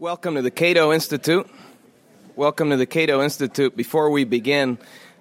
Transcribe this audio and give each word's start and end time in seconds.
Welcome 0.00 0.36
to 0.36 0.40
the 0.40 0.50
Cato 0.50 0.94
Institute. 0.94 1.46
Welcome 2.34 2.70
to 2.70 2.78
the 2.78 2.86
Cato 2.86 3.22
Institute. 3.22 3.76
Before 3.76 4.08
we 4.08 4.24
begin, 4.24 4.78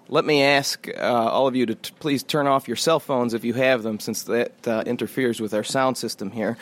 let 0.07 0.23
me 0.23 0.41
ask 0.41 0.87
uh, 0.87 1.01
all 1.01 1.47
of 1.47 1.55
you 1.57 1.65
to 1.65 1.75
t- 1.75 1.93
please 1.99 2.23
turn 2.23 2.47
off 2.47 2.69
your 2.69 2.77
cell 2.77 3.01
phones 3.01 3.33
if 3.33 3.43
you 3.43 3.53
have 3.55 3.83
them, 3.83 3.99
since 3.99 4.23
that 4.23 4.65
uh, 4.65 4.83
interferes 4.85 5.41
with 5.41 5.53
our 5.53 5.65
sound 5.65 5.97
system 5.97 6.31
here. 6.31 6.57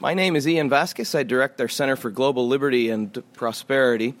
My 0.00 0.12
name 0.12 0.36
is 0.36 0.46
Ian 0.46 0.68
Vasquez. 0.68 1.14
I 1.14 1.22
direct 1.22 1.58
our 1.58 1.66
Center 1.66 1.96
for 1.96 2.10
Global 2.10 2.46
Liberty 2.46 2.90
and 2.90 3.22
Prosperity. 3.32 4.12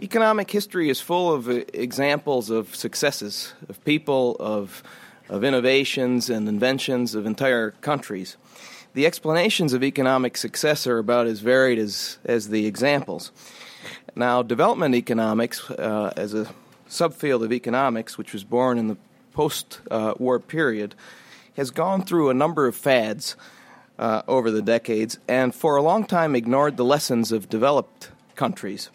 Economic 0.00 0.48
history 0.48 0.88
is 0.88 1.00
full 1.00 1.32
of 1.32 1.48
uh, 1.48 1.64
examples 1.72 2.50
of 2.50 2.76
successes, 2.76 3.52
of 3.68 3.84
people, 3.84 4.36
of, 4.38 4.84
of 5.28 5.42
innovations 5.42 6.30
and 6.30 6.48
inventions 6.48 7.16
of 7.16 7.26
entire 7.26 7.72
countries. 7.72 8.36
The 8.94 9.06
explanations 9.06 9.72
of 9.72 9.82
economic 9.82 10.36
success 10.36 10.86
are 10.86 10.98
about 10.98 11.26
as 11.26 11.40
varied 11.40 11.80
as, 11.80 12.18
as 12.24 12.48
the 12.50 12.64
examples. 12.64 13.32
Now, 14.14 14.42
development 14.42 14.94
economics, 14.94 15.68
uh, 15.68 16.12
as 16.16 16.32
a 16.32 16.46
subfield 16.88 17.44
of 17.44 17.52
economics, 17.52 18.16
which 18.16 18.32
was 18.32 18.44
born 18.44 18.78
in 18.78 18.86
the 18.86 18.96
post 19.32 19.80
war 19.90 20.38
period, 20.38 20.94
has 21.56 21.72
gone 21.72 22.04
through 22.04 22.30
a 22.30 22.34
number 22.34 22.68
of 22.68 22.76
fads 22.76 23.34
uh, 23.98 24.22
over 24.28 24.52
the 24.52 24.62
decades 24.62 25.18
and 25.26 25.52
for 25.52 25.74
a 25.74 25.82
long 25.82 26.04
time 26.04 26.36
ignored 26.36 26.76
the 26.76 26.84
lessons 26.84 27.32
of 27.32 27.48
developed 27.48 28.10
countries. 28.36 28.90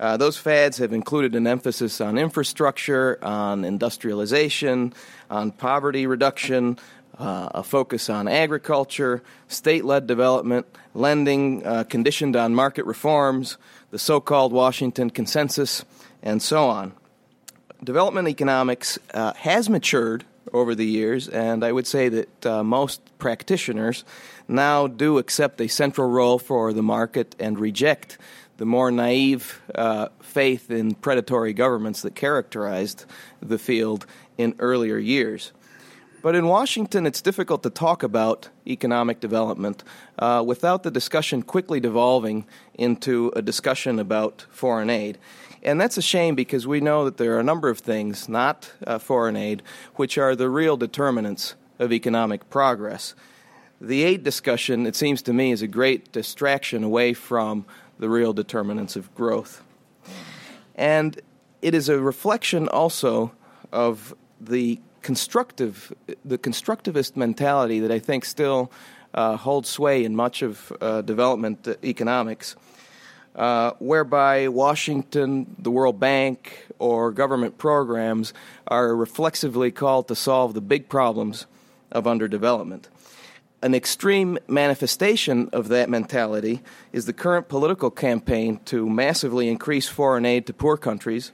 Uh, 0.00 0.16
those 0.16 0.38
fads 0.38 0.78
have 0.78 0.92
included 0.92 1.34
an 1.34 1.46
emphasis 1.46 2.00
on 2.00 2.16
infrastructure, 2.16 3.18
on 3.22 3.64
industrialization, 3.64 4.94
on 5.30 5.52
poverty 5.52 6.06
reduction, 6.06 6.78
uh, 7.20 7.50
a 7.54 7.62
focus 7.62 8.08
on 8.08 8.26
agriculture, 8.26 9.22
state 9.46 9.84
led 9.84 10.06
development, 10.06 10.66
lending 10.94 11.64
uh, 11.66 11.84
conditioned 11.84 12.34
on 12.34 12.54
market 12.54 12.86
reforms, 12.86 13.58
the 13.90 13.98
so 13.98 14.20
called 14.20 14.52
Washington 14.52 15.10
Consensus, 15.10 15.84
and 16.22 16.42
so 16.42 16.68
on. 16.68 16.92
Development 17.84 18.26
economics 18.28 18.98
uh, 19.14 19.34
has 19.34 19.68
matured 19.68 20.24
over 20.52 20.74
the 20.74 20.86
years, 20.86 21.28
and 21.28 21.62
I 21.62 21.72
would 21.72 21.86
say 21.86 22.08
that 22.08 22.46
uh, 22.46 22.64
most 22.64 23.00
practitioners 23.18 24.04
now 24.48 24.86
do 24.86 25.18
accept 25.18 25.60
a 25.60 25.68
central 25.68 26.10
role 26.10 26.38
for 26.38 26.72
the 26.72 26.82
market 26.82 27.36
and 27.38 27.58
reject 27.58 28.18
the 28.56 28.66
more 28.66 28.90
naive 28.90 29.60
uh, 29.74 30.08
faith 30.20 30.70
in 30.70 30.94
predatory 30.94 31.52
governments 31.52 32.02
that 32.02 32.14
characterized 32.14 33.04
the 33.40 33.58
field 33.58 34.06
in 34.36 34.54
earlier 34.58 34.98
years. 34.98 35.52
But 36.22 36.34
in 36.34 36.46
Washington, 36.46 37.06
it's 37.06 37.22
difficult 37.22 37.62
to 37.62 37.70
talk 37.70 38.02
about 38.02 38.50
economic 38.66 39.20
development 39.20 39.82
uh, 40.18 40.44
without 40.46 40.82
the 40.82 40.90
discussion 40.90 41.42
quickly 41.42 41.80
devolving 41.80 42.44
into 42.74 43.32
a 43.34 43.40
discussion 43.40 43.98
about 43.98 44.44
foreign 44.50 44.90
aid. 44.90 45.16
And 45.62 45.80
that's 45.80 45.96
a 45.96 46.02
shame 46.02 46.34
because 46.34 46.66
we 46.66 46.80
know 46.80 47.06
that 47.06 47.16
there 47.16 47.34
are 47.36 47.40
a 47.40 47.44
number 47.44 47.70
of 47.70 47.78
things, 47.78 48.28
not 48.28 48.70
uh, 48.86 48.98
foreign 48.98 49.36
aid, 49.36 49.62
which 49.96 50.18
are 50.18 50.36
the 50.36 50.50
real 50.50 50.76
determinants 50.76 51.54
of 51.78 51.90
economic 51.90 52.50
progress. 52.50 53.14
The 53.80 54.02
aid 54.02 54.22
discussion, 54.22 54.86
it 54.86 54.96
seems 54.96 55.22
to 55.22 55.32
me, 55.32 55.52
is 55.52 55.62
a 55.62 55.66
great 55.66 56.12
distraction 56.12 56.84
away 56.84 57.14
from 57.14 57.64
the 57.98 58.10
real 58.10 58.34
determinants 58.34 58.94
of 58.94 59.14
growth. 59.14 59.62
And 60.74 61.18
it 61.62 61.74
is 61.74 61.88
a 61.88 61.98
reflection 61.98 62.68
also 62.68 63.32
of 63.72 64.14
the 64.38 64.80
constructive, 65.02 65.92
the 66.24 66.38
constructivist 66.38 67.16
mentality 67.16 67.80
that 67.80 67.90
I 67.90 67.98
think 67.98 68.24
still 68.24 68.70
uh, 69.14 69.36
holds 69.36 69.68
sway 69.68 70.04
in 70.04 70.14
much 70.14 70.42
of 70.42 70.72
uh, 70.80 71.02
development 71.02 71.66
economics, 71.82 72.56
uh, 73.34 73.72
whereby 73.78 74.48
Washington, 74.48 75.56
the 75.58 75.70
World 75.70 75.98
Bank, 75.98 76.66
or 76.78 77.12
government 77.12 77.58
programs 77.58 78.32
are 78.68 78.94
reflexively 78.94 79.70
called 79.70 80.08
to 80.08 80.14
solve 80.14 80.54
the 80.54 80.60
big 80.60 80.88
problems 80.88 81.46
of 81.90 82.04
underdevelopment. 82.04 82.84
An 83.62 83.74
extreme 83.74 84.38
manifestation 84.48 85.50
of 85.52 85.68
that 85.68 85.90
mentality 85.90 86.62
is 86.92 87.04
the 87.04 87.12
current 87.12 87.48
political 87.48 87.90
campaign 87.90 88.58
to 88.64 88.88
massively 88.88 89.48
increase 89.48 89.86
foreign 89.86 90.24
aid 90.24 90.46
to 90.46 90.54
poor 90.54 90.78
countries 90.78 91.32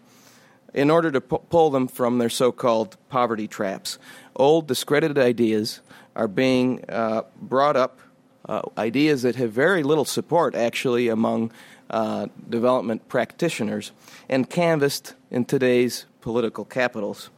in 0.77 0.91
order 0.91 1.11
to 1.11 1.21
pu- 1.21 1.39
pull 1.49 1.71
them 1.71 1.89
from 1.89 2.19
their 2.19 2.29
so 2.29 2.53
called 2.53 2.97
poverty 3.09 3.49
traps. 3.49 3.99
Old, 4.37 4.69
discredited 4.69 5.19
ideas 5.19 5.81
are 6.15 6.29
being 6.29 6.85
uh, 6.89 7.23
brought 7.41 7.77
up, 7.77 7.99
uh, 8.47 8.61
ideas 8.79 9.23
that 9.23 9.35
have 9.37 9.51
very 9.51 9.83
little 9.83 10.05
support 10.05 10.55
actually 10.55 11.09
among 11.09 11.51
uh, 11.89 12.27
development 12.49 13.09
practitioners, 13.09 13.93
and 14.29 14.51
canvassed 14.51 15.15
in 15.31 15.45
today's 15.45 16.05
political 16.21 16.65
capitals. 16.65 17.31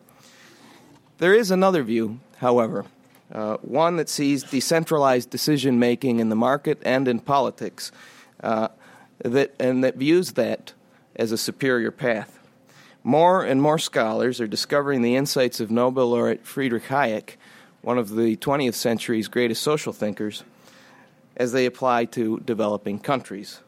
There 1.19 1.35
is 1.35 1.51
another 1.51 1.83
view, 1.83 2.19
however, 2.39 2.87
uh, 3.33 3.59
one 3.59 3.97
that 3.97 4.09
sees 4.09 4.43
decentralized 4.43 5.31
decision 5.31 5.79
making 5.79 6.19
in 6.19 6.29
the 6.29 6.37
market 6.37 6.79
and 6.83 7.07
in 7.07 7.21
politics, 7.21 7.93
uh, 8.43 8.69
that, 9.23 9.55
and 9.61 9.85
that 9.85 9.97
views 9.97 10.33
that 10.33 10.73
as 11.15 11.31
a 11.31 11.39
superior 11.39 11.91
path. 11.91 12.38
More 13.09 13.43
and 13.43 13.63
more 13.63 13.79
scholars 13.79 14.39
are 14.39 14.47
discovering 14.47 15.01
the 15.01 15.17
insights 15.17 15.61
of 15.61 15.71
Nobel 15.71 16.11
laureate 16.11 16.45
Friedrich 16.45 16.89
Hayek, 16.89 17.37
one 17.81 17.97
of 17.97 18.11
the 18.11 18.37
20th 18.37 18.75
century's 18.75 19.29
greatest 19.29 19.63
social 19.63 19.95
thinkers, 19.95 20.45
as 21.35 21.53
they 21.53 21.65
apply 21.65 22.05
to 22.05 22.39
developing 22.41 22.99
countries. 22.99 23.61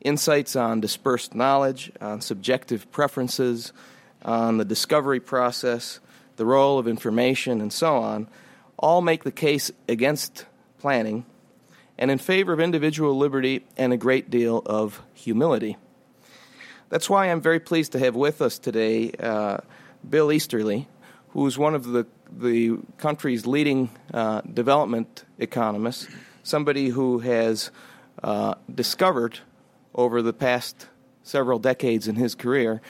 Insights 0.00 0.56
on 0.56 0.80
dispersed 0.80 1.34
knowledge, 1.34 1.92
on 2.00 2.22
subjective 2.22 2.90
preferences, 2.90 3.74
on 4.24 4.56
the 4.56 4.64
discovery 4.64 5.20
process, 5.20 6.00
the 6.36 6.46
role 6.46 6.78
of 6.78 6.88
information, 6.88 7.60
and 7.60 7.70
so 7.70 7.98
on, 7.98 8.26
all 8.78 9.02
make 9.02 9.22
the 9.22 9.30
case 9.30 9.70
against 9.86 10.46
planning 10.78 11.26
and 11.98 12.10
in 12.10 12.16
favor 12.16 12.54
of 12.54 12.58
individual 12.58 13.18
liberty 13.18 13.66
and 13.76 13.92
a 13.92 13.98
great 13.98 14.30
deal 14.30 14.62
of 14.64 15.02
humility. 15.12 15.76
That's 16.90 17.10
why 17.10 17.26
I'm 17.26 17.42
very 17.42 17.60
pleased 17.60 17.92
to 17.92 17.98
have 17.98 18.16
with 18.16 18.40
us 18.40 18.58
today 18.58 19.12
uh, 19.20 19.58
Bill 20.08 20.32
Easterly, 20.32 20.88
who's 21.30 21.58
one 21.58 21.74
of 21.74 21.84
the, 21.84 22.06
the 22.32 22.78
country's 22.96 23.46
leading 23.46 23.90
uh, 24.14 24.40
development 24.40 25.24
economists, 25.38 26.08
somebody 26.42 26.88
who 26.88 27.18
has 27.18 27.70
uh, 28.22 28.54
discovered 28.74 29.40
over 29.94 30.22
the 30.22 30.32
past 30.32 30.86
several 31.22 31.58
decades 31.58 32.08
in 32.08 32.14
his 32.14 32.34
career 32.34 32.80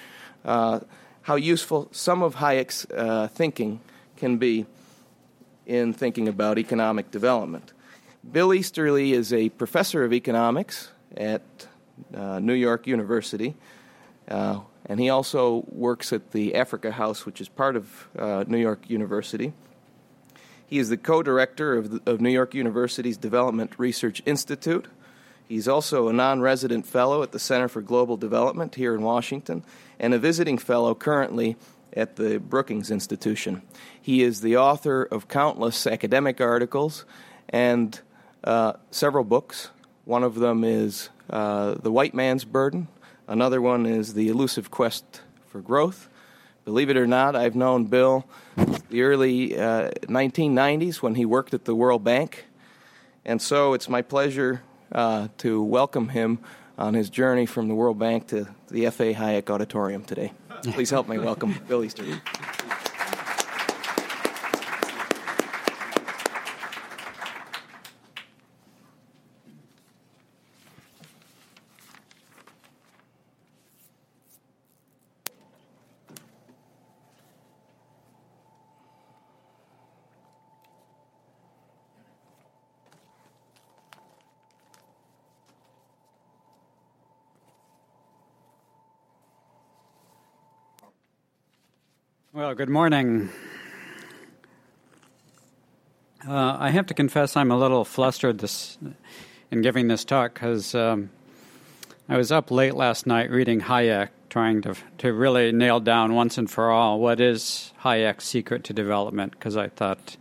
uh, 0.44 0.78
how 1.22 1.34
useful 1.34 1.88
some 1.90 2.22
of 2.22 2.36
Hayek's 2.36 2.86
uh, 2.92 3.26
thinking 3.26 3.80
can 4.16 4.38
be 4.38 4.64
in 5.66 5.92
thinking 5.92 6.28
about 6.28 6.56
economic 6.56 7.10
development. 7.10 7.72
Bill 8.30 8.54
Easterly 8.54 9.12
is 9.12 9.32
a 9.32 9.48
professor 9.48 10.04
of 10.04 10.12
economics 10.12 10.90
at 11.16 11.42
uh, 12.14 12.38
New 12.38 12.54
York 12.54 12.86
University. 12.86 13.56
Uh, 14.28 14.60
and 14.86 15.00
he 15.00 15.10
also 15.10 15.64
works 15.68 16.12
at 16.12 16.32
the 16.32 16.54
Africa 16.54 16.92
House, 16.92 17.26
which 17.26 17.40
is 17.40 17.48
part 17.48 17.76
of 17.76 18.08
uh, 18.18 18.44
New 18.46 18.58
York 18.58 18.88
University. 18.88 19.52
He 20.66 20.78
is 20.78 20.88
the 20.90 20.96
co 20.96 21.22
director 21.22 21.76
of, 21.76 22.00
of 22.06 22.20
New 22.20 22.30
York 22.30 22.54
University's 22.54 23.16
Development 23.16 23.72
Research 23.78 24.22
Institute. 24.26 24.86
He's 25.48 25.66
also 25.66 26.08
a 26.08 26.12
non 26.12 26.40
resident 26.40 26.86
fellow 26.86 27.22
at 27.22 27.32
the 27.32 27.38
Center 27.38 27.68
for 27.68 27.80
Global 27.80 28.18
Development 28.18 28.74
here 28.74 28.94
in 28.94 29.02
Washington 29.02 29.64
and 29.98 30.12
a 30.12 30.18
visiting 30.18 30.58
fellow 30.58 30.94
currently 30.94 31.56
at 31.94 32.16
the 32.16 32.38
Brookings 32.38 32.90
Institution. 32.90 33.62
He 34.00 34.22
is 34.22 34.42
the 34.42 34.56
author 34.58 35.02
of 35.04 35.28
countless 35.28 35.86
academic 35.86 36.40
articles 36.40 37.06
and 37.48 37.98
uh, 38.44 38.74
several 38.90 39.24
books. 39.24 39.70
One 40.04 40.22
of 40.22 40.34
them 40.36 40.64
is 40.64 41.08
uh, 41.30 41.74
The 41.82 41.90
White 41.90 42.14
Man's 42.14 42.44
Burden, 42.44 42.88
Another 43.28 43.60
one 43.60 43.84
is 43.84 44.14
the 44.14 44.30
elusive 44.30 44.70
quest 44.70 45.20
for 45.48 45.60
growth. 45.60 46.08
Believe 46.64 46.88
it 46.88 46.96
or 46.96 47.06
not, 47.06 47.36
I've 47.36 47.54
known 47.54 47.84
Bill 47.84 48.24
the 48.88 49.02
early 49.02 49.54
uh, 49.54 49.90
1990s 50.06 51.02
when 51.02 51.14
he 51.14 51.26
worked 51.26 51.52
at 51.52 51.66
the 51.66 51.74
World 51.74 52.02
Bank. 52.02 52.46
And 53.26 53.42
so 53.42 53.74
it's 53.74 53.86
my 53.86 54.00
pleasure 54.00 54.62
uh, 54.90 55.28
to 55.38 55.62
welcome 55.62 56.08
him 56.08 56.38
on 56.78 56.94
his 56.94 57.10
journey 57.10 57.44
from 57.44 57.68
the 57.68 57.74
World 57.74 57.98
Bank 57.98 58.28
to 58.28 58.48
the 58.70 58.86
F.A. 58.86 59.12
Hayek 59.12 59.50
Auditorium 59.50 60.04
today. 60.04 60.32
Please 60.62 60.88
help 60.88 61.06
me 61.06 61.18
welcome 61.18 61.54
Bill 61.68 61.84
Easterly. 61.84 62.22
Well, 92.38 92.54
good 92.54 92.70
morning. 92.70 93.30
Uh, 96.24 96.56
I 96.60 96.70
have 96.70 96.86
to 96.86 96.94
confess 96.94 97.36
I'm 97.36 97.50
a 97.50 97.58
little 97.58 97.84
flustered 97.84 98.38
this, 98.38 98.78
in 99.50 99.60
giving 99.60 99.88
this 99.88 100.04
talk 100.04 100.34
because 100.34 100.72
um, 100.72 101.10
I 102.08 102.16
was 102.16 102.30
up 102.30 102.52
late 102.52 102.74
last 102.74 103.08
night 103.08 103.32
reading 103.32 103.62
Hayek, 103.62 104.10
trying 104.30 104.62
to, 104.62 104.76
to 104.98 105.12
really 105.12 105.50
nail 105.50 105.80
down 105.80 106.14
once 106.14 106.38
and 106.38 106.48
for 106.48 106.70
all 106.70 107.00
what 107.00 107.20
is 107.20 107.72
Hayek's 107.82 108.26
secret 108.26 108.62
to 108.64 108.72
development 108.72 109.32
because 109.32 109.56
I 109.56 109.66
thought 109.66 110.16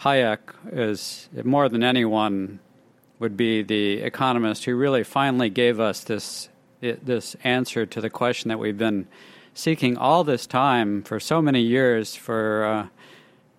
Hayek 0.00 0.40
is, 0.70 1.30
more 1.42 1.70
than 1.70 1.82
anyone, 1.82 2.60
would 3.18 3.34
be 3.34 3.62
the 3.62 4.02
economist 4.02 4.66
who 4.66 4.76
really 4.76 5.04
finally 5.04 5.48
gave 5.48 5.80
us 5.80 6.04
this, 6.04 6.50
this 6.82 7.34
answer 7.44 7.86
to 7.86 8.02
the 8.02 8.10
question 8.10 8.50
that 8.50 8.58
we've 8.58 8.76
been 8.76 9.08
seeking 9.56 9.96
all 9.96 10.22
this 10.22 10.46
time 10.46 11.02
for 11.02 11.18
so 11.18 11.40
many 11.40 11.62
years 11.62 12.14
for 12.14 12.90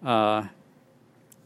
uh, 0.06 0.08
uh, 0.08 0.48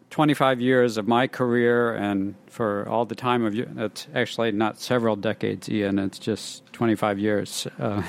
25 0.10 0.60
years 0.60 0.98
of 0.98 1.08
my 1.08 1.26
career 1.26 1.96
and 1.96 2.36
for 2.48 2.86
all 2.90 3.06
the 3.06 3.16
time 3.16 3.46
of 3.46 3.56
you. 3.56 3.66
It's 3.78 4.08
actually 4.14 4.52
not 4.52 4.78
several 4.78 5.16
decades, 5.16 5.70
Ian. 5.70 5.98
It's 6.00 6.20
just 6.20 6.66
25 6.74 7.18
years. 7.18 7.66
Uh, 7.80 8.04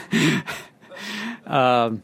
um, 1.46 2.02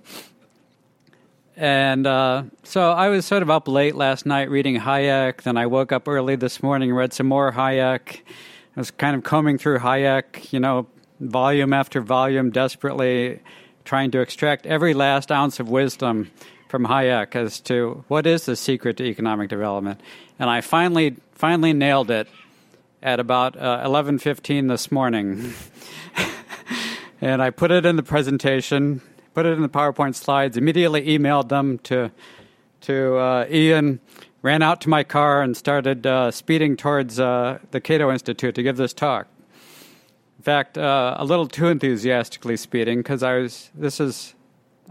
and 1.57 2.07
uh, 2.07 2.45
so 2.63 2.93
I 2.93 3.09
was 3.09 3.27
sort 3.27 3.43
of 3.43 3.51
up 3.51 3.67
late 3.67 3.97
last 3.97 4.25
night 4.25 4.51
reading 4.51 4.79
Hayek. 4.79 5.43
Then 5.43 5.57
I 5.57 5.67
woke 5.67 5.91
up 5.91 6.07
early 6.07 6.37
this 6.37 6.63
morning, 6.63 6.95
read 6.95 7.13
some 7.13 7.27
more 7.27 7.51
Hayek. 7.51 8.21
I 8.77 8.81
was 8.81 8.93
kind 8.93 9.17
of 9.17 9.25
combing 9.25 9.59
through 9.59 9.81
Hayek, 9.81 10.53
you 10.53 10.61
know, 10.61 10.87
volume 11.19 11.73
after 11.73 12.01
volume, 12.01 12.51
desperately 12.53 13.41
trying 13.89 14.11
to 14.11 14.21
extract 14.21 14.67
every 14.67 14.93
last 14.93 15.33
ounce 15.33 15.59
of 15.59 15.71
wisdom 15.71 16.31
from 16.69 16.85
Hayek 16.85 17.35
as 17.35 17.59
to 17.61 18.05
what 18.07 18.27
is 18.27 18.45
the 18.45 18.55
secret 18.55 18.99
to 18.99 19.05
economic 19.05 19.49
development. 19.49 20.03
And 20.39 20.51
I 20.51 20.61
finally 20.61 21.17
finally 21.33 21.73
nailed 21.73 22.11
it 22.11 22.29
at 23.03 23.19
about 23.19 23.57
uh, 23.57 23.83
11:15 23.87 24.69
this 24.69 24.93
morning. 24.93 25.55
and 27.23 27.41
I 27.41 27.49
put 27.49 27.71
it 27.71 27.87
in 27.87 27.97
the 27.97 28.03
presentation, 28.03 29.01
put 29.33 29.47
it 29.47 29.55
in 29.55 29.63
the 29.63 29.71
PowerPoint 29.71 30.17
slides, 30.17 30.59
immediately 30.59 31.07
emailed 31.07 31.49
them 31.49 31.79
to 31.85 32.13
to 32.83 33.17
uh, 33.17 33.47
Ian, 33.51 34.01
ran 34.43 34.61
out 34.61 34.83
to 34.83 34.91
my 34.91 35.03
car 35.03 35.41
and 35.41 35.57
started 35.57 36.07
uh, 36.07 36.31
speeding 36.31 36.77
towards 36.77 37.19
uh, 37.19 37.59
the 37.71 37.81
Cato 37.81 38.13
Institute 38.13 38.55
to 38.55 38.63
give 38.63 38.77
this 38.77 38.93
talk. 38.93 39.29
In 40.39 40.45
fact, 40.45 40.79
uh, 40.79 41.17
a 41.19 41.25
little 41.25 41.49
too 41.49 41.67
enthusiastically 41.67 42.57
speeding 42.57 42.99
because 42.99 43.25
I 43.25 43.39
was. 43.39 43.71
This 43.75 43.99
is 43.99 44.37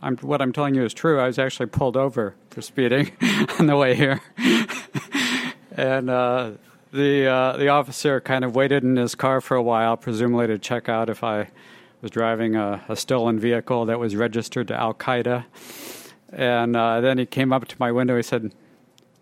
I'm, 0.01 0.17
what 0.17 0.41
I'm 0.41 0.51
telling 0.51 0.75
you 0.75 0.83
is 0.83 0.93
true. 0.93 1.21
I 1.21 1.27
was 1.27 1.39
actually 1.39 1.67
pulled 1.67 1.95
over 1.95 2.35
for 2.49 2.61
speeding 2.61 3.11
on 3.59 3.67
the 3.67 3.77
way 3.77 3.95
here, 3.95 4.21
and 5.71 6.09
uh, 6.09 6.51
the 6.91 7.27
uh, 7.27 7.57
the 7.57 7.69
officer 7.69 8.19
kind 8.19 8.43
of 8.43 8.55
waited 8.55 8.83
in 8.83 8.97
his 8.97 9.15
car 9.15 9.39
for 9.39 9.55
a 9.55 9.63
while, 9.63 9.95
presumably 9.95 10.47
to 10.47 10.57
check 10.57 10.89
out 10.89 11.09
if 11.09 11.23
I 11.23 11.47
was 12.01 12.11
driving 12.11 12.57
a, 12.57 12.83
a 12.89 12.97
stolen 12.97 13.39
vehicle 13.39 13.85
that 13.85 13.99
was 13.99 14.17
registered 14.17 14.67
to 14.67 14.75
Al 14.75 14.93
Qaeda. 14.93 15.45
And 16.33 16.75
uh, 16.75 16.99
then 16.99 17.17
he 17.17 17.25
came 17.25 17.53
up 17.53 17.65
to 17.69 17.75
my 17.79 17.93
window. 17.93 18.17
He 18.17 18.23
said, 18.23 18.53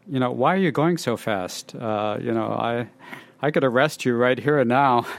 "You 0.07 0.19
know, 0.19 0.31
why 0.31 0.56
are 0.56 0.60
you 0.60 0.72
going 0.72 0.98
so 0.98 1.18
fast? 1.18 1.75
Uh, 1.75 2.18
you 2.19 2.31
know, 2.31 2.48
I 2.48 2.88
I 3.44 3.51
could 3.51 3.63
arrest 3.63 4.06
you 4.06 4.16
right 4.16 4.39
here 4.39 4.57
and 4.57 4.69
now." 4.69 5.06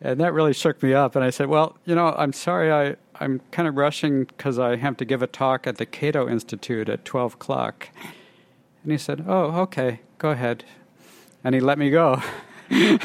And 0.00 0.20
that 0.20 0.34
really 0.34 0.52
shook 0.52 0.82
me 0.82 0.92
up. 0.92 1.16
And 1.16 1.24
I 1.24 1.30
said, 1.30 1.48
Well, 1.48 1.76
you 1.84 1.94
know, 1.94 2.14
I'm 2.16 2.32
sorry 2.32 2.70
I, 2.70 2.96
I'm 3.18 3.40
kind 3.50 3.66
of 3.66 3.76
rushing 3.76 4.24
because 4.24 4.58
I 4.58 4.76
have 4.76 4.96
to 4.98 5.04
give 5.04 5.22
a 5.22 5.26
talk 5.26 5.66
at 5.66 5.78
the 5.78 5.86
Cato 5.86 6.28
Institute 6.28 6.88
at 6.88 7.04
12 7.04 7.34
o'clock. 7.34 7.88
And 8.82 8.92
he 8.92 8.98
said, 8.98 9.24
Oh, 9.26 9.62
okay, 9.62 10.00
go 10.18 10.30
ahead. 10.30 10.64
And 11.42 11.54
he 11.54 11.60
let 11.60 11.78
me 11.78 11.90
go. 11.90 12.22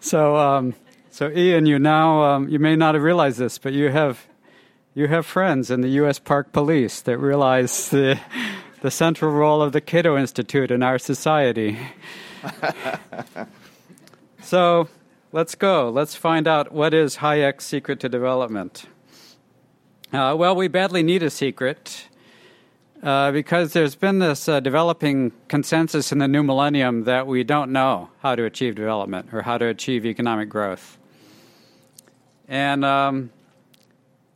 so, 0.00 0.36
um, 0.36 0.74
so 1.10 1.30
Ian, 1.30 1.66
you 1.66 1.78
now, 1.78 2.22
um, 2.22 2.48
you 2.48 2.58
may 2.58 2.76
not 2.76 2.94
have 2.94 3.02
realized 3.02 3.38
this, 3.38 3.56
but 3.56 3.72
you 3.72 3.88
have, 3.88 4.26
you 4.94 5.08
have 5.08 5.24
friends 5.24 5.70
in 5.70 5.80
the 5.80 5.88
U.S. 5.88 6.18
Park 6.18 6.52
Police 6.52 7.00
that 7.02 7.18
realize 7.18 7.88
the, 7.88 8.20
the 8.82 8.90
central 8.90 9.32
role 9.32 9.62
of 9.62 9.72
the 9.72 9.80
Cato 9.80 10.18
Institute 10.18 10.70
in 10.70 10.82
our 10.82 10.98
society. 10.98 11.78
so, 14.42 14.88
Let's 15.30 15.54
go. 15.54 15.90
Let's 15.90 16.14
find 16.14 16.48
out 16.48 16.72
what 16.72 16.94
is 16.94 17.18
Hayek's 17.18 17.66
secret 17.66 18.00
to 18.00 18.08
development. 18.08 18.86
Uh, 20.10 20.34
well, 20.38 20.56
we 20.56 20.68
badly 20.68 21.02
need 21.02 21.22
a 21.22 21.28
secret 21.28 22.08
uh, 23.02 23.30
because 23.30 23.74
there's 23.74 23.94
been 23.94 24.20
this 24.20 24.48
uh, 24.48 24.60
developing 24.60 25.32
consensus 25.48 26.12
in 26.12 26.18
the 26.18 26.28
new 26.28 26.42
millennium 26.42 27.04
that 27.04 27.26
we 27.26 27.44
don't 27.44 27.70
know 27.70 28.08
how 28.20 28.36
to 28.36 28.44
achieve 28.44 28.74
development 28.74 29.28
or 29.30 29.42
how 29.42 29.58
to 29.58 29.66
achieve 29.66 30.06
economic 30.06 30.48
growth. 30.48 30.96
And, 32.48 32.82
um, 32.82 33.28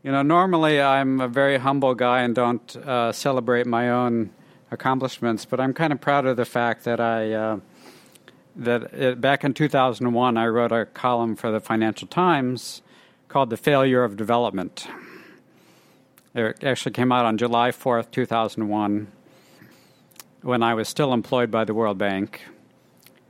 you 0.02 0.12
know, 0.12 0.20
normally 0.20 0.78
I'm 0.78 1.22
a 1.22 1.28
very 1.28 1.56
humble 1.56 1.94
guy 1.94 2.20
and 2.20 2.34
don't 2.34 2.76
uh, 2.76 3.12
celebrate 3.12 3.66
my 3.66 3.88
own 3.88 4.28
accomplishments, 4.70 5.46
but 5.46 5.58
I'm 5.58 5.72
kind 5.72 5.94
of 5.94 6.02
proud 6.02 6.26
of 6.26 6.36
the 6.36 6.44
fact 6.44 6.84
that 6.84 7.00
I 7.00 7.32
uh, 7.32 7.60
that 8.56 8.92
it, 8.92 9.20
back 9.20 9.44
in 9.44 9.54
2001, 9.54 10.36
I 10.36 10.46
wrote 10.46 10.72
a 10.72 10.86
column 10.86 11.36
for 11.36 11.50
the 11.50 11.60
Financial 11.60 12.06
Times 12.06 12.82
called 13.28 13.50
The 13.50 13.56
Failure 13.56 14.04
of 14.04 14.16
Development. 14.16 14.86
It 16.34 16.62
actually 16.64 16.92
came 16.92 17.12
out 17.12 17.24
on 17.24 17.38
July 17.38 17.70
4th, 17.70 18.10
2001, 18.10 19.06
when 20.42 20.62
I 20.62 20.74
was 20.74 20.88
still 20.88 21.12
employed 21.12 21.50
by 21.50 21.64
the 21.64 21.74
World 21.74 21.98
Bank. 21.98 22.42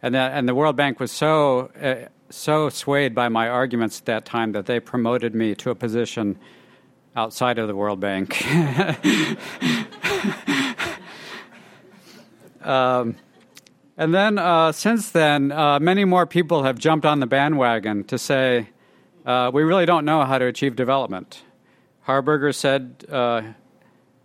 And, 0.02 0.14
that, 0.14 0.32
and 0.32 0.48
the 0.48 0.54
World 0.54 0.76
Bank 0.76 1.00
was 1.00 1.12
so, 1.12 1.70
uh, 1.80 2.08
so 2.30 2.68
swayed 2.68 3.14
by 3.14 3.28
my 3.28 3.48
arguments 3.48 4.00
at 4.00 4.06
that 4.06 4.24
time 4.24 4.52
that 4.52 4.66
they 4.66 4.80
promoted 4.80 5.34
me 5.34 5.54
to 5.56 5.70
a 5.70 5.74
position 5.74 6.38
outside 7.14 7.58
of 7.58 7.68
the 7.68 7.76
World 7.76 8.00
Bank. 8.00 8.44
um, 12.62 13.16
and 13.96 14.14
then 14.14 14.38
uh, 14.38 14.72
since 14.72 15.10
then, 15.10 15.52
uh, 15.52 15.78
many 15.78 16.04
more 16.04 16.26
people 16.26 16.62
have 16.64 16.78
jumped 16.78 17.04
on 17.04 17.20
the 17.20 17.26
bandwagon 17.26 18.04
to 18.04 18.18
say, 18.18 18.68
uh, 19.26 19.50
we 19.52 19.62
really 19.62 19.86
don't 19.86 20.04
know 20.04 20.24
how 20.24 20.38
to 20.38 20.46
achieve 20.46 20.76
development. 20.76 21.42
Harberger 22.06 22.54
said 22.54 23.04
uh, 23.10 23.42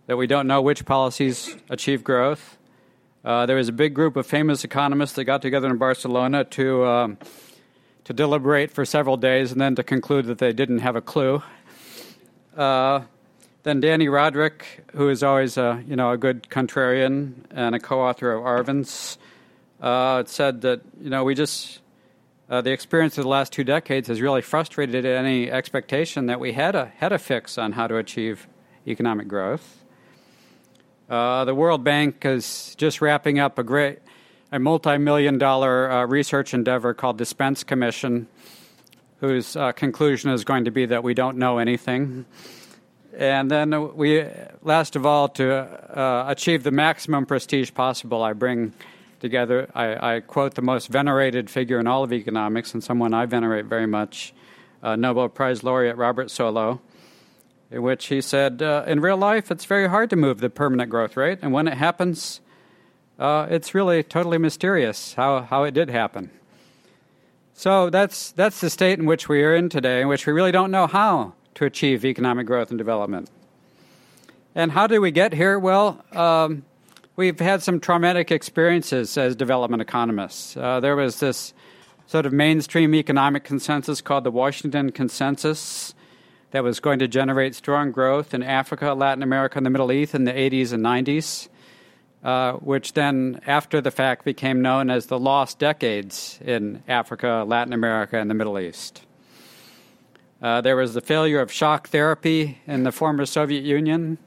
that 0.06 0.16
we 0.16 0.26
don't 0.26 0.46
know 0.46 0.62
which 0.62 0.84
policies 0.84 1.54
achieve 1.70 2.02
growth. 2.02 2.56
Uh, 3.24 3.46
there 3.46 3.56
was 3.56 3.68
a 3.68 3.72
big 3.72 3.94
group 3.94 4.16
of 4.16 4.26
famous 4.26 4.64
economists 4.64 5.12
that 5.12 5.24
got 5.24 5.42
together 5.42 5.68
in 5.68 5.76
Barcelona 5.76 6.44
to, 6.44 6.86
um, 6.86 7.18
to 8.04 8.12
deliberate 8.12 8.70
for 8.70 8.84
several 8.84 9.16
days 9.16 9.52
and 9.52 9.60
then 9.60 9.74
to 9.74 9.82
conclude 9.82 10.26
that 10.26 10.38
they 10.38 10.52
didn't 10.52 10.78
have 10.78 10.96
a 10.96 11.02
clue. 11.02 11.42
Uh, 12.56 13.02
then 13.64 13.82
Dani 13.82 14.08
Rodrik, 14.08 14.62
who 14.92 15.08
is 15.10 15.22
always 15.22 15.56
a, 15.58 15.84
you 15.86 15.94
know, 15.94 16.10
a 16.10 16.16
good 16.16 16.48
contrarian 16.48 17.34
and 17.50 17.74
a 17.74 17.78
co 17.78 18.00
author 18.00 18.32
of 18.32 18.44
Arven's 18.44 19.18
uh, 19.80 20.22
it 20.24 20.28
said 20.28 20.62
that 20.62 20.80
you 21.00 21.10
know 21.10 21.24
we 21.24 21.34
just 21.34 21.80
uh, 22.50 22.60
the 22.60 22.72
experience 22.72 23.18
of 23.18 23.24
the 23.24 23.28
last 23.28 23.52
two 23.52 23.64
decades 23.64 24.08
has 24.08 24.20
really 24.20 24.42
frustrated 24.42 25.04
any 25.04 25.50
expectation 25.50 26.26
that 26.26 26.40
we 26.40 26.52
had 26.52 26.74
a 26.74 26.86
had 26.96 27.12
a 27.12 27.18
fix 27.18 27.58
on 27.58 27.72
how 27.72 27.86
to 27.86 27.96
achieve 27.96 28.48
economic 28.86 29.28
growth. 29.28 29.84
Uh, 31.08 31.44
the 31.44 31.54
World 31.54 31.84
Bank 31.84 32.24
is 32.24 32.74
just 32.76 33.00
wrapping 33.00 33.38
up 33.38 33.58
a 33.58 33.62
great 33.62 33.98
a 34.50 34.58
multi-million 34.58 35.38
dollar 35.38 35.90
uh, 35.90 36.06
research 36.06 36.54
endeavor 36.54 36.94
called 36.94 37.18
the 37.18 37.26
Spence 37.26 37.64
Commission, 37.64 38.26
whose 39.20 39.56
uh, 39.56 39.72
conclusion 39.72 40.30
is 40.30 40.44
going 40.44 40.64
to 40.64 40.70
be 40.70 40.86
that 40.86 41.02
we 41.02 41.14
don't 41.14 41.36
know 41.36 41.58
anything. 41.58 42.24
And 43.16 43.50
then 43.50 43.96
we, 43.96 44.24
last 44.62 44.96
of 44.96 45.04
all, 45.04 45.28
to 45.30 45.52
uh, 45.54 46.24
achieve 46.28 46.62
the 46.62 46.70
maximum 46.70 47.26
prestige 47.26 47.72
possible, 47.74 48.22
I 48.22 48.32
bring 48.32 48.72
together. 49.20 49.70
I, 49.74 50.16
I, 50.16 50.20
quote 50.20 50.54
the 50.54 50.62
most 50.62 50.88
venerated 50.88 51.50
figure 51.50 51.78
in 51.78 51.86
all 51.86 52.04
of 52.04 52.12
economics 52.12 52.74
and 52.74 52.82
someone 52.82 53.14
I 53.14 53.26
venerate 53.26 53.66
very 53.66 53.86
much, 53.86 54.32
uh, 54.82 54.96
Nobel 54.96 55.28
Prize 55.28 55.62
laureate 55.62 55.96
Robert 55.96 56.28
Solow, 56.28 56.80
in 57.70 57.82
which 57.82 58.06
he 58.06 58.20
said, 58.20 58.62
uh, 58.62 58.84
In 58.86 59.00
real 59.00 59.16
life, 59.16 59.50
it's 59.50 59.64
very 59.64 59.88
hard 59.88 60.10
to 60.10 60.16
move 60.16 60.40
the 60.40 60.50
permanent 60.50 60.90
growth 60.90 61.16
rate, 61.16 61.38
and 61.42 61.52
when 61.52 61.68
it 61.68 61.74
happens, 61.74 62.40
uh, 63.18 63.46
it's 63.50 63.74
really 63.74 64.02
totally 64.02 64.38
mysterious 64.38 65.14
how, 65.14 65.42
how 65.42 65.64
it 65.64 65.72
did 65.72 65.90
happen. 65.90 66.30
So 67.54 67.90
that's, 67.90 68.30
that's 68.30 68.60
the 68.60 68.70
state 68.70 69.00
in 69.00 69.06
which 69.06 69.28
we 69.28 69.42
are 69.42 69.54
in 69.54 69.68
today, 69.68 70.00
in 70.00 70.08
which 70.08 70.26
we 70.26 70.32
really 70.32 70.52
don't 70.52 70.70
know 70.70 70.86
how 70.86 71.34
to 71.54 71.64
achieve 71.64 72.04
economic 72.04 72.46
growth 72.46 72.70
and 72.70 72.78
development. 72.78 73.28
And 74.54 74.72
how 74.72 74.86
did 74.86 75.00
we 75.00 75.10
get 75.10 75.32
here? 75.32 75.58
Well, 75.58 76.04
um, 76.12 76.64
we've 77.18 77.40
had 77.40 77.60
some 77.60 77.80
traumatic 77.80 78.30
experiences 78.30 79.18
as 79.18 79.34
development 79.34 79.82
economists. 79.82 80.56
Uh, 80.56 80.78
there 80.78 80.94
was 80.94 81.18
this 81.18 81.52
sort 82.06 82.24
of 82.24 82.32
mainstream 82.32 82.94
economic 82.94 83.42
consensus 83.42 84.00
called 84.00 84.22
the 84.22 84.30
Washington 84.30 84.92
Consensus 84.92 85.94
that 86.52 86.62
was 86.62 86.78
going 86.78 87.00
to 87.00 87.08
generate 87.08 87.56
strong 87.56 87.90
growth 87.90 88.34
in 88.34 88.44
Africa, 88.44 88.94
Latin 88.94 89.24
America, 89.24 89.58
and 89.58 89.66
the 89.66 89.70
Middle 89.70 89.90
East 89.90 90.14
in 90.14 90.24
the 90.24 90.32
80s 90.32 90.72
and 90.72 90.84
90s, 90.84 91.48
uh, 92.22 92.52
which 92.52 92.92
then, 92.92 93.40
after 93.48 93.80
the 93.80 93.90
fact, 93.90 94.24
became 94.24 94.62
known 94.62 94.88
as 94.88 95.06
the 95.06 95.18
lost 95.18 95.58
decades 95.58 96.38
in 96.40 96.84
Africa, 96.86 97.44
Latin 97.44 97.72
America, 97.72 98.16
and 98.16 98.30
the 98.30 98.34
Middle 98.34 98.60
East. 98.60 99.02
Uh, 100.40 100.60
there 100.60 100.76
was 100.76 100.94
the 100.94 101.00
failure 101.00 101.40
of 101.40 101.50
shock 101.50 101.88
therapy 101.88 102.58
in 102.68 102.84
the 102.84 102.92
former 102.92 103.26
Soviet 103.26 103.64
Union, 103.64 104.18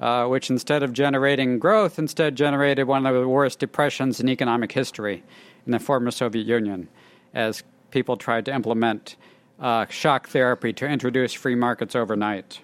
uh, 0.00 0.26
which 0.26 0.50
instead 0.50 0.82
of 0.82 0.92
generating 0.92 1.58
growth, 1.58 1.98
instead 1.98 2.36
generated 2.36 2.86
one 2.86 3.06
of 3.06 3.14
the 3.14 3.28
worst 3.28 3.58
depressions 3.58 4.20
in 4.20 4.28
economic 4.28 4.72
history 4.72 5.22
in 5.66 5.72
the 5.72 5.78
former 5.78 6.10
Soviet 6.10 6.46
Union, 6.46 6.88
as 7.32 7.62
people 7.90 8.16
tried 8.16 8.44
to 8.44 8.54
implement 8.54 9.16
uh, 9.60 9.86
shock 9.86 10.28
therapy 10.28 10.72
to 10.72 10.86
introduce 10.86 11.32
free 11.32 11.54
markets 11.54 11.94
overnight. 11.94 12.60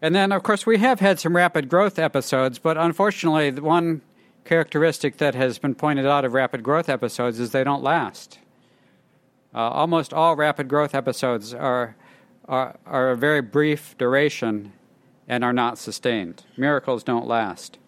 And 0.00 0.14
then, 0.14 0.32
of 0.32 0.42
course, 0.42 0.64
we 0.64 0.78
have 0.78 1.00
had 1.00 1.20
some 1.20 1.36
rapid 1.36 1.68
growth 1.68 1.98
episodes, 1.98 2.58
but 2.58 2.78
unfortunately, 2.78 3.50
the 3.50 3.62
one 3.62 4.00
characteristic 4.44 5.18
that 5.18 5.34
has 5.34 5.58
been 5.58 5.74
pointed 5.74 6.06
out 6.06 6.24
of 6.24 6.32
rapid 6.32 6.62
growth 6.62 6.88
episodes 6.88 7.38
is 7.38 7.50
they 7.50 7.64
don't 7.64 7.82
last. 7.82 8.38
Uh, 9.54 9.58
almost 9.58 10.14
all 10.14 10.36
rapid 10.36 10.68
growth 10.68 10.94
episodes 10.94 11.52
are, 11.52 11.96
are, 12.48 12.78
are 12.86 13.10
a 13.10 13.16
very 13.16 13.42
brief 13.42 13.98
duration 13.98 14.72
and 15.30 15.44
are 15.44 15.52
not 15.52 15.78
sustained. 15.78 16.42
Miracles 16.56 17.04
don't 17.04 17.24
last. 17.24 17.78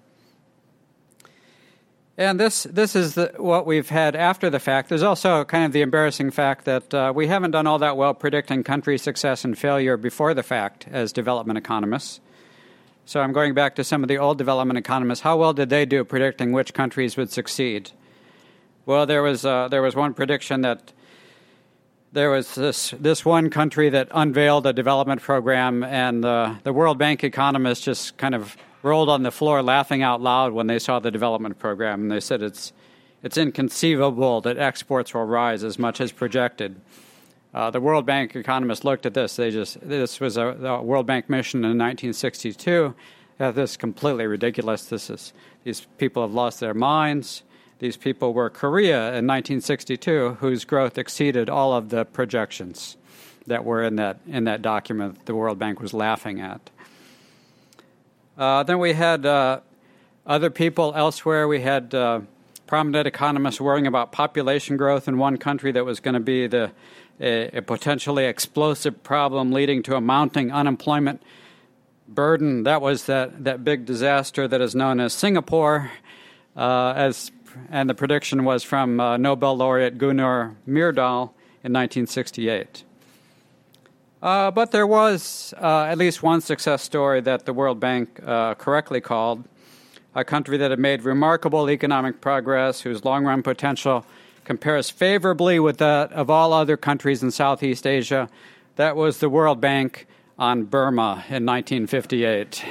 And 2.16 2.38
this 2.38 2.62
this 2.62 2.94
is 2.94 3.16
the, 3.16 3.32
what 3.36 3.66
we've 3.66 3.88
had 3.88 4.14
after 4.14 4.48
the 4.48 4.60
fact. 4.60 4.88
There's 4.88 5.02
also 5.02 5.44
kind 5.44 5.64
of 5.64 5.72
the 5.72 5.80
embarrassing 5.80 6.30
fact 6.30 6.66
that 6.66 6.94
uh, 6.94 7.12
we 7.12 7.26
haven't 7.26 7.50
done 7.50 7.66
all 7.66 7.80
that 7.80 7.96
well 7.96 8.14
predicting 8.14 8.62
country 8.62 8.96
success 8.96 9.44
and 9.44 9.58
failure 9.58 9.96
before 9.96 10.34
the 10.34 10.44
fact 10.44 10.86
as 10.92 11.12
development 11.12 11.58
economists. 11.58 12.20
So 13.06 13.20
I'm 13.20 13.32
going 13.32 13.54
back 13.54 13.74
to 13.74 13.82
some 13.82 14.04
of 14.04 14.08
the 14.08 14.18
old 14.18 14.38
development 14.38 14.78
economists. 14.78 15.22
How 15.22 15.36
well 15.36 15.52
did 15.52 15.68
they 15.68 15.84
do 15.84 16.04
predicting 16.04 16.52
which 16.52 16.72
countries 16.72 17.16
would 17.16 17.32
succeed? 17.32 17.90
Well, 18.86 19.04
there 19.04 19.22
was 19.22 19.44
uh, 19.44 19.66
there 19.66 19.82
was 19.82 19.96
one 19.96 20.14
prediction 20.14 20.60
that 20.60 20.92
there 22.12 22.30
was 22.30 22.54
this 22.54 22.90
this 23.00 23.24
one 23.24 23.48
country 23.48 23.88
that 23.88 24.08
unveiled 24.10 24.66
a 24.66 24.72
development 24.72 25.22
program, 25.22 25.82
and 25.82 26.24
uh, 26.24 26.54
the 26.62 26.72
World 26.72 26.98
Bank 26.98 27.24
economists 27.24 27.84
just 27.84 28.16
kind 28.18 28.34
of 28.34 28.56
rolled 28.82 29.08
on 29.08 29.22
the 29.22 29.30
floor 29.30 29.62
laughing 29.62 30.02
out 30.02 30.20
loud 30.20 30.52
when 30.52 30.66
they 30.66 30.78
saw 30.78 30.98
the 30.98 31.10
development 31.10 31.58
program, 31.58 32.02
and 32.02 32.10
they 32.10 32.20
said 32.20 32.42
it's 32.42 32.72
it's 33.22 33.38
inconceivable 33.38 34.42
that 34.42 34.58
exports 34.58 35.14
will 35.14 35.24
rise 35.24 35.64
as 35.64 35.78
much 35.78 36.00
as 36.00 36.12
projected. 36.12 36.80
Uh, 37.54 37.70
the 37.70 37.80
World 37.80 38.04
Bank 38.04 38.36
economists 38.36 38.84
looked 38.84 39.06
at 39.06 39.14
this. 39.14 39.36
They 39.36 39.50
just 39.50 39.80
this 39.80 40.20
was 40.20 40.36
a, 40.36 40.48
a 40.48 40.82
World 40.82 41.06
Bank 41.06 41.30
mission 41.30 41.60
in 41.60 41.78
1962. 41.78 42.94
Uh, 43.40 43.50
this 43.52 43.70
is 43.70 43.76
completely 43.78 44.26
ridiculous. 44.26 44.84
This 44.84 45.08
is 45.08 45.32
these 45.64 45.86
people 45.96 46.22
have 46.22 46.34
lost 46.34 46.60
their 46.60 46.74
minds. 46.74 47.42
These 47.82 47.96
people 47.96 48.32
were 48.32 48.48
Korea 48.48 49.08
in 49.08 49.26
1962, 49.26 50.36
whose 50.38 50.64
growth 50.64 50.98
exceeded 50.98 51.50
all 51.50 51.72
of 51.72 51.88
the 51.88 52.04
projections 52.04 52.96
that 53.48 53.64
were 53.64 53.82
in 53.82 53.96
that 53.96 54.20
in 54.28 54.44
that 54.44 54.62
document 54.62 55.26
the 55.26 55.34
World 55.34 55.58
Bank 55.58 55.80
was 55.80 55.92
laughing 55.92 56.40
at. 56.40 56.70
Uh, 58.38 58.62
then 58.62 58.78
we 58.78 58.92
had 58.92 59.26
uh, 59.26 59.58
other 60.24 60.48
people 60.48 60.92
elsewhere. 60.94 61.48
We 61.48 61.62
had 61.62 61.92
uh, 61.92 62.20
prominent 62.68 63.08
economists 63.08 63.60
worrying 63.60 63.88
about 63.88 64.12
population 64.12 64.76
growth 64.76 65.08
in 65.08 65.18
one 65.18 65.36
country 65.36 65.72
that 65.72 65.84
was 65.84 65.98
going 65.98 66.14
to 66.14 66.20
be 66.20 66.46
the 66.46 66.70
a, 67.20 67.48
a, 67.56 67.62
potentially 67.62 68.26
explosive 68.26 69.02
problem 69.02 69.50
leading 69.50 69.82
to 69.82 69.96
a 69.96 70.00
mounting 70.00 70.52
unemployment 70.52 71.20
burden. 72.06 72.62
That 72.62 72.80
was 72.80 73.06
that, 73.06 73.42
that 73.42 73.64
big 73.64 73.86
disaster 73.86 74.46
that 74.46 74.60
is 74.60 74.76
known 74.76 75.00
as 75.00 75.12
Singapore, 75.12 75.90
uh, 76.56 76.92
as 76.94 77.32
and 77.70 77.88
the 77.88 77.94
prediction 77.94 78.44
was 78.44 78.62
from 78.62 79.00
uh, 79.00 79.16
Nobel 79.16 79.56
laureate 79.56 79.98
Gunnar 79.98 80.56
Myrdal 80.66 81.30
in 81.64 81.72
1968. 81.72 82.84
Uh, 84.22 84.50
but 84.50 84.70
there 84.70 84.86
was 84.86 85.52
uh, 85.60 85.84
at 85.84 85.98
least 85.98 86.22
one 86.22 86.40
success 86.40 86.82
story 86.82 87.20
that 87.20 87.44
the 87.44 87.52
World 87.52 87.80
Bank 87.80 88.20
uh, 88.24 88.54
correctly 88.54 89.00
called 89.00 89.44
a 90.14 90.24
country 90.24 90.56
that 90.58 90.70
had 90.70 90.78
made 90.78 91.02
remarkable 91.02 91.70
economic 91.70 92.20
progress, 92.20 92.82
whose 92.82 93.04
long 93.04 93.24
run 93.24 93.42
potential 93.42 94.04
compares 94.44 94.90
favorably 94.90 95.58
with 95.58 95.78
that 95.78 96.12
of 96.12 96.30
all 96.30 96.52
other 96.52 96.76
countries 96.76 97.22
in 97.22 97.30
Southeast 97.30 97.86
Asia. 97.86 98.28
That 98.76 98.96
was 98.96 99.18
the 99.18 99.28
World 99.28 99.60
Bank 99.60 100.06
on 100.38 100.64
Burma 100.64 101.24
in 101.28 101.46
1958. 101.46 102.64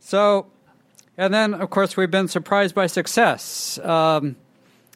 So, 0.00 0.46
and 1.16 1.34
then, 1.34 1.54
of 1.54 1.70
course, 1.70 1.96
we've 1.96 2.10
been 2.10 2.28
surprised 2.28 2.74
by 2.74 2.86
success 2.86 3.78
um, 3.78 4.36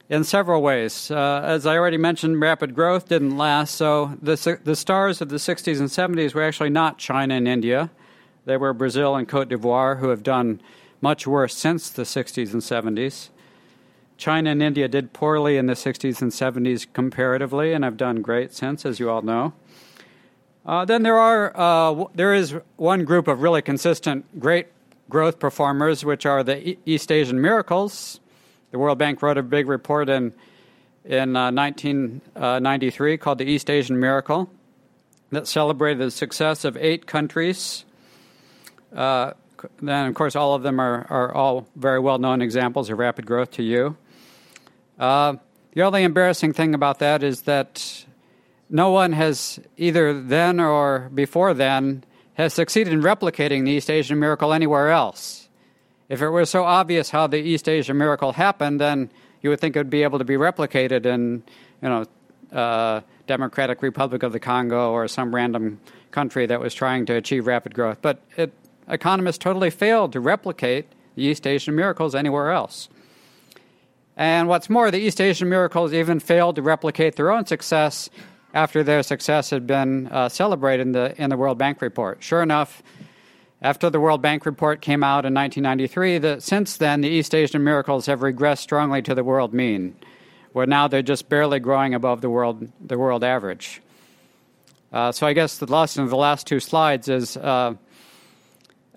in 0.08 0.24
several 0.24 0.62
ways. 0.62 1.10
Uh, 1.10 1.42
as 1.44 1.66
I 1.66 1.76
already 1.76 1.96
mentioned, 1.96 2.40
rapid 2.40 2.74
growth 2.74 3.08
didn't 3.08 3.36
last. 3.36 3.74
So 3.74 4.16
the, 4.22 4.58
the 4.62 4.76
stars 4.76 5.20
of 5.20 5.28
the 5.28 5.36
60s 5.36 5.80
and 5.80 5.88
70s 5.88 6.34
were 6.34 6.42
actually 6.42 6.70
not 6.70 6.98
China 6.98 7.34
and 7.34 7.48
India. 7.48 7.90
They 8.44 8.56
were 8.56 8.72
Brazil 8.72 9.16
and 9.16 9.28
Cote 9.28 9.48
d'Ivoire, 9.48 9.98
who 9.98 10.08
have 10.08 10.22
done 10.22 10.60
much 11.00 11.26
worse 11.26 11.54
since 11.54 11.90
the 11.90 12.02
60s 12.02 12.52
and 12.52 12.62
70s. 12.62 13.30
China 14.16 14.50
and 14.50 14.62
India 14.62 14.88
did 14.88 15.12
poorly 15.12 15.56
in 15.56 15.66
the 15.66 15.74
60s 15.74 16.22
and 16.22 16.30
70s 16.30 16.86
comparatively, 16.92 17.72
and 17.72 17.84
have 17.84 17.96
done 17.96 18.22
great 18.22 18.54
since, 18.54 18.86
as 18.86 19.00
you 19.00 19.10
all 19.10 19.22
know. 19.22 19.52
Uh, 20.64 20.84
then 20.84 21.02
there 21.02 21.18
are 21.18 21.52
uh, 21.54 22.06
there 22.14 22.32
is 22.32 22.54
one 22.76 23.04
group 23.04 23.28
of 23.28 23.42
really 23.42 23.60
consistent, 23.60 24.40
great 24.40 24.68
growth 25.08 25.38
performers, 25.38 26.04
which 26.04 26.26
are 26.26 26.42
the 26.42 26.76
East 26.86 27.12
Asian 27.12 27.40
miracles. 27.40 28.20
The 28.70 28.78
World 28.78 28.98
Bank 28.98 29.22
wrote 29.22 29.38
a 29.38 29.42
big 29.42 29.68
report 29.68 30.08
in, 30.08 30.34
in 31.04 31.36
uh, 31.36 31.52
1993 31.52 33.18
called 33.18 33.38
the 33.38 33.44
East 33.44 33.70
Asian 33.70 34.00
Miracle 34.00 34.50
that 35.30 35.46
celebrated 35.46 35.98
the 35.98 36.10
success 36.10 36.64
of 36.64 36.76
eight 36.76 37.06
countries. 37.06 37.84
Uh, 38.94 39.32
then, 39.80 40.06
of 40.06 40.14
course, 40.14 40.36
all 40.36 40.54
of 40.54 40.62
them 40.62 40.80
are, 40.80 41.06
are 41.10 41.34
all 41.34 41.66
very 41.76 42.00
well 42.00 42.18
known 42.18 42.42
examples 42.42 42.90
of 42.90 42.98
rapid 42.98 43.26
growth 43.26 43.50
to 43.52 43.62
you. 43.62 43.96
Uh, 44.98 45.34
the 45.72 45.82
only 45.82 46.04
embarrassing 46.04 46.52
thing 46.52 46.74
about 46.74 47.00
that 47.00 47.22
is 47.22 47.42
that 47.42 48.04
no 48.70 48.90
one 48.90 49.12
has 49.12 49.60
either 49.76 50.20
then 50.20 50.60
or 50.60 51.10
before 51.14 51.54
then 51.54 52.04
has 52.34 52.52
succeeded 52.52 52.92
in 52.92 53.02
replicating 53.02 53.64
the 53.64 53.72
East 53.72 53.90
Asian 53.90 54.18
miracle 54.18 54.52
anywhere 54.52 54.90
else. 54.90 55.48
If 56.08 56.20
it 56.20 56.28
were 56.28 56.44
so 56.44 56.64
obvious 56.64 57.10
how 57.10 57.26
the 57.26 57.38
East 57.38 57.68
Asian 57.68 57.96
miracle 57.96 58.32
happened, 58.32 58.80
then 58.80 59.10
you 59.40 59.50
would 59.50 59.60
think 59.60 59.76
it 59.76 59.80
would 59.80 59.90
be 59.90 60.02
able 60.02 60.18
to 60.18 60.24
be 60.24 60.34
replicated 60.34 61.06
in, 61.06 61.42
you 61.82 61.88
know, 61.88 62.04
uh, 62.52 63.00
Democratic 63.26 63.82
Republic 63.82 64.22
of 64.22 64.32
the 64.32 64.40
Congo 64.40 64.92
or 64.92 65.08
some 65.08 65.34
random 65.34 65.80
country 66.10 66.46
that 66.46 66.60
was 66.60 66.74
trying 66.74 67.06
to 67.06 67.14
achieve 67.14 67.46
rapid 67.46 67.74
growth. 67.74 67.98
But 68.02 68.20
it, 68.36 68.52
economists 68.88 69.38
totally 69.38 69.70
failed 69.70 70.12
to 70.12 70.20
replicate 70.20 70.86
the 71.14 71.22
East 71.22 71.46
Asian 71.46 71.74
miracles 71.74 72.14
anywhere 72.14 72.50
else. 72.50 72.88
And 74.16 74.46
what's 74.46 74.70
more, 74.70 74.90
the 74.90 74.98
East 74.98 75.20
Asian 75.20 75.48
miracles 75.48 75.92
even 75.92 76.20
failed 76.20 76.56
to 76.56 76.62
replicate 76.62 77.16
their 77.16 77.32
own 77.32 77.46
success 77.46 78.10
after 78.54 78.84
their 78.84 79.02
success 79.02 79.50
had 79.50 79.66
been 79.66 80.06
uh, 80.06 80.28
celebrated 80.28 80.86
in 80.86 80.92
the, 80.92 81.20
in 81.20 81.28
the 81.28 81.36
World 81.36 81.58
Bank 81.58 81.82
report. 81.82 82.22
Sure 82.22 82.40
enough, 82.40 82.82
after 83.60 83.90
the 83.90 83.98
World 83.98 84.22
Bank 84.22 84.46
report 84.46 84.80
came 84.80 85.02
out 85.02 85.26
in 85.26 85.34
1993, 85.34 86.18
the, 86.18 86.40
since 86.40 86.76
then 86.76 87.00
the 87.00 87.08
East 87.08 87.34
Asian 87.34 87.64
miracles 87.64 88.06
have 88.06 88.20
regressed 88.20 88.58
strongly 88.58 89.02
to 89.02 89.14
the 89.14 89.24
world 89.24 89.52
mean, 89.52 89.96
where 90.52 90.66
now 90.66 90.86
they're 90.86 91.02
just 91.02 91.28
barely 91.28 91.58
growing 91.58 91.94
above 91.94 92.20
the 92.20 92.30
world, 92.30 92.70
the 92.80 92.96
world 92.96 93.24
average. 93.24 93.82
Uh, 94.92 95.10
so 95.10 95.26
I 95.26 95.32
guess 95.32 95.58
the 95.58 95.66
lesson 95.66 96.04
of 96.04 96.10
the 96.10 96.16
last 96.16 96.46
two 96.46 96.60
slides 96.60 97.08
is 97.08 97.36
uh, 97.36 97.74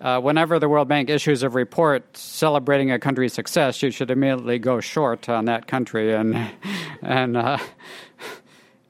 uh, 0.00 0.20
whenever 0.20 0.60
the 0.60 0.68
World 0.68 0.86
Bank 0.86 1.10
issues 1.10 1.42
a 1.42 1.48
report 1.48 2.16
celebrating 2.16 2.92
a 2.92 3.00
country's 3.00 3.32
success, 3.32 3.82
you 3.82 3.90
should 3.90 4.12
immediately 4.12 4.60
go 4.60 4.78
short 4.78 5.28
on 5.28 5.46
that 5.46 5.66
country 5.66 6.14
and 6.14 6.36
and 7.02 7.36
uh, 7.36 7.58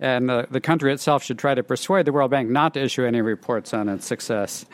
and 0.00 0.30
uh, 0.30 0.46
the 0.50 0.60
country 0.60 0.92
itself 0.92 1.24
should 1.24 1.38
try 1.38 1.54
to 1.54 1.62
persuade 1.62 2.06
the 2.06 2.12
World 2.12 2.30
Bank 2.30 2.48
not 2.48 2.74
to 2.74 2.82
issue 2.82 3.04
any 3.04 3.20
reports 3.20 3.74
on 3.74 3.88
its 3.88 4.06
success. 4.06 4.64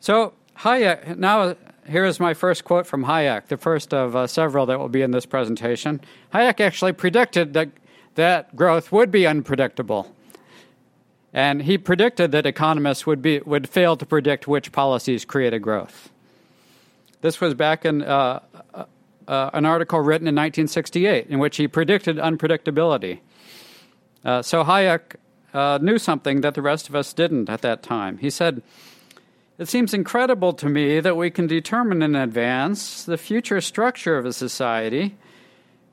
So, 0.00 0.32
Hayek, 0.58 1.16
now 1.18 1.56
here 1.86 2.04
is 2.04 2.20
my 2.20 2.34
first 2.34 2.64
quote 2.64 2.86
from 2.86 3.04
Hayek, 3.04 3.48
the 3.48 3.56
first 3.56 3.92
of 3.92 4.14
uh, 4.14 4.26
several 4.26 4.66
that 4.66 4.78
will 4.78 4.88
be 4.88 5.02
in 5.02 5.10
this 5.10 5.26
presentation. 5.26 6.00
Hayek 6.32 6.60
actually 6.60 6.92
predicted 6.92 7.52
that, 7.54 7.68
that 8.14 8.54
growth 8.56 8.92
would 8.92 9.10
be 9.10 9.26
unpredictable. 9.26 10.14
And 11.32 11.62
he 11.62 11.78
predicted 11.78 12.32
that 12.32 12.46
economists 12.46 13.06
would, 13.06 13.22
be, 13.22 13.40
would 13.40 13.68
fail 13.68 13.96
to 13.96 14.06
predict 14.06 14.48
which 14.48 14.72
policies 14.72 15.24
created 15.24 15.60
growth. 15.60 16.10
This 17.20 17.40
was 17.40 17.54
back 17.54 17.84
in 17.84 18.02
uh, 18.02 18.40
uh, 19.28 19.50
an 19.52 19.64
article 19.64 20.00
written 20.00 20.26
in 20.26 20.34
1968 20.34 21.26
in 21.28 21.38
which 21.38 21.56
he 21.56 21.68
predicted 21.68 22.16
unpredictability. 22.16 23.20
Uh, 24.24 24.42
so 24.42 24.64
Hayek 24.64 25.16
uh, 25.54 25.78
knew 25.80 25.98
something 25.98 26.42
that 26.42 26.54
the 26.54 26.62
rest 26.62 26.88
of 26.88 26.94
us 26.94 27.12
didn't 27.12 27.48
at 27.48 27.62
that 27.62 27.82
time. 27.82 28.18
He 28.18 28.30
said, 28.30 28.62
It 29.58 29.68
seems 29.68 29.94
incredible 29.94 30.52
to 30.54 30.68
me 30.68 31.00
that 31.00 31.16
we 31.16 31.30
can 31.30 31.46
determine 31.46 32.02
in 32.02 32.14
advance 32.14 33.04
the 33.04 33.18
future 33.18 33.60
structure 33.60 34.16
of 34.16 34.26
a 34.26 34.32
society 34.32 35.16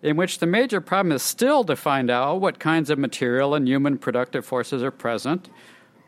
in 0.02 0.16
which 0.16 0.40
the 0.40 0.46
major 0.46 0.80
problem 0.80 1.12
is 1.12 1.24
still 1.24 1.64
to 1.64 1.76
find 1.76 2.10
out 2.10 2.40
what 2.40 2.60
kinds 2.60 2.90
of 2.90 3.00
material 3.00 3.56
and 3.56 3.68
human 3.68 3.98
productive 3.98 4.46
forces 4.46 4.84
are 4.84 4.92
present, 4.92 5.50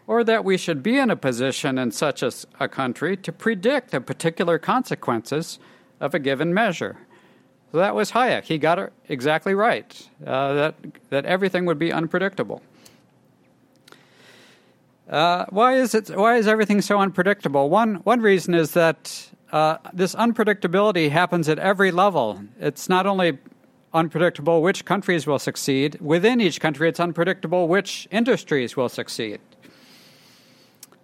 or 0.06 0.24
that 0.24 0.46
we 0.46 0.58
should 0.58 0.84
be 0.84 0.98
in 0.98 1.10
a 1.10 1.16
position 1.16 1.78
in 1.78 1.92
such 1.92 2.22
a, 2.22 2.32
a 2.60 2.68
country 2.68 3.18
to 3.18 3.32
predict 3.32 3.92
the 3.92 4.02
particular 4.02 4.60
consequences 4.60 5.60
of 6.00 6.14
a 6.14 6.20
given 6.20 6.54
measure. 6.54 6.98
So 7.72 7.78
that 7.78 7.94
was 7.94 8.12
Hayek. 8.12 8.46
He 8.46 8.58
got 8.58 8.80
it 8.80 8.94
exactly 9.08 9.54
right 9.54 10.10
uh, 10.26 10.54
that, 10.54 10.76
that 11.10 11.26
everything 11.26 11.66
would 11.66 11.78
be 11.78 11.94
unpredictable. 11.94 12.62
Uh, 15.08 15.46
why 15.50 15.76
is 15.76 15.96
it? 15.96 16.10
Why 16.16 16.38
is 16.38 16.48
everything 16.48 16.82
so 16.82 17.00
unpredictable? 17.00 17.70
One 17.70 17.96
one 18.04 18.22
reason 18.22 18.54
is 18.54 18.72
that 18.74 19.30
uh, 19.52 19.78
this 19.92 20.14
unpredictability 20.14 21.10
happens 21.10 21.50
at 21.50 21.58
every 21.58 21.92
level. 21.92 22.44
It's 22.60 22.88
not 22.88 23.08
only 23.08 23.40
unpredictable 23.92 24.62
which 24.62 24.86
countries 24.86 25.26
will 25.26 25.40
succeed. 25.40 25.98
Within 26.00 26.40
each 26.40 26.60
country, 26.60 26.88
it's 26.90 27.00
unpredictable 27.00 27.68
which 27.68 28.08
industries 28.12 28.78
will 28.78 28.90
succeed. 28.90 29.40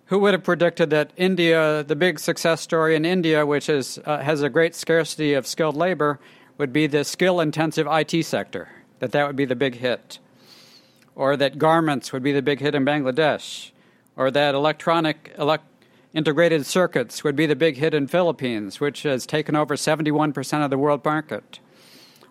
Who 0.07 0.19
would 0.19 0.36
have 0.36 0.43
predicted 0.43 0.91
that 0.91 1.10
India, 1.17 1.84
the 1.84 1.95
big 1.95 2.19
success 2.19 2.62
story 2.62 2.95
in 2.95 3.05
India, 3.05 3.43
which 3.43 3.69
is, 3.69 3.98
uh, 4.05 4.19
has 4.19 4.43
a 4.43 4.50
great 4.50 4.75
scarcity 4.75 5.34
of 5.34 5.48
skilled 5.48 5.75
labor, 5.75 6.19
would 6.57 6.71
be 6.71 6.88
the 6.88 7.03
skill 7.03 7.39
intensive 7.39 7.88
IT 7.89 8.24
sector, 8.25 8.69
that 9.00 9.12
that 9.12 9.27
would 9.27 9.35
be 9.35 9.45
the 9.45 9.55
big 9.55 9.75
hit? 9.75 10.19
Or 11.15 11.38
that 11.38 11.57
garments 11.57 12.12
would 12.12 12.24
be 12.24 12.31
the 12.31 12.41
big 12.41 12.59
hit 12.59 12.75
in 12.75 12.85
Bangladesh? 12.85 13.71
Or 14.15 14.31
that 14.31 14.55
electronic 14.55 15.33
elect- 15.38 15.65
integrated 16.13 16.65
circuits 16.65 17.24
would 17.24 17.35
be 17.35 17.45
the 17.45 17.55
big 17.55 17.77
hit 17.77 17.93
in 17.93 18.07
Philippines, 18.07 18.79
which 18.79 19.03
has 19.03 19.25
taken 19.25 19.55
over 19.55 19.75
71% 19.75 20.63
of 20.63 20.69
the 20.69 20.77
world 20.77 21.03
market? 21.03 21.59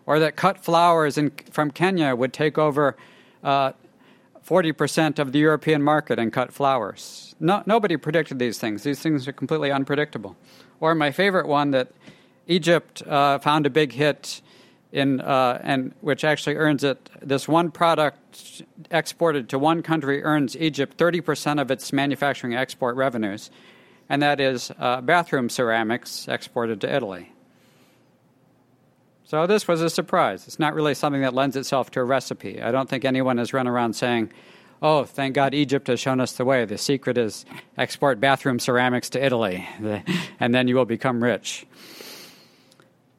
or 0.07 0.19
that 0.19 0.37
cut 0.37 0.59
flowers 0.59 1.16
in, 1.19 1.31
from 1.50 1.71
Kenya 1.71 2.14
would 2.14 2.33
take 2.33 2.59
over 2.59 2.97
uh, 3.43 3.73
40% 4.47 5.19
of 5.19 5.33
the 5.33 5.38
European 5.38 5.83
market 5.83 6.19
in 6.19 6.31
cut 6.31 6.52
flowers. 6.52 7.35
No, 7.40 7.62
nobody 7.66 7.97
predicted 7.97 8.38
these 8.38 8.59
things. 8.59 8.83
These 8.83 9.00
things 9.00 9.26
are 9.26 9.33
completely 9.33 9.71
unpredictable. 9.71 10.37
Or 10.81 10.95
my 10.95 11.11
favorite 11.11 11.47
one 11.47 11.71
that 11.71 11.88
Egypt 12.47 13.03
uh, 13.03 13.39
found 13.39 13.67
a 13.67 13.71
big 13.71 13.93
hit 13.93 14.43
in, 14.93 15.21
uh, 15.21 15.61
and 15.63 15.93
which 16.01 16.25
actually 16.25 16.57
earns 16.57 16.85
it. 16.85 17.11
This 17.21 17.49
one 17.49 17.71
product 17.71 18.63
exported 18.91 19.49
to 19.49 19.59
one 19.59 19.83
country 19.83 20.23
earns 20.23 20.57
Egypt 20.57 20.97
30% 20.97 21.61
of 21.61 21.71
its 21.71 21.93
manufacturing 21.93 22.55
export 22.55 22.97
revenues, 22.97 23.51
and 24.09 24.23
that 24.23 24.41
is 24.41 24.71
uh, 24.79 25.01
bathroom 25.01 25.49
ceramics 25.49 26.29
exported 26.29 26.81
to 26.83 26.95
Italy. 26.95 27.33
So 29.25 29.47
this 29.47 29.67
was 29.67 29.81
a 29.81 29.91
surprise. 29.91 30.47
It's 30.47 30.59
not 30.59 30.75
really 30.75 30.95
something 30.95 31.23
that 31.23 31.35
lends 31.35 31.57
itself 31.57 31.91
to 31.93 32.01
a 32.01 32.05
recipe. 32.05 32.63
I 32.63 32.71
don't 32.71 32.89
think 32.89 33.05
anyone 33.05 33.39
has 33.39 33.53
run 33.53 33.67
around 33.67 33.95
saying, 33.95 34.31
oh, 34.83 35.05
thank 35.05 35.35
God 35.35 35.55
Egypt 35.55 35.89
has 35.89 35.99
shown 35.99 36.21
us 36.21 36.33
the 36.33 36.45
way. 36.45 36.67
The 36.67 36.79
secret 36.79 37.17
is 37.17 37.47
export 37.79 38.21
bathroom 38.21 38.59
ceramics 38.59 39.11
to 39.11 39.25
Italy, 39.25 39.67
and 40.41 40.55
then 40.55 40.69
you 40.69 40.77
will 40.77 40.85
become 40.85 41.25
rich. 41.25 41.67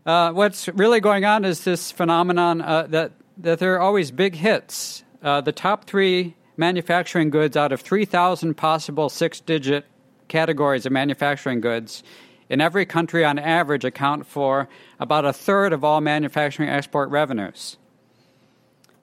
Uh, 0.05 0.31
what's 0.31 0.67
really 0.69 1.00
going 1.00 1.25
on 1.25 1.43
is 1.43 1.63
this 1.63 1.91
phenomenon 1.91 2.62
uh, 2.62 2.83
that, 2.83 3.12
that 3.38 3.57
there 3.57 3.74
are 3.74 3.79
always 3.79 4.12
big 4.12 4.35
hits. 4.35 5.03
Uh, 5.24 5.41
the 5.41 5.51
top 5.51 5.85
three 5.85 6.35
manufacturing 6.57 7.31
goods 7.31 7.57
out 7.57 7.71
of 7.71 7.81
3,000 7.81 8.53
possible 8.56 9.10
six 9.10 9.39
digit 9.39 9.86
categories 10.27 10.86
of 10.86 10.91
manufacturing 10.91 11.60
goods 11.60 12.03
in 12.49 12.62
every 12.62 12.86
country 12.86 13.25
on 13.25 13.39
average 13.39 13.84
account 13.84 14.27
for 14.27 14.69
about 14.99 15.25
a 15.25 15.34
third 15.34 15.73
of 15.73 15.84
all 15.84 16.01
manufacturing 16.01 16.69
export 16.69 17.10
revenues. 17.10 17.77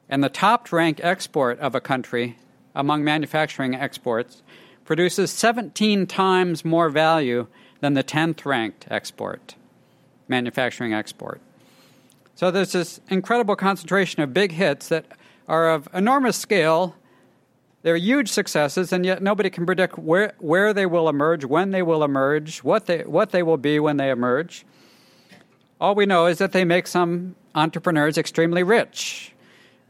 And 0.08 0.22
the 0.22 0.28
top 0.28 0.72
ranked 0.72 1.00
export 1.02 1.58
of 1.58 1.74
a 1.74 1.80
country 1.80 2.38
among 2.76 3.02
manufacturing 3.02 3.74
exports 3.74 4.42
produces 4.84 5.32
17 5.32 6.06
times 6.06 6.64
more 6.64 6.88
value 6.88 7.48
than 7.80 7.94
the 7.94 8.04
10th 8.04 8.44
ranked 8.44 8.86
export, 8.88 9.56
manufacturing 10.32 10.92
export. 10.92 11.40
So 12.34 12.50
there's 12.50 12.72
this 12.72 13.00
incredible 13.08 13.54
concentration 13.54 14.22
of 14.22 14.34
big 14.34 14.52
hits 14.52 14.88
that 14.88 15.04
are 15.46 15.70
of 15.70 15.88
enormous 15.94 16.36
scale 16.36 16.96
they're 17.82 17.96
huge 17.96 18.28
successes, 18.28 18.92
and 18.92 19.04
yet 19.04 19.22
nobody 19.22 19.50
can 19.50 19.66
predict 19.66 19.98
where, 19.98 20.34
where 20.38 20.72
they 20.72 20.86
will 20.86 21.08
emerge, 21.08 21.44
when 21.44 21.72
they 21.72 21.82
will 21.82 22.04
emerge, 22.04 22.62
what 22.62 22.86
they, 22.86 23.02
what 23.02 23.30
they 23.30 23.42
will 23.42 23.56
be 23.56 23.80
when 23.80 23.96
they 23.96 24.10
emerge. 24.10 24.64
All 25.80 25.96
we 25.96 26.06
know 26.06 26.26
is 26.26 26.38
that 26.38 26.52
they 26.52 26.64
make 26.64 26.86
some 26.86 27.34
entrepreneurs 27.56 28.16
extremely 28.16 28.62
rich. 28.62 29.32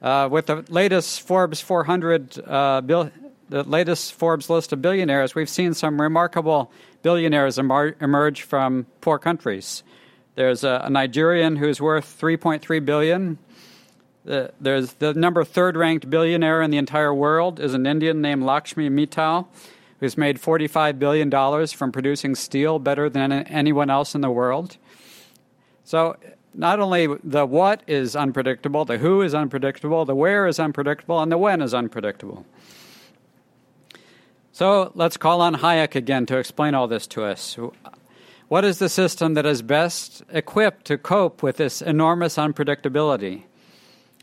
Uh, 0.01 0.27
with 0.31 0.47
the 0.47 0.65
latest 0.71 1.21
Forbes 1.21 1.61
400, 1.61 2.39
uh, 2.47 2.81
bill, 2.81 3.11
the 3.51 3.63
latest 3.63 4.15
Forbes 4.15 4.49
list 4.49 4.73
of 4.73 4.81
billionaires, 4.81 5.35
we've 5.35 5.51
seen 5.51 5.75
some 5.75 6.01
remarkable 6.01 6.73
billionaires 7.03 7.59
emer- 7.59 7.95
emerge 8.01 8.41
from 8.43 8.87
poor 9.03 9.19
countries. 9.19 9.85
There's 10.35 10.65
a, 10.65 10.83
a 10.85 10.91
Nigerian 10.91 11.57
who's 11.57 11.81
worth 11.81 12.19
3.3 12.21 12.85
billion. 12.85 13.39
The, 14.25 14.53
there's 14.61 14.95
the 14.95 15.13
number 15.15 15.45
third 15.45 15.77
ranked 15.77 16.09
billionaire 16.09 16.63
in 16.63 16.71
the 16.71 16.79
entire 16.79 17.13
world 17.13 17.61
is 17.61 17.75
an 17.75 17.87
Indian 17.87 18.21
named 18.21 18.45
Lakshmi 18.45 18.89
Mittal, 18.89 19.49
who's 20.01 20.17
made 20.17 20.41
$45 20.41 20.99
billion 20.99 21.67
from 21.67 21.93
producing 21.93 22.35
steel 22.35 22.79
better 22.79 23.11
than 23.11 23.33
anyone 23.33 23.91
else 23.91 24.15
in 24.15 24.21
the 24.21 24.31
world. 24.31 24.77
So, 25.85 26.17
not 26.55 26.81
only 26.81 27.09
the 27.25 27.47
what 27.47 27.83
is 27.87 28.15
unpredictable, 28.15 28.85
the 28.85 28.99
who 28.99 29.23
is 29.23 29.35
unpredictable, 29.35 30.05
the 30.05 30.15
where 30.15 30.47
is 30.47 30.61
unpredictable, 30.61 31.21
and 31.21 31.33
the 31.33 31.39
when 31.39 31.63
is 31.63 31.75
unpredictable. 31.75 32.47
So, 34.53 34.93
let's 34.95 35.17
call 35.17 35.41
on 35.41 35.57
Hayek 35.57 35.95
again 35.95 36.27
to 36.27 36.37
explain 36.37 36.75
all 36.75 36.87
this 36.87 37.07
to 37.09 37.25
us. 37.25 37.59
What 38.53 38.67
is 38.67 38.79
the 38.79 38.91
system 38.91 39.33
that 39.33 39.47
is 39.47 39.63
best 39.63 40.25
equipped 40.29 40.85
to 40.85 40.99
cope 40.99 41.43
with 41.43 41.57
this 41.57 41.81
enormous 41.81 42.37
unpredictability? 42.37 43.45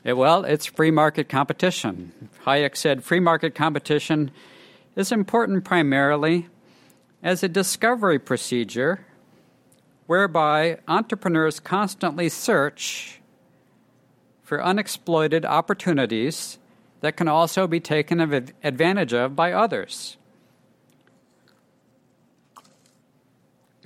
It, 0.03 0.13
well, 0.13 0.45
it's 0.45 0.67
free 0.67 0.91
market 0.91 1.27
competition. 1.27 2.29
Hayek 2.45 2.77
said 2.77 3.03
free 3.03 3.19
market 3.19 3.55
competition 3.55 4.29
is 4.95 5.11
important 5.11 5.65
primarily 5.65 6.47
as 7.23 7.41
a 7.41 7.47
discovery 7.47 8.19
procedure 8.19 9.03
whereby 10.05 10.77
entrepreneurs 10.87 11.59
constantly 11.59 12.29
search 12.29 13.21
for 14.43 14.63
unexploited 14.63 15.43
opportunities 15.43 16.59
that 17.01 17.17
can 17.17 17.27
also 17.27 17.65
be 17.65 17.79
taken 17.79 18.19
advantage 18.61 19.11
of 19.11 19.35
by 19.35 19.53
others. 19.53 20.18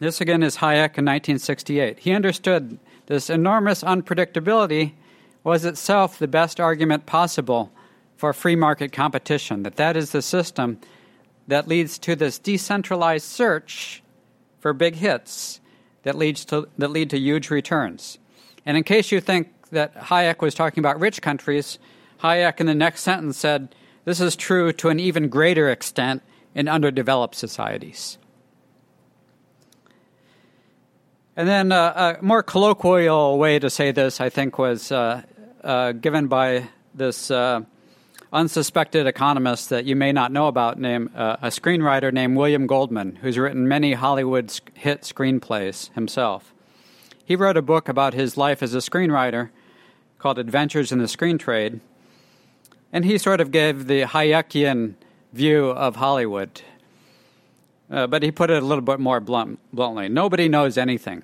This 0.03 0.19
again 0.19 0.43
is 0.43 0.57
Hayek 0.57 0.97
in 0.97 1.05
1968. 1.05 1.99
He 1.99 2.11
understood 2.11 2.77
this 3.05 3.29
enormous 3.29 3.83
unpredictability 3.83 4.91
was 5.45 5.63
itself 5.63 6.19
the 6.19 6.27
best 6.27 6.59
argument 6.59 7.05
possible 7.05 7.71
for 8.17 8.33
free 8.33 8.57
market 8.57 8.91
competition, 8.91 9.63
that 9.63 9.77
that 9.77 9.95
is 9.95 10.11
the 10.11 10.21
system 10.21 10.81
that 11.47 11.69
leads 11.69 11.97
to 11.99 12.17
this 12.17 12.37
decentralized 12.37 13.25
search 13.25 14.03
for 14.59 14.73
big 14.73 14.95
hits 14.95 15.61
that 16.01 16.17
leads 16.17 16.43
to 16.45 16.67
that 16.77 16.91
lead 16.91 17.09
to 17.11 17.17
huge 17.17 17.49
returns. 17.49 18.19
And 18.65 18.75
in 18.75 18.83
case 18.83 19.09
you 19.09 19.21
think 19.21 19.53
that 19.71 19.95
Hayek 19.95 20.41
was 20.41 20.53
talking 20.53 20.81
about 20.81 20.99
rich 20.99 21.21
countries, 21.21 21.79
Hayek 22.21 22.59
in 22.59 22.65
the 22.65 22.75
next 22.75 23.03
sentence 23.03 23.37
said, 23.37 23.73
this 24.03 24.19
is 24.19 24.35
true 24.35 24.73
to 24.73 24.89
an 24.89 24.99
even 24.99 25.29
greater 25.29 25.69
extent 25.69 26.21
in 26.53 26.67
underdeveloped 26.67 27.35
societies. 27.35 28.17
And 31.35 31.47
then 31.47 31.71
uh, 31.71 32.17
a 32.19 32.23
more 32.23 32.43
colloquial 32.43 33.39
way 33.39 33.57
to 33.57 33.69
say 33.69 33.91
this, 33.91 34.21
I 34.21 34.29
think, 34.29 34.59
was 34.59 34.91
uh, 34.91 35.23
uh, 35.63 35.93
given 35.93 36.27
by 36.27 36.69
this 36.93 37.31
uh, 37.31 37.61
unsuspected 38.31 39.07
economist 39.07 39.69
that 39.69 39.85
you 39.85 39.95
may 39.95 40.11
not 40.11 40.31
know 40.31 40.45
about, 40.45 40.79
named 40.79 41.09
uh, 41.15 41.37
a 41.41 41.47
screenwriter 41.47 42.13
named 42.13 42.37
William 42.37 42.67
Goldman, 42.67 43.15
who's 43.15 43.39
written 43.39 43.67
many 43.67 43.93
Hollywood 43.93 44.53
hit 44.75 45.01
screenplays 45.01 45.91
himself. 45.93 46.53
He 47.25 47.35
wrote 47.35 47.57
a 47.57 47.63
book 47.63 47.89
about 47.89 48.13
his 48.13 48.37
life 48.37 48.61
as 48.61 48.75
a 48.75 48.79
screenwriter 48.79 49.49
called 50.19 50.37
Adventures 50.37 50.91
in 50.91 50.99
the 50.99 51.07
Screen 51.07 51.39
Trade, 51.39 51.79
and 52.91 53.05
he 53.05 53.17
sort 53.17 53.41
of 53.41 53.49
gave 53.49 53.87
the 53.87 54.03
Hayekian 54.03 54.93
view 55.31 55.69
of 55.69 55.95
Hollywood. 55.95 56.61
Uh, 57.93 58.07
but 58.07 58.23
he 58.23 58.31
put 58.31 58.49
it 58.49 58.63
a 58.63 58.65
little 58.65 58.81
bit 58.81 58.99
more 58.99 59.19
blunt, 59.19 59.59
bluntly. 59.71 60.09
Nobody 60.09 60.49
knows 60.49 60.79
anything. 60.79 61.21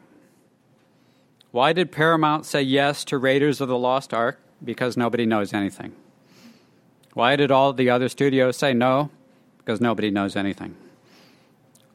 Why 1.50 1.74
did 1.74 1.92
Paramount 1.92 2.46
say 2.46 2.62
yes 2.62 3.04
to 3.06 3.18
Raiders 3.18 3.60
of 3.60 3.68
the 3.68 3.78
Lost 3.78 4.14
Ark? 4.14 4.40
Because 4.64 4.96
nobody 4.96 5.26
knows 5.26 5.52
anything. 5.52 5.96
Why 7.16 7.36
did 7.36 7.50
all 7.50 7.74
the 7.74 7.90
other 7.90 8.08
studios 8.08 8.56
say 8.56 8.74
no? 8.74 9.10
Because 9.58 9.82
nobody 9.82 10.12
knows 10.12 10.36
anything. 10.36 10.76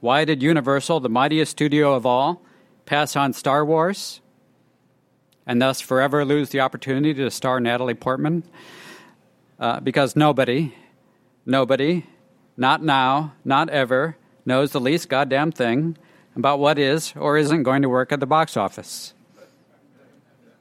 Why 0.01 0.25
did 0.25 0.43
Universal, 0.43 1.01
the 1.01 1.09
mightiest 1.09 1.53
studio 1.53 1.95
of 1.95 2.05
all, 2.05 2.43
pass 2.85 3.15
on 3.15 3.33
Star 3.33 3.65
Wars 3.65 4.21
and 5.47 5.63
thus 5.63 5.81
forever 5.81 6.25
lose 6.25 6.49
the 6.49 6.59
opportunity 6.59 7.15
to 7.15 7.31
star 7.31 7.61
Natalie 7.61 7.95
Portman? 7.95 8.43
Uh, 9.61 9.79
because 9.79 10.17
nobody, 10.17 10.75
nobody, 11.47 12.07
not 12.57 12.83
now, 12.83 13.35
not 13.45 13.71
ever, 13.71 14.17
knows 14.45 14.73
the 14.73 14.81
least 14.81 15.09
goddamn 15.09 15.53
thing 15.53 15.97
about 16.37 16.59
what 16.59 16.79
is 16.79 17.13
or 17.17 17.37
isn't 17.37 17.63
going 17.63 17.83
to 17.83 17.89
work 17.89 18.13
at 18.13 18.21
the 18.21 18.27
box 18.27 18.57
office. 18.57 19.15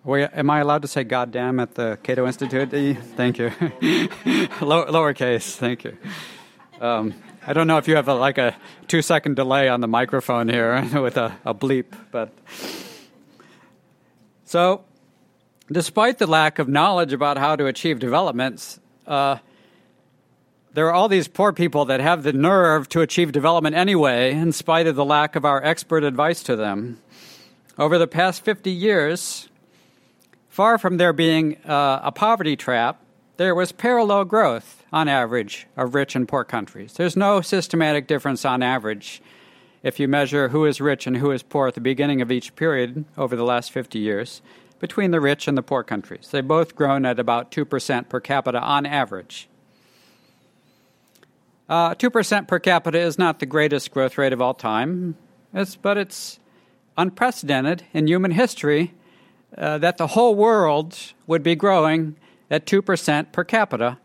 We, 0.04 0.24
am 0.24 0.50
I 0.50 0.60
allowed 0.60 0.82
to 0.82 0.88
say 0.88 1.06
goddamn 1.06 1.60
at 1.60 1.76
the 1.76 1.98
Cato 2.04 2.28
Institute? 2.28 2.70
Thank 3.16 3.38
you. 3.38 3.48
Low, 4.62 4.86
lowercase, 4.86 5.56
thank 5.56 5.86
you. 5.86 5.98
Um, 6.82 7.14
I 7.48 7.54
don't 7.54 7.68
know 7.68 7.78
if 7.78 7.88
you 7.88 7.96
have 7.96 8.10
a, 8.10 8.14
like 8.14 8.38
a 8.38 8.56
two 8.88 9.02
second 9.02 9.36
delay 9.36 9.70
on 9.70 9.80
the 9.80 9.88
microphone 9.88 10.50
here 10.50 10.82
with 11.02 11.18
a, 11.18 11.38
a 11.46 11.54
bleep, 11.54 11.86
but. 12.12 12.34
So, 14.46 14.84
despite 15.72 16.20
the 16.20 16.28
lack 16.28 16.60
of 16.60 16.68
knowledge 16.68 17.14
about 17.14 17.38
how 17.38 17.56
to 17.56 17.66
achieve 17.66 18.00
developments, 18.00 18.80
uh, 19.08 19.38
there 20.74 20.88
are 20.88 20.94
all 20.94 21.08
these 21.08 21.28
poor 21.28 21.54
people 21.54 21.86
that 21.86 22.00
have 22.00 22.24
the 22.24 22.34
nerve 22.34 22.90
to 22.90 23.02
achieve 23.02 23.32
development 23.32 23.76
anyway, 23.76 24.34
in 24.34 24.52
spite 24.52 24.88
of 24.88 24.96
the 24.96 25.06
lack 25.06 25.36
of 25.36 25.46
our 25.46 25.64
expert 25.64 26.04
advice 26.04 26.42
to 26.44 26.56
them. 26.56 27.00
Over 27.78 27.98
the 27.98 28.08
past 28.08 28.44
50 28.44 28.72
years, 28.72 29.50
far 30.50 30.78
from 30.78 30.98
there 30.98 31.14
being 31.14 31.58
uh, 31.66 32.02
a 32.04 32.12
poverty 32.12 32.56
trap, 32.56 33.00
there 33.38 33.56
was 33.56 33.72
parallel 33.72 34.26
growth 34.26 34.84
on 34.92 35.08
average 35.08 35.68
of 35.78 35.96
rich 35.96 36.16
and 36.16 36.28
poor 36.28 36.44
countries. 36.44 36.94
There's 36.94 37.16
no 37.16 37.42
systematic 37.42 38.08
difference 38.08 38.46
on 38.46 38.62
average 38.64 39.22
if 39.84 40.00
you 40.00 40.08
measure 40.08 40.50
who 40.50 40.66
is 40.66 40.80
rich 40.80 41.06
and 41.06 41.18
who 41.18 41.32
is 41.32 41.44
poor 41.44 41.68
at 41.68 41.76
the 41.76 41.82
beginning 41.82 42.22
of 42.22 42.32
each 42.32 42.56
period 42.56 43.06
over 43.18 43.36
the 43.36 43.44
last 43.44 43.72
50 43.72 44.00
years 44.00 44.42
between 44.80 45.12
the 45.12 45.22
rich 45.22 45.48
and 45.48 45.58
the 45.58 45.64
poor 45.64 45.84
countries. 45.84 46.30
They've 46.32 46.48
both 46.48 46.76
grown 46.76 47.06
at 47.06 47.20
about 47.20 47.52
2% 47.52 48.10
per 48.10 48.20
capita 48.20 48.60
on 48.60 48.86
average. 48.86 49.50
Uh, 51.70 51.96
2% 51.96 52.48
per 52.48 52.60
capita 52.60 53.00
is 53.00 53.18
not 53.18 53.40
the 53.40 53.46
greatest 53.46 53.92
growth 53.92 54.18
rate 54.18 54.34
of 54.34 54.42
all 54.42 54.54
time, 54.54 55.16
it's, 55.54 55.76
but 55.76 55.98
it's 55.98 56.40
unprecedented 56.98 57.84
in 57.94 58.08
human 58.08 58.32
history 58.32 58.94
uh, 59.58 59.78
that 59.78 59.98
the 59.98 60.08
whole 60.08 60.36
world 60.36 60.98
would 61.28 61.44
be 61.44 61.56
growing 61.56 62.16
at 62.50 62.66
2% 62.66 63.32
per 63.32 63.44
capita. 63.44 63.98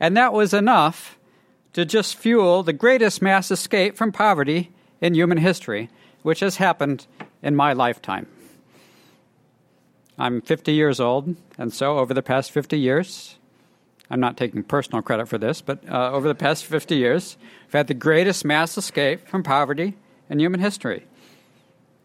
And 0.00 0.16
that 0.16 0.32
was 0.32 0.52
enough 0.52 1.18
to 1.72 1.84
just 1.84 2.16
fuel 2.16 2.62
the 2.62 2.72
greatest 2.72 3.22
mass 3.22 3.50
escape 3.50 3.96
from 3.96 4.12
poverty 4.12 4.70
in 5.00 5.14
human 5.14 5.38
history, 5.38 5.90
which 6.22 6.40
has 6.40 6.56
happened 6.56 7.06
in 7.42 7.54
my 7.54 7.72
lifetime. 7.72 8.26
I'm 10.18 10.40
50 10.40 10.72
years 10.72 11.00
old, 11.00 11.36
and 11.58 11.72
so 11.72 11.98
over 11.98 12.14
the 12.14 12.22
past 12.22 12.50
50 12.52 12.78
years, 12.78 13.36
I'm 14.10 14.20
not 14.20 14.36
taking 14.36 14.62
personal 14.62 15.02
credit 15.02 15.28
for 15.28 15.38
this, 15.38 15.60
but 15.60 15.80
uh, 15.88 16.12
over 16.12 16.28
the 16.28 16.34
past 16.34 16.64
50 16.64 16.96
years, 16.96 17.36
we've 17.66 17.72
had 17.72 17.86
the 17.86 17.94
greatest 17.94 18.44
mass 18.44 18.76
escape 18.76 19.26
from 19.26 19.42
poverty 19.42 19.94
in 20.28 20.38
human 20.38 20.60
history. 20.60 21.06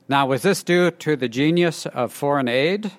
Now, 0.07 0.25
was 0.25 0.41
this 0.41 0.63
due 0.63 0.91
to 0.91 1.15
the 1.15 1.27
genius 1.27 1.85
of 1.85 2.11
foreign 2.11 2.47
aid? 2.47 2.91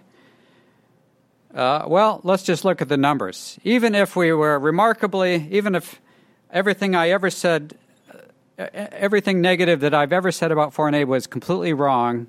Uh, 1.52 1.84
well, 1.88 2.20
let's 2.22 2.44
just 2.44 2.64
look 2.64 2.80
at 2.80 2.88
the 2.88 2.96
numbers. 2.96 3.58
Even 3.64 3.94
if 3.94 4.14
we 4.14 4.32
were 4.32 4.58
remarkably, 4.58 5.48
even 5.50 5.74
if 5.74 6.00
everything 6.52 6.94
I 6.94 7.08
ever 7.10 7.30
said, 7.30 7.76
uh, 8.58 8.66
everything 8.72 9.40
negative 9.40 9.80
that 9.80 9.94
I've 9.94 10.12
ever 10.12 10.30
said 10.30 10.52
about 10.52 10.72
foreign 10.72 10.94
aid 10.94 11.08
was 11.08 11.26
completely 11.26 11.72
wrong, 11.72 12.28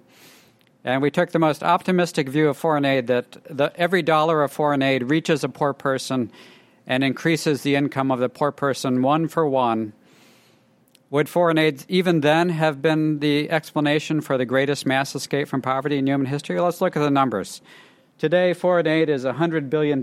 and 0.84 1.02
we 1.02 1.12
took 1.12 1.32
the 1.32 1.40
most 1.40 1.62
optimistic 1.62 2.28
view 2.28 2.50
of 2.50 2.58
foreign 2.58 2.86
aid 2.86 3.08
that 3.08 3.38
the, 3.48 3.72
every 3.76 4.02
dollar 4.02 4.42
of 4.42 4.52
foreign 4.52 4.82
aid 4.82 5.12
reaches 5.12 5.44
a 5.44 5.50
poor 5.50 5.74
person 5.74 6.32
and 6.88 7.04
increases 7.04 7.62
the 7.62 7.76
income 7.76 8.12
of 8.12 8.20
the 8.20 8.30
poor 8.30 8.52
person 8.52 9.02
one 9.02 9.28
for 9.28 9.48
one, 9.48 9.94
would 11.10 11.28
foreign 11.28 11.58
aid 11.58 11.84
even 11.90 12.22
then 12.22 12.50
have 12.50 12.82
been 12.82 13.20
the 13.20 13.52
explanation 13.52 14.22
for 14.22 14.38
the 14.38 14.46
greatest 14.46 14.86
mass 14.86 15.14
escape 15.14 15.48
from 15.48 15.62
poverty 15.62 15.98
in 15.98 16.08
human 16.08 16.26
history? 16.26 16.58
Let's 16.60 16.80
look 16.80 16.96
at 16.96 17.02
the 17.02 17.12
numbers. 17.12 17.62
Today, 18.18 18.54
foreign 18.54 18.88
aid 18.88 19.10
is 19.10 19.26
$100 19.26 19.70
billion 19.70 20.02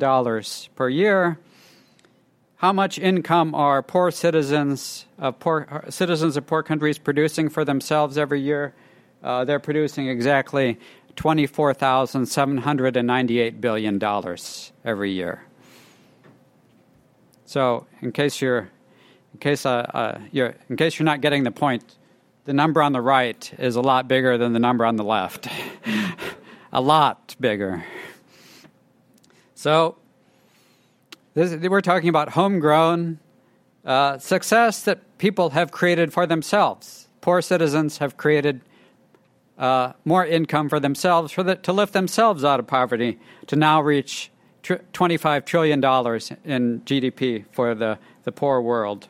per 0.77 0.89
year. 0.89 1.39
How 2.57 2.75
much 2.75 2.99
income 2.99 3.55
are 3.55 3.83
poor 3.83 4.11
citizens 4.11 5.07
of 5.17 5.39
poor 5.39 5.85
citizens 5.89 6.37
of 6.37 6.47
poor 6.47 6.63
countries 6.63 6.99
producing 6.99 7.49
for 7.49 7.65
themselves 7.65 8.19
every 8.19 8.41
year? 8.41 8.75
Uh, 9.23 9.45
they're 9.45 9.61
producing 9.61 10.09
exactly 10.09 10.79
$24,798 11.15 13.61
billion 13.61 14.03
every 14.85 15.13
year. 15.13 15.48
So, 17.49 17.87
in 18.03 18.13
case 18.13 18.43
you're 18.43 18.69
in 19.33 19.41
case, 19.41 19.65
uh, 19.65 19.71
uh, 19.95 20.21
you're, 20.33 20.55
in 20.69 20.77
case 20.77 20.99
you're 20.99 21.07
not 21.07 21.23
getting 21.23 21.45
the 21.45 21.51
point, 21.51 21.97
the 22.45 22.53
number 22.53 22.83
on 22.83 22.93
the 22.93 23.01
right 23.01 23.51
is 23.59 23.75
a 23.75 23.81
lot 23.81 24.07
bigger 24.07 24.37
than 24.37 24.53
the 24.53 24.59
number 24.59 24.85
on 24.85 24.97
the 24.97 25.03
left. 25.03 25.49
a 26.75 26.83
lot 26.83 27.35
bigger. 27.41 27.87
So, 29.55 29.97
this, 31.33 31.57
we're 31.71 31.81
talking 31.81 32.11
about 32.11 32.29
homegrown 32.29 33.19
uh, 33.83 34.19
success 34.19 34.83
that 34.83 35.17
people 35.17 35.49
have 35.51 35.71
created 35.71 36.13
for 36.13 36.27
themselves. 36.27 37.09
Poor 37.23 37.41
citizens 37.41 37.97
have 37.97 38.19
created 38.19 38.61
uh, 39.57 39.95
more 40.05 40.27
income 40.27 40.69
for 40.69 40.81
themselves 40.81 41.33
for 41.33 41.43
the, 41.43 41.57
to 41.57 41.73
lift 41.73 41.95
themselves 41.95 42.45
out 42.45 42.61
of 42.61 42.67
poverty 42.67 43.19
to 43.47 43.57
now 43.57 43.81
reach 43.81 44.31
tr- 44.69 44.75
$25 44.93 45.47
trillion 45.47 45.79
in 46.45 46.81
GDP 46.83 47.47
for 47.53 47.75
the, 47.75 47.99
the 48.25 48.33
poor 48.33 48.61
world. 48.61 49.09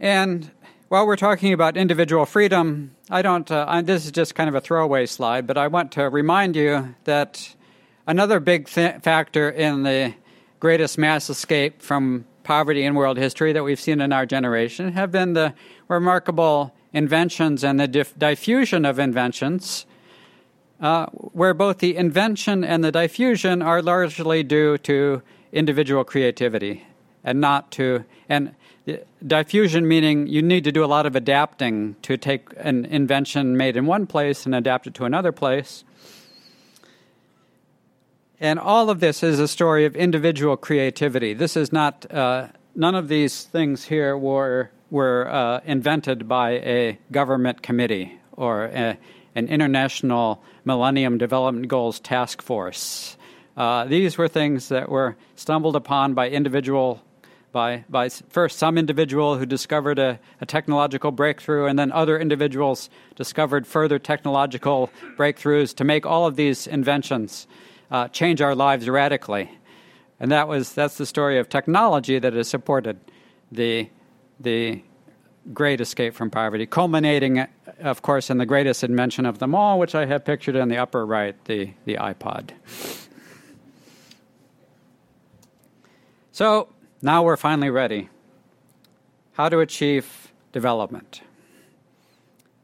And 0.00 0.50
while 0.88 1.06
we're 1.06 1.16
talking 1.16 1.52
about 1.52 1.76
individual 1.76 2.24
freedom, 2.24 2.94
I 3.10 3.20
don't, 3.20 3.50
uh, 3.50 3.66
I, 3.68 3.82
this 3.82 4.06
is 4.06 4.12
just 4.12 4.34
kind 4.34 4.48
of 4.48 4.54
a 4.54 4.62
throwaway 4.62 5.04
slide, 5.04 5.46
but 5.46 5.58
I 5.58 5.68
want 5.68 5.92
to 5.92 6.08
remind 6.08 6.56
you 6.56 6.94
that 7.04 7.54
another 8.06 8.40
big 8.40 8.66
th- 8.66 9.02
factor 9.02 9.50
in 9.50 9.82
the 9.82 10.14
greatest 10.58 10.96
mass 10.96 11.28
escape 11.28 11.82
from 11.82 12.24
poverty 12.44 12.84
in 12.84 12.94
world 12.94 13.18
history 13.18 13.52
that 13.52 13.62
we've 13.62 13.80
seen 13.80 14.00
in 14.00 14.12
our 14.12 14.24
generation 14.24 14.92
have 14.92 15.12
been 15.12 15.34
the 15.34 15.52
remarkable 15.88 16.74
inventions 16.94 17.62
and 17.62 17.78
the 17.78 17.88
dif- 17.88 18.18
diffusion 18.18 18.86
of 18.86 18.98
inventions, 18.98 19.84
uh, 20.80 21.06
where 21.06 21.54
both 21.54 21.78
the 21.78 21.96
invention 21.96 22.64
and 22.64 22.82
the 22.82 22.92
diffusion 22.92 23.62
are 23.62 23.80
largely 23.80 24.42
due 24.42 24.76
to 24.78 25.22
individual 25.52 26.04
creativity 26.04 26.84
and 27.22 27.40
not 27.40 27.70
to, 27.72 28.04
and 28.28 28.54
diffusion 29.26 29.88
meaning 29.88 30.26
you 30.26 30.42
need 30.42 30.64
to 30.64 30.72
do 30.72 30.84
a 30.84 30.86
lot 30.86 31.06
of 31.06 31.16
adapting 31.16 31.96
to 32.02 32.16
take 32.16 32.48
an 32.56 32.84
invention 32.84 33.56
made 33.56 33.76
in 33.76 33.86
one 33.86 34.06
place 34.06 34.44
and 34.44 34.54
adapt 34.54 34.86
it 34.86 34.94
to 34.94 35.04
another 35.04 35.32
place. 35.32 35.84
And 38.40 38.58
all 38.58 38.90
of 38.90 39.00
this 39.00 39.22
is 39.22 39.38
a 39.38 39.48
story 39.48 39.86
of 39.86 39.96
individual 39.96 40.56
creativity. 40.56 41.32
This 41.32 41.56
is 41.56 41.72
not, 41.72 42.12
uh, 42.12 42.48
none 42.74 42.94
of 42.94 43.08
these 43.08 43.44
things 43.44 43.84
here 43.84 44.18
were, 44.18 44.70
were 44.90 45.28
uh, 45.30 45.60
invented 45.64 46.28
by 46.28 46.50
a 46.50 46.98
government 47.10 47.62
committee 47.62 48.18
or 48.32 48.64
a, 48.64 48.98
an 49.34 49.48
international 49.48 50.42
Millennium 50.64 51.18
Development 51.18 51.68
Goals 51.68 52.00
task 52.00 52.42
force. 52.42 53.16
Uh, 53.56 53.84
these 53.84 54.18
were 54.18 54.28
things 54.28 54.68
that 54.68 54.88
were 54.88 55.16
stumbled 55.36 55.76
upon 55.76 56.14
by 56.14 56.28
individual 56.28 57.02
by, 57.54 57.84
by 57.88 58.08
first 58.08 58.58
some 58.58 58.76
individual 58.76 59.38
who 59.38 59.46
discovered 59.46 60.00
a, 60.00 60.18
a, 60.40 60.46
technological 60.46 61.12
breakthrough, 61.12 61.66
and 61.66 61.78
then 61.78 61.92
other 61.92 62.18
individuals 62.18 62.90
discovered 63.14 63.64
further 63.64 63.96
technological 64.00 64.90
breakthroughs 65.16 65.72
to 65.76 65.84
make 65.84 66.04
all 66.04 66.26
of 66.26 66.34
these 66.34 66.66
inventions 66.66 67.46
uh, 67.92 68.08
change 68.08 68.42
our 68.42 68.56
lives 68.56 68.88
radically. 68.88 69.48
And 70.18 70.32
that 70.32 70.48
was 70.48 70.74
that's 70.74 70.98
the 70.98 71.06
story 71.06 71.38
of 71.38 71.48
technology 71.48 72.18
that 72.18 72.32
has 72.32 72.48
supported 72.48 72.98
the 73.52 73.88
the 74.40 74.82
great 75.52 75.80
escape 75.80 76.14
from 76.14 76.30
poverty, 76.30 76.66
culminating, 76.66 77.46
of 77.80 78.02
course, 78.02 78.30
in 78.30 78.38
the 78.38 78.46
greatest 78.46 78.82
invention 78.82 79.26
of 79.26 79.38
them 79.38 79.54
all, 79.54 79.78
which 79.78 79.94
I 79.94 80.06
have 80.06 80.24
pictured 80.24 80.56
in 80.56 80.68
the 80.68 80.78
upper 80.78 81.04
right, 81.04 81.36
the, 81.44 81.70
the 81.84 81.96
iPod. 81.96 82.50
So 86.32 86.68
now 87.02 87.22
we're 87.22 87.36
finally 87.36 87.70
ready. 87.70 88.08
How 89.32 89.48
to 89.48 89.60
achieve 89.60 90.32
development. 90.52 91.20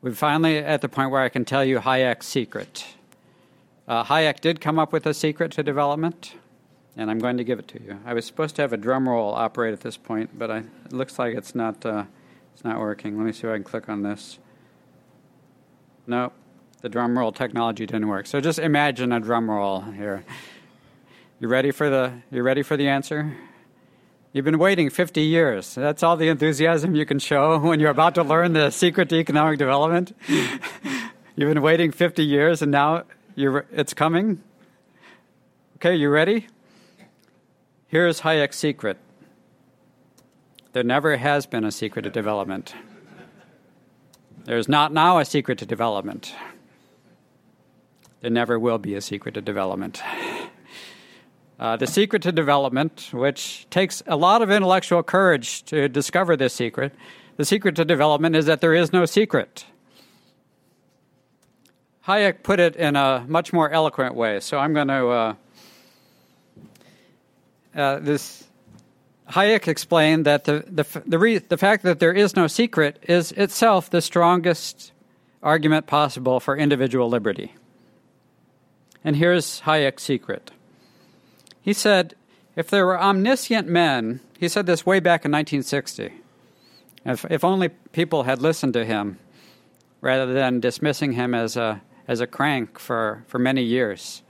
We're 0.01 0.13
finally 0.13 0.59
at 0.59 0.81
the 0.81 0.89
point 0.89 1.11
where 1.11 1.21
I 1.21 1.29
can 1.29 1.45
tell 1.45 1.65
you 1.65 1.79
Hayek's 1.81 2.27
secret. 2.27 2.87
Uh, 3.87 4.05
Hayek 4.05 4.41
did 4.41 4.61
come 4.61 4.79
up 4.79 4.93
with 4.93 5.05
a 5.05 5.13
secret 5.13 5.53
to 5.53 5.63
development. 5.63 6.35
and 6.97 7.11
I'm 7.11 7.19
going 7.19 7.37
to 7.37 7.45
give 7.45 7.59
it 7.59 7.69
to 7.69 7.83
you. 7.83 7.99
I 8.05 8.15
was 8.15 8.25
supposed 8.27 8.57
to 8.57 8.63
have 8.63 8.73
a 8.73 8.77
drum 8.77 9.09
roll 9.09 9.33
operate 9.33 9.73
at 9.73 9.81
this 9.81 9.97
point, 9.97 10.39
but 10.39 10.51
I, 10.51 10.59
it 10.85 10.93
looks 10.93 11.19
like 11.19 11.35
it's 11.35 11.55
not. 11.55 11.85
Uh, 11.85 12.05
it's 12.61 12.65
not 12.67 12.79
working. 12.79 13.17
Let 13.17 13.25
me 13.25 13.33
see 13.33 13.47
if 13.47 13.53
I 13.55 13.55
can 13.55 13.65
click 13.65 13.89
on 13.89 14.03
this. 14.03 14.39
No, 16.07 16.31
the 16.83 16.91
drum 16.91 17.19
roll 17.19 17.33
technology 17.33 17.87
didn't 17.87 18.07
work. 18.07 18.27
So 18.27 18.39
just 18.39 18.59
imagine 18.59 19.13
a 19.13 19.21
drum 19.21 19.51
roll 19.51 19.81
here. 19.81 20.27
You 21.39 21.49
ready 21.49 21.71
for 21.71 21.89
the? 21.89 22.13
You 22.31 22.43
ready 22.43 22.63
for 22.63 22.77
the 22.77 22.87
answer? 22.87 23.35
You've 24.35 24.45
been 24.45 24.59
waiting 24.59 24.91
50 24.91 25.23
years. 25.23 25.75
That's 25.75 26.03
all 26.03 26.19
the 26.19 26.29
enthusiasm 26.29 26.95
you 26.95 27.07
can 27.07 27.19
show 27.19 27.59
when 27.67 27.81
you're 27.81 27.89
about 27.89 28.15
to 28.17 28.23
learn 28.23 28.53
the 28.53 28.69
secret 28.69 29.09
to 29.09 29.17
economic 29.17 29.59
development. 29.59 30.15
You've 30.29 31.49
been 31.49 31.63
waiting 31.63 31.93
50 31.93 32.23
years, 32.23 32.61
and 32.61 32.71
now 32.71 33.05
you're, 33.37 33.65
it's 33.73 33.95
coming. 33.95 34.43
Okay, 35.77 35.97
you 35.97 36.11
ready? 36.11 36.47
Here's 37.87 38.21
Hayek's 38.21 38.59
secret 38.59 38.99
there 40.73 40.85
never 40.85 41.17
has 41.17 41.47
been 41.47 41.65
a 41.65 41.73
secret 41.73 42.03
to 42.03 42.11
development. 42.11 42.75
There's 44.45 44.69
not 44.69 44.93
now 44.93 45.19
a 45.19 45.25
secret 45.25 45.59
to 45.59 45.67
development. 45.67 46.35
There 48.21 48.31
never 48.31 48.59
will 48.59 48.79
be 48.79 48.95
a 48.95 49.01
secret 49.01 49.35
to 49.35 49.41
development. 49.41 50.03
Uh, 51.59 51.77
the 51.77 51.87
secret 51.87 52.23
to 52.23 52.33
development, 52.33 53.11
which 53.13 53.67
takes 53.71 54.03
a 54.07 54.17
lot 54.17 54.43
of 54.43 54.51
intellectual 54.51 55.03
courage 55.03 55.63
to 55.65 55.89
discover 55.89 56.37
this 56.37 56.55
secret, 56.55 56.95
the 57.37 57.45
secret 57.45 57.77
to 57.77 57.85
development 57.85 58.35
is 58.37 58.47
that 58.47 58.61
there 58.61 58.75
is 58.75 58.93
no 58.93 59.05
secret. 59.05 59.67
Hayek 62.07 62.43
put 62.43 62.61
it 62.61 62.77
in 62.77 62.97
a 62.97 63.25
much 63.29 63.53
more 63.53 63.71
eloquent 63.71 64.15
way, 64.15 64.41
so 64.41 64.59
I'm 64.59 64.73
going 64.73 64.89
to. 64.89 65.09
Uh, 65.09 65.35
uh, 67.75 67.99
this 68.01 68.50
Hayek 69.31 69.69
explained 69.69 70.25
that 70.25 70.45
the, 70.45 70.65
the, 70.67 71.03
the, 71.07 71.19
re, 71.19 71.39
the 71.39 71.57
fact 71.57 71.85
that 71.85 72.01
there 72.01 72.13
is 72.13 72.35
no 72.35 72.47
secret 72.47 73.03
is 73.09 73.33
itself 73.33 73.89
the 73.89 74.03
strongest 74.03 74.93
argument 75.43 75.87
possible 75.87 76.41
for 76.41 76.57
individual 76.57 77.09
liberty. 77.09 77.55
And 79.05 79.17
here's 79.17 79.63
Hayek's 79.63 80.03
secret. 80.03 80.51
He 81.63 81.73
said, 81.73 82.15
if 82.57 82.69
there 82.69 82.85
were 82.85 83.01
omniscient 83.01 83.69
men, 83.69 84.21
he 84.39 84.49
said 84.49 84.67
this 84.67 84.85
way 84.85 85.01
back 85.01 85.25
in 85.25 85.31
1960, 85.31 86.13
if, 87.07 87.25
if 87.31 87.45
only 87.45 87.69
people 87.69 88.25
had 88.25 88.43
listened 88.43 88.75
to 88.75 88.85
him 88.85 89.19
rather 90.01 90.33
than 90.33 90.61
dismissing 90.61 91.13
him 91.13 91.35
as 91.35 91.57
a, 91.57 91.81
as 92.09 92.21
a 92.21 92.27
crank 92.27 92.79
for, 92.79 93.25
for 93.29 93.39
many 93.39 93.63
years. 93.63 94.23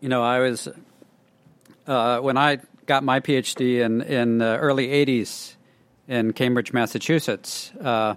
You 0.00 0.08
know, 0.08 0.22
I 0.22 0.40
was 0.40 0.68
uh, 1.86 2.20
when 2.20 2.36
I 2.36 2.58
got 2.86 3.04
my 3.04 3.20
PhD 3.20 3.80
in 3.80 4.02
in 4.02 4.38
the 4.38 4.56
early 4.58 4.88
'80s 4.88 5.54
in 6.08 6.32
Cambridge, 6.32 6.72
Massachusetts. 6.72 7.72
Uh, 7.80 8.14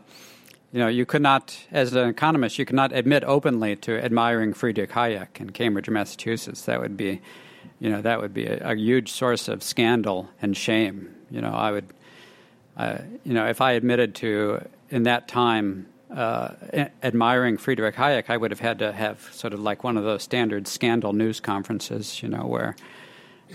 you 0.71 0.79
know, 0.79 0.88
you 0.88 1.05
could 1.05 1.23
not, 1.23 1.58
as 1.71 1.93
an 1.93 2.08
economist, 2.08 2.60
you 2.60 2.65
could 2.65 2.75
not 2.75 2.91
admit 2.93 3.23
openly 3.23 3.75
to 3.77 4.03
admiring 4.03 4.53
Friedrich 4.53 4.91
Hayek 4.91 5.39
in 5.39 5.49
Cambridge, 5.49 5.89
Massachusetts. 5.89 6.62
That 6.63 6.79
would 6.79 6.95
be, 6.95 7.21
you 7.79 7.89
know, 7.89 8.01
that 8.03 8.21
would 8.21 8.36
be 8.36 8.45
a, 8.45 8.71
a 8.71 8.75
huge 8.75 9.12
source 9.12 9.47
of 9.47 9.63
scandal 9.63 10.29
and 10.41 10.55
shame. 10.55 11.15
You 11.32 11.41
know, 11.41 11.51
I 11.51 11.71
would, 11.71 11.88
uh, 12.77 12.99
you 13.23 13.34
know, 13.34 13.47
if 13.47 13.62
I 13.62 13.71
admitted 13.71 14.13
to 14.15 14.63
in 14.91 15.03
that 15.03 15.27
time 15.27 15.88
uh, 16.15 16.53
admiring 17.01 17.58
Friedrich 17.58 17.95
Hayek, 17.95 18.25
I 18.29 18.38
would 18.38 18.51
have 18.51 18.60
had 18.60 18.79
to 18.79 18.91
have 18.91 19.27
sort 19.32 19.53
of 19.53 19.60
like 19.60 19.84
one 19.84 19.97
of 19.97 20.03
those 20.03 20.21
standard 20.21 20.67
scandal 20.67 21.13
news 21.13 21.39
conferences, 21.39 22.21
you 22.21 22.29
know, 22.29 22.45
where 22.45 22.75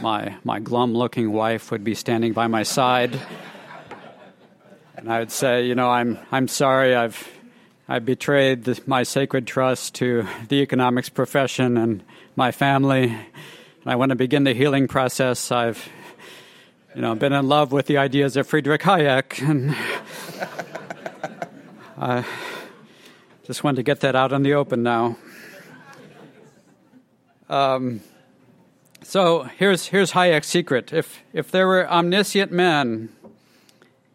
my, 0.00 0.36
my 0.44 0.58
glum 0.58 0.94
looking 0.94 1.32
wife 1.32 1.70
would 1.70 1.84
be 1.84 1.94
standing 1.94 2.32
by 2.32 2.46
my 2.46 2.62
side. 2.62 3.18
And 4.96 5.12
I 5.12 5.18
would 5.18 5.30
say, 5.30 5.66
you 5.66 5.74
know, 5.74 5.90
I'm, 5.90 6.18
I'm 6.32 6.48
sorry, 6.48 6.94
I've, 6.94 7.28
I 7.88 7.98
betrayed 7.98 8.64
the, 8.64 8.80
my 8.86 9.02
sacred 9.02 9.46
trust 9.46 9.94
to 9.96 10.26
the 10.48 10.56
economics 10.56 11.08
profession 11.08 11.76
and 11.76 12.02
my 12.36 12.52
family. 12.52 13.04
And 13.04 13.86
I 13.86 13.96
want 13.96 14.10
to 14.10 14.16
begin 14.16 14.44
the 14.44 14.54
healing 14.54 14.88
process. 14.88 15.52
I've, 15.52 15.88
you 16.94 17.02
know, 17.02 17.14
been 17.14 17.32
in 17.32 17.48
love 17.48 17.72
with 17.72 17.86
the 17.86 17.98
ideas 17.98 18.36
of 18.36 18.46
Friedrich 18.46 18.82
Hayek, 18.82 19.42
and 19.46 19.76
I 21.98 22.24
just 23.44 23.64
want 23.64 23.76
to 23.76 23.82
get 23.82 24.00
that 24.00 24.14
out 24.16 24.32
in 24.32 24.42
the 24.42 24.54
open 24.54 24.82
now. 24.82 25.16
Um, 27.48 28.00
so 29.04 29.44
here's, 29.44 29.86
here's 29.86 30.12
Hayek's 30.12 30.48
secret. 30.48 30.92
If, 30.92 31.22
if 31.32 31.50
there 31.50 31.66
were 31.66 31.88
omniscient 31.90 32.50
men, 32.50 33.10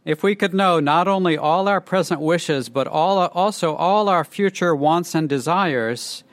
if 0.05 0.23
we 0.23 0.35
could 0.35 0.53
know 0.53 0.79
not 0.79 1.07
only 1.07 1.37
all 1.37 1.67
our 1.67 1.81
present 1.81 2.21
wishes, 2.21 2.69
but 2.69 2.87
all, 2.87 3.19
also 3.27 3.75
all 3.75 4.09
our 4.09 4.23
future 4.23 4.75
wants 4.75 5.13
and 5.13 5.29
desires, 5.29 6.23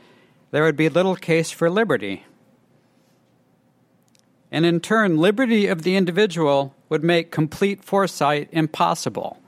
there 0.51 0.63
would 0.63 0.77
be 0.77 0.89
little 0.89 1.17
case 1.17 1.51
for 1.51 1.69
liberty. 1.69 2.25
And 4.51 4.65
in 4.65 4.81
turn, 4.81 5.19
liberty 5.19 5.67
of 5.67 5.83
the 5.83 5.97
individual 5.97 6.75
would 6.89 7.05
make 7.05 7.31
complete 7.31 7.85
foresight 7.85 8.49
impossible. 8.53 9.39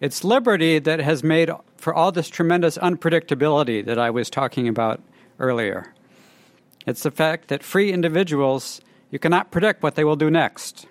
It's 0.00 0.24
liberty 0.24 0.78
that 0.80 0.98
has 0.98 1.22
made 1.22 1.50
for 1.76 1.94
all 1.94 2.10
this 2.10 2.28
tremendous 2.28 2.76
unpredictability 2.78 3.84
that 3.84 3.98
I 3.98 4.10
was 4.10 4.28
talking 4.30 4.66
about 4.66 5.00
earlier. 5.38 5.94
It's 6.86 7.02
the 7.02 7.10
fact 7.10 7.48
that 7.48 7.62
free 7.62 7.92
individuals, 7.92 8.80
you 9.10 9.18
cannot 9.18 9.50
predict 9.50 9.82
what 9.82 9.94
they 9.94 10.04
will 10.04 10.16
do 10.16 10.30
next. 10.30 10.86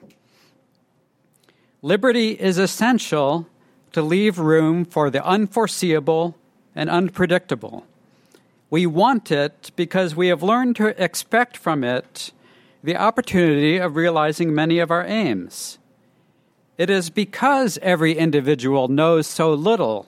Liberty 1.82 2.32
is 2.32 2.58
essential 2.58 3.47
to 3.91 4.01
leave 4.01 4.39
room 4.39 4.86
for 4.86 5.10
the 5.10 5.23
unforeseeable 5.25 6.36
and 6.75 6.89
unpredictable. 6.89 7.86
We 8.69 8.88
want 8.88 9.32
it 9.32 9.71
because 9.75 10.15
we 10.15 10.29
have 10.29 10.41
learned 10.41 10.75
to 10.77 11.01
expect 11.01 11.58
from 11.58 11.84
it 11.84 12.32
the 12.84 12.97
opportunity 12.97 13.77
of 13.77 13.95
realizing 13.95 14.53
many 14.53 14.79
of 14.79 14.89
our 14.89 15.06
aims. 15.06 15.77
It 16.77 16.89
is 16.89 17.12
because 17.12 17.77
every 17.84 18.17
individual 18.17 18.88
knows 18.88 19.27
so 19.27 19.53
little, 19.53 20.08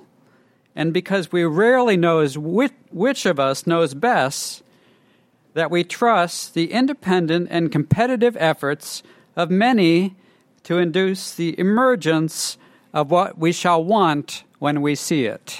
and 0.75 0.91
because 0.91 1.31
we 1.31 1.43
rarely 1.43 1.95
know 1.95 2.25
which, 2.27 2.73
which 2.89 3.25
of 3.27 3.39
us 3.39 3.67
knows 3.67 3.93
best, 3.93 4.63
that 5.55 5.71
we 5.71 5.85
trust 5.85 6.53
the 6.53 6.71
independent 6.71 7.47
and 7.49 7.71
competitive 7.71 8.35
efforts 8.37 9.01
of 9.37 9.49
many 9.49 10.13
to 10.63 10.77
induce 10.77 11.33
the 11.33 11.57
emergence 11.57 12.57
of 12.93 13.09
what 13.09 13.37
we 13.37 13.53
shall 13.53 13.81
want 13.81 14.43
when 14.59 14.81
we 14.81 14.93
see 14.95 15.25
it. 15.25 15.59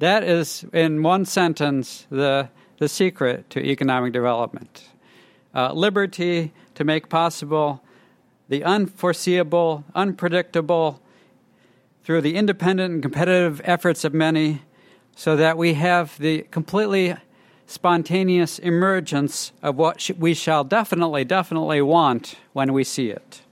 That 0.00 0.24
is, 0.24 0.64
in 0.72 1.04
one 1.04 1.24
sentence, 1.24 2.06
the, 2.10 2.48
the 2.78 2.88
secret 2.88 3.48
to 3.50 3.60
economic 3.60 4.12
development. 4.12 4.88
Uh, 5.54 5.72
liberty 5.72 6.52
to 6.74 6.82
make 6.84 7.08
possible 7.08 7.82
the 8.48 8.64
unforeseeable, 8.64 9.84
unpredictable, 9.94 11.00
through 12.02 12.20
the 12.20 12.34
independent 12.34 12.94
and 12.94 13.02
competitive 13.02 13.60
efforts 13.64 14.04
of 14.04 14.12
many, 14.12 14.62
so 15.14 15.36
that 15.36 15.56
we 15.56 15.74
have 15.74 16.18
the 16.18 16.42
completely 16.50 17.14
spontaneous 17.66 18.58
emergence 18.58 19.52
of 19.62 19.76
what 19.76 20.10
we 20.18 20.34
shall 20.34 20.64
definitely, 20.64 21.24
definitely 21.24 21.82
want 21.82 22.36
when 22.52 22.72
we 22.72 22.84
see 22.84 23.10
it. 23.10 23.42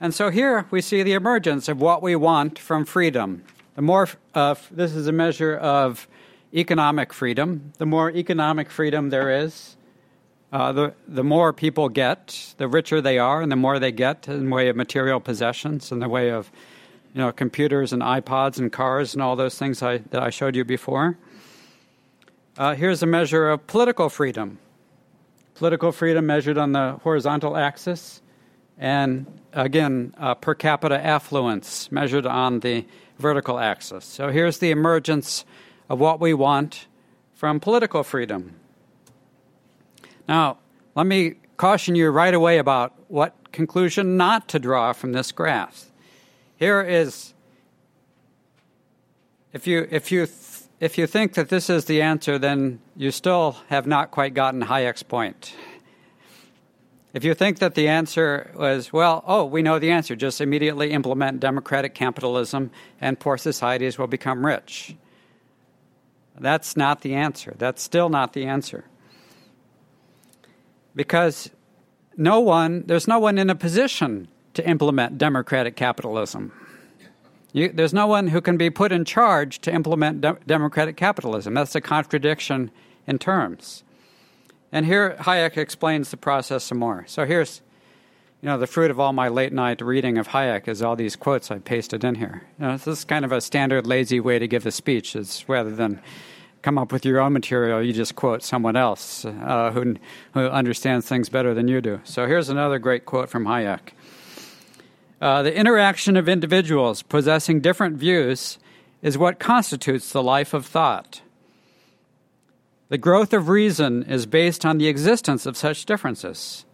And 0.00 0.12
so 0.12 0.30
here 0.30 0.66
we 0.70 0.80
see 0.80 1.02
the 1.02 1.12
emergence 1.12 1.68
of 1.68 1.80
what 1.80 2.02
we 2.02 2.16
want 2.16 2.58
from 2.58 2.84
freedom. 2.84 3.44
The 3.74 3.82
more, 3.82 4.08
uh, 4.34 4.56
this 4.70 4.94
is 4.94 5.06
a 5.06 5.12
measure 5.12 5.56
of 5.56 6.08
economic 6.52 7.12
freedom. 7.12 7.72
The 7.78 7.86
more 7.86 8.10
economic 8.10 8.70
freedom 8.70 9.10
there 9.10 9.30
is, 9.30 9.76
uh, 10.52 10.72
the, 10.72 10.94
the 11.08 11.24
more 11.24 11.52
people 11.54 11.88
get, 11.88 12.54
the 12.58 12.68
richer 12.68 13.00
they 13.00 13.18
are, 13.18 13.40
and 13.40 13.50
the 13.50 13.56
more 13.56 13.78
they 13.78 13.92
get 13.92 14.28
in 14.28 14.50
the 14.50 14.54
way 14.54 14.68
of 14.68 14.76
material 14.76 15.18
possessions, 15.18 15.90
in 15.90 16.00
the 16.00 16.08
way 16.08 16.30
of 16.30 16.50
you 17.14 17.20
know, 17.20 17.32
computers 17.32 17.92
and 17.92 18.02
iPods 18.02 18.58
and 18.58 18.70
cars 18.70 19.14
and 19.14 19.22
all 19.22 19.36
those 19.36 19.58
things 19.58 19.82
I, 19.82 19.98
that 20.10 20.22
I 20.22 20.30
showed 20.30 20.54
you 20.54 20.64
before. 20.64 21.16
Uh, 22.62 22.76
here's 22.76 23.02
a 23.02 23.06
measure 23.06 23.50
of 23.50 23.66
political 23.66 24.08
freedom. 24.08 24.56
Political 25.56 25.90
freedom 25.90 26.26
measured 26.26 26.56
on 26.56 26.70
the 26.70 26.92
horizontal 27.02 27.56
axis, 27.56 28.22
and 28.78 29.26
again, 29.52 30.14
uh, 30.16 30.36
per 30.36 30.54
capita 30.54 31.04
affluence 31.04 31.90
measured 31.90 32.24
on 32.24 32.60
the 32.60 32.86
vertical 33.18 33.58
axis. 33.58 34.04
So 34.04 34.28
here's 34.28 34.58
the 34.58 34.70
emergence 34.70 35.44
of 35.88 35.98
what 35.98 36.20
we 36.20 36.34
want 36.34 36.86
from 37.34 37.58
political 37.58 38.04
freedom. 38.04 38.54
Now, 40.28 40.58
let 40.94 41.08
me 41.08 41.34
caution 41.56 41.96
you 41.96 42.10
right 42.10 42.32
away 42.32 42.58
about 42.58 42.94
what 43.08 43.34
conclusion 43.50 44.16
not 44.16 44.46
to 44.50 44.60
draw 44.60 44.92
from 44.92 45.10
this 45.10 45.32
graph. 45.32 45.90
Here 46.58 46.80
is, 46.80 47.34
if 49.52 49.66
you, 49.66 49.88
if 49.90 50.12
you 50.12 50.26
if 50.82 50.98
you 50.98 51.06
think 51.06 51.34
that 51.34 51.48
this 51.48 51.70
is 51.70 51.84
the 51.84 52.02
answer, 52.02 52.40
then 52.40 52.80
you 52.96 53.12
still 53.12 53.56
have 53.68 53.86
not 53.86 54.10
quite 54.10 54.34
gotten 54.34 54.62
Hayek's 54.62 55.04
point. 55.04 55.54
If 57.14 57.22
you 57.22 57.34
think 57.34 57.60
that 57.60 57.76
the 57.76 57.86
answer 57.86 58.50
was, 58.56 58.92
well, 58.92 59.22
oh, 59.24 59.44
we 59.44 59.62
know 59.62 59.78
the 59.78 59.92
answer, 59.92 60.16
just 60.16 60.40
immediately 60.40 60.90
implement 60.90 61.38
democratic 61.38 61.94
capitalism 61.94 62.72
and 63.00 63.20
poor 63.20 63.38
societies 63.38 63.96
will 63.96 64.08
become 64.08 64.44
rich. 64.44 64.96
That's 66.40 66.76
not 66.76 67.02
the 67.02 67.14
answer. 67.14 67.54
That's 67.56 67.80
still 67.80 68.08
not 68.08 68.32
the 68.32 68.46
answer. 68.46 68.84
Because 70.96 71.48
no 72.16 72.40
one, 72.40 72.82
there's 72.86 73.06
no 73.06 73.20
one 73.20 73.38
in 73.38 73.50
a 73.50 73.54
position 73.54 74.26
to 74.54 74.68
implement 74.68 75.16
democratic 75.16 75.76
capitalism. 75.76 76.50
You, 77.52 77.68
there's 77.68 77.92
no 77.92 78.06
one 78.06 78.28
who 78.28 78.40
can 78.40 78.56
be 78.56 78.70
put 78.70 78.92
in 78.92 79.04
charge 79.04 79.60
to 79.60 79.72
implement 79.72 80.22
de- 80.22 80.38
democratic 80.46 80.96
capitalism. 80.96 81.54
That's 81.54 81.74
a 81.74 81.80
contradiction 81.80 82.70
in 83.06 83.18
terms. 83.18 83.84
And 84.70 84.86
here 84.86 85.16
Hayek 85.20 85.58
explains 85.58 86.10
the 86.10 86.16
process 86.16 86.64
some 86.64 86.78
more. 86.78 87.04
So 87.06 87.26
here's, 87.26 87.60
you 88.40 88.48
know, 88.48 88.56
the 88.56 88.66
fruit 88.66 88.90
of 88.90 88.98
all 88.98 89.12
my 89.12 89.28
late 89.28 89.52
night 89.52 89.82
reading 89.82 90.16
of 90.16 90.28
Hayek 90.28 90.66
is 90.66 90.80
all 90.80 90.96
these 90.96 91.14
quotes 91.14 91.50
I 91.50 91.58
pasted 91.58 92.04
in 92.04 92.14
here. 92.14 92.42
You 92.58 92.66
know, 92.66 92.72
this 92.72 92.86
is 92.86 93.04
kind 93.04 93.24
of 93.24 93.32
a 93.32 93.40
standard 93.42 93.86
lazy 93.86 94.18
way 94.18 94.38
to 94.38 94.48
give 94.48 94.64
a 94.64 94.70
speech, 94.70 95.14
is 95.14 95.44
rather 95.46 95.74
than 95.74 96.00
come 96.62 96.78
up 96.78 96.92
with 96.92 97.04
your 97.04 97.20
own 97.20 97.32
material, 97.32 97.82
you 97.82 97.92
just 97.92 98.14
quote 98.14 98.42
someone 98.42 98.76
else 98.76 99.24
uh, 99.24 99.72
who, 99.72 99.96
who 100.32 100.40
understands 100.40 101.06
things 101.06 101.28
better 101.28 101.54
than 101.54 101.68
you 101.68 101.80
do. 101.80 102.00
So 102.04 102.26
here's 102.26 102.48
another 102.48 102.78
great 102.78 103.04
quote 103.04 103.28
from 103.28 103.44
Hayek. 103.44 103.90
Uh, 105.22 105.40
the 105.40 105.54
interaction 105.54 106.16
of 106.16 106.28
individuals 106.28 107.04
possessing 107.04 107.60
different 107.60 107.96
views 107.96 108.58
is 109.02 109.16
what 109.16 109.38
constitutes 109.38 110.10
the 110.10 110.22
life 110.22 110.52
of 110.52 110.66
thought. 110.66 111.22
The 112.88 112.98
growth 112.98 113.32
of 113.32 113.48
reason 113.48 114.02
is 114.02 114.26
based 114.26 114.66
on 114.66 114.78
the 114.78 114.88
existence 114.88 115.46
of 115.46 115.56
such 115.56 115.86
differences. 115.86 116.64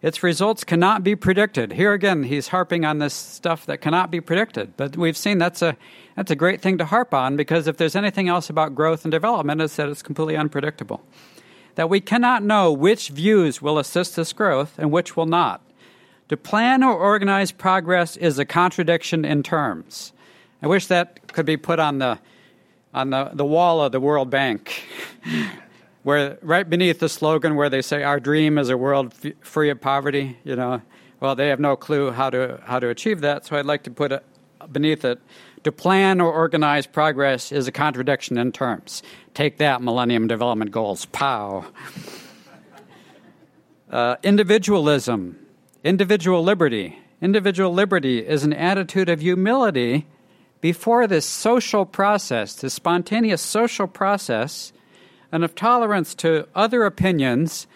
Its 0.00 0.22
results 0.22 0.64
cannot 0.64 1.04
be 1.04 1.14
predicted. 1.14 1.74
Here 1.74 1.92
again, 1.92 2.22
he's 2.22 2.48
harping 2.48 2.86
on 2.86 3.00
this 3.00 3.12
stuff 3.12 3.66
that 3.66 3.82
cannot 3.82 4.10
be 4.10 4.22
predicted. 4.22 4.74
But 4.78 4.96
we've 4.96 5.16
seen 5.16 5.36
that's 5.36 5.60
a, 5.60 5.76
that's 6.16 6.30
a 6.30 6.34
great 6.34 6.62
thing 6.62 6.78
to 6.78 6.86
harp 6.86 7.12
on 7.12 7.36
because 7.36 7.68
if 7.68 7.76
there's 7.76 7.94
anything 7.94 8.30
else 8.30 8.48
about 8.48 8.74
growth 8.74 9.04
and 9.04 9.12
development, 9.12 9.60
it's 9.60 9.76
that 9.76 9.90
it's 9.90 10.02
completely 10.02 10.38
unpredictable. 10.38 11.04
That 11.74 11.90
we 11.90 12.00
cannot 12.00 12.42
know 12.42 12.72
which 12.72 13.10
views 13.10 13.60
will 13.60 13.78
assist 13.78 14.16
this 14.16 14.32
growth 14.32 14.78
and 14.78 14.90
which 14.90 15.18
will 15.18 15.26
not. 15.26 15.60
To 16.28 16.36
plan 16.36 16.82
or 16.82 16.94
organize 16.94 17.52
progress 17.52 18.16
is 18.16 18.38
a 18.38 18.44
contradiction 18.44 19.24
in 19.24 19.42
terms. 19.42 20.12
I 20.62 20.66
wish 20.66 20.86
that 20.86 21.32
could 21.32 21.46
be 21.46 21.56
put 21.56 21.78
on 21.78 21.98
the 21.98 22.18
on 22.94 23.10
the, 23.10 23.30
the 23.32 23.44
wall 23.44 23.82
of 23.82 23.90
the 23.92 24.00
World 24.00 24.28
Bank, 24.28 24.82
where 26.02 26.38
right 26.42 26.68
beneath 26.68 26.98
the 27.00 27.08
slogan 27.08 27.54
where 27.56 27.70
they 27.70 27.80
say 27.80 28.02
our 28.02 28.20
dream 28.20 28.58
is 28.58 28.68
a 28.68 28.76
world 28.76 29.14
f- 29.24 29.32
free 29.40 29.70
of 29.70 29.80
poverty, 29.80 30.36
you 30.44 30.54
know, 30.54 30.82
well 31.20 31.34
they 31.34 31.48
have 31.48 31.58
no 31.58 31.74
clue 31.74 32.10
how 32.10 32.30
to 32.30 32.60
how 32.64 32.78
to 32.78 32.88
achieve 32.88 33.22
that. 33.22 33.46
So 33.46 33.56
I'd 33.56 33.66
like 33.66 33.82
to 33.84 33.90
put 33.90 34.12
it 34.12 34.24
beneath 34.70 35.04
it. 35.04 35.20
To 35.64 35.72
plan 35.72 36.20
or 36.20 36.32
organize 36.32 36.86
progress 36.86 37.52
is 37.52 37.68
a 37.68 37.72
contradiction 37.72 38.36
in 38.36 38.52
terms. 38.52 39.02
Take 39.32 39.58
that, 39.58 39.80
Millennium 39.80 40.26
Development 40.26 40.70
Goals. 40.70 41.06
Pow. 41.06 41.64
Uh, 43.90 44.16
individualism, 44.22 45.36
individual 45.84 46.42
liberty. 46.42 46.98
Individual 47.20 47.72
liberty 47.72 48.18
is 48.18 48.44
an 48.44 48.52
attitude 48.52 49.08
of 49.08 49.20
humility 49.20 50.06
before 50.60 51.06
this 51.06 51.26
social 51.26 51.84
process, 51.84 52.54
this 52.54 52.74
spontaneous 52.74 53.42
social 53.42 53.86
process, 53.86 54.72
and 55.32 55.44
of 55.44 55.54
tolerance 55.54 56.14
to 56.14 56.46
other 56.54 56.84
opinions, 56.84 57.66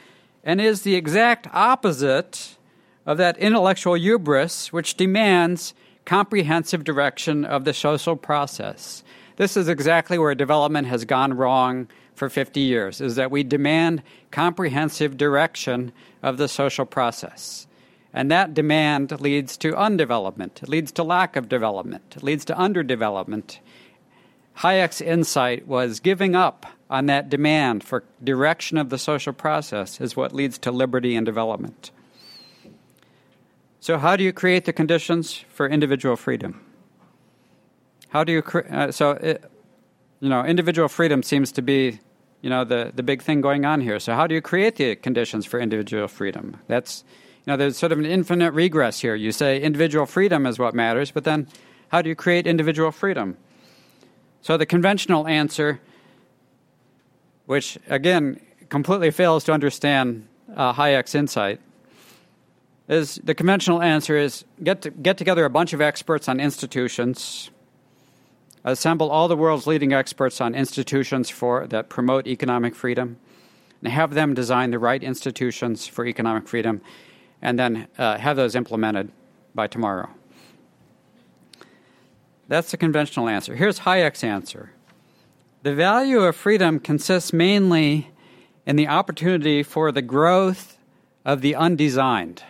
and 0.45 0.61
is 0.61 0.83
the 0.83 0.95
exact 0.95 1.49
opposite 1.53 2.57
of 3.05 3.19
that 3.19 3.39
intellectual 3.39 3.95
hubris 3.95 4.73
which 4.73 4.97
demands 4.97 5.75
comprehensive 6.05 6.85
direction 6.85 7.45
of 7.45 7.65
the 7.65 7.75
social 7.75 8.15
process. 8.15 9.03
This 9.37 9.57
is 9.57 9.69
exactly 9.69 10.19
where 10.19 10.35
development 10.35 10.87
has 10.87 11.05
gone 11.05 11.35
wrong 11.35 11.89
for 12.15 12.31
50 12.31 12.61
years, 12.61 13.01
is 13.01 13.17
that 13.17 13.31
we 13.31 13.43
demand 13.43 14.03
comprehensive 14.31 15.17
direction 15.17 15.93
of 16.23 16.37
the 16.37 16.49
social 16.49 16.87
process. 16.87 17.66
And 18.17 18.31
that 18.31 18.55
demand 18.55 19.21
leads 19.21 19.59
to 19.59 19.73
undevelopment, 19.73 20.63
it 20.63 20.71
leads 20.71 20.91
to 20.93 21.03
lack 21.03 21.37
of 21.37 21.51
development, 21.51 22.15
it 22.17 22.23
leads 22.23 22.47
to 22.47 22.55
underdevelopment. 22.55 23.59
Hayek's 24.61 25.03
insight 25.03 25.67
was 25.67 26.01
giving 26.01 26.35
up 26.35 26.65
on 26.89 27.05
that 27.07 27.29
demand 27.29 27.85
for 27.85 28.05
direction 28.25 28.79
of 28.79 28.89
the 28.89 28.97
social 28.97 29.35
process 29.35 30.01
is 30.01 30.17
what 30.17 30.33
leads 30.33 30.57
to 30.57 30.73
liberty 30.73 31.15
and 31.15 31.27
development. 31.27 31.91
So, 33.81 33.99
how 33.99 34.17
do 34.17 34.25
you 34.25 34.33
create 34.33 34.65
the 34.65 34.73
conditions 34.73 35.45
for 35.51 35.69
individual 35.69 36.17
freedom? 36.17 36.65
How 38.09 38.25
do 38.25 38.33
you 38.33 38.41
cre- 38.41 38.67
uh, 38.71 38.93
so 38.93 39.11
it, 39.11 39.45
you 40.21 40.31
know 40.31 40.43
individual 40.43 40.89
freedom 40.89 41.23
seems 41.23 41.53
to 41.53 41.61
be 41.61 42.01
you 42.41 42.49
know 42.49 42.65
the 42.65 42.93
the 42.95 43.03
big 43.03 43.21
thing 43.21 43.43
going 43.43 43.67
on 43.67 43.83
here. 43.83 44.01
So, 44.01 44.15
how 44.15 44.27
do 44.27 44.35
you 44.35 44.41
create 44.41 44.77
the 44.77 44.97
conditions 44.97 45.45
for 45.45 45.61
individual 45.61 46.09
freedom? 46.09 46.57
That's 46.67 47.05
now, 47.47 47.55
there's 47.55 47.79
sort 47.79 47.93
of 47.93 48.01
an 48.01 48.07
infinite 48.07 48.53
regress 48.53 49.01
here. 49.01 49.15
You 49.15 49.31
say 49.31 49.61
individual 49.61 50.05
freedom 50.05 50.47
is 50.47 50.59
what 50.59 50.75
matters, 50.75 51.13
but 51.13 51.23
then 51.23 51.47
how 51.89 52.03
do 52.03 52.09
you 52.09 52.17
create 52.17 52.45
individual 52.45 52.91
freedom? 52.91 53.37
So, 54.43 54.57
the 54.57 54.67
conventional 54.67 55.29
answer, 55.29 55.81
which 57.47 57.79
again 57.89 58.41
completely 58.69 59.13
fails 59.13 59.45
to 59.45 59.53
understand 59.53 60.27
uh, 60.57 60.73
Hayek's 60.73 61.15
insight, 61.15 61.61
is 62.89 63.21
the 63.23 63.35
conventional 63.35 63.81
answer 63.81 64.17
is 64.17 64.45
get, 64.63 64.83
to, 64.83 64.91
get 64.91 65.17
together 65.17 65.45
a 65.45 65.51
bunch 65.51 65.73
of 65.73 65.81
experts 65.81 66.29
on 66.29 66.41
institutions, 66.41 67.51
assemble 68.65 69.09
all 69.09 69.29
the 69.29 69.37
world's 69.37 69.69
leading 69.69 69.93
experts 69.93 70.41
on 70.41 70.53
institutions 70.53 71.31
for, 71.31 71.69
that 71.69 71.89
promote 71.89 72.27
economic 72.27 72.75
freedom, 72.75 73.19
and 73.83 73.93
have 73.93 74.15
them 74.15 74.35
design 74.35 74.73
the 74.73 74.81
right 74.81 75.03
institutions 75.05 75.87
for 75.87 76.07
economic 76.07 76.49
freedom 76.49 76.81
and 77.47 77.57
then 77.57 77.87
uh, 77.97 78.19
have 78.19 78.37
those 78.37 78.57
implemented 78.57 79.09
by 79.55 79.69
tomorrow. 79.69 80.11
That's 82.49 82.73
the 82.73 82.77
conventional 82.77 83.29
answer. 83.29 83.55
Here's 83.55 83.81
Hayek's 83.81 84.25
answer 84.25 84.73
The 85.63 85.73
value 85.73 86.23
of 86.23 86.35
freedom 86.35 86.81
consists 86.81 87.33
mainly 87.33 88.11
in 88.67 88.75
the 88.75 88.89
opportunity 88.89 89.63
for 89.63 89.93
the 89.93 90.03
growth 90.03 90.77
of 91.25 91.41
the 91.41 91.55
undesigned. 91.55 92.43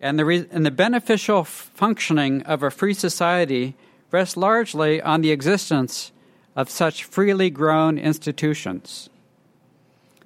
And 0.00 0.18
the, 0.18 0.24
re- 0.24 0.48
and 0.50 0.64
the 0.64 0.70
beneficial 0.70 1.44
functioning 1.44 2.40
of 2.44 2.62
a 2.62 2.70
free 2.70 2.94
society 2.94 3.76
rests 4.10 4.38
largely 4.38 5.02
on 5.02 5.20
the 5.20 5.32
existence 5.32 6.12
of 6.56 6.70
such 6.70 7.04
freely 7.04 7.50
grown 7.50 7.98
institutions. 7.98 9.10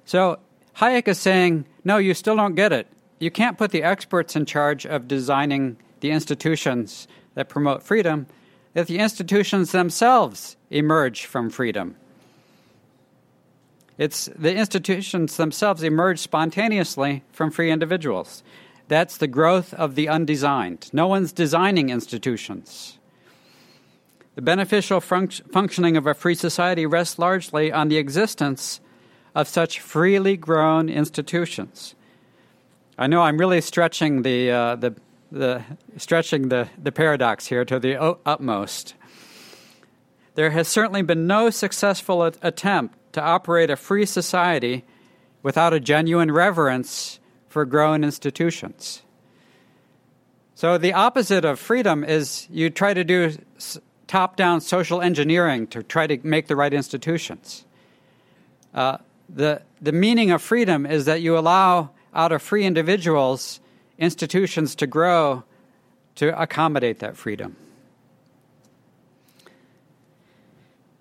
So, 0.05 0.39
Hayek 0.77 1.07
is 1.07 1.19
saying, 1.19 1.65
no, 1.83 1.97
you 1.97 2.13
still 2.13 2.35
don't 2.35 2.55
get 2.55 2.73
it. 2.73 2.87
You 3.19 3.31
can't 3.31 3.57
put 3.57 3.71
the 3.71 3.83
experts 3.83 4.35
in 4.35 4.45
charge 4.45 4.85
of 4.85 5.07
designing 5.07 5.77
the 6.01 6.11
institutions 6.11 7.07
that 7.35 7.49
promote 7.49 7.81
freedom 7.81 8.27
if 8.73 8.87
the 8.87 8.99
institutions 8.99 9.71
themselves 9.71 10.57
emerge 10.69 11.25
from 11.25 11.49
freedom. 11.49 11.95
It's 13.97 14.29
the 14.35 14.53
institutions 14.53 15.37
themselves 15.37 15.81
emerge 15.81 16.19
spontaneously 16.19 17.23
from 17.31 17.51
free 17.51 17.71
individuals. 17.71 18.43
That's 18.89 19.17
the 19.17 19.27
growth 19.27 19.73
of 19.73 19.95
the 19.95 20.09
undesigned. 20.09 20.89
No 20.91 21.07
one's 21.07 21.31
designing 21.31 21.89
institutions. 21.89 22.99
The 24.35 24.41
beneficial 24.41 24.99
func- 24.99 25.49
functioning 25.53 25.95
of 25.95 26.05
a 26.05 26.13
free 26.13 26.35
society 26.35 26.85
rests 26.85 27.17
largely 27.17 27.71
on 27.71 27.87
the 27.87 27.97
existence 27.97 28.81
of 29.35 29.49
such 29.49 29.81
freely 29.81 30.37
grown 30.37 30.89
institutions. 30.89 31.93
I 32.97 33.07
know 33.07 33.21
I'm 33.21 33.37
really 33.37 33.59
stretching 33.59 34.21
the, 34.21 34.49
uh, 34.49 34.75
the, 34.77 34.95
the, 35.31 35.63
stretching 35.97 36.47
the, 36.47 36.69
the 36.81 36.93
paradox 36.93 37.45
here 37.47 37.65
to 37.65 37.77
the 37.77 38.01
utmost. 38.25 38.95
There 40.35 40.51
has 40.51 40.69
certainly 40.69 41.01
been 41.01 41.27
no 41.27 41.49
successful 41.49 42.23
attempt 42.23 42.97
to 43.13 43.21
operate 43.21 43.69
a 43.69 43.75
free 43.75 44.05
society 44.05 44.85
without 45.43 45.73
a 45.73 45.79
genuine 45.79 46.31
reverence 46.31 47.19
for 47.49 47.65
grown 47.65 48.03
institutions. 48.03 49.01
So, 50.55 50.77
the 50.77 50.93
opposite 50.93 51.43
of 51.43 51.59
freedom 51.59 52.05
is 52.05 52.47
you 52.49 52.69
try 52.69 52.93
to 52.93 53.03
do 53.03 53.33
top 54.07 54.37
down 54.37 54.61
social 54.61 55.01
engineering 55.01 55.67
to 55.67 55.83
try 55.83 56.07
to 56.07 56.17
make 56.25 56.47
the 56.47 56.55
right 56.55 56.73
institutions. 56.73 57.65
Uh, 58.73 58.97
the, 59.29 59.61
the 59.81 59.91
meaning 59.91 60.31
of 60.31 60.41
freedom 60.41 60.85
is 60.85 61.05
that 61.05 61.21
you 61.21 61.37
allow 61.37 61.91
out 62.13 62.31
of 62.31 62.41
free 62.41 62.65
individuals 62.65 63.59
institutions 63.97 64.75
to 64.75 64.87
grow 64.87 65.43
to 66.15 66.39
accommodate 66.41 66.99
that 66.99 67.17
freedom. 67.17 67.55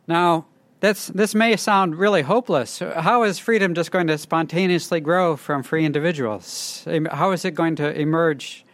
Now, 0.07 0.47
that's, 0.81 1.07
this 1.09 1.35
may 1.35 1.57
sound 1.57 1.97
really 1.97 2.22
hopeless. 2.22 2.81
How 2.81 3.22
is 3.22 3.39
freedom 3.39 3.75
just 3.75 3.91
going 3.91 4.07
to 4.09 4.18
spontaneously 4.18 5.01
grow 5.01 5.37
from 5.37 5.62
free 5.62 5.85
individuals? 5.85 6.87
How 7.11 7.33
is 7.33 7.45
it 7.45 7.53
going 7.53 7.77
to 7.77 7.99
emerge? 7.99 8.66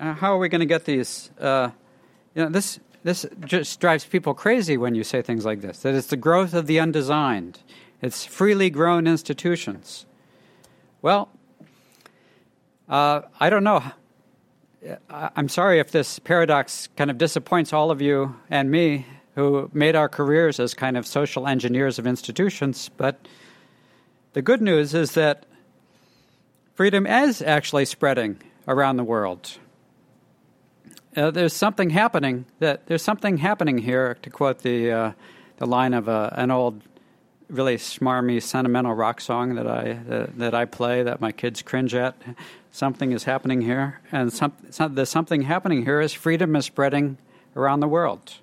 Uh, 0.00 0.14
how 0.14 0.34
are 0.34 0.38
we 0.38 0.48
going 0.48 0.60
to 0.60 0.66
get 0.66 0.84
these? 0.84 1.30
Uh, 1.38 1.70
you 2.34 2.42
know, 2.42 2.48
this, 2.48 2.80
this 3.04 3.24
just 3.44 3.78
drives 3.78 4.04
people 4.04 4.34
crazy 4.34 4.76
when 4.76 4.96
you 4.96 5.04
say 5.04 5.22
things 5.22 5.44
like 5.44 5.60
this 5.60 5.78
that 5.80 5.94
it's 5.94 6.08
the 6.08 6.16
growth 6.16 6.54
of 6.54 6.66
the 6.66 6.80
undesigned, 6.80 7.60
it's 8.00 8.24
freely 8.24 8.70
grown 8.70 9.06
institutions. 9.06 10.06
Well, 11.02 11.28
uh, 12.88 13.22
I 13.38 13.50
don't 13.50 13.64
know. 13.64 13.82
I'm 15.10 15.48
sorry 15.48 15.80
if 15.80 15.90
this 15.90 16.18
paradox 16.18 16.88
kind 16.96 17.10
of 17.10 17.18
disappoints 17.18 17.72
all 17.72 17.90
of 17.90 18.00
you 18.00 18.36
and 18.48 18.70
me 18.70 19.06
who 19.34 19.70
made 19.72 19.96
our 19.96 20.08
careers 20.08 20.60
as 20.60 20.74
kind 20.74 20.96
of 20.96 21.06
social 21.06 21.46
engineers 21.46 21.98
of 21.98 22.06
institutions, 22.06 22.88
but 22.96 23.26
the 24.32 24.42
good 24.42 24.62
news 24.62 24.94
is 24.94 25.12
that 25.12 25.46
freedom 26.74 27.06
is 27.06 27.42
actually 27.42 27.84
spreading 27.84 28.40
around 28.68 28.96
the 28.96 29.04
world. 29.04 29.58
Uh, 31.16 31.30
there's 31.30 31.52
something 31.52 31.90
happening 31.90 32.44
that 32.60 32.86
there's 32.86 33.02
something 33.02 33.38
happening 33.38 33.78
here 33.78 34.16
to 34.22 34.30
quote 34.30 34.60
the 34.60 34.90
uh, 34.90 35.12
the 35.56 35.66
line 35.66 35.94
of 35.94 36.06
a, 36.06 36.32
an 36.36 36.50
old 36.50 36.80
really 37.48 37.76
smarmy 37.76 38.42
sentimental 38.42 38.94
rock 38.94 39.20
song 39.20 39.54
that 39.54 39.66
I 39.66 39.98
uh, 40.10 40.26
that 40.36 40.54
I 40.54 40.64
play 40.64 41.02
that 41.02 41.20
my 41.20 41.32
kids 41.32 41.62
cringe 41.62 41.94
at. 41.94 42.14
Something 42.70 43.12
is 43.12 43.24
happening 43.24 43.62
here, 43.62 44.00
and 44.12 44.32
some, 44.32 44.52
some, 44.70 44.94
the 44.94 45.06
something 45.06 45.42
happening 45.42 45.84
here 45.84 46.00
is 46.00 46.12
freedom 46.12 46.54
is 46.54 46.66
spreading 46.66 47.16
around 47.56 47.80
the 47.80 47.88
world. 47.88 48.34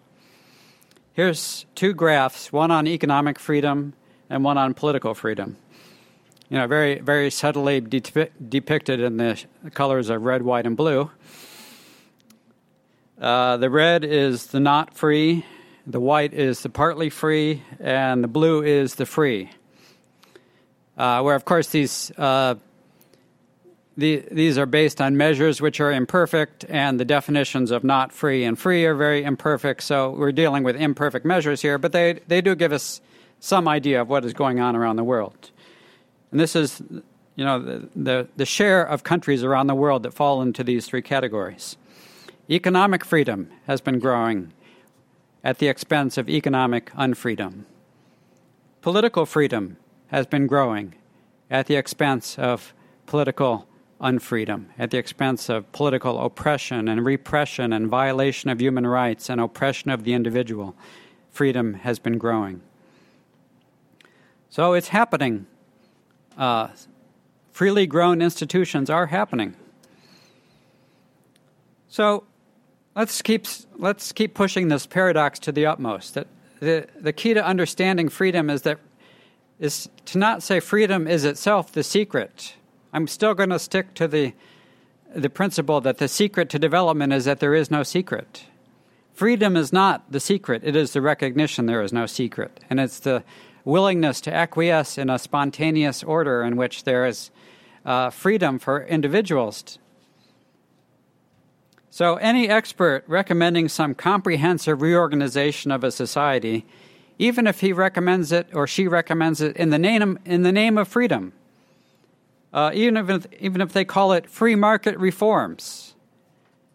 Here's 1.13 1.65
two 1.75 1.93
graphs: 1.93 2.51
one 2.51 2.71
on 2.71 2.87
economic 2.87 3.39
freedom 3.39 3.93
and 4.29 4.43
one 4.43 4.57
on 4.57 4.73
political 4.73 5.13
freedom. 5.13 5.57
You 6.49 6.57
know, 6.57 6.67
very 6.67 6.99
very 6.99 7.29
subtly 7.29 7.81
de- 7.81 8.29
depicted 8.49 8.99
in 8.99 9.17
the 9.17 9.43
colors 9.73 10.09
of 10.09 10.23
red, 10.23 10.41
white, 10.41 10.65
and 10.65 10.75
blue. 10.75 11.11
Uh, 13.19 13.55
the 13.57 13.69
red 13.69 14.03
is 14.03 14.47
the 14.47 14.59
not 14.59 14.93
free, 14.93 15.45
the 15.87 15.99
white 15.99 16.33
is 16.33 16.61
the 16.61 16.69
partly 16.69 17.09
free, 17.09 17.63
and 17.79 18.23
the 18.23 18.27
blue 18.27 18.63
is 18.63 18.95
the 18.95 19.05
free. 19.05 19.49
Uh, 20.97 21.21
where, 21.21 21.35
of 21.35 21.45
course, 21.45 21.69
these 21.69 22.11
uh, 22.17 22.55
the, 23.97 24.23
these 24.29 24.57
are 24.57 24.65
based 24.65 24.99
on 24.99 25.15
measures 25.15 25.61
which 25.61 25.79
are 25.79 25.91
imperfect, 25.91 26.65
and 26.67 26.99
the 26.99 27.05
definitions 27.05 27.71
of 27.71 27.83
not 27.83 28.11
free 28.11 28.43
and 28.43 28.59
free 28.59 28.85
are 28.85 28.95
very 28.95 29.23
imperfect. 29.23 29.83
So 29.83 30.11
we're 30.11 30.33
dealing 30.33 30.63
with 30.63 30.75
imperfect 30.75 31.25
measures 31.25 31.61
here, 31.61 31.77
but 31.77 31.91
they 31.91 32.19
they 32.27 32.41
do 32.41 32.55
give 32.55 32.73
us 32.73 33.01
some 33.39 33.67
idea 33.67 34.01
of 34.01 34.09
what 34.09 34.25
is 34.25 34.33
going 34.33 34.59
on 34.59 34.75
around 34.75 34.95
the 34.95 35.03
world. 35.03 35.51
And 36.31 36.39
this 36.39 36.55
is, 36.55 36.81
you 37.35 37.45
know, 37.45 37.59
the, 37.59 37.89
the, 37.95 38.27
the 38.35 38.45
share 38.45 38.83
of 38.83 39.03
countries 39.03 39.43
around 39.43 39.67
the 39.67 39.75
world 39.75 40.03
that 40.03 40.13
fall 40.13 40.41
into 40.41 40.63
these 40.63 40.85
three 40.87 41.01
categories. 41.01 41.77
Economic 42.49 43.05
freedom 43.05 43.49
has 43.67 43.81
been 43.81 43.99
growing 43.99 44.51
at 45.45 45.59
the 45.59 45.67
expense 45.67 46.17
of 46.17 46.27
economic 46.27 46.91
unfreedom. 46.93 47.65
Political 48.81 49.27
freedom 49.27 49.77
has 50.07 50.25
been 50.25 50.47
growing 50.47 50.95
at 51.51 51.67
the 51.67 51.75
expense 51.75 52.39
of 52.39 52.73
political 53.05 53.67
unfreedom, 54.01 54.65
at 54.79 54.89
the 54.89 54.97
expense 54.97 55.47
of 55.47 55.71
political 55.71 56.19
oppression 56.19 56.87
and 56.87 57.05
repression 57.05 57.71
and 57.71 57.87
violation 57.87 58.49
of 58.49 58.59
human 58.59 58.87
rights 58.87 59.29
and 59.29 59.39
oppression 59.39 59.91
of 59.91 60.03
the 60.03 60.13
individual. 60.13 60.75
Freedom 61.29 61.75
has 61.75 61.99
been 61.99 62.17
growing. 62.17 62.61
So 64.49 64.73
it's 64.73 64.87
happening. 64.87 65.45
Uh, 66.35 66.69
freely 67.51 67.85
grown 67.85 68.19
institutions 68.19 68.89
are 68.89 69.05
happening. 69.07 69.55
So 71.87 72.23
let's 72.95 73.21
keep 73.21 73.45
let's 73.77 74.11
keep 74.11 74.33
pushing 74.33 74.69
this 74.69 74.85
paradox 74.85 75.39
to 75.39 75.51
the 75.51 75.65
utmost. 75.65 76.13
That 76.13 76.27
the 76.59 76.87
the 76.99 77.13
key 77.13 77.33
to 77.33 77.45
understanding 77.45 78.09
freedom 78.09 78.49
is 78.49 78.63
that 78.63 78.79
is 79.59 79.89
to 80.05 80.17
not 80.17 80.43
say 80.43 80.59
freedom 80.59 81.07
is 81.07 81.25
itself 81.25 81.71
the 81.71 81.83
secret. 81.83 82.55
I'm 82.93 83.07
still 83.07 83.33
going 83.33 83.49
to 83.49 83.59
stick 83.59 83.93
to 83.95 84.07
the 84.07 84.33
the 85.15 85.29
principle 85.29 85.79
that 85.81 85.97
the 85.97 86.07
secret 86.07 86.49
to 86.49 86.59
development 86.59 87.13
is 87.13 87.25
that 87.25 87.39
there 87.39 87.53
is 87.53 87.71
no 87.71 87.83
secret. 87.83 88.45
Freedom 89.13 89.55
is 89.55 89.71
not 89.71 90.11
the 90.11 90.19
secret, 90.19 90.61
it 90.65 90.75
is 90.75 90.91
the 90.91 91.01
recognition 91.01 91.67
there 91.67 91.81
is 91.81 91.93
no 91.93 92.05
secret. 92.05 92.59
And 92.69 92.81
it's 92.81 92.99
the 92.99 93.23
willingness 93.63 94.19
to 94.21 94.33
acquiesce 94.33 94.97
in 94.97 95.09
a 95.09 95.17
spontaneous 95.17 96.03
order 96.03 96.43
in 96.43 96.57
which 96.57 96.83
there 96.83 97.05
is 97.05 97.31
uh, 97.85 98.09
freedom 98.09 98.59
for 98.59 98.83
individuals 98.83 99.79
so, 101.95 102.15
any 102.15 102.49
expert 102.49 103.05
recommending 103.07 103.69
some 103.69 103.95
comprehensive 103.95 104.81
reorganization 104.81 105.71
of 105.71 105.81
a 105.81 105.91
society, 105.91 106.65
even 107.17 107.47
if 107.47 107.61
he 107.61 107.71
recommends 107.71 108.33
it 108.33 108.49
or 108.53 108.67
she 108.67 108.85
recommends 108.85 109.39
it 109.39 109.55
in 109.55 109.69
the 109.69 109.79
name, 109.79 110.19
in 110.25 110.43
the 110.43 110.51
name 110.51 110.77
of 110.77 110.89
freedom, 110.89 111.31
uh, 112.51 112.71
even, 112.73 112.97
if, 112.97 113.27
even 113.39 113.61
if 113.61 113.71
they 113.71 113.85
call 113.85 114.11
it 114.11 114.29
free 114.29 114.55
market 114.55 114.97
reforms, 114.97 115.95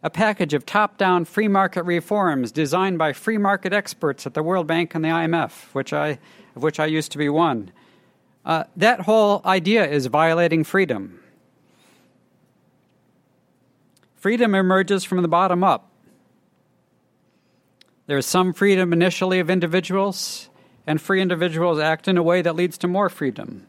a 0.03 0.09
package 0.09 0.55
of 0.55 0.65
top 0.65 0.97
down 0.97 1.27
free 1.27 1.49
market 1.49 1.83
reforms 1.83 2.51
designed 2.51 2.97
by 2.97 3.13
free 3.13 3.37
market 3.37 3.75
experts 3.75 4.27
at 4.27 4.33
the 4.33 4.43
World 4.43 4.67
Bank 4.67 4.95
and 4.95 5.05
the 5.05 5.11
IMF, 5.11 5.65
which 5.75 5.93
I, 5.93 6.19
of 6.57 6.63
which 6.63 6.81
I 6.81 6.87
used 6.87 7.13
to 7.13 7.19
be 7.19 7.29
one. 7.29 7.73
Uh, 8.43 8.65
that 8.75 9.01
whole 9.01 9.43
idea 9.45 9.87
is 9.87 10.07
violating 10.07 10.65
freedom. 10.65 11.20
Freedom 14.21 14.55
emerges 14.55 15.03
from 15.03 15.23
the 15.23 15.29
bottom 15.29 15.65
up. 15.65 15.89
There 18.07 18.19
is 18.19 18.27
some 18.27 18.53
freedom 18.53 18.93
initially 18.93 19.41
of 19.41 19.49
individuals, 19.49 20.51
and 20.87 21.01
free 21.01 21.23
individuals 21.23 21.79
act 21.79 22.07
in 22.07 22.19
a 22.19 22.23
way 22.23 22.43
that 22.43 22.55
leads 22.55 22.77
to 22.79 22.87
more 22.89 23.09
freedom. 23.09 23.67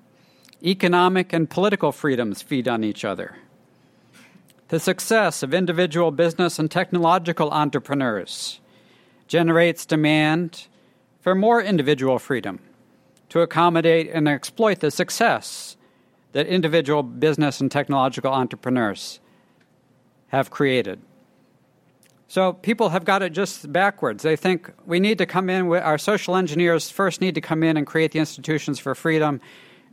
Economic 0.62 1.32
and 1.32 1.50
political 1.50 1.94
freedoms 1.94 2.42
feed 2.42 2.68
on 2.68 2.84
each 2.84 3.06
other. 3.06 3.38
The 4.68 4.82
success 4.82 5.42
of 5.42 5.54
individual 5.54 6.12
business 6.12 6.60
and 6.60 6.70
technological 6.70 7.50
entrepreneurs 7.52 8.60
generates 9.30 9.86
demand 9.86 10.68
for 11.22 11.34
more 11.34 11.62
individual 11.62 12.20
freedom 12.20 12.60
to 13.30 13.40
accommodate 13.40 14.10
and 14.14 14.28
exploit 14.28 14.82
the 14.82 14.92
success 14.92 15.78
that 16.34 16.46
individual 16.48 17.04
business 17.04 17.62
and 17.62 17.72
technological 17.72 18.34
entrepreneurs 18.34 19.21
have 20.32 20.50
created. 20.50 21.02
So 22.30 22.54
people 22.54 22.90
have 22.90 23.04
got 23.04 23.22
it 23.22 23.34
just 23.34 23.72
backwards. 23.74 24.24
They 24.24 24.38
think 24.38 24.72
we 24.86 25.02
need 25.02 25.18
to 25.18 25.26
come 25.26 25.50
in, 25.50 25.68
with, 25.68 25.84
our 25.84 25.98
social 25.98 26.38
engineers 26.38 26.90
first 26.90 27.20
need 27.20 27.36
to 27.36 27.42
come 27.42 27.64
in 27.64 27.76
and 27.76 27.86
create 27.86 28.14
the 28.14 28.20
institutions 28.20 28.80
for 28.80 28.96
freedom, 28.96 29.42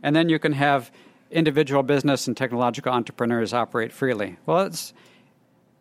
and 0.01 0.15
then 0.15 0.29
you 0.29 0.39
can 0.39 0.53
have 0.53 0.91
individual 1.29 1.83
business 1.83 2.25
and 2.25 2.37
technological 2.37 2.93
entrepreneurs 2.93 3.53
operate 3.53 3.91
freely. 3.91 4.37
Well, 4.45 4.61
it's, 4.61 4.93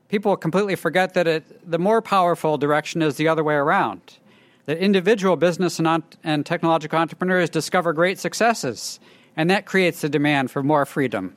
people 0.09 0.37
completely 0.37 0.75
forget 0.75 1.15
that 1.15 1.29
it, 1.29 1.71
the 1.71 1.79
more 1.79 2.03
powerful 2.03 2.59
direction 2.59 3.01
is 3.01 3.15
the 3.15 3.29
other 3.29 3.45
way 3.45 3.55
around. 3.55 4.19
That 4.67 4.79
individual 4.79 5.37
business 5.37 5.79
and, 5.79 6.03
and 6.25 6.45
technological 6.45 6.99
entrepreneurs 6.99 7.49
discover 7.49 7.93
great 7.93 8.19
successes, 8.19 8.99
and 9.37 9.49
that 9.51 9.67
creates 9.67 10.01
the 10.01 10.09
demand 10.09 10.51
for 10.51 10.65
more 10.65 10.85
freedom 10.85 11.37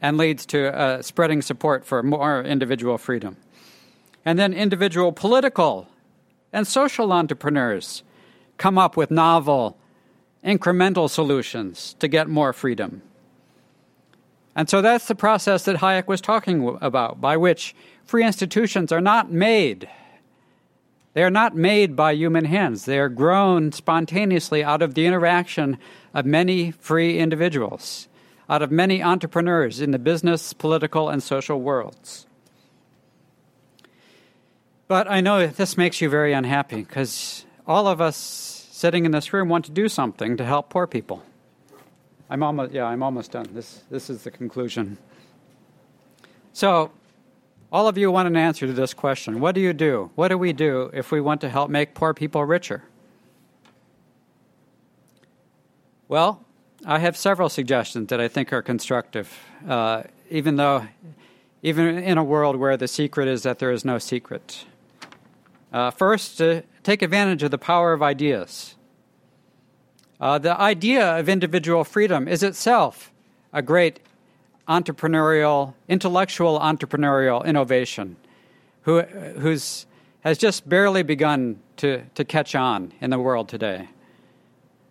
and 0.00 0.16
leads 0.16 0.46
to 0.46 0.74
uh, 0.76 1.02
spreading 1.02 1.42
support 1.42 1.84
for 1.84 2.02
more 2.02 2.42
individual 2.42 2.98
freedom. 2.98 3.36
And 4.24 4.38
then 4.38 4.52
individual 4.52 5.12
political 5.12 5.88
and 6.52 6.66
social 6.66 7.12
entrepreneurs 7.12 8.02
come 8.56 8.78
up 8.78 8.96
with 8.96 9.10
novel, 9.10 9.76
incremental 10.44 11.08
solutions 11.08 11.94
to 11.98 12.08
get 12.08 12.28
more 12.28 12.52
freedom. 12.52 13.02
And 14.54 14.68
so 14.68 14.82
that's 14.82 15.06
the 15.06 15.14
process 15.14 15.64
that 15.64 15.76
Hayek 15.76 16.08
was 16.08 16.20
talking 16.20 16.76
about, 16.80 17.20
by 17.20 17.36
which 17.36 17.74
free 18.04 18.24
institutions 18.24 18.90
are 18.90 19.00
not 19.00 19.30
made. 19.30 19.88
They 21.14 21.22
are 21.22 21.30
not 21.30 21.54
made 21.54 21.94
by 21.94 22.12
human 22.12 22.44
hands. 22.44 22.84
They 22.84 22.98
are 22.98 23.08
grown 23.08 23.72
spontaneously 23.72 24.64
out 24.64 24.82
of 24.82 24.94
the 24.94 25.06
interaction 25.06 25.78
of 26.12 26.26
many 26.26 26.72
free 26.72 27.18
individuals 27.18 28.08
out 28.48 28.62
of 28.62 28.70
many 28.70 29.02
entrepreneurs 29.02 29.80
in 29.80 29.90
the 29.90 29.98
business, 29.98 30.52
political, 30.52 31.08
and 31.08 31.22
social 31.22 31.60
worlds. 31.60 32.26
But 34.88 35.10
I 35.10 35.20
know 35.20 35.46
this 35.46 35.76
makes 35.76 36.00
you 36.00 36.08
very 36.08 36.32
unhappy 36.32 36.82
because 36.82 37.44
all 37.66 37.86
of 37.86 38.00
us 38.00 38.16
sitting 38.16 39.04
in 39.04 39.12
this 39.12 39.32
room 39.32 39.48
want 39.48 39.66
to 39.66 39.70
do 39.70 39.88
something 39.88 40.36
to 40.38 40.44
help 40.44 40.70
poor 40.70 40.86
people. 40.86 41.22
I'm 42.30 42.42
almost 42.42 42.72
yeah, 42.72 42.84
I'm 42.86 43.02
almost 43.02 43.32
done. 43.32 43.46
This 43.52 43.82
this 43.90 44.08
is 44.08 44.22
the 44.22 44.30
conclusion. 44.30 44.98
So, 46.52 46.90
All 47.70 47.86
of 47.86 47.98
you 47.98 48.10
want 48.10 48.26
an 48.26 48.36
answer 48.36 48.66
to 48.66 48.72
this 48.72 48.94
question. 48.94 49.40
What 49.40 49.54
do 49.54 49.60
you 49.60 49.74
do? 49.74 50.10
What 50.14 50.28
do 50.28 50.38
we 50.38 50.54
do 50.54 50.90
if 50.94 51.12
we 51.12 51.20
want 51.20 51.42
to 51.42 51.50
help 51.50 51.68
make 51.68 51.92
poor 51.92 52.14
people 52.14 52.42
richer? 52.44 52.82
Well, 56.08 56.42
I 56.90 57.00
have 57.00 57.18
several 57.18 57.50
suggestions 57.50 58.08
that 58.08 58.18
I 58.18 58.28
think 58.28 58.50
are 58.50 58.62
constructive, 58.62 59.30
uh, 59.68 60.04
even 60.30 60.56
though, 60.56 60.88
even 61.62 61.98
in 61.98 62.16
a 62.16 62.24
world 62.24 62.56
where 62.56 62.78
the 62.78 62.88
secret 62.88 63.28
is 63.28 63.42
that 63.42 63.58
there 63.58 63.70
is 63.70 63.84
no 63.84 63.98
secret. 63.98 64.64
Uh, 65.70 65.90
first, 65.90 66.38
to 66.38 66.62
take 66.82 67.02
advantage 67.02 67.42
of 67.42 67.50
the 67.50 67.58
power 67.58 67.92
of 67.92 68.02
ideas. 68.02 68.74
Uh, 70.18 70.38
the 70.38 70.58
idea 70.58 71.18
of 71.18 71.28
individual 71.28 71.84
freedom 71.84 72.26
is 72.26 72.42
itself 72.42 73.12
a 73.52 73.60
great 73.60 74.00
entrepreneurial, 74.66 75.74
intellectual 75.88 76.58
entrepreneurial 76.58 77.44
innovation 77.44 78.16
who, 78.84 79.02
who's, 79.02 79.84
has 80.22 80.38
just 80.38 80.66
barely 80.66 81.02
begun 81.02 81.60
to, 81.76 82.02
to 82.14 82.24
catch 82.24 82.54
on 82.54 82.94
in 83.02 83.10
the 83.10 83.18
world 83.18 83.46
today. 83.46 83.88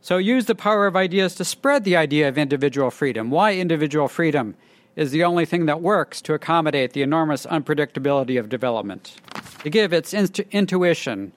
So 0.07 0.19
use 0.19 0.45
the 0.45 0.55
power 0.55 0.87
of 0.87 0.95
ideas 0.95 1.35
to 1.35 1.43
spread 1.43 1.83
the 1.83 1.97
idea 1.97 2.29
of 2.29 2.37
individual 2.37 2.91
freedom. 2.91 3.29
Why 3.29 3.55
individual 3.55 4.07
freedom 4.07 4.55
is 4.95 5.11
the 5.11 5.25
only 5.25 5.43
thing 5.43 5.65
that 5.65 5.81
works 5.81 6.21
to 6.21 6.33
accommodate 6.33 6.93
the 6.93 7.01
enormous 7.01 7.45
unpredictability 7.45 8.39
of 8.39 8.47
development. 8.47 9.17
To 9.63 9.69
give 9.69 9.91
its 9.91 10.13
intuition, 10.13 11.33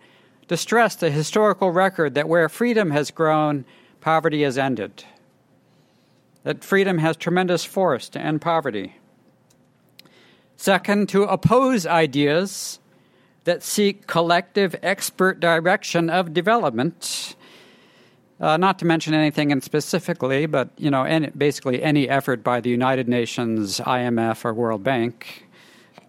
to 0.47 0.57
stress 0.57 0.95
the 0.95 1.11
historical 1.11 1.73
record 1.73 2.15
that 2.15 2.29
where 2.29 2.49
freedom 2.49 2.93
has 2.93 3.11
grown, 3.11 3.65
poverty 4.01 4.45
has 4.45 4.57
ended. 4.57 5.03
That 6.45 6.63
freedom 6.63 6.99
has 6.99 7.17
tremendous 7.17 7.65
force 7.65 8.09
to 8.11 8.21
end 8.21 8.41
poverty. 8.41 8.99
Second, 10.57 11.09
to 11.09 11.25
oppose 11.25 11.87
ideas 11.87 12.79
that 13.43 13.65
seek 13.65 14.07
collective 14.07 14.77
expert 14.81 15.41
direction 15.41 16.09
of 16.09 16.33
development 16.33 17.35
uh, 18.41 18.57
not 18.57 18.79
to 18.79 18.87
mention 18.87 19.13
anything 19.13 19.53
and 19.53 19.63
specifically, 19.63 20.47
but 20.47 20.71
you 20.79 20.91
know, 20.91 21.03
any, 21.03 21.29
basically 21.29 21.83
any 21.83 22.09
effort 22.09 22.43
by 22.43 22.61
the 22.61 22.71
United 22.71 23.09
Nations, 23.09 23.81
IMF, 23.81 24.45
or 24.45 24.55
World 24.55 24.83
Bank, 24.83 25.47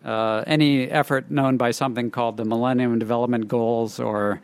uh, 0.06 0.44
any 0.48 0.90
effort 0.90 1.30
known 1.30 1.58
by 1.58 1.72
something 1.72 2.10
called 2.10 2.38
the 2.38 2.46
Millennium 2.46 2.98
Development 3.00 3.48
Goals 3.48 4.00
or 4.00 4.42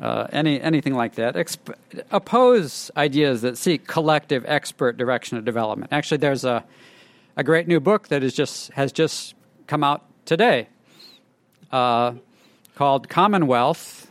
uh, 0.00 0.26
any 0.32 0.60
anything 0.60 0.94
like 0.94 1.14
that, 1.16 1.34
exp- 1.34 1.74
oppose 2.10 2.90
ideas 2.96 3.42
that 3.42 3.58
seek 3.58 3.86
collective 3.86 4.44
expert 4.46 4.96
direction 4.96 5.36
of 5.36 5.44
development. 5.44 5.92
Actually, 5.92 6.16
there's 6.18 6.44
a 6.44 6.64
a 7.36 7.44
great 7.44 7.68
new 7.68 7.80
book 7.80 8.08
that 8.08 8.22
is 8.22 8.34
just 8.34 8.72
has 8.72 8.92
just 8.92 9.34
come 9.66 9.84
out 9.84 10.04
today 10.24 10.68
uh, 11.70 12.12
called 12.74 13.08
Commonwealth 13.08 14.09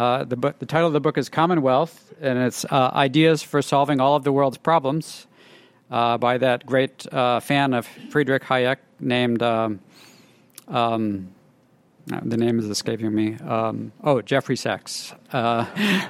uh, 0.00 0.24
the, 0.24 0.54
the 0.58 0.64
title 0.64 0.86
of 0.86 0.94
the 0.94 1.00
book 1.00 1.18
is 1.18 1.28
Commonwealth, 1.28 2.14
and 2.22 2.38
it's 2.38 2.64
uh, 2.64 2.90
Ideas 2.94 3.42
for 3.42 3.60
Solving 3.60 4.00
All 4.00 4.16
of 4.16 4.24
the 4.24 4.32
World's 4.32 4.56
Problems 4.56 5.26
uh, 5.90 6.16
by 6.16 6.38
that 6.38 6.64
great 6.64 7.06
uh, 7.12 7.38
fan 7.40 7.74
of 7.74 7.86
Friedrich 8.08 8.44
Hayek 8.44 8.78
named, 8.98 9.42
um, 9.42 9.80
um, 10.68 11.28
the 12.06 12.38
name 12.38 12.58
is 12.58 12.64
escaping 12.70 13.14
me. 13.14 13.34
Um, 13.46 13.92
oh, 14.02 14.22
Jeffrey 14.22 14.56
Sachs. 14.56 15.12
Uh, 15.34 15.66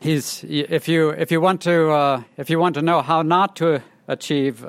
he's, 0.00 0.42
if, 0.48 0.88
you, 0.88 1.10
if, 1.10 1.30
you 1.30 1.40
want 1.40 1.60
to, 1.60 2.24
if 2.36 2.50
you 2.50 2.58
want 2.58 2.74
to 2.74 2.82
know 2.82 3.02
how 3.02 3.22
not 3.22 3.54
to 3.54 3.84
achieve 4.08 4.66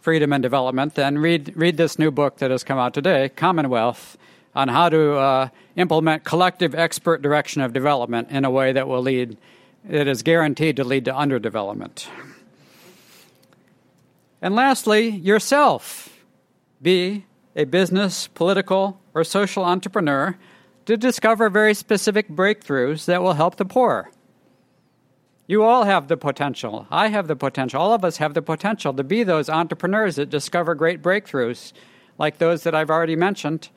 freedom 0.00 0.32
and 0.32 0.42
development, 0.42 0.96
then 0.96 1.18
read, 1.18 1.52
read 1.54 1.76
this 1.76 2.00
new 2.00 2.10
book 2.10 2.38
that 2.38 2.50
has 2.50 2.64
come 2.64 2.78
out 2.78 2.94
today, 2.94 3.28
Commonwealth 3.28 4.18
on 4.56 4.68
how 4.68 4.88
to 4.88 5.12
uh, 5.12 5.48
implement 5.76 6.24
collective 6.24 6.74
expert 6.74 7.20
direction 7.20 7.60
of 7.60 7.74
development 7.74 8.30
in 8.30 8.46
a 8.46 8.50
way 8.50 8.72
that 8.72 8.88
will 8.88 9.02
lead, 9.02 9.36
that 9.84 10.08
is 10.08 10.22
guaranteed 10.22 10.76
to 10.76 10.82
lead 10.82 11.04
to 11.04 11.12
underdevelopment. 11.12 12.08
And 14.40 14.54
lastly, 14.54 15.10
yourself. 15.10 16.18
Be 16.80 17.26
a 17.54 17.64
business, 17.64 18.28
political, 18.28 18.98
or 19.12 19.24
social 19.24 19.62
entrepreneur 19.62 20.36
to 20.86 20.96
discover 20.96 21.50
very 21.50 21.74
specific 21.74 22.28
breakthroughs 22.28 23.04
that 23.04 23.22
will 23.22 23.34
help 23.34 23.56
the 23.56 23.64
poor. 23.66 24.10
You 25.46 25.64
all 25.64 25.84
have 25.84 26.08
the 26.08 26.16
potential. 26.16 26.86
I 26.90 27.08
have 27.08 27.28
the 27.28 27.36
potential. 27.36 27.80
All 27.80 27.92
of 27.92 28.04
us 28.04 28.16
have 28.16 28.34
the 28.34 28.42
potential 28.42 28.94
to 28.94 29.04
be 29.04 29.22
those 29.22 29.50
entrepreneurs 29.50 30.16
that 30.16 30.30
discover 30.30 30.74
great 30.74 31.02
breakthroughs 31.02 31.72
like 32.18 32.38
those 32.38 32.62
that 32.62 32.74
I've 32.74 32.90
already 32.90 33.16
mentioned 33.16 33.68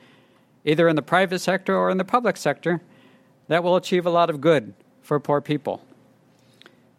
either 0.66 0.88
in 0.88 0.96
the 0.96 1.02
private 1.02 1.40
sector 1.40 1.76
or 1.76 1.90
in 1.90 1.98
the 1.98 2.06
public 2.06 2.38
sector, 2.38 2.82
that 3.48 3.64
will 3.64 3.76
achieve 3.76 4.06
a 4.06 4.10
lot 4.10 4.30
of 4.30 4.42
good 4.42 4.74
for 5.02 5.20
poor 5.20 5.42
people. 5.42 5.82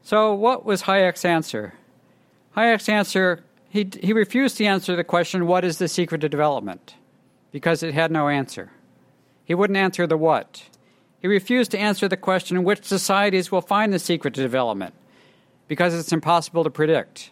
So, 0.02 0.34
what 0.34 0.64
was 0.64 0.82
Hayek's 0.82 1.24
answer? 1.24 1.74
Hayek's 2.56 2.88
answer, 2.88 3.44
he, 3.68 3.88
he 4.02 4.12
refused 4.12 4.56
to 4.56 4.64
answer 4.64 4.96
the 4.96 5.04
question, 5.04 5.46
What 5.46 5.64
is 5.64 5.78
the 5.78 5.88
secret 5.88 6.20
to 6.22 6.28
development? 6.28 6.94
because 7.52 7.82
it 7.82 7.92
had 7.94 8.12
no 8.12 8.28
answer. 8.28 8.70
He 9.44 9.54
wouldn't 9.54 9.76
answer 9.76 10.06
the 10.06 10.16
what. 10.16 10.62
He 11.20 11.26
refused 11.26 11.72
to 11.72 11.78
answer 11.78 12.06
the 12.06 12.16
question, 12.16 12.64
Which 12.64 12.84
societies 12.84 13.50
will 13.50 13.60
find 13.60 13.92
the 13.92 13.98
secret 13.98 14.34
to 14.34 14.42
development? 14.42 14.94
because 15.70 15.94
it's 15.94 16.12
impossible 16.12 16.64
to 16.64 16.70
predict. 16.70 17.30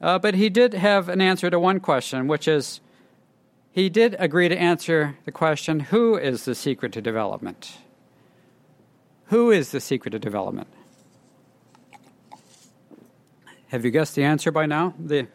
Uh, 0.00 0.18
but 0.18 0.34
he 0.34 0.48
did 0.48 0.72
have 0.72 1.10
an 1.10 1.20
answer 1.20 1.50
to 1.50 1.60
one 1.60 1.78
question, 1.78 2.26
which 2.26 2.48
is 2.48 2.80
he 3.70 3.88
did 3.88 4.16
agree 4.18 4.48
to 4.48 4.56
answer 4.56 5.16
the 5.24 5.32
question 5.32 5.80
who 5.80 6.16
is 6.16 6.44
the 6.44 6.54
secret 6.54 6.92
to 6.92 7.02
development? 7.02 7.78
Who 9.26 9.50
is 9.50 9.70
the 9.70 9.80
secret 9.80 10.12
to 10.12 10.18
development? 10.18 10.68
Have 13.68 13.84
you 13.84 13.90
guessed 13.90 14.14
the 14.14 14.24
answer 14.24 14.50
by 14.50 14.64
now? 14.64 14.94
The, 14.98 15.26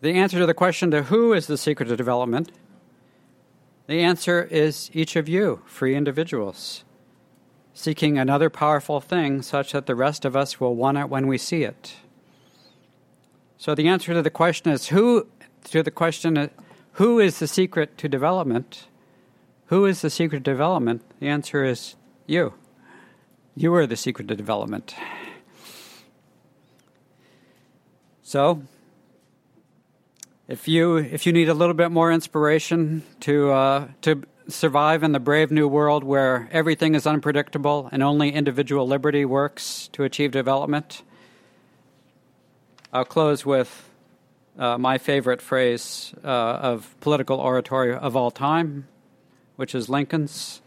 the 0.00 0.14
answer 0.14 0.38
to 0.38 0.46
the 0.46 0.54
question 0.54 0.90
to 0.90 1.04
who 1.04 1.32
is 1.32 1.46
the 1.46 1.56
secret 1.56 1.86
to 1.86 1.96
development, 1.96 2.50
the 3.86 4.00
answer 4.00 4.42
is 4.42 4.90
each 4.92 5.14
of 5.14 5.28
you, 5.28 5.62
free 5.64 5.94
individuals, 5.94 6.84
seeking 7.72 8.18
another 8.18 8.50
powerful 8.50 9.00
thing 9.00 9.40
such 9.40 9.72
that 9.72 9.86
the 9.86 9.94
rest 9.94 10.24
of 10.24 10.34
us 10.34 10.58
will 10.58 10.74
want 10.74 10.98
it 10.98 11.08
when 11.08 11.28
we 11.28 11.38
see 11.38 11.62
it. 11.62 11.94
So 13.56 13.74
the 13.74 13.88
answer 13.88 14.12
to 14.12 14.20
the 14.20 14.30
question 14.30 14.72
is 14.72 14.88
who, 14.88 15.28
to 15.70 15.82
the 15.82 15.90
question, 15.90 16.50
who 16.98 17.20
is 17.20 17.38
the 17.38 17.46
secret 17.46 17.96
to 17.98 18.08
development? 18.08 18.88
Who 19.66 19.86
is 19.86 20.00
the 20.00 20.10
secret 20.10 20.42
to 20.42 20.50
development? 20.50 21.02
The 21.20 21.28
answer 21.28 21.64
is 21.64 21.94
you. 22.26 22.54
You 23.54 23.72
are 23.74 23.86
the 23.86 23.94
secret 23.94 24.26
to 24.26 24.34
development. 24.34 24.96
So, 28.20 28.62
if 30.48 30.66
you 30.66 30.96
if 30.96 31.24
you 31.24 31.32
need 31.32 31.48
a 31.48 31.54
little 31.54 31.74
bit 31.74 31.92
more 31.92 32.10
inspiration 32.10 33.04
to 33.20 33.52
uh, 33.52 33.88
to 34.02 34.24
survive 34.48 35.04
in 35.04 35.12
the 35.12 35.20
brave 35.20 35.52
new 35.52 35.68
world 35.68 36.02
where 36.02 36.48
everything 36.50 36.96
is 36.96 37.06
unpredictable 37.06 37.88
and 37.92 38.02
only 38.02 38.32
individual 38.32 38.88
liberty 38.88 39.24
works 39.24 39.88
to 39.92 40.02
achieve 40.02 40.32
development, 40.32 41.04
I'll 42.92 43.04
close 43.04 43.46
with 43.46 43.87
uh, 44.58 44.76
my 44.76 44.98
favorite 44.98 45.40
phrase 45.40 46.12
uh, 46.24 46.26
of 46.26 46.94
political 47.00 47.38
oratory 47.38 47.94
of 47.94 48.16
all 48.16 48.30
time, 48.30 48.88
which 49.56 49.74
is 49.74 49.88
Lincoln's. 49.88 50.60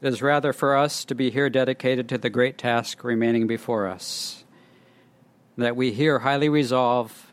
It 0.00 0.08
is 0.08 0.22
rather 0.22 0.52
for 0.52 0.76
us 0.76 1.04
to 1.06 1.14
be 1.14 1.30
here 1.30 1.50
dedicated 1.50 2.08
to 2.08 2.18
the 2.18 2.30
great 2.30 2.58
task 2.58 3.04
remaining 3.04 3.46
before 3.46 3.86
us. 3.86 4.44
That 5.56 5.76
we 5.76 5.92
here 5.92 6.20
highly 6.20 6.48
resolve, 6.48 7.32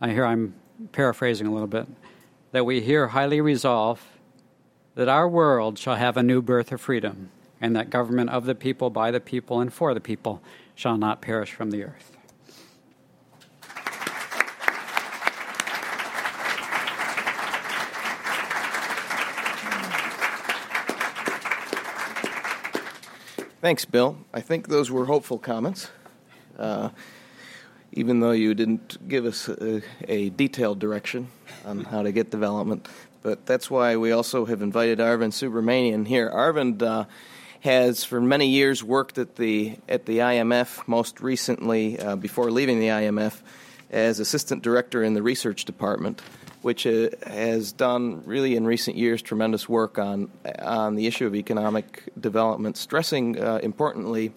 I 0.00 0.10
hear 0.10 0.24
I'm 0.24 0.54
paraphrasing 0.92 1.46
a 1.46 1.52
little 1.52 1.68
bit, 1.68 1.86
that 2.52 2.64
we 2.64 2.80
here 2.80 3.08
highly 3.08 3.40
resolve 3.40 4.00
that 4.94 5.08
our 5.08 5.28
world 5.28 5.78
shall 5.78 5.96
have 5.96 6.16
a 6.16 6.22
new 6.22 6.40
birth 6.40 6.70
of 6.70 6.80
freedom, 6.80 7.30
and 7.60 7.74
that 7.74 7.90
government 7.90 8.30
of 8.30 8.44
the 8.44 8.54
people, 8.54 8.90
by 8.90 9.10
the 9.10 9.20
people, 9.20 9.60
and 9.60 9.72
for 9.72 9.92
the 9.92 10.00
people 10.00 10.40
shall 10.74 10.96
not 10.96 11.20
perish 11.20 11.52
from 11.52 11.70
the 11.70 11.82
earth. 11.82 12.13
Thanks, 23.64 23.86
Bill. 23.86 24.18
I 24.34 24.42
think 24.42 24.68
those 24.68 24.90
were 24.90 25.06
hopeful 25.06 25.38
comments, 25.38 25.90
uh, 26.58 26.90
even 27.92 28.20
though 28.20 28.32
you 28.32 28.52
didn't 28.52 29.08
give 29.08 29.24
us 29.24 29.48
a, 29.48 29.80
a, 30.06 30.28
detailed 30.28 30.78
direction 30.78 31.28
on 31.64 31.84
how 31.84 32.02
to 32.02 32.12
get 32.12 32.28
development. 32.28 32.86
But 33.22 33.46
that's 33.46 33.70
why 33.70 33.96
we 33.96 34.12
also 34.12 34.44
have 34.44 34.60
invited 34.60 34.98
Arvind 34.98 35.32
Subramanian 35.32 36.06
here. 36.06 36.30
Arvind 36.30 36.82
uh, 36.82 37.06
has, 37.60 38.04
for 38.04 38.20
many 38.20 38.48
years, 38.48 38.84
worked 38.84 39.16
at 39.16 39.36
the 39.36 39.78
at 39.88 40.04
the 40.04 40.18
IMF. 40.18 40.86
Most 40.86 41.22
recently, 41.22 41.98
uh, 41.98 42.16
before 42.16 42.50
leaving 42.50 42.80
the 42.80 42.88
IMF, 42.88 43.40
as 43.90 44.20
assistant 44.20 44.62
director 44.62 45.02
in 45.02 45.14
the 45.14 45.22
research 45.22 45.64
department, 45.64 46.20
which 46.64 46.86
uh, 46.86 47.10
has 47.26 47.72
done 47.72 48.22
really 48.24 48.56
in 48.56 48.64
recent 48.64 48.96
years 48.96 49.20
tremendous 49.20 49.68
work 49.68 49.98
on 49.98 50.30
on 50.62 50.94
the 50.94 51.06
issue 51.06 51.26
of 51.26 51.34
economic 51.34 52.02
development, 52.18 52.78
stressing 52.78 53.38
uh, 53.38 53.60
importantly 53.62 54.32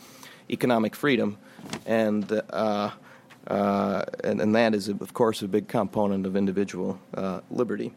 economic 0.49 0.93
freedom, 0.93 1.37
and, 1.85 2.29
uh, 2.49 2.91
uh, 3.47 4.03
and 4.25 4.41
and 4.41 4.53
that 4.53 4.75
is 4.75 4.89
of 4.89 5.13
course 5.13 5.41
a 5.41 5.47
big 5.47 5.69
component 5.69 6.25
of 6.25 6.35
individual 6.35 6.99
uh, 7.13 7.39
liberty. 7.49 7.93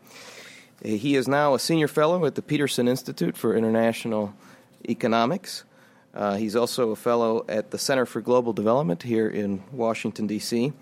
He 0.84 1.16
is 1.16 1.26
now 1.26 1.54
a 1.54 1.58
senior 1.58 1.88
fellow 1.88 2.24
at 2.24 2.36
the 2.36 2.42
Peterson 2.42 2.86
Institute 2.86 3.36
for 3.36 3.56
International 3.56 4.32
Economics. 4.88 5.64
Uh, 6.14 6.36
he's 6.36 6.54
also 6.54 6.90
a 6.90 6.96
fellow 6.96 7.44
at 7.48 7.72
the 7.72 7.78
Center 7.78 8.06
for 8.06 8.20
Global 8.20 8.52
Development 8.52 9.02
here 9.02 9.28
in 9.28 9.62
Washington, 9.72 10.28
D.C., 10.28 10.72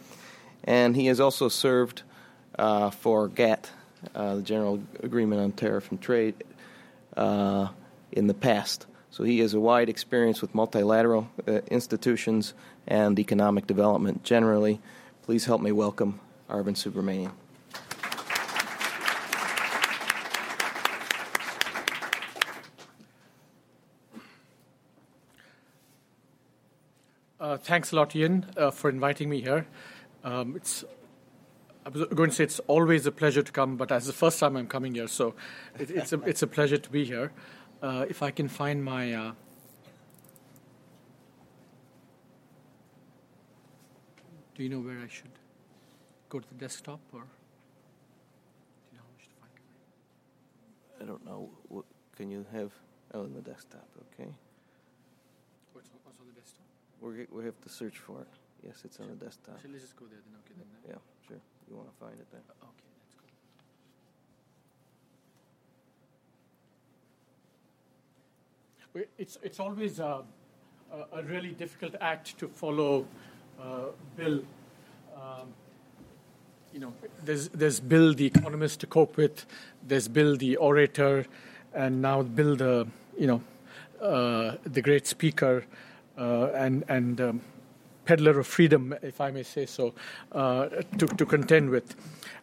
and 0.65 0.97
he 0.97 1.07
has 1.07 1.19
also 1.19 1.49
served 1.49 2.03
uh, 2.59 2.91
for 2.91 3.29
GATT, 3.29 3.71
uh, 4.15 4.37
the 4.37 4.43
General 4.43 4.83
Agreement 5.03 5.41
on 5.41 5.53
Tariff 5.53 5.91
and 5.91 6.01
Trade, 6.01 6.35
uh, 7.17 7.69
in 8.13 8.27
the 8.27 8.35
past. 8.35 8.87
So 9.11 9.25
he 9.25 9.39
has 9.41 9.55
a 9.55 9.61
wide 9.61 9.89
experience 9.89 10.43
with 10.43 10.55
multilateral 10.55 11.29
uh, 11.47 11.61
institutions 11.71 12.55
and 12.87 13.19
economic 13.19 13.67
development 13.67 14.23
generally. 14.23 14.81
Please 15.23 15.45
help 15.45 15.61
me 15.61 15.73
welcome 15.73 16.21
Arvind 16.49 16.77
Subramanian. 16.77 17.33
Uh, 27.41 27.57
thanks 27.57 27.93
a 27.93 27.97
lot, 27.97 28.15
Ian, 28.15 28.45
uh, 28.57 28.71
for 28.71 28.91
inviting 28.91 29.31
me 29.31 29.41
here. 29.41 29.67
Um, 30.25 30.57
it's 30.57 30.85
I 31.89 31.91
was 31.91 32.05
going 32.09 32.29
to 32.29 32.37
say 32.37 32.45
it's 32.45 32.61
always 32.67 33.07
a 33.07 33.13
pleasure 33.13 33.43
to 33.43 33.51
come, 33.51 33.79
but 33.79 33.91
as 33.91 34.07
the 34.07 34.13
first 34.13 34.39
time 34.39 34.57
I'm 34.57 34.67
coming 34.67 34.95
here, 34.95 35.09
so 35.09 35.35
it, 35.79 35.91
it's 35.91 36.13
a 36.13 36.21
it's 36.25 36.43
a 36.43 36.47
pleasure 36.47 36.77
to 36.77 36.91
be 36.91 37.03
here. 37.03 37.33
Uh, 37.83 38.05
if 38.11 38.23
I 38.23 38.31
can 38.31 38.47
find 38.47 38.85
my 38.85 39.15
uh, 39.15 39.33
do 44.55 44.63
you 44.63 44.69
know 44.69 44.81
where 44.81 44.99
I 44.99 45.09
should 45.09 45.31
go 46.29 46.41
to 46.41 46.49
the 46.49 46.57
desktop 46.57 47.01
or 47.15 47.21
do 47.21 47.27
you 48.93 48.99
know 48.99 49.05
how 49.07 49.15
I 49.17 49.23
should 49.23 49.37
find 49.41 49.53
it? 49.57 51.03
I 51.03 51.07
don't 51.07 51.25
know. 51.25 51.49
What, 51.69 51.87
can 52.17 52.31
you 52.31 52.45
have? 52.53 52.71
Oh, 53.15 53.25
in 53.25 53.33
the 53.33 53.41
desktop. 53.41 53.89
Okay. 54.13 54.29
It's 55.75 55.91
on 56.21 56.27
the 56.27 56.39
desktop. 56.39 56.67
we 57.01 57.27
we 57.33 57.45
have 57.47 57.59
to 57.63 57.71
search 57.71 57.97
for 57.97 58.21
it. 58.21 58.29
Yes, 58.63 58.83
it's 58.85 59.01
on 59.01 59.09
the 59.09 59.25
desktop. 59.25 59.55
Actually, 59.55 59.73
let's 59.73 59.85
just 59.85 59.97
go 59.97 60.05
there 60.05 60.21
then. 60.23 60.35
Okay, 60.45 60.55
then. 60.59 60.67
Yeah. 60.87 61.18
You 61.69 61.77
want 61.77 61.89
to 61.91 61.97
find 62.01 62.15
it 62.19 62.27
there? 62.31 62.41
Okay, 62.63 62.89
let's 68.95 69.05
go. 69.05 69.09
It's 69.19 69.39
it's 69.43 69.61
always 69.61 69.99
a, 69.99 70.25
a 71.13 71.23
really 71.23 71.51
difficult 71.51 71.95
act 72.01 72.39
to 72.39 72.49
follow 72.49 73.07
uh, 73.61 73.87
Bill. 74.17 74.41
Um, 75.15 75.49
you 76.73 76.81
know, 76.81 76.93
there's 77.25 77.49
there's 77.49 77.81
Bill 77.81 78.15
the 78.15 78.27
economist 78.27 78.81
to 78.81 78.87
cope 78.87 79.17
with. 79.17 79.45
There's 79.87 80.09
Bill 80.09 80.37
the 80.37 80.57
orator, 80.57 81.27
and 81.75 82.01
now 82.01 82.23
Bill 82.23 82.57
the 82.57 82.87
you 83.19 83.27
know 83.27 83.43
uh, 84.01 84.57
the 84.65 84.81
great 84.81 85.07
speaker, 85.07 85.65
uh, 86.17 86.47
and 86.55 86.85
and 86.89 87.21
um, 87.21 87.41
peddler 88.09 88.39
of 88.39 88.47
freedom, 88.47 88.95
if 89.03 89.21
I 89.21 89.31
may 89.31 89.43
say 89.43 89.67
so, 89.67 89.93
uh, 90.33 90.69
to, 90.97 91.07
to, 91.07 91.27
contend 91.27 91.69
with. 91.69 91.95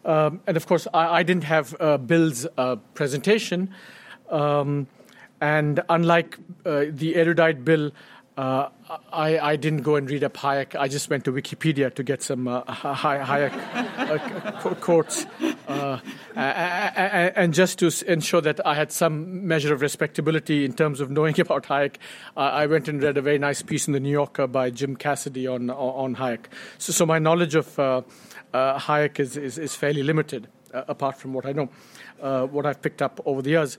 Um, 0.04 0.40
and 0.46 0.56
of 0.56 0.64
course, 0.68 0.86
I, 0.94 1.18
I 1.18 1.22
didn't 1.24 1.42
have 1.42 1.74
uh, 1.80 1.98
Bill's 1.98 2.46
uh, 2.56 2.76
presentation. 2.94 3.74
Um, 4.30 4.86
and 5.40 5.82
unlike 5.88 6.38
uh, 6.64 6.84
the 6.90 7.16
erudite 7.16 7.64
Bill, 7.64 7.90
uh, 8.36 8.68
I, 9.12 9.38
I, 9.38 9.56
didn't 9.56 9.82
go 9.82 9.96
and 9.96 10.08
read 10.08 10.22
up 10.22 10.34
Hayek. 10.34 10.78
I 10.78 10.86
just 10.86 11.10
went 11.10 11.24
to 11.24 11.32
Wikipedia 11.32 11.92
to 11.94 12.02
get 12.04 12.22
some 12.22 12.46
uh, 12.46 12.62
Hayek 12.68 13.50
quotes, 14.80 15.26
uh, 15.66 15.98
and 16.34 17.52
just 17.54 17.78
to 17.80 17.90
ensure 18.06 18.40
that 18.40 18.64
I 18.66 18.74
had 18.74 18.92
some 18.92 19.46
measure 19.46 19.74
of 19.74 19.80
respectability 19.80 20.64
in 20.64 20.72
terms 20.72 21.00
of 21.00 21.10
knowing 21.10 21.40
about 21.40 21.64
Hayek, 21.64 21.96
I 22.36 22.66
went 22.66 22.88
and 22.88 23.02
read 23.02 23.16
a 23.16 23.22
very 23.22 23.38
nice 23.38 23.62
piece 23.62 23.86
in 23.86 23.92
the 23.92 24.00
New 24.00 24.10
Yorker 24.10 24.46
by 24.46 24.70
Jim 24.70 24.96
Cassidy 24.96 25.46
on 25.46 25.70
on 25.70 26.16
Hayek. 26.16 26.46
So, 26.78 26.92
so 26.92 27.06
my 27.06 27.18
knowledge 27.18 27.54
of 27.54 27.78
uh, 27.78 28.02
uh, 28.52 28.78
Hayek 28.78 29.20
is, 29.20 29.36
is, 29.36 29.58
is 29.58 29.74
fairly 29.74 30.02
limited, 30.02 30.48
apart 30.72 31.18
from 31.18 31.32
what 31.32 31.46
I 31.46 31.52
know, 31.52 31.68
what 32.46 32.66
I've 32.66 32.80
picked 32.82 33.02
up 33.02 33.20
over 33.24 33.42
the 33.42 33.50
years. 33.50 33.78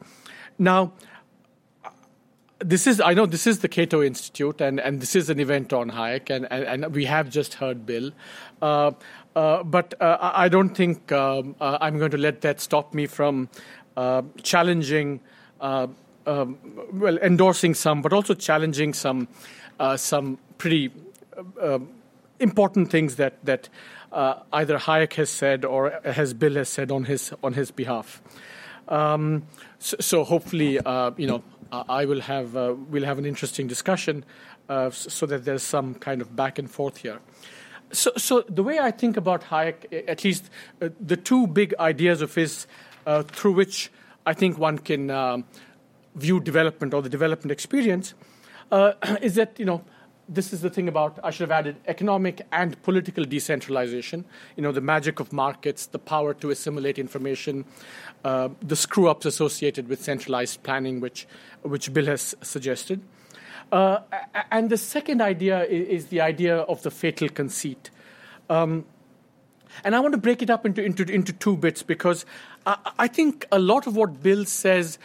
Now 0.59 0.93
this 2.59 2.87
is 2.87 2.99
I 2.99 3.13
know 3.13 3.25
this 3.25 3.45
is 3.45 3.59
the 3.59 3.67
Cato 3.67 4.01
Institute, 4.01 4.61
and, 4.61 4.79
and 4.79 4.99
this 5.01 5.15
is 5.15 5.29
an 5.29 5.39
event 5.39 5.73
on 5.73 5.91
Hayek, 5.91 6.29
and, 6.29 6.47
and, 6.51 6.83
and 6.83 6.95
we 6.95 7.05
have 7.05 7.29
just 7.29 7.55
heard 7.55 7.85
Bill. 7.85 8.11
Uh, 8.61 8.91
uh, 9.37 9.61
but 9.61 9.93
uh, 10.01 10.17
I 10.19 10.49
don't 10.49 10.75
think 10.75 11.11
um, 11.11 11.55
uh, 11.61 11.77
I'm 11.79 11.99
going 11.99 12.09
to 12.09 12.17
let 12.17 12.41
that 12.41 12.59
stop 12.59 12.95
me 12.95 13.05
from 13.05 13.49
uh, 13.95 14.23
challenging, 14.41 15.19
uh, 15.61 15.85
um, 16.25 16.57
well, 16.91 17.19
endorsing 17.19 17.75
some, 17.75 18.01
but 18.01 18.13
also 18.13 18.33
challenging 18.33 18.95
some, 18.95 19.27
some 19.95 20.39
pretty 20.57 20.91
important 22.39 22.89
things 22.89 23.17
that 23.17 23.33
that 23.45 23.69
either 24.53 24.79
Hayek 24.79 25.13
has 25.13 25.29
said 25.29 25.65
or 25.65 25.99
has 26.03 26.33
Bill 26.33 26.55
has 26.55 26.69
said 26.69 26.91
on 26.91 27.03
his 27.03 27.31
on 27.43 27.53
his 27.53 27.69
behalf. 27.69 28.23
Um, 28.87 29.43
so, 29.77 29.97
so, 29.99 30.23
hopefully, 30.23 30.79
you 31.17 31.27
know, 31.27 31.43
I 31.71 32.05
will 32.05 32.21
have 32.21 32.55
we'll 32.55 33.05
have 33.05 33.19
an 33.19 33.25
interesting 33.27 33.67
discussion, 33.67 34.25
so 34.91 35.27
that 35.27 35.45
there's 35.45 35.61
some 35.63 35.93
kind 35.93 36.21
of 36.21 36.35
back 36.35 36.57
and 36.57 36.71
forth 36.71 36.97
here. 36.97 37.19
So, 37.91 38.11
so 38.17 38.41
the 38.41 38.63
way 38.63 38.79
I 38.79 38.91
think 38.91 39.17
about 39.17 39.43
Hayek, 39.43 40.07
at 40.07 40.23
least 40.23 40.49
uh, 40.81 40.89
the 40.99 41.17
two 41.17 41.47
big 41.47 41.73
ideas 41.79 42.21
of 42.21 42.35
his, 42.35 42.67
uh, 43.05 43.23
through 43.23 43.53
which 43.53 43.91
I 44.25 44.33
think 44.33 44.57
one 44.57 44.77
can 44.77 45.09
um, 45.09 45.45
view 46.15 46.39
development 46.39 46.93
or 46.93 47.01
the 47.01 47.09
development 47.09 47.51
experience, 47.51 48.13
uh, 48.71 48.93
is 49.21 49.35
that 49.35 49.57
you 49.57 49.65
know 49.65 49.83
this 50.29 50.51
is 50.51 50.61
the 50.61 50.69
thing 50.69 50.87
about 50.87 51.19
I 51.23 51.31
should 51.31 51.49
have 51.49 51.51
added 51.51 51.77
economic 51.85 52.41
and 52.51 52.81
political 52.83 53.23
decentralization. 53.23 54.25
You 54.55 54.63
know, 54.63 54.71
the 54.71 54.81
magic 54.81 55.19
of 55.19 55.31
markets, 55.31 55.85
the 55.85 55.99
power 55.99 56.33
to 56.35 56.49
assimilate 56.49 56.99
information, 56.99 57.65
uh, 58.25 58.49
the 58.61 58.75
screw 58.75 59.07
ups 59.07 59.25
associated 59.25 59.87
with 59.87 60.03
centralized 60.03 60.63
planning, 60.63 60.99
which 60.99 61.27
which 61.61 61.93
Bill 61.93 62.07
has 62.07 62.35
suggested. 62.41 63.01
Uh, 63.71 63.99
and 64.51 64.69
the 64.69 64.77
second 64.77 65.21
idea 65.21 65.63
is, 65.65 65.87
is, 65.87 66.05
the 66.07 66.21
idea 66.21 66.57
of 66.57 66.81
the 66.83 66.91
fatal 66.91 67.27
conceit. 67.27 67.89
Um, 68.49 68.85
and 69.83 69.95
I 69.95 69.99
want 69.99 70.13
to 70.13 70.17
break 70.17 70.41
it 70.41 70.49
up 70.49 70.65
into, 70.65 70.83
into, 70.83 71.03
into 71.03 71.33
two 71.33 71.57
bits 71.57 71.83
because 71.83 72.25
I, 72.65 72.77
I, 72.97 73.07
think 73.07 73.45
a 73.51 73.59
lot 73.59 73.85
of 73.85 73.95
what 73.95 74.23
Bill 74.23 74.45
says, 74.45 74.97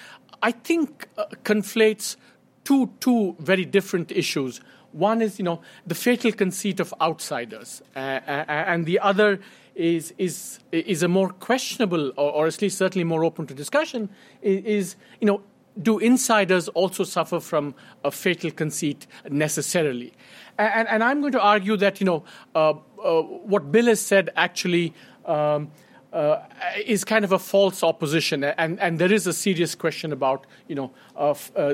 I 0.43 0.53
think, 0.53 1.09
uh, 1.19 1.25
conflates 1.45 2.17
two, 2.65 2.91
two 3.01 3.37
very 3.41 3.65
different 3.65 4.13
issues. 4.13 4.61
One 4.93 5.23
is, 5.23 5.39
you 5.39 5.45
know, 5.45 5.61
the 5.87 5.95
fatal 5.95 6.33
conceit 6.33 6.79
of 6.79 6.93
outsiders, 7.01 7.83
uh, 7.97 7.99
uh, 7.99 8.45
and 8.49 8.85
the 8.85 8.99
other 8.99 9.41
is 9.75 10.13
is 10.19 10.59
is 10.71 11.03
a 11.03 11.09
more 11.09 11.31
questionable, 11.31 12.09
or, 12.19 12.31
or, 12.33 12.47
at 12.47 12.61
least 12.61 12.77
certainly 12.77 13.05
more 13.05 13.25
open 13.25 13.47
to 13.47 13.55
discussion. 13.55 14.11
Is, 14.43 14.97
you 15.19 15.27
know, 15.27 15.41
do 15.81 15.99
insiders 15.99 16.68
also 16.68 17.05
suffer 17.05 17.41
from 17.41 17.75
a 18.05 18.11
fatal 18.11 18.51
conceit 18.51 19.07
necessarily? 19.31 20.12
And, 20.59 20.89
and 20.89 21.03
I'm 21.03 21.20
going 21.20 21.33
to 21.33 21.41
argue 21.41 21.77
that 21.79 22.01
you 22.01 22.07
know 22.07 22.25
uh, 22.55 22.75
uh, 23.03 23.23
what 23.23 23.73
Bill 23.73 23.87
has 23.87 24.01
said 24.01 24.31
actually. 24.37 24.95
Um, 25.25 25.70
uh, 26.12 26.43
is 26.85 27.05
kind 27.05 27.25
of 27.25 27.33
a 27.33 27.39
false 27.39 27.83
opposition, 27.83 28.45
and, 28.45 28.79
and 28.81 28.99
there 28.99 29.11
is 29.11 29.27
a 29.27 29.33
serious 29.33 29.75
question 29.75 30.12
about 30.12 30.47
you 30.68 30.75
know 30.75 30.93
uh, 31.16 31.33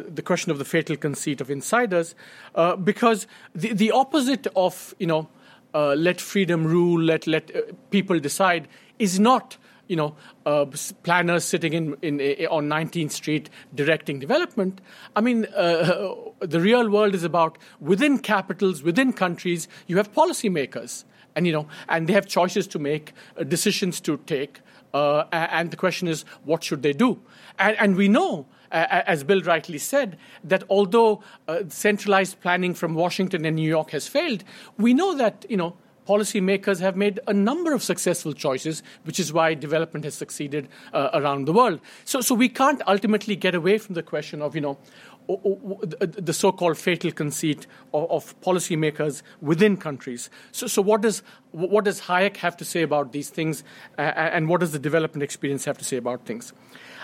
the 0.09 0.22
question 0.22 0.53
of 0.53 0.59
the 0.59 0.64
fatal 0.64 0.96
conceit 0.96 1.40
of 1.40 1.51
insiders, 1.51 2.14
uh, 2.55 2.76
because 2.76 3.26
the 3.53 3.72
the 3.72 3.90
opposite 3.90 4.46
of 4.55 4.94
you 5.01 5.09
know 5.09 5.28
uh, 5.74 5.94
let 5.94 6.20
freedom 6.20 6.64
rule, 6.64 7.03
let 7.03 7.26
let 7.26 7.51
people 7.90 8.20
decide 8.20 8.68
is 9.01 9.18
not 9.18 9.57
you 9.89 9.97
know 9.97 10.14
uh, 10.47 10.66
planners 11.03 11.45
sitting 11.45 11.72
in, 11.72 11.97
in, 12.03 12.20
in, 12.20 12.47
on 12.47 12.68
19th 12.68 13.11
Street 13.12 13.51
directing 13.74 14.18
development. 14.18 14.80
I 15.16 15.20
mean, 15.20 15.43
the 15.51 16.61
real 16.61 16.89
world 16.89 17.14
is 17.14 17.24
about 17.24 17.59
within 17.80 18.18
capitals, 18.18 18.82
within 18.82 19.12
countries, 19.12 19.66
you 19.86 19.97
have 19.97 20.12
policymakers 20.12 21.05
and 21.39 21.47
you 21.47 21.53
know, 21.53 21.68
and 21.89 22.09
they 22.09 22.12
have 22.12 22.26
choices 22.26 22.66
to 22.66 22.78
make, 22.78 23.12
uh, 23.39 23.45
decisions 23.45 24.01
to 24.01 24.16
take, 24.26 24.61
uh, 24.93 25.24
and 25.32 25.70
the 25.70 25.76
question 25.76 26.09
is, 26.09 26.24
what 26.45 26.64
should 26.64 26.82
they 26.82 26.93
do? 26.93 27.20
And, 27.59 27.76
and 27.78 27.97
we 27.97 28.09
know, 28.09 28.47
uh, 28.72 29.03
as 29.07 29.22
Bill 29.22 29.41
rightly 29.43 29.78
said, 29.78 30.18
that 30.43 30.64
although 30.68 31.22
uh, 31.47 31.61
centralized 31.68 32.41
planning 32.41 32.74
from 32.74 32.95
Washington 32.95 33.45
and 33.45 33.57
New 33.57 33.68
York 33.68 33.91
has 33.91 34.09
failed, 34.09 34.45
we 34.78 34.95
know 34.95 35.14
that 35.14 35.47
you 35.49 35.57
know 35.57 35.76
policymakers 36.09 36.80
have 36.80 36.96
made 36.96 37.20
a 37.26 37.34
number 37.34 37.74
of 37.74 37.82
successful 37.82 38.32
choices, 38.32 38.82
which 39.04 39.20
is 39.20 39.32
why 39.32 39.54
development 39.54 40.04
has 40.04 40.14
succeeded 40.14 40.68
uh, 40.92 41.11
around 41.12 41.46
the 41.46 41.52
world. 41.52 41.80
So, 42.04 42.20
so 42.22 42.34
we 42.34 42.48
can't 42.48 42.80
ultimately 42.86 43.36
get 43.36 43.54
away 43.54 43.78
from 43.78 43.94
the 43.94 44.02
question 44.02 44.42
of, 44.42 44.54
you 44.54 44.62
know, 44.62 44.78
the 45.28 46.32
so-called 46.32 46.78
fatal 46.78 47.12
conceit 47.12 47.66
of, 47.92 48.34
policymakers 48.40 49.22
within 49.42 49.76
countries. 49.76 50.30
So, 50.52 50.66
so 50.66 50.80
what 50.80 51.02
does 51.02 51.22
what 51.50 51.84
does 51.84 52.00
Hayek 52.02 52.38
have 52.38 52.56
to 52.56 52.64
say 52.64 52.82
about 52.82 53.12
these 53.12 53.28
things, 53.28 53.62
uh, 53.98 54.02
and 54.36 54.48
what 54.48 54.61
does 54.61 54.72
the 54.72 54.78
development 54.78 55.22
experience 55.22 55.66
have 55.66 55.76
to 55.78 55.84
say 55.84 55.98
about 55.98 56.24
things? 56.24 56.54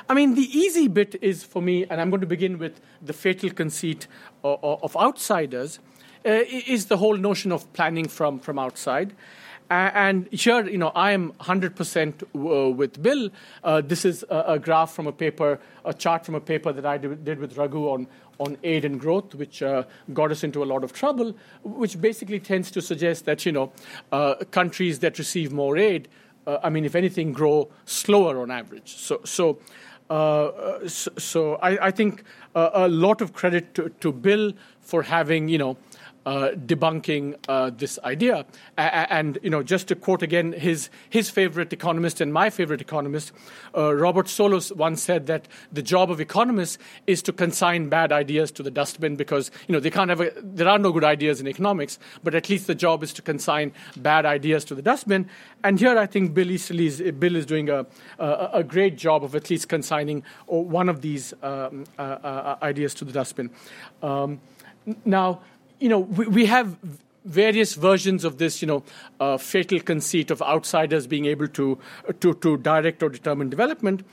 I 0.09 0.15
mean, 0.15 0.35
the 0.35 0.49
easy 0.59 0.89
bit 0.89 1.17
is 1.23 1.45
for 1.45 1.63
me, 1.63 1.85
and 1.91 2.01
I'm 2.01 2.11
going 2.11 2.21
to 2.21 2.27
begin 2.27 2.59
with 2.59 2.81
the 3.03 3.13
fatal 3.13 3.51
conceit 3.51 4.07
of, 4.43 4.83
of 4.83 4.97
outsiders, 4.97 5.79
uh, 5.79 5.94
is 6.25 6.87
the 6.87 6.97
whole 6.97 7.17
notion 7.17 7.53
of 7.53 7.71
planning 7.73 8.09
from 8.09 8.39
from 8.39 8.59
outside. 8.59 9.15
Uh, 9.71 9.91
and 9.95 10.29
here, 10.31 10.69
you 10.69 10.77
know, 10.77 10.93
I 10.95 11.13
am 11.13 11.33
100% 11.41 12.23
uh, 12.23 12.71
with 12.71 13.03
Bill. 13.03 13.31
Uh, 13.63 13.81
this 13.81 14.05
is 14.05 14.23
a, 14.29 14.45
a, 14.49 14.59
graph 14.59 14.93
from 14.93 15.07
a 15.07 15.13
paper, 15.13 15.59
a 15.87 15.95
chart 15.95 16.27
from 16.27 16.35
a 16.35 16.41
paper 16.41 16.71
that 16.71 16.85
I 16.85 16.99
did 16.99 17.39
with 17.39 17.57
Raghu 17.57 17.89
on, 17.89 18.07
on 18.39 18.59
aid 18.63 18.85
and 18.85 19.01
growth, 19.01 19.35
which 19.35 19.63
uh, 19.63 19.85
got 20.13 20.31
us 20.31 20.45
into 20.45 20.63
a 20.63 20.67
lot 20.67 20.85
of 20.85 20.93
trouble, 20.93 21.35
which 21.63 21.99
basically 21.99 22.41
tends 22.41 22.71
to 22.73 22.83
suggest 22.83 23.25
that, 23.25 23.47
you 23.47 23.53
know, 23.53 23.73
uh, 24.13 24.35
countries 24.51 24.99
that 24.99 25.19
receive 25.19 25.51
more 25.51 25.79
aid, 25.79 26.09
uh, 26.47 26.59
I 26.63 26.69
mean, 26.69 26.85
if 26.85 26.95
anything, 26.95 27.33
grow 27.33 27.71
slower 27.87 28.43
on 28.43 28.51
average. 28.51 28.95
So, 28.97 29.23
so, 29.25 29.59
so, 30.11 31.11
so 31.17 31.55
I, 31.55 31.87
I, 31.87 31.91
think 31.91 32.23
a 32.55 32.87
lot 32.87 33.23
of 33.23 33.33
credit 33.33 33.75
to, 33.75 33.89
to 33.89 34.13
Bill 34.13 34.53
for 34.83 35.03
having, 35.03 35.49
you 35.49 35.57
know, 35.57 35.79
uh, 36.27 36.51
debunking 36.57 37.37
uh, 37.49 37.71
this 37.71 37.99
idea. 38.05 38.47
and 38.77 39.39
you 39.43 39.51
know, 39.51 39.63
just 39.63 39.89
to 39.89 39.95
quote 39.95 40.23
again 40.23 40.53
his 40.53 40.89
his 41.11 41.31
favorite 41.31 41.73
economist 41.73 42.21
and 42.21 42.33
my 42.33 42.51
favorite 42.51 42.81
economist, 42.81 43.33
uh, 43.77 43.95
Robert 43.95 44.27
Solow 44.27 44.75
once 44.77 45.03
said 45.03 45.27
that 45.27 45.49
the 45.73 45.83
job 45.83 46.11
of 46.11 46.21
economists 46.21 46.79
is 47.07 47.23
to 47.23 47.33
consign 47.33 47.89
bad 47.89 48.13
ideas 48.13 48.51
to 48.53 48.63
the 48.63 48.71
dustbin 48.71 49.17
because 49.17 49.51
you 49.69 49.73
know 49.73 49.81
they 49.81 49.91
can't 49.91 50.11
have 50.11 50.21
a, 50.21 50.33
there 50.43 50.69
are 50.69 50.79
no 50.79 50.93
good 50.93 51.05
ideas 51.05 51.41
in 51.41 51.49
economics, 51.49 51.99
but 52.23 52.35
at 52.35 52.49
least 52.49 52.67
the 52.67 52.75
job 52.75 53.03
is 53.03 53.13
to 53.13 53.23
consign 53.23 53.73
bad 53.97 54.25
ideas 54.27 54.65
to 54.65 54.75
the 54.75 54.83
dustbin. 54.83 55.29
And 55.63 55.79
here, 55.79 55.99
I 55.99 56.07
think 56.07 56.35
Bill 56.35 56.49
Easterly's 56.49 57.01
Bill 57.13 57.37
is 57.37 57.47
doing 57.47 57.69
a, 57.69 57.87
a, 58.19 58.51
a 58.55 58.65
great 58.65 58.97
job 58.97 59.25
of 59.25 59.35
at 59.35 59.51
least 59.51 59.69
consigning 59.69 60.23
one 60.47 60.89
of 60.89 61.01
these 61.01 61.35
um, 61.43 61.85
uh, 61.99 62.03
uh, 62.03 62.57
ideas 62.63 62.95
to 62.95 63.05
the 63.05 63.13
dustbin. 63.13 63.51
Um, 64.03 64.41
now 65.05 65.41
you 65.81 65.89
know, 65.89 66.01
we, 66.01 66.27
we 66.27 66.47
have 66.47 66.77
various 67.25 67.75
versions 67.75 68.25
of 68.25 68.39
this, 68.39 68.61
you 68.61 68.69
know, 68.69 68.83
uh, 69.21 69.39
fatal 69.39 69.81
conceit 69.81 70.31
of 70.31 70.43
outsiders 70.43 71.07
being 71.07 71.27
able 71.27 71.49
to, 71.49 71.79
to, 72.21 72.35
to 72.35 72.57
direct 72.59 73.03
or 73.03 73.09
determine 73.09 73.49
development. 73.49 74.05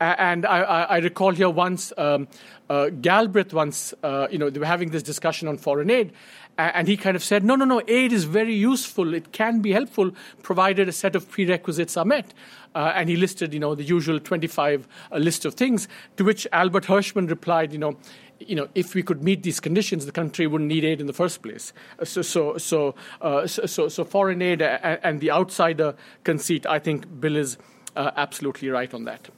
And 0.00 0.46
I, 0.46 0.62
I 0.62 0.98
recall 0.98 1.32
here 1.32 1.50
once 1.50 1.92
um, 1.98 2.26
uh, 2.70 2.88
Galbraith 2.88 3.52
once, 3.52 3.92
uh, 4.02 4.28
you 4.30 4.38
know, 4.38 4.48
they 4.48 4.58
were 4.58 4.64
having 4.64 4.90
this 4.90 5.02
discussion 5.02 5.46
on 5.46 5.58
foreign 5.58 5.90
aid, 5.90 6.12
and 6.56 6.88
he 6.88 6.96
kind 6.96 7.16
of 7.16 7.24
said, 7.24 7.44
no, 7.44 7.54
no, 7.54 7.64
no, 7.64 7.82
aid 7.86 8.12
is 8.12 8.24
very 8.24 8.54
useful. 8.54 9.14
It 9.14 9.32
can 9.32 9.60
be 9.60 9.72
helpful 9.72 10.12
provided 10.42 10.88
a 10.88 10.92
set 10.92 11.16
of 11.16 11.30
prerequisites 11.30 11.96
are 11.96 12.04
met. 12.04 12.32
Uh, 12.74 12.92
and 12.94 13.08
he 13.08 13.16
listed, 13.16 13.52
you 13.52 13.60
know, 13.60 13.74
the 13.74 13.82
usual 13.82 14.20
25 14.20 14.86
uh, 15.10 15.16
list 15.16 15.44
of 15.44 15.54
things, 15.54 15.88
to 16.16 16.24
which 16.24 16.46
Albert 16.52 16.84
Hirschman 16.84 17.28
replied, 17.28 17.72
you 17.72 17.78
know, 17.78 17.96
you 18.40 18.56
know, 18.56 18.68
if 18.74 18.94
we 18.94 19.02
could 19.02 19.22
meet 19.22 19.42
these 19.42 19.60
conditions, 19.60 20.06
the 20.06 20.12
country 20.12 20.46
wouldn't 20.46 20.68
need 20.68 20.84
aid 20.84 21.00
in 21.00 21.06
the 21.06 21.12
first 21.12 21.42
place. 21.42 21.72
Uh, 21.98 22.04
so, 22.04 22.22
so, 22.22 22.56
so, 22.56 22.94
uh, 23.20 23.46
so, 23.46 23.88
so, 23.88 24.04
foreign 24.04 24.42
aid 24.42 24.62
and 24.62 25.20
the 25.20 25.30
outsider 25.30 25.94
conceit, 26.24 26.66
I 26.66 26.78
think 26.78 27.20
Bill 27.20 27.36
is 27.36 27.58
uh, 27.96 28.10
absolutely 28.16 28.68
right 28.70 28.92
on 28.92 29.04
that. 29.04 29.28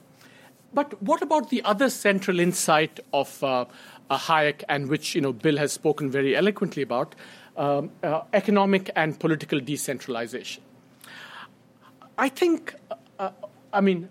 But 0.73 1.03
what 1.03 1.21
about 1.21 1.51
the 1.51 1.63
other 1.65 1.91
central 1.91 2.41
insight 2.41 3.01
of 3.13 3.43
uh, 3.45 3.67
Hayek, 4.11 4.63
and 4.69 4.89
which 4.89 5.15
you 5.15 5.21
know 5.21 5.33
Bill 5.33 5.59
has 5.59 5.73
spoken 5.73 6.11
very 6.11 6.35
eloquently 6.37 6.83
about, 6.83 7.15
um, 7.57 7.91
uh, 8.03 8.23
economic 8.33 8.91
and 8.97 9.19
political 9.19 9.61
decentralization? 9.61 10.63
I 12.17 12.29
think, 12.29 12.75
uh, 13.19 13.31
I 13.73 13.81
mean, 13.81 14.09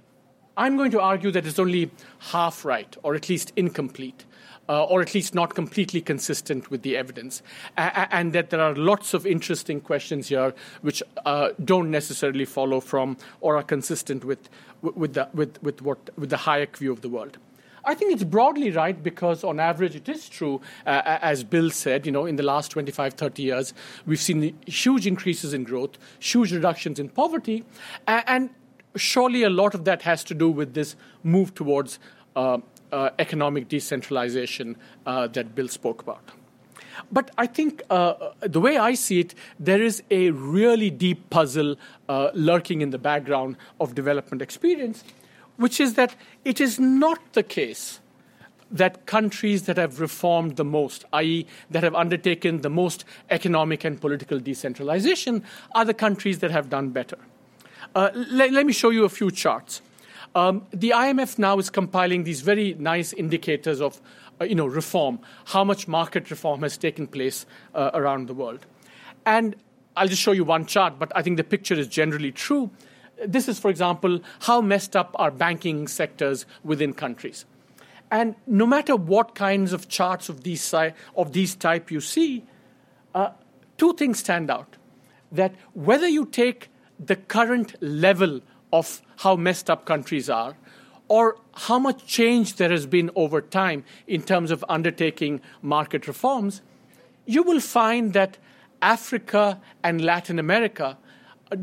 I'm 0.58 0.76
going 0.76 0.92
to 0.92 1.00
argue 1.00 1.32
that 1.32 1.46
it's 1.48 1.60
only 1.60 1.92
half 2.20 2.66
right, 2.66 2.96
or 3.04 3.16
at 3.16 3.30
least 3.30 3.54
incomplete 3.56 4.26
uh, 4.72 4.86
or 4.86 5.02
at 5.02 5.14
least 5.14 5.36
not 5.36 5.54
completely 5.54 6.00
consistent 6.00 6.72
with 6.72 6.82
the 6.82 6.96
evidence, 6.96 7.44
and 7.76 8.32
that 8.32 8.52
there 8.52 8.62
are 8.62 8.74
lots 8.74 9.14
of 9.14 9.26
interesting 9.26 9.82
questions 9.82 10.30
here 10.30 10.54
which 10.82 11.04
uh, 11.26 11.50
don't 11.66 11.92
necessarily 11.92 12.46
follow 12.46 12.80
from 12.80 13.18
or 13.42 13.58
are 13.58 13.64
consistent 13.64 14.24
with, 14.24 14.48
with, 14.82 15.14
the, 15.14 15.28
with, 15.34 15.62
with, 15.62 15.82
what, 15.82 16.10
with 16.18 16.30
the 16.30 16.38
Hayek 16.38 16.78
view 16.78 16.94
of 16.94 17.02
the 17.02 17.10
world. 17.10 17.38
I 17.84 17.96
think 17.96 18.14
it's 18.14 18.24
broadly 18.24 18.72
right 18.72 19.04
because, 19.04 19.44
on 19.44 19.60
average, 19.60 19.94
it 19.96 20.08
is 20.08 20.30
true, 20.30 20.62
uh, 20.86 21.02
as 21.22 21.44
Bill 21.44 21.70
said, 21.70 22.06
you 22.06 22.12
know, 22.14 22.26
in 22.26 22.38
the 22.38 22.44
last 22.44 22.72
25, 22.72 23.16
30 23.16 23.44
years, 23.44 23.74
we've 24.06 24.22
seen 24.22 24.58
huge 24.68 25.06
increases 25.06 25.54
in 25.54 25.66
growth, 25.66 25.98
huge 26.20 26.54
reductions 26.54 26.98
in 26.98 27.10
poverty, 27.10 27.66
and 28.08 28.52
surely 28.96 29.44
a 29.44 29.50
lot 29.50 29.74
of 29.74 29.84
that 29.84 30.04
has 30.04 30.24
to 30.26 30.34
do 30.34 30.50
with 30.50 30.76
this 30.76 30.96
move 31.24 31.54
towards 31.56 32.00
uh, 32.38 32.60
uh, 32.92 33.10
economic 33.20 33.68
decentralization 33.68 34.76
uh, 35.06 35.28
that 35.28 35.56
Bill 35.56 35.68
spoke 35.68 36.02
about. 36.02 36.32
But 37.12 37.32
I 37.38 37.48
think 37.48 37.82
uh, 37.90 38.32
the 38.42 38.60
way 38.60 38.78
I 38.78 38.94
see 38.94 39.20
it, 39.20 39.34
there 39.60 39.82
is 39.82 40.04
a 40.12 40.32
really 40.32 40.90
deep 40.90 41.30
puzzle 41.30 41.78
uh, 42.08 42.32
lurking 42.34 42.82
in 42.82 42.92
the 42.92 42.98
background 42.98 43.58
of 43.80 43.96
development 43.96 44.42
experience, 44.42 45.04
which 45.58 45.80
is 45.80 45.96
that 45.96 46.16
it 46.46 46.62
is 46.62 46.80
not 46.80 47.20
the 47.34 47.44
case 47.44 48.00
that 48.72 49.06
countries 49.06 49.64
that 49.64 49.78
have 49.78 50.00
reformed 50.00 50.56
the 50.56 50.64
most, 50.64 51.04
i.e., 51.14 51.46
that 51.70 51.84
have 51.84 51.94
undertaken 51.94 52.62
the 52.62 52.70
most 52.70 53.04
economic 53.30 53.84
and 53.84 54.00
political 54.00 54.40
decentralization, 54.40 55.44
are 55.76 55.84
the 55.84 55.94
countries 55.94 56.40
that 56.40 56.52
have 56.52 56.70
done 56.70 56.90
better. 56.90 57.18
Uh, 57.94 58.10
let, 58.14 58.54
let 58.54 58.66
me 58.66 58.72
show 58.72 58.90
you 58.90 59.04
a 59.04 59.10
few 59.10 59.30
charts. 59.30 59.82
Um, 60.34 60.66
the 60.72 60.92
IMF 60.92 61.38
now 61.38 61.60
is 61.60 61.70
compiling 61.70 62.24
these 62.24 62.42
very 62.42 62.74
nice 62.76 63.12
indicators 63.14 63.82
of 63.82 64.02
uh, 64.40 64.46
you 64.46 64.56
know, 64.56 64.66
reform, 64.66 65.20
how 65.46 65.64
much 65.64 65.88
market 65.88 66.32
reform 66.32 66.62
has 66.62 66.78
taken 66.78 67.06
place 67.06 67.46
uh, 67.76 67.92
around 67.94 68.28
the 68.28 68.34
world. 68.34 68.66
And 69.26 69.56
I'll 69.96 70.08
just 70.08 70.22
show 70.22 70.32
you 70.32 70.44
one 70.44 70.66
chart, 70.66 70.98
but 70.98 71.12
I 71.16 71.22
think 71.22 71.38
the 71.38 71.44
picture 71.44 71.76
is 71.76 71.88
generally 71.88 72.32
true. 72.32 72.72
This 73.24 73.48
is, 73.48 73.60
for 73.60 73.70
example, 73.70 74.20
how 74.42 74.62
messed 74.62 74.96
up 74.96 75.16
are 75.20 75.30
banking 75.30 75.88
sectors 75.88 76.46
within 76.64 76.94
countries. 76.94 77.46
And 78.10 78.36
no 78.48 78.66
matter 78.66 78.96
what 78.96 79.36
kinds 79.36 79.74
of 79.74 79.90
charts 79.90 80.28
of 80.28 80.44
these, 80.44 80.74
of 80.74 81.34
these 81.34 81.56
type 81.56 81.92
you 81.92 82.02
see, 82.02 82.44
uh, 83.14 83.32
two 83.78 83.94
things 83.94 84.20
stand 84.20 84.50
out. 84.50 84.78
That 85.32 85.54
whether 85.74 86.08
you 86.08 86.26
take 86.26 86.70
the 87.00 87.16
current 87.16 87.76
level 87.82 88.42
of 88.72 89.02
how 89.18 89.36
messed 89.36 89.70
up 89.70 89.86
countries 89.86 90.30
are, 90.30 90.56
or 91.08 91.36
how 91.54 91.78
much 91.78 92.06
change 92.06 92.56
there 92.56 92.70
has 92.70 92.86
been 92.86 93.12
over 93.16 93.42
time 93.42 93.84
in 94.08 94.22
terms 94.22 94.50
of 94.50 94.64
undertaking 94.70 95.42
market 95.62 96.08
reforms, 96.08 96.62
you 97.26 97.44
will 97.44 97.60
find 97.60 98.14
that 98.14 98.38
Africa 98.82 99.60
and 99.84 100.02
Latin 100.02 100.40
America 100.40 100.98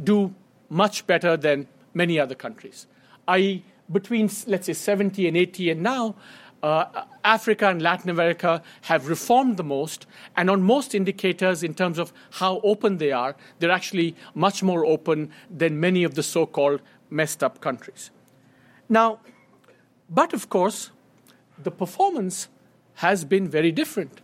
do 0.05 0.35
much 0.69 1.07
better 1.07 1.37
than 1.37 1.67
many 1.95 2.21
other 2.21 2.35
countries. 2.35 2.87
I.e., 3.27 3.65
between, 3.91 4.31
let's 4.47 4.67
say, 4.67 4.75
70 4.75 5.27
and 5.29 5.37
80 5.37 5.71
and 5.71 5.83
now, 5.83 6.15
uh, 6.63 7.05
Africa 7.25 7.69
and 7.69 7.81
Latin 7.81 8.11
America 8.11 8.63
have 8.83 9.09
reformed 9.09 9.57
the 9.57 9.65
most, 9.65 10.07
and 10.37 10.51
on 10.51 10.63
most 10.63 10.95
indicators, 10.95 11.63
in 11.63 11.75
terms 11.75 11.99
of 11.99 12.13
how 12.33 12.61
open 12.65 12.99
they 12.99 13.13
are, 13.13 13.37
they're 13.59 13.71
actually 13.71 14.17
much 14.35 14.63
more 14.63 14.85
open 14.85 15.31
than 15.49 15.79
many 15.81 16.05
of 16.05 16.15
the 16.15 16.23
so 16.23 16.47
called 16.47 16.83
messed 17.11 17.43
up 17.43 17.61
countries. 17.61 18.11
Now, 18.89 19.21
but 20.09 20.33
of 20.33 20.49
course, 20.49 20.91
the 21.63 21.71
performance 21.71 22.49
has 22.95 23.25
been 23.25 23.49
very 23.49 23.73
different. 23.73 24.21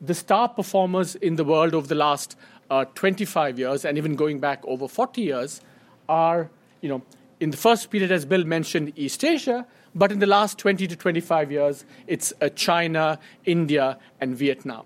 The 0.00 0.14
star 0.14 0.48
performers 0.48 1.14
in 1.16 1.36
the 1.36 1.44
world 1.44 1.74
over 1.74 1.86
the 1.86 1.94
last 1.94 2.36
uh, 2.70 2.84
25 2.94 3.58
years, 3.58 3.84
and 3.84 3.98
even 3.98 4.16
going 4.16 4.40
back 4.40 4.64
over 4.64 4.88
40 4.88 5.20
years, 5.20 5.60
are, 6.08 6.50
you 6.80 6.88
know, 6.88 7.02
in 7.40 7.50
the 7.50 7.56
first 7.56 7.90
period, 7.90 8.10
as 8.10 8.24
Bill 8.24 8.44
mentioned, 8.44 8.92
East 8.96 9.24
Asia, 9.24 9.66
but 9.94 10.12
in 10.12 10.18
the 10.18 10.26
last 10.26 10.58
20 10.58 10.86
to 10.86 10.96
25 10.96 11.52
years, 11.52 11.84
it's 12.06 12.32
uh, 12.40 12.48
China, 12.50 13.18
India, 13.44 13.98
and 14.20 14.36
Vietnam. 14.36 14.84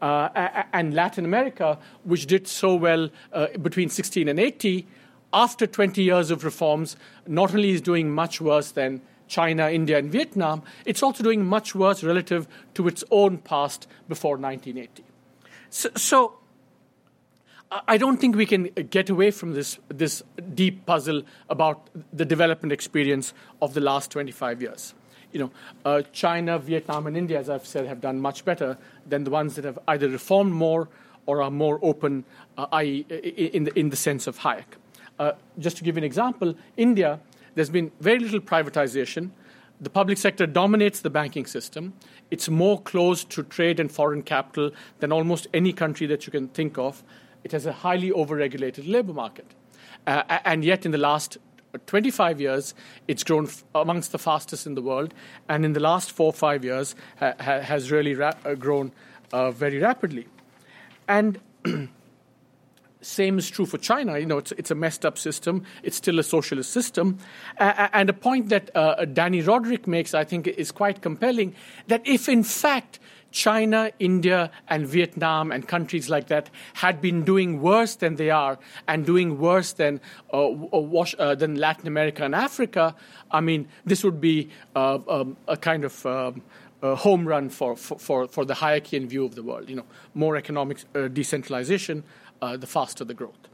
Uh, 0.00 0.62
and 0.72 0.94
Latin 0.94 1.24
America, 1.24 1.78
which 2.04 2.26
did 2.26 2.46
so 2.46 2.74
well 2.74 3.10
uh, 3.32 3.48
between 3.60 3.88
16 3.88 4.28
and 4.28 4.38
80, 4.38 4.86
after 5.32 5.66
20 5.66 6.02
years 6.02 6.30
of 6.30 6.44
reforms, 6.44 6.96
not 7.26 7.54
only 7.54 7.70
is 7.70 7.80
doing 7.80 8.10
much 8.10 8.40
worse 8.40 8.70
than 8.70 9.02
China, 9.26 9.70
India, 9.70 9.98
and 9.98 10.10
Vietnam, 10.10 10.62
it's 10.86 11.02
also 11.02 11.22
doing 11.22 11.44
much 11.44 11.74
worse 11.74 12.02
relative 12.02 12.48
to 12.74 12.88
its 12.88 13.04
own 13.10 13.38
past 13.38 13.86
before 14.08 14.36
1980. 14.36 15.04
So, 15.70 15.90
so 15.96 16.38
I 17.86 17.98
don't 17.98 18.16
think 18.16 18.34
we 18.34 18.46
can 18.46 18.64
get 18.90 19.10
away 19.10 19.30
from 19.30 19.52
this, 19.52 19.78
this 19.88 20.22
deep 20.54 20.86
puzzle 20.86 21.22
about 21.50 21.90
the 22.12 22.24
development 22.24 22.72
experience 22.72 23.34
of 23.60 23.74
the 23.74 23.80
last 23.80 24.10
25 24.10 24.62
years. 24.62 24.94
You 25.32 25.40
know, 25.40 25.50
uh, 25.84 26.02
China, 26.12 26.58
Vietnam, 26.58 27.06
and 27.06 27.14
India, 27.14 27.38
as 27.38 27.50
I've 27.50 27.66
said, 27.66 27.86
have 27.86 28.00
done 28.00 28.18
much 28.18 28.46
better 28.46 28.78
than 29.06 29.24
the 29.24 29.30
ones 29.30 29.56
that 29.56 29.66
have 29.66 29.78
either 29.86 30.08
reformed 30.08 30.52
more 30.52 30.88
or 31.26 31.42
are 31.42 31.50
more 31.50 31.78
open, 31.82 32.24
uh, 32.56 32.66
i.e., 32.72 33.04
in 33.10 33.64
the, 33.64 33.78
in 33.78 33.90
the 33.90 33.96
sense 33.96 34.26
of 34.26 34.38
Hayek. 34.38 34.78
Uh, 35.18 35.32
just 35.58 35.76
to 35.76 35.84
give 35.84 35.96
you 35.96 36.00
an 36.00 36.04
example, 36.04 36.54
India, 36.76 37.20
there's 37.54 37.70
been 37.70 37.90
very 38.00 38.18
little 38.18 38.40
privatization. 38.40 39.30
The 39.80 39.90
public 39.90 40.18
sector 40.18 40.46
dominates 40.46 41.00
the 41.00 41.10
banking 41.10 41.46
system. 41.46 41.92
It's 42.30 42.48
more 42.48 42.80
closed 42.80 43.30
to 43.30 43.42
trade 43.42 43.80
and 43.80 43.90
foreign 43.90 44.22
capital 44.22 44.72
than 45.00 45.12
almost 45.12 45.46
any 45.54 45.72
country 45.72 46.06
that 46.08 46.26
you 46.26 46.30
can 46.32 46.48
think 46.48 46.78
of. 46.78 47.02
It 47.44 47.52
has 47.52 47.66
a 47.66 47.72
highly 47.72 48.10
overregulated 48.10 48.90
labor 48.90 49.12
market. 49.12 49.46
Uh, 50.06 50.22
and 50.44 50.64
yet, 50.64 50.84
in 50.84 50.92
the 50.92 50.98
last 50.98 51.38
25 51.86 52.40
years, 52.40 52.74
it's 53.06 53.22
grown 53.22 53.46
f- 53.46 53.64
amongst 53.74 54.12
the 54.12 54.18
fastest 54.18 54.66
in 54.66 54.74
the 54.74 54.82
world. 54.82 55.14
And 55.48 55.64
in 55.64 55.72
the 55.72 55.80
last 55.80 56.10
four 56.10 56.26
or 56.26 56.32
five 56.32 56.64
years, 56.64 56.94
ha- 57.18 57.34
ha- 57.38 57.60
has 57.60 57.90
really 57.90 58.14
ra- 58.14 58.32
uh, 58.44 58.54
grown 58.54 58.92
uh, 59.32 59.50
very 59.50 59.78
rapidly. 59.78 60.26
And 61.06 61.38
same 63.08 63.38
is 63.38 63.48
true 63.48 63.66
for 63.66 63.78
China. 63.78 64.18
You 64.18 64.26
know, 64.26 64.38
it's, 64.38 64.52
it's 64.52 64.70
a 64.70 64.74
messed 64.74 65.04
up 65.04 65.18
system. 65.18 65.64
It's 65.82 65.96
still 65.96 66.18
a 66.18 66.22
socialist 66.22 66.70
system. 66.70 67.18
Uh, 67.58 67.88
and 67.92 68.10
a 68.10 68.12
point 68.12 68.50
that 68.50 68.70
uh, 68.74 69.06
Dani 69.06 69.42
Rodrik 69.42 69.86
makes, 69.86 70.14
I 70.14 70.24
think, 70.24 70.46
is 70.46 70.70
quite 70.70 71.00
compelling 71.00 71.54
that 71.86 72.06
if, 72.06 72.28
in 72.28 72.42
fact, 72.42 73.00
China, 73.30 73.90
India, 73.98 74.50
and 74.68 74.86
Vietnam, 74.86 75.52
and 75.52 75.68
countries 75.68 76.08
like 76.08 76.28
that 76.28 76.48
had 76.74 77.00
been 77.00 77.24
doing 77.24 77.60
worse 77.60 77.96
than 77.96 78.16
they 78.16 78.30
are, 78.30 78.58
and 78.86 79.04
doing 79.04 79.38
worse 79.38 79.72
than 79.72 80.00
uh, 80.32 80.48
wash, 80.48 81.14
uh, 81.18 81.34
than 81.34 81.56
Latin 81.56 81.86
America 81.86 82.24
and 82.24 82.34
Africa, 82.34 82.94
I 83.30 83.40
mean, 83.40 83.68
this 83.84 84.02
would 84.02 84.20
be 84.20 84.48
uh, 84.74 84.98
um, 85.08 85.36
a 85.46 85.56
kind 85.56 85.84
of 85.84 86.06
um, 86.06 86.42
a 86.82 86.94
home 86.94 87.26
run 87.26 87.48
for, 87.48 87.76
for, 87.76 88.28
for 88.28 88.44
the 88.44 88.54
Hayekian 88.54 89.06
view 89.06 89.24
of 89.24 89.34
the 89.34 89.42
world. 89.42 89.68
You 89.68 89.76
know, 89.76 89.84
more 90.14 90.36
economic 90.36 90.78
uh, 90.94 91.08
decentralization, 91.08 92.04
uh, 92.04 92.27
the 92.40 92.66
faster 92.66 93.04
the 93.04 93.14
growth. 93.14 93.48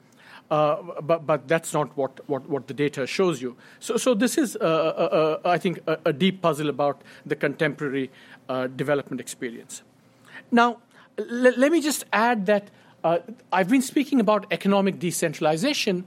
Uh, 0.51 1.01
but, 1.01 1.27
but 1.27 1.49
that's 1.49 1.73
not 1.73 1.97
what, 1.97 2.21
what, 2.29 2.49
what 2.49 2.69
the 2.69 2.75
data 2.75 3.07
shows 3.07 3.41
you. 3.41 3.57
So, 3.81 3.97
so 3.97 4.13
this 4.13 4.37
is, 4.37 4.57
I 4.61 5.59
think, 5.59 5.81
a, 5.87 5.99
a, 6.05 6.13
deep 6.13 6.43
puzzle 6.43 6.69
about 6.69 7.01
the 7.25 7.35
contemporary 7.35 8.11
uh, 8.49 8.67
development 8.67 9.21
experience. 9.21 9.83
Now, 10.51 10.79
l- 11.19 11.55
let 11.57 11.73
me 11.73 11.81
just 11.81 12.05
add 12.13 12.45
that 12.47 12.69
uh, 13.03 13.19
I've 13.53 13.69
been 13.69 13.83
speaking 13.83 14.21
about 14.21 14.47
economic 14.51 14.99
decentralization, 14.99 16.07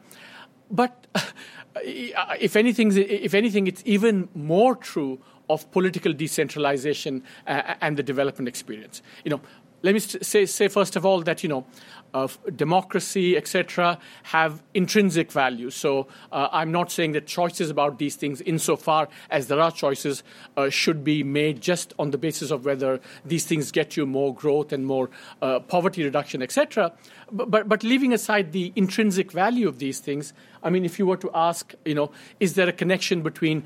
but 0.69 1.07
if 1.83 2.55
anything, 2.55 2.91
if 2.95 3.33
anything, 3.33 3.67
it's 3.67 3.83
even 3.85 4.29
more 4.33 4.75
true 4.75 5.19
of 5.49 5.69
political 5.71 6.13
decentralization 6.13 7.23
uh, 7.47 7.75
and 7.81 7.97
the 7.97 8.03
development 8.03 8.47
experience. 8.47 9.01
You 9.23 9.31
know, 9.31 9.41
let 9.83 9.93
me 9.93 9.99
say, 9.99 10.45
say 10.45 10.67
first 10.67 10.95
of 10.95 11.05
all 11.05 11.21
that 11.21 11.43
you 11.43 11.49
know 11.49 11.65
of 12.13 12.37
democracy, 12.55 13.37
etc., 13.37 13.99
have 14.23 14.63
intrinsic 14.73 15.31
value. 15.31 15.69
So 15.69 16.07
uh, 16.31 16.47
I'm 16.51 16.71
not 16.71 16.91
saying 16.91 17.11
that 17.13 17.27
choices 17.27 17.69
about 17.69 17.99
these 17.99 18.15
things, 18.15 18.41
insofar 18.41 19.09
as 19.29 19.47
there 19.47 19.59
are 19.59 19.71
choices, 19.71 20.23
uh, 20.55 20.69
should 20.69 21.03
be 21.03 21.23
made 21.23 21.61
just 21.61 21.93
on 21.99 22.11
the 22.11 22.17
basis 22.17 22.51
of 22.51 22.65
whether 22.65 22.99
these 23.25 23.45
things 23.45 23.71
get 23.71 23.97
you 23.97 24.05
more 24.05 24.33
growth 24.33 24.71
and 24.71 24.85
more 24.85 25.09
uh, 25.41 25.59
poverty 25.59 26.03
reduction, 26.03 26.41
etc. 26.41 26.91
But, 27.31 27.51
but, 27.51 27.69
but 27.69 27.83
leaving 27.83 28.13
aside 28.13 28.51
the 28.51 28.71
intrinsic 28.75 29.31
value 29.31 29.67
of 29.67 29.79
these 29.79 29.99
things, 29.99 30.33
I 30.63 30.69
mean, 30.69 30.85
if 30.85 30.99
you 30.99 31.05
were 31.05 31.17
to 31.17 31.31
ask, 31.33 31.73
you 31.85 31.95
know, 31.95 32.11
is 32.39 32.55
there 32.55 32.67
a 32.67 32.73
connection 32.73 33.21
between 33.21 33.63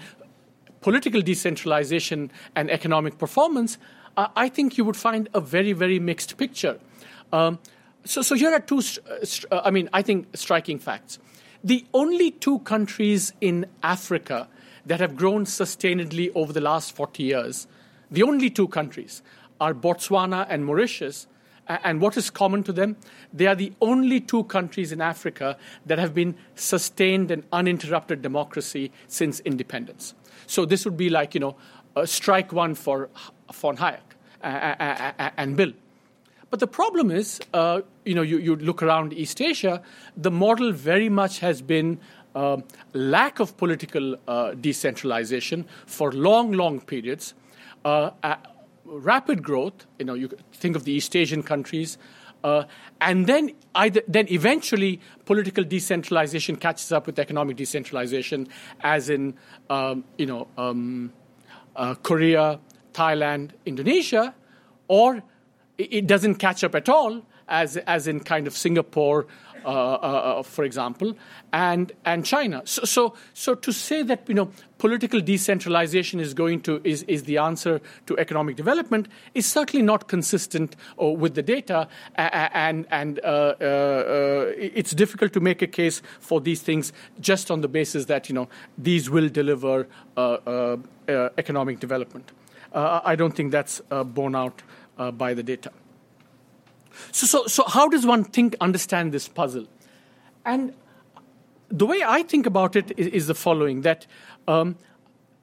political 0.81 1.21
decentralization 1.21 2.31
and 2.55 2.69
economic 2.69 3.17
performance? 3.17 3.77
Uh, 4.17 4.27
I 4.35 4.49
think 4.49 4.77
you 4.77 4.85
would 4.85 4.97
find 4.97 5.29
a 5.33 5.39
very, 5.39 5.73
very 5.73 5.99
mixed 5.99 6.37
picture. 6.37 6.79
Um, 7.31 7.59
so, 8.04 8.22
so 8.22 8.36
here 8.36 8.52
are 8.52 8.60
two, 8.60 8.82
uh, 9.52 9.62
I 9.64 9.72
mean, 9.72 9.89
I 9.93 10.02
think 10.02 10.36
striking 10.36 10.80
facts. 10.80 11.20
The 11.64 11.86
only 11.93 12.32
two 12.32 12.60
countries 12.60 13.34
in 13.39 13.68
Africa 13.84 14.47
that 14.86 14.99
have 14.99 15.16
grown 15.16 15.45
sustainably 15.45 16.32
over 16.34 16.52
the 16.52 16.62
last 16.62 16.95
40 16.95 17.24
years, 17.24 17.68
the 18.10 18.24
only 18.24 18.49
two 18.49 18.68
countries 18.68 19.22
are 19.60 19.74
Botswana 19.74 20.47
and 20.49 20.66
Mauritius. 20.66 21.28
And 21.68 22.02
what 22.02 22.18
is 22.18 22.30
common 22.32 22.64
to 22.64 22.74
them? 22.74 22.97
They 23.32 23.45
are 23.45 23.56
the 23.56 23.72
only 23.80 24.20
two 24.20 24.43
countries 24.45 24.91
in 24.91 24.99
Africa 24.99 25.56
that 25.86 25.99
have 25.99 26.14
been 26.14 26.36
sustained 26.56 27.30
and 27.30 27.43
uninterrupted 27.54 28.22
democracy 28.22 28.91
since 29.08 29.39
independence. 29.41 30.16
So 30.47 30.66
this 30.66 30.84
would 30.84 30.97
be 30.97 31.10
like, 31.10 31.36
you 31.36 31.39
know, 31.39 31.56
strike 32.06 32.52
one 32.52 32.74
for 32.76 33.10
von 33.54 33.78
Hayek 33.78 33.99
and 34.41 35.56
Bill. 35.56 35.72
But 36.52 36.60
the 36.60 36.68
problem 36.68 37.12
is, 37.12 37.39
uh, 37.54 37.82
you 38.04 38.14
know, 38.14 38.22
you, 38.22 38.38
you, 38.38 38.58
look 38.58 38.84
around 38.84 39.14
East 39.14 39.41
Asia, 39.41 39.82
the 40.18 40.30
model 40.30 40.74
very 40.74 41.08
much 41.08 41.39
has 41.39 41.62
been 41.62 41.97
uh, 42.36 42.58
lack 42.91 43.39
of 43.39 43.56
political 43.56 44.18
uh, 44.28 44.54
decentralization 44.56 45.66
for 45.86 46.12
long, 46.12 46.52
long 46.52 46.82
periods, 46.82 47.34
uh, 47.86 48.12
rapid 48.84 49.41
growth. 49.41 49.88
You 49.97 50.06
know, 50.06 50.14
you 50.14 50.30
think 50.52 50.76
of 50.76 50.84
the 50.84 50.91
East 50.91 51.16
Asian 51.16 51.41
countries. 51.41 51.97
Uh, 52.43 52.66
and 52.99 53.28
then, 53.28 53.52
either, 53.76 54.02
then 54.06 54.28
eventually, 54.30 54.99
political 55.24 55.64
decentralization 55.64 56.58
catches 56.58 56.91
up 56.91 57.06
with 57.06 57.18
economic 57.18 57.56
decentralization, 57.56 58.47
as 58.82 59.10
in, 59.10 59.36
um, 59.70 60.04
you 60.18 60.26
know, 60.26 60.47
um, 60.58 61.14
uh, 61.78 61.95
Korea, 61.95 62.60
Thailand, 62.93 63.52
Indonesia, 63.66 64.36
or 64.89 65.24
it 65.89 66.07
doesn't 66.07 66.36
catch 66.36 66.63
up 66.63 66.75
at 66.75 66.89
all, 66.89 67.21
as, 67.47 67.77
as 67.77 68.07
in 68.07 68.19
kind 68.19 68.47
of 68.47 68.55
Singapore, 68.55 69.27
uh, 69.63 69.67
uh, 69.67 69.69
uh, 69.69 70.43
for 70.43 70.63
example, 70.63 71.15
and, 71.53 71.91
and 72.03 72.25
China. 72.25 72.63
So, 72.65 72.84
so, 72.84 73.13
so 73.34 73.53
to 73.53 73.71
say 73.71 74.01
that 74.01 74.27
you 74.27 74.34
know, 74.34 74.49
political 74.79 75.21
decentralization 75.21 76.19
is, 76.19 76.34
going 76.34 76.61
to, 76.61 76.82
is, 76.84 77.03
is 77.03 77.23
the 77.25 77.38
answer 77.38 77.79
to 78.07 78.17
economic 78.17 78.55
development 78.55 79.07
is 79.36 79.45
certainly 79.45 79.86
not 79.86 80.07
consistent 80.07 80.75
uh, 80.99 81.05
with 81.05 81.36
the 81.36 81.43
data, 81.43 81.88
and, 82.15 82.88
and 82.89 83.19
uh, 83.19 83.53
uh, 83.61 84.51
it's 84.57 84.95
difficult 84.95 85.32
to 85.34 85.39
make 85.39 85.61
a 85.61 85.67
case 85.67 86.01
for 86.19 86.41
these 86.41 86.63
things 86.63 86.91
just 87.19 87.51
on 87.51 87.61
the 87.61 87.67
basis 87.67 88.05
that 88.05 88.29
you 88.29 88.34
know, 88.34 88.49
these 88.79 89.11
will 89.11 89.29
deliver 89.29 89.88
economic 91.38 91.79
development. 91.79 92.32
I 92.73 93.15
don't 93.15 93.36
think 93.36 93.51
that's 93.51 93.79
borne 94.05 94.36
out 94.36 94.63
uh, 94.97 95.11
by 95.11 95.33
the 95.33 95.43
data. 95.43 95.71
So, 97.11 97.25
so, 97.25 97.47
so 97.47 97.63
how 97.67 97.87
does 97.87 98.05
one 98.05 98.23
think, 98.23 98.55
understand 98.59 99.11
this 99.11 99.27
puzzle? 99.27 99.67
And 100.45 100.73
the 101.69 101.85
way 101.85 102.03
I 102.05 102.23
think 102.23 102.45
about 102.45 102.75
it 102.75 102.91
is, 102.97 103.07
is 103.07 103.27
the 103.27 103.35
following: 103.35 103.81
that 103.81 104.07
um, 104.47 104.75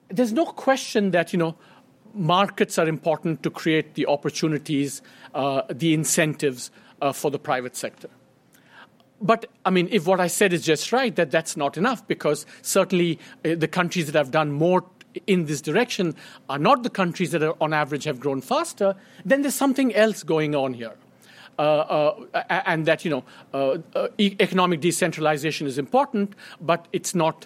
there's 0.09 0.33
no 0.33 0.45
question 0.45 1.11
that 1.11 1.33
you 1.33 1.39
know 1.39 1.55
markets 2.13 2.77
are 2.77 2.87
important 2.87 3.43
to 3.43 3.49
create 3.49 3.95
the 3.95 4.05
opportunities, 4.05 5.01
uh, 5.33 5.61
the 5.69 5.93
incentives 5.93 6.71
uh, 7.01 7.11
for 7.11 7.31
the 7.31 7.39
private 7.39 7.75
sector. 7.75 8.09
But 9.21 9.47
I 9.65 9.69
mean, 9.69 9.89
if 9.91 10.07
what 10.07 10.19
I 10.19 10.27
said 10.27 10.53
is 10.53 10.63
just 10.63 10.91
right, 10.91 11.15
that 11.15 11.31
that's 11.31 11.57
not 11.57 11.77
enough 11.77 12.07
because 12.07 12.45
certainly 12.61 13.19
uh, 13.43 13.55
the 13.55 13.67
countries 13.67 14.05
that 14.05 14.15
have 14.15 14.31
done 14.31 14.51
more 14.51 14.85
in 15.27 15.45
this 15.45 15.61
direction 15.61 16.15
are 16.49 16.59
not 16.59 16.83
the 16.83 16.89
countries 16.89 17.31
that 17.31 17.43
are, 17.43 17.55
on 17.61 17.73
average 17.73 18.03
have 18.03 18.19
grown 18.19 18.41
faster, 18.41 18.95
then 19.25 19.41
there's 19.41 19.55
something 19.55 19.93
else 19.95 20.23
going 20.23 20.55
on 20.55 20.73
here. 20.73 20.93
Uh, 21.57 22.13
uh, 22.33 22.43
and 22.65 22.85
that 22.85 23.03
you 23.03 23.11
know 23.11 23.21
uh, 23.53 23.77
uh 23.93 24.07
economic 24.17 24.79
decentralization 24.79 25.67
is 25.67 25.77
important, 25.77 26.33
but 26.61 26.87
it's 26.93 27.13
not, 27.13 27.45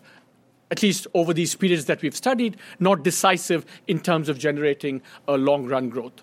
at 0.69 0.83
least 0.83 1.07
over 1.15 1.33
these 1.33 1.55
periods 1.55 1.85
that 1.85 1.99
we've 2.03 2.15
studied, 2.15 2.55
not 2.79 3.03
decisive 3.03 3.65
in 3.87 3.99
terms 3.99 4.29
of 4.29 4.37
generating 4.37 5.01
a 5.27 5.35
long 5.35 5.65
run 5.65 5.89
growth. 5.89 6.21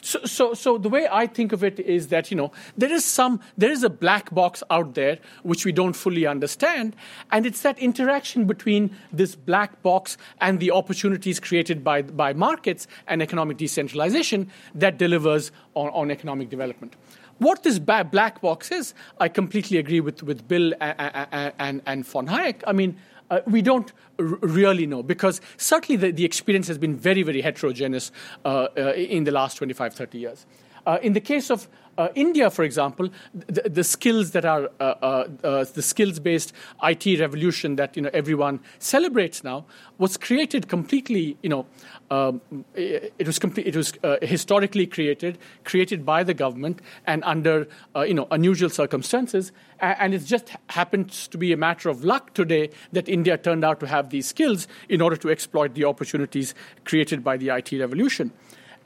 So, 0.00 0.20
so, 0.24 0.54
so 0.54 0.78
the 0.78 0.88
way 0.88 1.08
I 1.10 1.26
think 1.26 1.52
of 1.52 1.64
it 1.64 1.78
is 1.80 2.08
that 2.08 2.30
you 2.30 2.36
know 2.36 2.52
there 2.76 2.92
is 2.92 3.04
some 3.04 3.40
there 3.56 3.70
is 3.70 3.82
a 3.82 3.90
black 3.90 4.32
box 4.34 4.62
out 4.70 4.94
there 4.94 5.18
which 5.42 5.64
we 5.64 5.72
don't 5.72 5.94
fully 5.94 6.26
understand, 6.26 6.96
and 7.30 7.46
it's 7.46 7.62
that 7.62 7.78
interaction 7.78 8.46
between 8.46 8.96
this 9.12 9.34
black 9.34 9.82
box 9.82 10.16
and 10.40 10.60
the 10.60 10.70
opportunities 10.70 11.40
created 11.40 11.82
by 11.84 12.02
by 12.02 12.32
markets 12.32 12.86
and 13.06 13.22
economic 13.22 13.56
decentralization 13.56 14.50
that 14.74 14.98
delivers 14.98 15.52
on, 15.74 15.90
on 15.90 16.10
economic 16.10 16.50
development. 16.50 16.94
What 17.38 17.62
this 17.62 17.78
black 17.78 18.42
box 18.42 18.70
is, 18.70 18.92
I 19.18 19.28
completely 19.28 19.78
agree 19.78 20.00
with, 20.00 20.22
with 20.22 20.46
Bill 20.46 20.74
and, 20.78 21.54
and, 21.58 21.82
and 21.86 22.06
von 22.06 22.26
Hayek. 22.26 22.62
I 22.66 22.72
mean, 22.72 22.98
uh, 23.30 23.40
we 23.46 23.62
don't 23.62 23.92
r- 24.18 24.24
really 24.42 24.86
know 24.86 25.02
because 25.02 25.40
certainly 25.56 25.96
the, 25.96 26.10
the 26.10 26.24
experience 26.24 26.68
has 26.68 26.78
been 26.78 26.96
very, 26.96 27.22
very 27.22 27.40
heterogeneous 27.40 28.12
uh, 28.44 28.68
uh, 28.76 28.92
in 28.92 29.24
the 29.24 29.30
last 29.30 29.56
25, 29.56 29.94
30 29.94 30.18
years. 30.18 30.46
Uh, 30.86 30.98
in 31.02 31.12
the 31.12 31.20
case 31.20 31.50
of 31.50 31.68
uh, 32.00 32.08
India, 32.14 32.48
for 32.50 32.64
example, 32.64 33.10
the, 33.34 33.68
the 33.68 33.84
skills 33.84 34.30
that 34.30 34.46
are 34.46 34.70
uh, 34.80 34.82
uh, 34.82 35.28
uh 35.44 35.64
the 35.74 35.82
skills-based 35.82 36.52
IT 36.82 37.20
revolution 37.20 37.76
that 37.76 37.94
you 37.94 38.02
know 38.02 38.10
everyone 38.14 38.58
celebrates 38.78 39.44
now 39.44 39.66
was 39.98 40.16
created 40.16 40.66
completely. 40.66 41.36
You 41.42 41.50
know, 41.50 41.66
um, 42.10 42.40
it, 42.74 43.26
was. 43.26 43.38
It 43.58 43.76
was 43.76 43.92
uh, 44.02 44.16
historically 44.22 44.86
created, 44.86 45.36
created 45.64 46.06
by 46.06 46.24
the 46.24 46.32
government, 46.32 46.80
and 47.06 47.22
under 47.24 47.68
uh, 47.94 48.00
you 48.00 48.14
know 48.14 48.26
unusual 48.30 48.70
circumstances. 48.70 49.52
And 49.80 50.14
it 50.14 50.24
just 50.24 50.52
happens 50.68 51.28
to 51.28 51.38
be 51.38 51.52
a 51.52 51.56
matter 51.56 51.88
of 51.88 52.04
luck 52.04 52.34
today 52.34 52.70
that 52.92 53.08
India 53.08 53.38
turned 53.38 53.64
out 53.64 53.80
to 53.80 53.86
have 53.86 54.10
these 54.10 54.26
skills 54.26 54.68
in 54.88 55.00
order 55.00 55.16
to 55.16 55.30
exploit 55.30 55.74
the 55.74 55.84
opportunities 55.84 56.54
created 56.84 57.24
by 57.24 57.38
the 57.38 57.48
IT 57.48 57.72
revolution. 57.72 58.30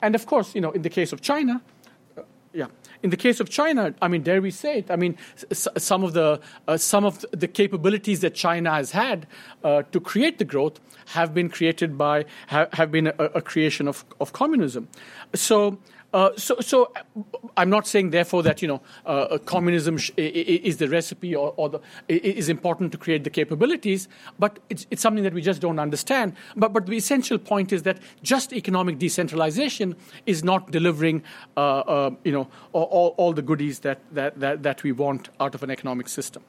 And 0.01 0.15
of 0.15 0.25
course, 0.25 0.55
you 0.55 0.61
know, 0.61 0.71
in 0.71 0.83
the 0.83 0.89
case 0.89 1.11
of 1.11 1.19
China, 1.19 1.61
yeah. 2.55 2.67
In 3.03 3.09
the 3.09 3.17
case 3.17 3.39
of 3.39 3.49
China, 3.49 3.93
I 4.01 4.07
mean, 4.07 4.23
dare 4.23 4.41
we 4.41 4.51
say 4.51 4.79
it? 4.79 4.91
I 4.91 4.95
mean, 4.95 5.17
s- 5.51 5.67
some 5.77 6.03
of 6.03 6.13
the 6.13 6.39
uh, 6.67 6.77
some 6.77 7.05
of 7.05 7.25
the 7.31 7.47
capabilities 7.47 8.21
that 8.21 8.33
China 8.33 8.71
has 8.71 8.91
had 8.91 9.27
uh, 9.63 9.83
to 9.91 9.99
create 9.99 10.37
the 10.37 10.45
growth 10.45 10.79
have 11.07 11.33
been 11.33 11.49
created 11.49 11.97
by 11.97 12.25
have, 12.47 12.71
have 12.73 12.91
been 12.91 13.07
a, 13.07 13.13
a, 13.35 13.41
creation 13.41 13.87
of, 13.87 14.03
of 14.19 14.33
communism. 14.33 14.87
So 15.33 15.77
uh, 16.15 16.31
so, 16.37 16.55
so 16.61 16.93
I'm 17.57 17.69
not 17.69 17.85
saying, 17.85 18.11
therefore, 18.11 18.41
that 18.43 18.61
you 18.61 18.69
know 18.69 18.81
uh, 19.05 19.37
communism 19.39 19.97
sh- 19.97 20.11
is 20.15 20.77
the 20.77 20.87
recipe 20.87 21.35
or, 21.35 21.53
or 21.57 21.67
the, 21.67 21.81
is 22.07 22.47
important 22.47 22.93
to 22.93 22.97
create 22.97 23.25
the 23.25 23.29
capabilities, 23.29 24.07
but 24.39 24.59
it's, 24.69 24.87
it's 24.91 25.01
something 25.01 25.25
that 25.25 25.33
we 25.33 25.41
just 25.41 25.59
don't 25.59 25.77
understand. 25.77 26.33
But, 26.55 26.71
but 26.71 26.85
the 26.85 26.95
essential 26.95 27.37
point 27.37 27.73
is 27.73 27.83
that 27.83 27.97
just 28.23 28.53
economic 28.53 28.97
decentralization 28.97 29.97
is 30.25 30.41
not 30.41 30.71
delivering, 30.71 31.21
uh, 31.57 31.79
uh 31.79 32.11
you 32.23 32.31
know, 32.31 32.47
all, 32.71 33.13
all 33.17 33.33
the 33.33 33.41
goodies 33.41 33.79
that, 33.79 33.99
that, 34.13 34.39
that, 34.39 34.63
that, 34.63 34.83
we 34.83 34.93
want 34.93 35.27
out 35.41 35.53
of 35.53 35.63
an 35.63 35.69
economic 35.69 36.07
system. 36.07 36.43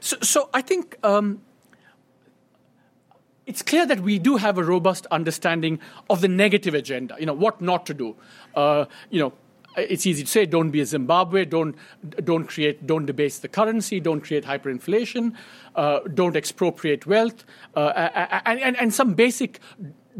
So, 0.00 0.16
so 0.20 0.50
I 0.52 0.62
think. 0.62 0.96
Um, 1.04 1.42
it's 3.50 3.62
clear 3.62 3.84
that 3.84 3.98
we 3.98 4.16
do 4.20 4.36
have 4.36 4.58
a 4.58 4.62
robust 4.62 5.06
understanding 5.10 5.80
of 6.08 6.20
the 6.20 6.28
negative 6.28 6.72
agenda, 6.72 7.16
you 7.18 7.26
know, 7.26 7.32
what 7.34 7.60
not 7.60 7.84
to 7.86 7.92
do. 7.92 8.14
Uh, 8.54 8.84
you 9.10 9.18
know, 9.18 9.32
it's 9.76 10.06
easy 10.06 10.22
to 10.22 10.30
say 10.30 10.46
don't 10.46 10.70
be 10.70 10.80
a 10.80 10.86
Zimbabwe, 10.86 11.44
don't, 11.44 11.74
don't 12.22 12.44
create, 12.44 12.86
don't 12.86 13.06
debase 13.06 13.40
the 13.40 13.48
currency, 13.48 13.98
don't 13.98 14.20
create 14.20 14.44
hyperinflation, 14.44 15.34
uh, 15.74 15.98
don't 16.14 16.36
expropriate 16.36 17.06
wealth, 17.08 17.44
uh, 17.74 17.88
and, 18.46 18.60
and, 18.60 18.76
and 18.76 18.94
some 18.94 19.14
basic 19.14 19.58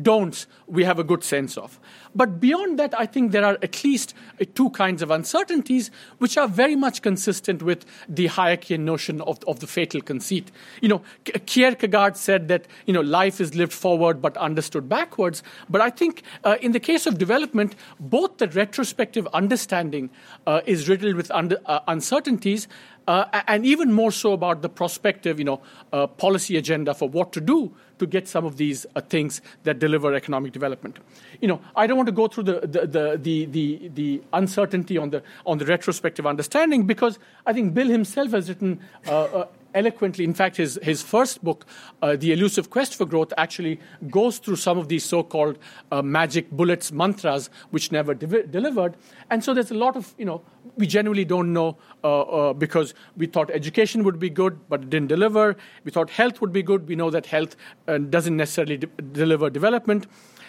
don'ts 0.01 0.47
we 0.67 0.85
have 0.85 0.99
a 0.99 1.05
good 1.05 1.25
sense 1.25 1.57
of. 1.57 1.81
But 2.15 2.41
beyond 2.41 2.79
that, 2.79 2.99
I 2.99 3.07
think 3.07 3.33
there 3.33 3.45
are 3.45 3.59
at 3.63 3.85
least 3.85 4.15
uh, 4.41 4.45
two 4.55 4.71
kinds 4.71 5.03
of 5.03 5.11
uncertainties 5.11 5.91
which 6.19 6.37
are 6.37 6.49
very 6.49 6.77
much 6.77 7.03
consistent 7.03 7.63
with 7.63 7.85
the 8.09 8.29
Hayekian 8.29 8.81
notion 8.81 9.21
of, 9.21 9.39
of 9.47 9.61
the 9.61 9.67
fatal 9.67 10.01
conceit. 10.01 10.51
You 10.81 10.89
know, 10.89 11.03
Kierkegaard 11.25 12.17
said 12.17 12.49
that, 12.49 12.67
you 12.87 12.93
know, 12.93 13.01
life 13.01 13.41
is 13.41 13.55
lived 13.55 13.73
forward 13.73 14.21
but 14.21 14.37
understood 14.37 14.89
backwards. 14.89 15.43
But 15.69 15.81
I 15.81 15.91
think 15.91 16.23
uh, 16.45 16.57
in 16.61 16.73
the 16.73 16.81
case 16.81 17.07
of 17.07 17.19
development, 17.19 17.75
both 17.99 18.39
the 18.39 18.49
retrospective 18.49 19.27
understanding 19.33 20.11
uh, 20.47 20.63
is 20.67 20.89
riddled 20.89 21.15
with 21.15 21.31
under, 21.31 21.59
uh, 21.67 21.81
uncertainties 21.87 22.67
uh, 23.07 23.43
and 23.47 23.65
even 23.67 23.93
more 23.93 24.13
so 24.13 24.33
about 24.33 24.63
the 24.63 24.69
prospective, 24.69 25.39
you 25.39 25.45
know, 25.45 25.61
uh, 25.93 26.07
policy 26.07 26.57
agenda 26.57 26.95
for 26.95 27.09
what 27.09 27.33
to 27.33 27.41
do 27.41 27.75
to 28.01 28.07
get 28.07 28.27
some 28.27 28.45
of 28.45 28.57
these 28.57 28.87
uh, 28.97 29.01
things 29.01 29.41
that 29.63 29.79
deliver 29.79 30.13
economic 30.15 30.53
development. 30.53 30.99
You 31.41 31.49
know, 31.49 31.61
I 31.77 31.87
don't 31.87 31.97
want 31.97 32.09
to 32.09 32.13
go 32.13 32.27
through 32.27 32.45
the, 32.45 32.61
the, 32.61 32.87
the, 32.87 33.19
the, 33.23 33.45
the, 33.47 33.91
the 33.95 34.23
uncertainty 34.33 34.99
on 34.99 35.11
the, 35.11 35.23
on 35.47 35.59
the 35.59 35.67
retrospective 35.67 36.27
understanding 36.27 36.87
because 36.87 37.19
I 37.47 37.53
think 37.53 37.75
Bill 37.75 37.89
himself 37.89 38.33
has 38.33 38.49
written 38.49 38.81
uh, 39.07 39.25
uh, 39.25 39.47
eloquently. 39.75 40.25
In 40.25 40.35
fact, 40.35 40.57
his, 40.57 40.79
his 40.83 41.03
first 41.03 41.45
book, 41.45 41.67
uh, 42.03 42.17
The 42.17 42.33
Elusive 42.33 42.71
Quest 42.71 42.97
for 42.97 43.07
Growth, 43.07 43.33
actually 43.37 43.79
goes 44.11 44.39
through 44.39 44.57
some 44.57 44.79
of 44.79 44.89
these 44.89 45.05
so 45.05 45.23
called 45.23 45.59
uh, 45.93 46.03
magic 46.03 46.51
bullets, 46.51 46.91
mantras, 46.91 47.51
which 47.71 47.93
never 47.93 48.15
de- 48.15 48.47
delivered. 48.47 48.97
And 49.31 49.45
so 49.45 49.55
there's 49.55 49.71
a 49.71 49.75
lot 49.75 49.97
of, 49.97 50.15
you 50.19 50.25
know, 50.25 50.43
we 50.81 50.87
generally 50.87 51.25
don't 51.25 51.53
know 51.53 51.77
uh, 52.03 52.23
uh, 52.23 52.53
because 52.55 52.95
we 53.17 53.27
thought 53.27 53.51
education 53.51 54.03
would 54.03 54.19
be 54.19 54.31
good, 54.31 54.59
but 54.69 54.83
it 54.83 54.91
didn't 54.91 55.09
deliver. 55.09 55.57
We 55.85 55.93
thought 55.93 56.11
health 56.11 56.41
would 56.41 56.53
be 56.53 56.63
good. 56.63 56.89
We 56.89 56.97
know 56.97 57.11
that 57.11 57.27
health 57.27 57.55
uh, 57.87 57.99
doesn't 57.99 58.37
necessarily 58.37 58.79
de- 58.79 58.87
deliver 59.13 59.51
development. 59.51 60.07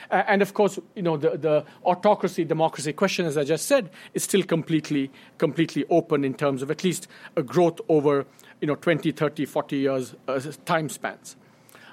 and 0.09 0.41
of 0.41 0.53
course, 0.53 0.79
you 0.95 1.01
know, 1.01 1.17
the, 1.17 1.37
the 1.37 1.65
autocracy, 1.85 2.43
democracy 2.43 2.93
question, 2.93 3.25
as 3.25 3.37
I 3.37 3.43
just 3.43 3.65
said, 3.65 3.89
is 4.13 4.23
still 4.23 4.43
completely, 4.43 5.11
completely 5.37 5.85
open 5.89 6.25
in 6.25 6.33
terms 6.33 6.61
of 6.61 6.71
at 6.71 6.83
least 6.83 7.07
a 7.35 7.43
growth 7.43 7.79
over 7.87 8.25
you 8.61 8.67
know, 8.67 8.75
20, 8.75 9.11
30, 9.11 9.45
40 9.45 9.77
years 9.77 10.15
uh, 10.27 10.39
time 10.65 10.89
spans. 10.89 11.35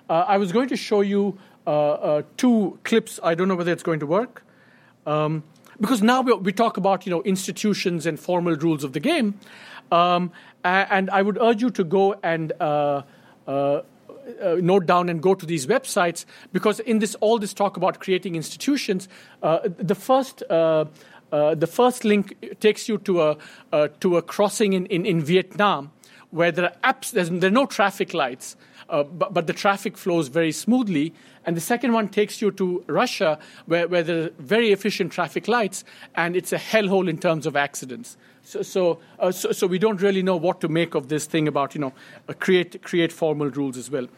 Uh, 0.09 0.24
I 0.26 0.36
was 0.36 0.53
going 0.53 0.68
to 0.68 0.76
show 0.76 1.01
you 1.01 1.39
uh, 1.66 2.22
two 2.36 2.78
clips. 2.84 3.20
I 3.22 3.34
don't 3.34 3.49
know 3.49 3.57
whether 3.57 3.72
it's 3.72 3.82
going 3.82 4.01
to 4.01 4.07
work. 4.07 4.45
Um, 5.07 5.43
because 5.81 6.03
now 6.03 6.22
we, 6.22 6.33
we, 6.35 6.53
talk 6.53 6.76
about 6.76 7.07
you 7.07 7.11
know 7.11 7.22
institutions 7.22 8.07
and 8.07 8.18
formal 8.18 8.57
rules 8.57 8.85
of 8.85 8.93
the 8.93 9.01
game, 9.01 9.39
um, 9.93 10.31
and 10.64 11.11
I 11.11 11.22
would 11.22 11.39
urge 11.41 11.62
you 11.62 11.70
to 11.70 11.85
go 11.85 12.16
and 12.22 12.53
uh, 12.61 13.03
uh, 13.47 13.83
note 14.61 14.87
down 14.87 15.09
and 15.09 15.22
go 15.22 15.35
to 15.35 15.47
these 15.47 15.66
websites 15.66 16.24
because 16.53 16.81
in 16.81 16.99
this 16.99 17.14
all 17.16 17.39
this 17.39 17.55
talk 17.55 17.76
about 17.76 18.01
creating 18.01 18.37
institutions, 18.37 19.09
the 19.41 19.97
first. 19.99 20.43
the 21.29 21.68
first 21.70 22.05
link 22.05 22.35
takes 22.59 22.89
you 22.89 22.97
to 22.99 23.22
a 23.72 23.89
to 24.01 24.16
a 24.16 24.22
crossing 24.22 24.72
in, 24.72 24.87
in, 24.87 25.05
in 25.05 25.20
Vietnam, 25.20 25.91
where 26.31 26.51
there 26.51 26.64
are 26.66 26.93
apps, 26.93 27.11
there 27.11 27.49
are 27.49 27.51
no 27.51 27.66
traffic 27.66 28.14
lights, 28.14 28.57
uh, 28.89 29.03
but, 29.03 29.34
but, 29.34 29.47
the 29.47 29.53
traffic 29.53 29.97
flows 29.97 30.28
very 30.28 30.53
smoothly. 30.53 31.12
And 31.45 31.57
the 31.57 31.61
second 31.61 31.93
one 31.93 32.09
takes 32.09 32.43
you 32.43 32.51
to 32.53 32.84
Russia, 32.86 33.39
where, 33.66 33.89
where 33.89 34.03
there 34.03 34.24
are 34.24 34.30
very 34.39 34.72
efficient 34.72 35.12
traffic 35.12 35.49
lights, 35.49 35.84
and 36.14 36.36
it's 36.36 36.53
a 36.53 36.59
hellhole 36.59 37.09
in 37.09 37.18
terms 37.18 37.47
of 37.47 37.57
accidents. 37.57 38.16
So, 38.43 38.62
so, 38.62 38.99
uh, 39.18 39.30
so, 39.30 39.53
so, 39.53 39.66
we 39.66 39.78
don't 39.78 40.01
really 40.01 40.22
know 40.22 40.36
what 40.36 40.61
to 40.62 40.68
make 40.68 40.95
of 40.95 41.09
this 41.09 41.26
thing 41.26 41.49
about, 41.49 41.74
you 41.74 41.80
know, 41.80 41.93
uh, 42.28 42.32
create, 42.32 42.82
create 42.82 43.12
formal 43.12 43.51
rules 43.51 43.76
as 43.76 43.91
well. 43.91 44.09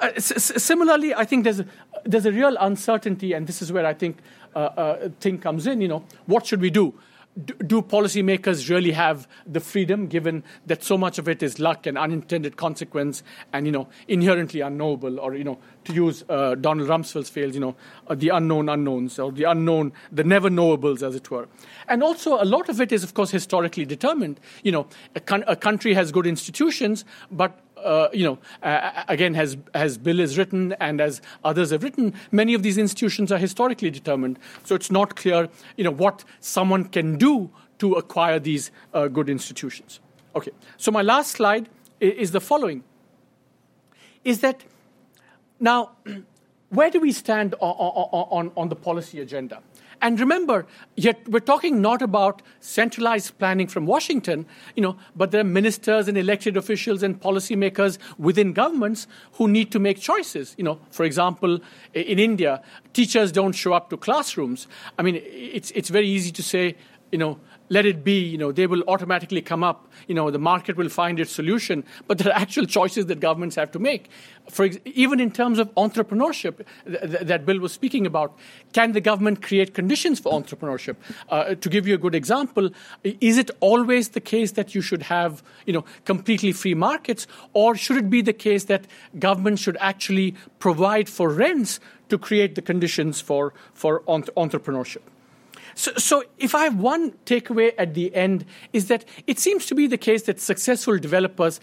Uh, 0.00 0.10
s- 0.16 0.62
similarly, 0.62 1.14
I 1.14 1.24
think 1.24 1.44
there's 1.44 1.60
a, 1.60 1.66
there's 2.04 2.26
a 2.26 2.32
real 2.32 2.56
uncertainty, 2.58 3.32
and 3.32 3.46
this 3.46 3.62
is 3.62 3.72
where 3.72 3.86
I 3.86 3.94
think 3.94 4.18
uh, 4.54 4.58
uh, 4.58 5.08
thing 5.20 5.38
comes 5.38 5.66
in, 5.66 5.80
you 5.80 5.88
know, 5.88 6.04
what 6.26 6.46
should 6.46 6.60
we 6.60 6.70
do? 6.70 6.94
Do 7.44 7.82
policymakers 7.82 8.70
really 8.70 8.92
have 8.92 9.28
the 9.46 9.60
freedom 9.60 10.06
given 10.06 10.42
that 10.64 10.82
so 10.82 10.96
much 10.96 11.18
of 11.18 11.28
it 11.28 11.42
is 11.42 11.58
luck 11.58 11.86
and 11.86 11.98
unintended 11.98 12.56
consequence 12.56 13.22
and 13.52 13.66
you 13.66 13.72
know 13.72 13.88
inherently 14.08 14.62
unknowable 14.62 15.20
or 15.20 15.34
you 15.34 15.44
know 15.44 15.58
to 15.84 15.92
use 15.92 16.24
uh, 16.30 16.54
Donald 16.54 16.88
Rumsfeld's 16.88 17.28
phrase 17.28 17.54
you 17.54 17.60
know 17.60 17.76
uh, 18.08 18.14
the 18.14 18.30
unknown 18.30 18.70
unknowns 18.70 19.18
or 19.18 19.32
the 19.32 19.44
unknown 19.44 19.92
the 20.10 20.24
never 20.24 20.48
knowables 20.48 21.06
as 21.06 21.14
it 21.14 21.30
were. 21.30 21.46
And 21.88 22.02
also 22.02 22.42
a 22.42 22.44
lot 22.44 22.70
of 22.70 22.80
it 22.80 22.90
is 22.90 23.04
of 23.04 23.12
course 23.12 23.30
historically 23.30 23.84
determined. 23.84 24.40
You 24.62 24.72
know 24.72 24.86
a, 25.14 25.20
con- 25.20 25.44
a 25.46 25.56
country 25.56 25.92
has 25.92 26.12
good 26.12 26.26
institutions 26.26 27.04
but 27.30 27.60
uh, 27.76 28.08
you 28.12 28.24
know, 28.24 28.38
uh, 28.62 29.04
again, 29.08 29.34
has, 29.34 29.56
as 29.74 29.98
Bill 29.98 30.18
has 30.18 30.38
written 30.38 30.72
and 30.80 31.00
as 31.00 31.20
others 31.44 31.70
have 31.70 31.82
written, 31.82 32.14
many 32.32 32.54
of 32.54 32.62
these 32.62 32.78
institutions 32.78 33.30
are 33.30 33.38
historically 33.38 33.90
determined. 33.90 34.38
So 34.64 34.74
it's 34.74 34.90
not 34.90 35.16
clear, 35.16 35.48
you 35.76 35.84
know, 35.84 35.90
what 35.90 36.24
someone 36.40 36.84
can 36.84 37.16
do 37.18 37.50
to 37.78 37.94
acquire 37.94 38.38
these 38.38 38.70
uh, 38.94 39.08
good 39.08 39.28
institutions. 39.28 40.00
Okay, 40.34 40.52
so 40.76 40.90
my 40.90 41.02
last 41.02 41.32
slide 41.32 41.68
is 42.00 42.32
the 42.32 42.40
following: 42.40 42.84
is 44.24 44.40
that 44.40 44.64
now, 45.60 45.92
where 46.70 46.90
do 46.90 47.00
we 47.00 47.12
stand 47.12 47.54
on, 47.60 47.70
on, 47.70 48.52
on 48.56 48.68
the 48.68 48.76
policy 48.76 49.20
agenda? 49.20 49.62
And 50.02 50.20
remember, 50.20 50.66
yet 50.94 51.26
we're 51.28 51.40
talking 51.40 51.80
not 51.80 52.02
about 52.02 52.42
centralized 52.60 53.38
planning 53.38 53.66
from 53.66 53.86
Washington, 53.86 54.46
you 54.74 54.82
know, 54.82 54.96
but 55.14 55.30
there 55.30 55.40
are 55.40 55.44
ministers 55.44 56.08
and 56.08 56.18
elected 56.18 56.56
officials 56.56 57.02
and 57.02 57.20
policymakers 57.20 57.98
within 58.18 58.52
governments 58.52 59.06
who 59.32 59.48
need 59.48 59.72
to 59.72 59.78
make 59.78 59.98
choices. 59.98 60.54
You 60.58 60.64
know, 60.64 60.80
for 60.90 61.04
example, 61.04 61.60
in 61.94 62.18
India, 62.18 62.62
teachers 62.92 63.32
don't 63.32 63.52
show 63.52 63.72
up 63.72 63.90
to 63.90 63.96
classrooms. 63.96 64.68
I 64.98 65.02
mean, 65.02 65.20
it's 65.24 65.70
it's 65.72 65.88
very 65.88 66.08
easy 66.08 66.30
to 66.32 66.42
say, 66.42 66.76
you 67.10 67.18
know, 67.18 67.38
let 67.68 67.86
it 67.86 68.04
be, 68.04 68.20
you 68.20 68.38
know, 68.38 68.52
they 68.52 68.66
will 68.66 68.82
automatically 68.88 69.42
come 69.42 69.62
up, 69.62 69.88
you 70.06 70.14
know, 70.14 70.30
the 70.30 70.38
market 70.38 70.76
will 70.76 70.88
find 70.88 71.18
its 71.18 71.32
solution. 71.32 71.84
But 72.06 72.18
there 72.18 72.32
are 72.32 72.38
actual 72.38 72.66
choices 72.66 73.06
that 73.06 73.20
governments 73.20 73.56
have 73.56 73.70
to 73.72 73.78
make. 73.78 74.08
For 74.50 74.68
even 74.84 75.20
in 75.20 75.30
terms 75.30 75.58
of 75.58 75.74
entrepreneurship 75.74 76.64
th- 76.86 77.00
th- 77.00 77.22
that 77.22 77.44
Bill 77.44 77.58
was 77.58 77.72
speaking 77.72 78.06
about, 78.06 78.36
can 78.72 78.92
the 78.92 79.00
government 79.00 79.42
create 79.42 79.74
conditions 79.74 80.20
for 80.20 80.32
entrepreneurship? 80.32 80.96
Uh, 81.28 81.54
to 81.56 81.68
give 81.68 81.86
you 81.86 81.94
a 81.94 81.98
good 81.98 82.14
example, 82.14 82.70
is 83.02 83.38
it 83.38 83.50
always 83.60 84.10
the 84.10 84.20
case 84.20 84.52
that 84.52 84.74
you 84.74 84.80
should 84.80 85.02
have, 85.02 85.42
you 85.66 85.72
know, 85.72 85.84
completely 86.04 86.52
free 86.52 86.74
markets, 86.74 87.26
or 87.52 87.76
should 87.76 87.96
it 87.96 88.08
be 88.08 88.22
the 88.22 88.32
case 88.32 88.64
that 88.64 88.86
government 89.18 89.58
should 89.58 89.76
actually 89.80 90.34
provide 90.58 91.08
for 91.08 91.30
rents 91.30 91.80
to 92.08 92.18
create 92.18 92.54
the 92.54 92.62
conditions 92.62 93.20
for, 93.20 93.52
for 93.74 94.00
entrepreneurship? 94.02 95.02
So, 95.76 95.92
so, 95.98 96.24
if 96.38 96.54
I 96.54 96.64
have 96.64 96.78
one 96.78 97.12
takeaway 97.26 97.72
at 97.76 97.92
the 97.92 98.12
end, 98.14 98.46
is 98.72 98.88
that 98.88 99.04
it 99.26 99.38
seems 99.38 99.66
to 99.66 99.74
be 99.74 99.86
the 99.86 99.98
case 99.98 100.22
that 100.22 100.40
successful 100.40 100.96
developers, 100.96 101.60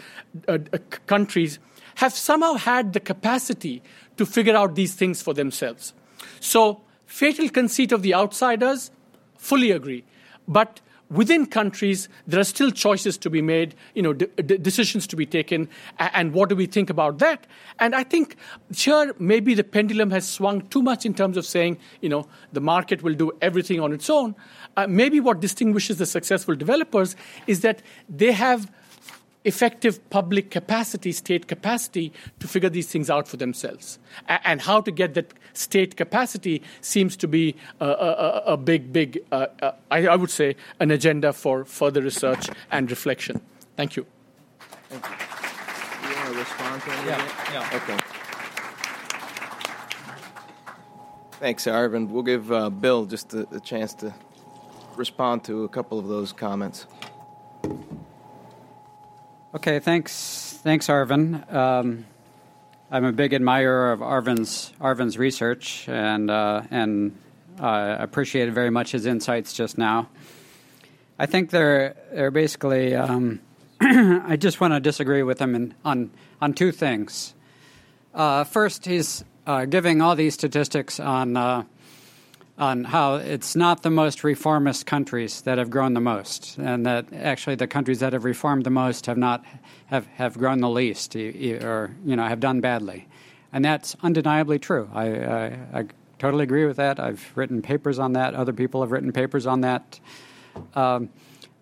uh, 0.48 0.60
uh, 0.72 0.78
countries, 1.08 1.58
have 1.96 2.14
somehow 2.14 2.54
had 2.54 2.94
the 2.94 3.00
capacity 3.00 3.82
to 4.18 4.26
figure 4.28 4.56
out 4.56 4.76
these 4.76 4.94
things 4.94 5.24
for 5.24 5.34
themselves. 5.34 5.96
So, 6.40 6.82
fatal 7.08 7.50
conceit 7.50 7.92
of 7.92 8.04
the 8.04 8.14
outsiders, 8.14 8.92
fully 9.40 9.72
agree. 9.72 10.04
But 10.48 10.80
within 11.14 11.46
countries, 11.46 12.10
there 12.28 12.40
are 12.40 12.44
still 12.44 12.72
choices 12.72 13.18
to 13.20 13.30
be 13.30 13.42
made, 13.42 13.76
you 13.94 14.02
know, 14.02 14.14
decisions 14.14 15.08
to 15.08 15.16
be 15.16 15.26
taken, 15.26 15.70
and 16.00 16.34
what 16.34 16.50
do 16.50 16.56
we 16.56 16.66
think 16.66 16.90
about 16.90 17.20
that? 17.20 17.48
And 17.80 17.96
I 17.96 18.04
think 18.04 18.36
here 18.76 19.14
maybe 19.20 19.54
the 19.54 19.64
pendulum 19.64 20.12
has 20.12 20.28
swung 20.28 20.62
too 20.68 20.82
much 20.82 21.06
in 21.06 21.14
terms 21.14 21.38
of 21.38 21.46
saying, 21.46 21.78
you 22.02 22.10
know, 22.10 22.28
the 22.52 22.62
market 22.62 23.04
will 23.04 23.14
do 23.14 23.32
everything 23.42 23.80
on 23.80 23.94
its 23.94 24.10
own. 24.10 24.36
Uh, 24.76 24.88
maybe 24.88 25.20
what 25.20 25.40
distinguishes 25.40 25.98
the 25.98 26.06
successful 26.06 26.56
developers 26.56 27.16
is 27.48 27.62
that 27.62 27.82
they 28.10 28.32
have 28.32 28.72
effective 29.46 30.10
public 30.10 30.52
capacity, 30.52 31.12
state 31.12 31.48
capacity, 31.48 32.14
to 32.40 32.48
figure 32.48 32.70
these 32.70 32.88
things 32.88 33.10
out 33.10 33.28
for 33.28 33.38
themselves. 33.38 34.00
and 34.28 34.62
how 34.62 34.82
to 34.82 34.92
get 34.92 35.14
that 35.14 35.34
state 35.54 35.96
capacity 35.96 36.62
seems 36.82 37.16
to 37.18 37.28
be 37.28 37.56
a, 37.80 37.86
a, 37.86 38.44
a 38.54 38.58
big, 38.58 38.92
big, 38.94 39.20
uh, 39.32 39.48
uh, 39.62 39.72
I, 39.92 40.08
I, 40.08 40.16
would 40.16 40.32
say, 40.32 40.56
an 40.80 40.92
agenda 40.92 41.34
for 41.34 41.66
further 41.66 42.02
research 42.02 42.50
and 42.72 42.90
reflection. 42.90 43.42
Thank 43.76 43.96
you. 43.96 44.06
Thank 44.90 45.06
you. 45.06 46.10
You 46.10 46.16
want 46.16 46.34
to 46.34 46.40
respond 46.40 46.82
to 46.82 46.92
anything? 46.92 47.08
Yeah, 47.08 47.54
yeah. 47.54 47.78
Okay. 47.78 47.98
Thanks, 51.40 51.66
Arvind. 51.66 52.10
We'll 52.10 52.24
give 52.24 52.52
uh, 52.52 52.70
Bill 52.70 53.06
just 53.06 53.34
a, 53.34 53.48
a 53.54 53.60
chance 53.60 53.94
to 53.96 54.14
respond 54.96 55.44
to 55.46 55.64
a 55.64 55.70
couple 55.70 56.00
of 56.00 56.08
those 56.08 56.32
comments. 56.32 56.88
Okay, 59.56 59.78
thanks, 59.78 60.60
thanks, 60.64 60.88
Arvind. 60.88 61.54
Um, 61.54 62.06
I'm 62.90 63.06
a 63.06 63.12
big 63.12 63.36
admirer 63.36 63.92
of 63.92 64.00
Arvind's 64.00 64.74
Arvind's 64.82 65.16
research, 65.16 65.88
and 65.88 66.32
uh, 66.32 66.64
and 66.72 67.16
uh, 67.60 67.98
appreciated 68.00 68.56
very 68.56 68.72
much 68.72 68.94
his 68.94 69.06
insights 69.06 69.54
just 69.54 69.78
now. 69.78 70.10
I 71.20 71.28
think 71.28 71.52
they're 71.52 71.96
they're 72.12 72.32
basically. 72.32 72.96
Um, 72.96 73.42
I 73.80 74.38
just 74.38 74.60
want 74.60 74.74
to 74.74 74.80
disagree 74.80 75.22
with 75.22 75.40
him 75.40 75.54
in, 75.54 75.76
on 75.86 76.10
on 76.42 76.54
two 76.54 76.72
things. 76.72 77.36
Uh, 78.12 78.46
first, 78.46 78.88
he's 78.88 79.24
uh, 79.46 79.66
giving 79.66 80.02
all 80.02 80.16
these 80.16 80.34
statistics 80.34 81.00
on 81.00 81.38
uh, 81.38 81.64
on 82.58 82.84
how 82.84 83.16
it's 83.16 83.56
not 83.56 83.82
the 83.82 83.90
most 83.90 84.24
reformist 84.24 84.86
countries 84.86 85.42
that 85.42 85.58
have 85.58 85.70
grown 85.70 85.94
the 85.94 86.02
most, 86.02 86.58
and 86.58 86.86
that 86.86 87.12
actually 87.14 87.56
the 87.56 87.68
countries 87.68 88.00
that 88.00 88.14
have 88.14 88.26
reformed 88.26 88.64
the 88.64 88.70
most 88.70 89.08
have 89.08 89.18
not 89.18 89.44
have, 89.88 90.06
have 90.08 90.38
grown 90.38 90.60
the 90.60 90.70
least, 90.70 91.16
or 91.16 91.96
you 92.06 92.16
know 92.16 92.24
have 92.24 92.40
done 92.40 92.62
badly, 92.62 93.08
and 93.52 93.66
that's 93.66 93.96
undeniably 94.04 94.60
true. 94.60 94.90
I, 94.94 95.06
I, 95.08 95.46
I 95.74 95.86
totally 96.20 96.44
agree 96.44 96.66
with 96.66 96.78
that. 96.78 97.00
I've 97.00 97.32
written 97.36 97.62
papers 97.62 97.98
on 97.98 98.14
that. 98.14 98.36
Other 98.36 98.54
people 98.54 98.82
have 98.82 98.92
written 98.92 99.12
papers 99.12 99.48
on 99.48 99.62
that. 99.62 100.00
Um, 100.76 101.10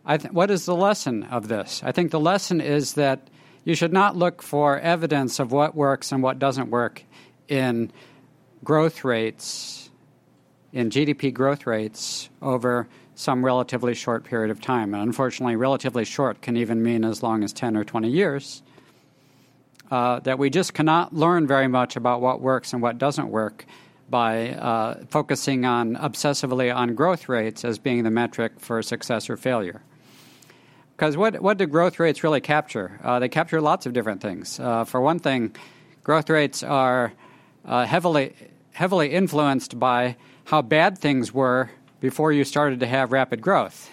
th- 0.07 0.31
what 0.31 0.51
is 0.51 0.65
the 0.65 0.75
lesson 0.75 1.23
of 1.23 1.47
this? 1.47 1.81
I 1.85 1.93
think 1.93 2.11
the 2.11 2.19
lesson 2.19 2.59
is 2.59 2.93
that 2.93 3.29
you 3.63 3.75
should 3.75 3.93
not 3.93 4.17
look 4.17 4.41
for 4.41 4.77
evidence 4.77 5.39
of 5.39 5.53
what 5.53 5.73
works 5.73 6.11
and 6.11 6.21
what 6.21 6.37
doesn't 6.37 6.69
work 6.69 7.03
in 7.47 7.91
growth 8.63 9.03
rates 9.05 9.80
in 10.73 10.89
GDP 10.89 11.33
growth 11.33 11.65
rates 11.65 12.29
over 12.41 12.87
some 13.15 13.45
relatively 13.45 13.93
short 13.93 14.23
period 14.23 14.49
of 14.49 14.61
time. 14.61 14.93
And 14.93 15.03
unfortunately, 15.03 15.55
relatively 15.55 16.05
short 16.05 16.41
can 16.41 16.57
even 16.57 16.81
mean 16.81 17.03
as 17.03 17.21
long 17.21 17.43
as 17.43 17.53
10 17.53 17.77
or 17.77 17.83
20 17.83 18.09
years. 18.09 18.63
Uh, 19.91 20.19
that 20.21 20.39
we 20.39 20.49
just 20.49 20.73
cannot 20.73 21.13
learn 21.13 21.45
very 21.45 21.67
much 21.67 21.97
about 21.97 22.21
what 22.21 22.39
works 22.39 22.71
and 22.71 22.81
what 22.81 22.97
doesn't 22.97 23.27
work 23.27 23.65
by 24.09 24.51
uh, 24.51 25.03
focusing 25.09 25.65
on 25.65 25.95
obsessively 25.97 26.73
on 26.73 26.95
growth 26.95 27.27
rates 27.27 27.65
as 27.65 27.77
being 27.77 28.03
the 28.03 28.11
metric 28.11 28.53
for 28.57 28.81
success 28.81 29.29
or 29.29 29.35
failure. 29.35 29.81
Because 30.95 31.17
what, 31.17 31.41
what 31.41 31.57
do 31.57 31.65
growth 31.65 31.99
rates 31.99 32.23
really 32.23 32.41
capture? 32.41 32.99
Uh, 33.03 33.19
they 33.19 33.27
capture 33.27 33.59
lots 33.59 33.85
of 33.85 33.93
different 33.93 34.21
things. 34.21 34.59
Uh, 34.59 34.85
for 34.85 35.01
one 35.01 35.19
thing, 35.19 35.53
growth 36.03 36.29
rates 36.29 36.63
are 36.63 37.11
uh, 37.65 37.85
heavily, 37.85 38.33
heavily 38.71 39.11
influenced 39.11 39.77
by 39.79 40.15
how 40.45 40.61
bad 40.61 40.97
things 40.97 41.33
were 41.33 41.69
before 41.99 42.31
you 42.31 42.43
started 42.43 42.79
to 42.79 42.87
have 42.87 43.11
rapid 43.11 43.41
growth. 43.41 43.89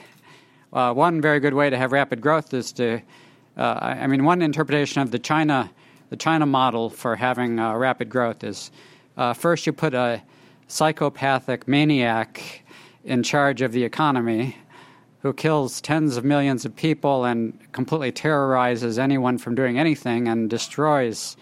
Uh, 0.73 0.93
one 0.93 1.21
very 1.21 1.41
good 1.41 1.55
way 1.55 1.71
to 1.71 1.77
have 1.77 1.93
rapid 1.93 2.21
growth 2.21 2.53
is 2.53 2.73
to, 2.73 3.01
uh, 3.57 3.79
I 3.81 4.07
mean, 4.07 4.25
one 4.25 4.43
interpretation 4.43 5.01
of 5.01 5.11
the 5.11 5.19
China, 5.19 5.71
the 6.11 6.17
China 6.17 6.47
model 6.47 6.91
for 6.91 7.17
having 7.17 7.59
uh, 7.59 7.75
rapid 7.75 8.09
growth 8.09 8.45
is 8.45 8.71
uh, 9.17 9.33
first 9.33 9.67
you 9.67 9.73
put 9.73 9.95
a 9.95 10.23
psychopathic 10.69 11.67
maniac 11.67 12.63
in 13.05 13.23
charge 13.23 13.63
of 13.63 13.73
the 13.73 13.85
economy 13.85 14.57
who 15.23 15.33
kills 15.33 15.81
tens 15.81 16.17
of 16.17 16.25
millions 16.25 16.65
of 16.65 16.77
people 16.77 17.25
and 17.25 17.59
completely 17.73 18.13
terrorizes 18.13 18.99
anyone 18.99 19.39
from 19.39 19.55
doing 19.55 19.79
anything 19.79 20.29
and 20.29 20.49
destroys 20.49 21.37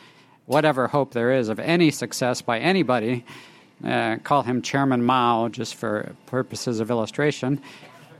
whatever 0.46 0.88
hope 0.88 1.12
there 1.12 1.32
is 1.32 1.48
of 1.48 1.58
any 1.58 1.90
success 1.90 2.40
by 2.40 2.58
anybody 2.58 3.24
uh, 3.84 4.16
call 4.24 4.42
him 4.42 4.62
Chairman 4.62 5.04
Mao 5.04 5.48
just 5.48 5.74
for 5.74 6.14
purposes 6.26 6.80
of 6.80 6.90
illustration. 6.90 7.60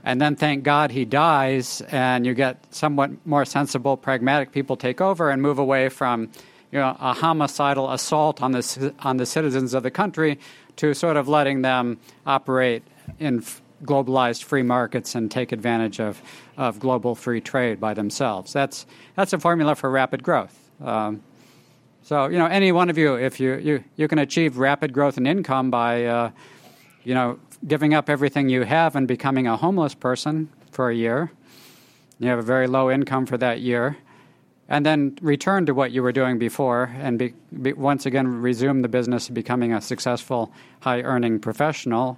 And 0.03 0.21
then 0.21 0.35
thank 0.35 0.63
God 0.63 0.91
he 0.91 1.03
dies, 1.03 1.81
and 1.89 2.25
you 2.25 2.33
get 2.33 2.63
somewhat 2.73 3.11
more 3.25 3.43
sensible, 3.43 3.97
pragmatic 3.97 4.51
people 4.51 4.77
take 4.77 5.01
over 5.01 5.29
and 5.29 5.41
move 5.41 5.59
away 5.59 5.89
from 5.89 6.31
you 6.71 6.79
know, 6.79 6.95
a 6.99 7.13
homicidal 7.13 7.91
assault 7.91 8.41
on 8.41 8.51
the, 8.51 8.93
on 8.99 9.17
the 9.17 9.25
citizens 9.25 9.73
of 9.73 9.83
the 9.83 9.91
country 9.91 10.39
to 10.77 10.93
sort 10.93 11.17
of 11.17 11.27
letting 11.27 11.61
them 11.61 11.97
operate 12.25 12.83
in 13.19 13.43
globalized 13.83 14.43
free 14.43 14.63
markets 14.63 15.15
and 15.15 15.29
take 15.29 15.51
advantage 15.51 15.99
of, 15.99 16.21
of 16.57 16.79
global 16.79 17.15
free 17.15 17.41
trade 17.41 17.79
by 17.79 17.93
themselves. 17.93 18.53
That's, 18.53 18.85
that's 19.15 19.33
a 19.33 19.39
formula 19.39 19.75
for 19.75 19.89
rapid 19.89 20.23
growth. 20.23 20.57
Um, 20.81 21.21
so, 22.07 22.27
you 22.27 22.37
know, 22.37 22.45
any 22.45 22.71
one 22.71 22.89
of 22.89 22.97
you, 22.97 23.15
if 23.15 23.37
you, 23.37 23.55
you, 23.55 23.83
you 23.97 24.07
can 24.07 24.17
achieve 24.17 24.59
rapid 24.59 24.93
growth 24.93 25.17
in 25.17 25.27
income 25.27 25.69
by, 25.69 26.05
uh, 26.05 26.31
you 27.03 27.13
know, 27.13 27.37
giving 27.67 27.93
up 27.93 28.09
everything 28.09 28.47
you 28.47 28.63
have 28.63 28.95
and 28.95 29.09
becoming 29.09 29.45
a 29.45 29.57
homeless 29.57 29.93
person 29.93 30.47
for 30.71 30.89
a 30.89 30.95
year. 30.95 31.33
You 32.17 32.29
have 32.29 32.39
a 32.39 32.43
very 32.43 32.65
low 32.65 32.89
income 32.89 33.25
for 33.25 33.37
that 33.39 33.59
year. 33.59 33.97
And 34.69 34.85
then 34.85 35.17
return 35.21 35.65
to 35.65 35.73
what 35.73 35.91
you 35.91 36.01
were 36.01 36.13
doing 36.13 36.39
before 36.39 36.95
and 36.97 37.19
be, 37.19 37.33
be, 37.61 37.73
once 37.73 38.05
again 38.05 38.41
resume 38.41 38.83
the 38.83 38.87
business 38.87 39.27
of 39.27 39.35
becoming 39.35 39.73
a 39.73 39.81
successful, 39.81 40.53
high 40.79 41.01
earning 41.01 41.39
professional. 41.39 42.17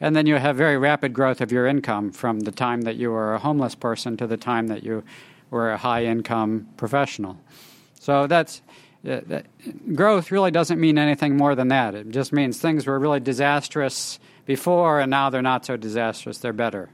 And 0.00 0.16
then 0.16 0.26
you 0.26 0.36
have 0.36 0.56
very 0.56 0.78
rapid 0.78 1.12
growth 1.12 1.42
of 1.42 1.52
your 1.52 1.66
income 1.66 2.10
from 2.10 2.40
the 2.40 2.52
time 2.52 2.80
that 2.82 2.96
you 2.96 3.10
were 3.10 3.34
a 3.34 3.38
homeless 3.38 3.74
person 3.74 4.16
to 4.16 4.26
the 4.26 4.38
time 4.38 4.68
that 4.68 4.82
you 4.82 5.04
were 5.50 5.72
a 5.72 5.76
high 5.76 6.06
income 6.06 6.68
professional. 6.78 7.36
So 8.00 8.26
that's 8.26 8.62
growth 9.94 10.30
really 10.30 10.50
doesn't 10.50 10.80
mean 10.80 10.98
anything 10.98 11.36
more 11.36 11.54
than 11.54 11.68
that. 11.68 11.94
It 11.94 12.10
just 12.10 12.32
means 12.32 12.58
things 12.58 12.86
were 12.86 12.98
really 12.98 13.20
disastrous 13.20 14.18
before, 14.44 15.00
and 15.00 15.10
now 15.10 15.30
they're 15.30 15.42
not 15.42 15.64
so 15.66 15.76
disastrous; 15.76 16.38
they're 16.38 16.52
better. 16.52 16.88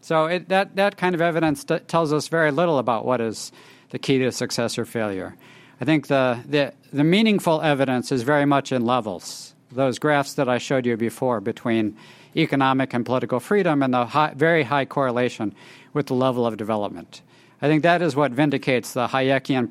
So 0.00 0.26
it, 0.26 0.48
that 0.48 0.76
that 0.76 0.96
kind 0.96 1.14
of 1.14 1.20
evidence 1.20 1.64
t- 1.64 1.78
tells 1.80 2.12
us 2.12 2.28
very 2.28 2.50
little 2.50 2.78
about 2.78 3.04
what 3.04 3.20
is 3.20 3.52
the 3.90 3.98
key 3.98 4.18
to 4.18 4.32
success 4.32 4.78
or 4.78 4.84
failure. 4.84 5.36
I 5.80 5.84
think 5.84 6.08
the, 6.08 6.40
the 6.46 6.72
the 6.92 7.04
meaningful 7.04 7.62
evidence 7.62 8.12
is 8.12 8.22
very 8.22 8.44
much 8.44 8.72
in 8.72 8.84
levels. 8.84 9.54
Those 9.70 9.98
graphs 9.98 10.34
that 10.34 10.48
I 10.48 10.58
showed 10.58 10.86
you 10.86 10.96
before 10.96 11.40
between 11.40 11.96
economic 12.36 12.94
and 12.94 13.04
political 13.04 13.40
freedom 13.40 13.82
and 13.82 13.92
the 13.92 14.06
high, 14.06 14.32
very 14.34 14.62
high 14.62 14.84
correlation 14.84 15.54
with 15.92 16.06
the 16.06 16.14
level 16.14 16.46
of 16.46 16.56
development. 16.56 17.22
I 17.60 17.66
think 17.66 17.82
that 17.82 18.02
is 18.02 18.14
what 18.14 18.32
vindicates 18.32 18.92
the 18.92 19.08
Hayekian 19.08 19.68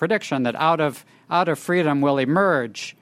prediction 0.00 0.44
that 0.44 0.54
out 0.54 0.80
of, 0.80 1.04
out 1.28 1.46
of 1.46 1.58
freedom 1.58 2.00
will 2.00 2.16
emerge 2.16 2.96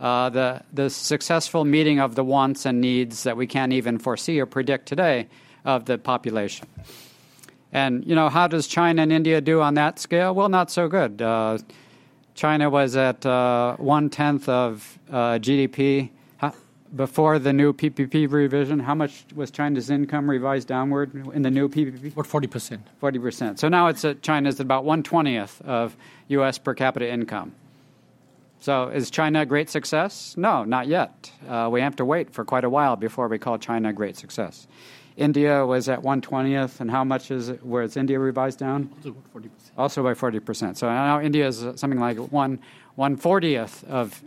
uh, 0.00 0.28
the, 0.28 0.60
the 0.72 0.90
successful 0.90 1.64
meeting 1.64 2.00
of 2.00 2.16
the 2.16 2.24
wants 2.24 2.66
and 2.66 2.80
needs 2.80 3.22
that 3.22 3.36
we 3.36 3.46
can't 3.46 3.72
even 3.72 3.96
foresee 3.96 4.40
or 4.40 4.44
predict 4.44 4.86
today 4.86 5.28
of 5.64 5.84
the 5.84 5.96
population. 5.96 6.66
And, 7.72 8.04
you 8.04 8.16
know, 8.16 8.28
how 8.28 8.48
does 8.48 8.66
China 8.66 9.02
and 9.02 9.12
India 9.12 9.40
do 9.40 9.60
on 9.62 9.74
that 9.74 10.00
scale? 10.00 10.34
Well, 10.34 10.48
not 10.48 10.68
so 10.68 10.88
good. 10.88 11.22
Uh, 11.22 11.58
China 12.34 12.68
was 12.68 12.96
at 12.96 13.24
uh, 13.24 13.76
one 13.76 14.10
tenth 14.10 14.48
of 14.48 14.98
uh, 15.12 15.38
GDP 15.38 16.10
before 16.94 17.38
the 17.38 17.52
new 17.52 17.72
PPP 17.72 18.30
revision, 18.30 18.78
how 18.78 18.94
much 18.94 19.24
was 19.34 19.50
China's 19.50 19.90
income 19.90 20.28
revised 20.28 20.68
downward 20.68 21.14
in 21.34 21.42
the 21.42 21.50
new 21.50 21.68
PPP? 21.68 22.14
What, 22.14 22.26
40%. 22.26 22.80
40%. 23.02 23.58
So 23.58 23.68
now 23.68 23.86
it's 23.86 24.04
at 24.04 24.22
China's 24.22 24.60
at 24.60 24.66
about 24.66 24.84
120th 24.84 25.60
of 25.62 25.96
U.S. 26.32 26.58
per 26.58 26.74
capita 26.74 27.10
income. 27.10 27.52
So, 28.60 28.88
is 28.88 29.10
China 29.10 29.40
a 29.40 29.46
great 29.46 29.68
success? 29.68 30.36
No, 30.36 30.64
not 30.64 30.86
yet. 30.86 31.32
Uh, 31.48 31.68
we 31.70 31.80
have 31.80 31.96
to 31.96 32.04
wait 32.04 32.30
for 32.30 32.44
quite 32.44 32.64
a 32.64 32.70
while 32.70 32.94
before 32.94 33.26
we 33.26 33.38
call 33.38 33.58
China 33.58 33.88
a 33.88 33.92
great 33.92 34.16
success. 34.16 34.68
India 35.16 35.66
was 35.66 35.88
at 35.88 36.00
120th, 36.00 36.80
and 36.80 36.90
how 36.90 37.04
much 37.04 37.30
is 37.30 37.48
it, 37.48 37.64
where 37.66 37.82
is 37.82 37.96
India 37.96 38.18
revised 38.18 38.58
down? 38.58 38.88
Also 38.96 39.10
about 39.10 39.42
40%. 39.42 39.48
Also 39.76 40.02
by 40.02 40.14
40%. 40.14 40.76
So 40.76 40.88
now 40.88 41.20
India 41.20 41.46
is 41.46 41.64
something 41.74 42.00
like 42.00 42.18
one 42.18 42.60
140th 42.98 43.84
of 43.84 44.22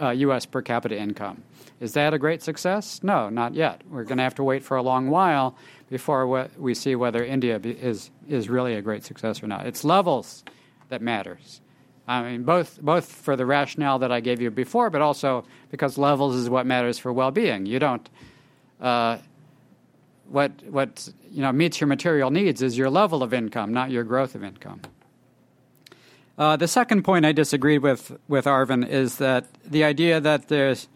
uh, 0.00 0.10
U.S. 0.10 0.46
per 0.46 0.62
capita 0.62 0.96
income. 0.96 1.42
Is 1.80 1.94
that 1.94 2.12
a 2.12 2.18
great 2.18 2.42
success? 2.42 3.02
No, 3.02 3.30
not 3.30 3.54
yet. 3.54 3.82
We're 3.88 4.04
going 4.04 4.18
to 4.18 4.24
have 4.24 4.34
to 4.36 4.44
wait 4.44 4.62
for 4.62 4.76
a 4.76 4.82
long 4.82 5.08
while 5.08 5.56
before 5.88 6.48
we 6.58 6.74
see 6.74 6.94
whether 6.94 7.24
India 7.24 7.58
is 7.64 8.10
is 8.28 8.48
really 8.48 8.74
a 8.74 8.82
great 8.82 9.04
success 9.04 9.42
or 9.42 9.46
not. 9.46 9.66
It's 9.66 9.82
levels 9.82 10.44
that 10.90 11.02
matters. 11.02 11.60
I 12.06 12.22
mean, 12.22 12.42
both 12.42 12.80
both 12.82 13.10
for 13.10 13.36
the 13.36 13.46
rationale 13.46 14.00
that 14.00 14.12
I 14.12 14.20
gave 14.20 14.40
you 14.40 14.50
before, 14.50 14.90
but 14.90 15.00
also 15.00 15.44
because 15.70 15.96
levels 15.96 16.34
is 16.34 16.50
what 16.50 16.66
matters 16.66 16.98
for 16.98 17.12
well-being. 17.12 17.66
You 17.66 17.78
don't. 17.78 18.08
Uh, 18.80 19.18
what 20.28 20.52
what 20.68 21.08
you 21.30 21.42
know 21.42 21.52
meets 21.52 21.80
your 21.80 21.88
material 21.88 22.30
needs 22.30 22.62
is 22.62 22.76
your 22.76 22.90
level 22.90 23.22
of 23.22 23.32
income, 23.32 23.72
not 23.72 23.90
your 23.90 24.04
growth 24.04 24.34
of 24.34 24.44
income. 24.44 24.80
Uh, 26.38 26.56
the 26.56 26.68
second 26.68 27.02
point 27.02 27.26
I 27.26 27.32
disagreed 27.32 27.82
with 27.82 28.16
with 28.28 28.44
Arvind 28.44 28.88
is 28.88 29.16
that 29.16 29.46
the 29.64 29.84
idea 29.84 30.20
that 30.20 30.48
there's 30.48 30.88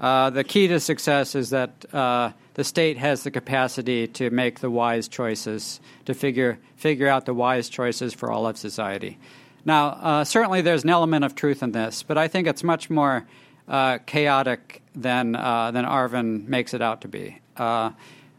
uh, 0.00 0.30
the 0.30 0.44
key 0.44 0.66
to 0.68 0.80
success 0.80 1.34
is 1.34 1.50
that 1.50 1.94
uh, 1.94 2.32
the 2.54 2.64
state 2.64 2.96
has 2.96 3.22
the 3.22 3.30
capacity 3.30 4.06
to 4.06 4.30
make 4.30 4.60
the 4.60 4.70
wise 4.70 5.08
choices, 5.08 5.78
to 6.06 6.14
figure 6.14 6.58
figure 6.76 7.06
out 7.06 7.26
the 7.26 7.34
wise 7.34 7.68
choices 7.68 8.14
for 8.14 8.30
all 8.30 8.46
of 8.46 8.56
society. 8.56 9.18
Now, 9.66 9.88
uh, 9.88 10.24
certainly 10.24 10.62
there's 10.62 10.84
an 10.84 10.90
element 10.90 11.24
of 11.26 11.34
truth 11.34 11.62
in 11.62 11.72
this, 11.72 12.02
but 12.02 12.16
I 12.16 12.28
think 12.28 12.46
it's 12.46 12.64
much 12.64 12.88
more 12.88 13.26
uh, 13.68 13.98
chaotic 14.06 14.82
than 14.94 15.36
uh, 15.36 15.70
than 15.70 15.84
Arvind 15.84 16.48
makes 16.48 16.72
it 16.72 16.80
out 16.80 17.02
to 17.02 17.08
be. 17.08 17.38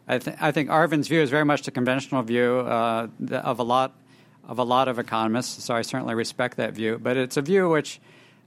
I, 0.07 0.17
th- 0.17 0.35
I, 0.41 0.51
think 0.51 0.69
Arvind's 0.69 1.07
view 1.07 1.21
is 1.21 1.29
very 1.29 1.45
much 1.45 1.61
the 1.61 1.71
conventional 1.71 2.23
view 2.23 2.59
of 2.59 3.59
a 3.59 3.63
lot 3.63 3.93
of 4.47 4.57
a 4.57 4.63
lot 4.63 4.87
of 4.87 4.97
economists, 4.97 5.63
so 5.63 5.75
I 5.75 5.83
certainly 5.83 6.15
respect 6.15 6.57
that 6.57 6.73
view. 6.73 6.99
But 7.01 7.17
it's 7.17 7.37
a 7.37 7.41
view 7.41 7.69
which 7.69 8.01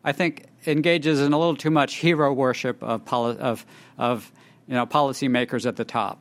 I 0.05 0.12
think 0.12 0.47
engages 0.66 1.20
in 1.20 1.32
a 1.32 1.39
little 1.39 1.56
too 1.56 1.70
much 1.70 1.97
hero 1.97 2.32
worship 2.32 2.82
of 2.82 3.05
poli- 3.05 3.39
of 3.39 3.64
of 3.98 4.31
you 4.66 4.74
know 4.74 4.86
policymakers 4.86 5.66
at 5.66 5.76
the 5.76 5.85
top, 5.85 6.18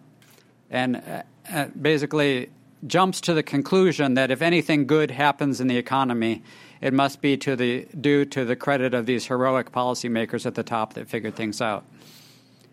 and 0.69 0.97
uh, 0.97 1.23
uh, 1.51 1.67
basically 1.79 2.49
jumps 2.85 3.21
to 3.21 3.33
the 3.33 3.43
conclusion 3.43 4.15
that 4.15 4.31
if 4.31 4.41
anything 4.41 4.85
good 4.85 5.11
happens 5.11 5.61
in 5.61 5.67
the 5.67 5.77
economy, 5.77 6.43
it 6.81 6.93
must 6.93 7.21
be 7.21 7.37
to 7.37 7.55
the 7.55 7.85
due 7.99 8.25
to 8.25 8.45
the 8.45 8.55
credit 8.55 8.93
of 8.93 9.05
these 9.05 9.25
heroic 9.27 9.71
policymakers 9.71 10.45
at 10.45 10.55
the 10.55 10.63
top 10.63 10.93
that 10.93 11.07
figured 11.07 11.35
things 11.35 11.61
out. 11.61 11.85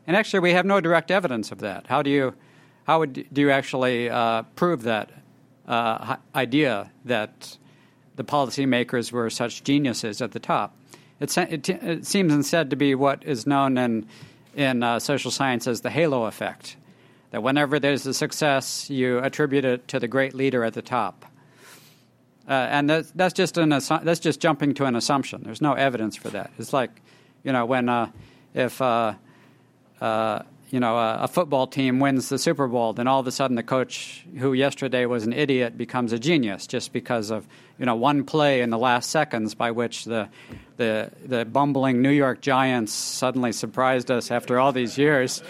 And 0.06 0.16
actually, 0.16 0.40
we 0.40 0.52
have 0.52 0.66
no 0.66 0.80
direct 0.80 1.10
evidence 1.10 1.52
of 1.52 1.58
that. 1.60 1.86
How 1.86 2.02
do 2.02 2.10
you 2.10 2.34
how 2.84 3.00
would 3.00 3.32
do 3.32 3.40
you 3.40 3.50
actually 3.50 4.08
uh, 4.10 4.42
prove 4.54 4.82
that? 4.82 5.10
uh, 5.70 6.16
idea 6.34 6.90
that 7.04 7.56
the 8.16 8.24
policymakers 8.24 9.12
were 9.12 9.30
such 9.30 9.62
geniuses 9.62 10.20
at 10.20 10.32
the 10.32 10.40
top. 10.40 10.74
It, 11.20 11.36
it, 11.36 11.68
it, 11.68 12.06
seems 12.06 12.32
instead 12.32 12.70
to 12.70 12.76
be 12.76 12.94
what 12.94 13.24
is 13.24 13.46
known 13.46 13.76
in, 13.76 14.06
in 14.56 14.82
uh, 14.82 14.98
social 14.98 15.30
science 15.30 15.66
as 15.66 15.82
the 15.82 15.90
halo 15.90 16.24
effect. 16.24 16.76
That 17.30 17.42
whenever 17.42 17.78
there's 17.78 18.06
a 18.06 18.14
success, 18.14 18.90
you 18.90 19.18
attribute 19.18 19.64
it 19.64 19.86
to 19.88 20.00
the 20.00 20.08
great 20.08 20.34
leader 20.34 20.64
at 20.64 20.72
the 20.72 20.82
top. 20.82 21.26
Uh, 22.48 22.52
and 22.52 22.90
that's, 22.90 23.10
that's, 23.12 23.34
just 23.34 23.58
an, 23.58 23.68
that's 23.68 24.18
just 24.18 24.40
jumping 24.40 24.74
to 24.74 24.86
an 24.86 24.96
assumption. 24.96 25.42
There's 25.44 25.60
no 25.60 25.74
evidence 25.74 26.16
for 26.16 26.30
that. 26.30 26.50
It's 26.58 26.72
like, 26.72 26.90
you 27.44 27.52
know, 27.52 27.66
when 27.66 27.88
uh, 27.88 28.10
if 28.54 28.80
uh, 28.80 29.14
uh, 30.00 30.42
you 30.70 30.78
know, 30.78 30.96
a, 30.96 31.22
a, 31.22 31.28
football 31.28 31.66
team 31.66 31.98
wins 31.98 32.28
the 32.28 32.38
Super 32.38 32.68
Bowl, 32.68 32.92
then 32.92 33.08
all 33.08 33.18
of 33.18 33.26
a 33.26 33.32
sudden 33.32 33.56
the 33.56 33.62
coach 33.62 34.24
who 34.38 34.52
yesterday 34.52 35.04
was 35.04 35.24
an 35.24 35.32
idiot 35.32 35.76
becomes 35.76 36.12
a 36.12 36.18
genius 36.18 36.66
just 36.66 36.92
because 36.92 37.30
of, 37.30 37.46
you 37.78 37.86
know, 37.86 37.96
one 37.96 38.24
play 38.24 38.60
in 38.60 38.70
the 38.70 38.78
last 38.78 39.10
seconds 39.10 39.54
by 39.54 39.72
which 39.72 40.04
the, 40.04 40.28
the, 40.76 41.10
the 41.24 41.44
bumbling 41.44 42.02
New 42.02 42.10
York 42.10 42.40
Giants 42.40 42.92
suddenly 42.92 43.50
surprised 43.50 44.10
us 44.10 44.30
after 44.30 44.60
all 44.60 44.72
these 44.72 44.96
years 44.96 45.42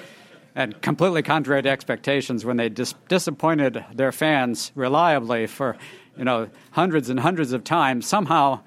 and 0.55 0.81
completely 0.81 1.23
contrary 1.23 1.63
to 1.63 1.69
expectations 1.69 2.45
when 2.45 2.57
they 2.57 2.71
dis- 2.71 2.95
disappointed 3.09 3.85
their 3.95 4.13
fans 4.13 4.73
reliably 4.75 5.47
for, 5.47 5.77
you 6.17 6.25
know, 6.25 6.49
hundreds 6.71 7.11
and 7.11 7.21
hundreds 7.21 7.53
of 7.53 7.63
times. 7.63 8.07
Somehow 8.07 8.61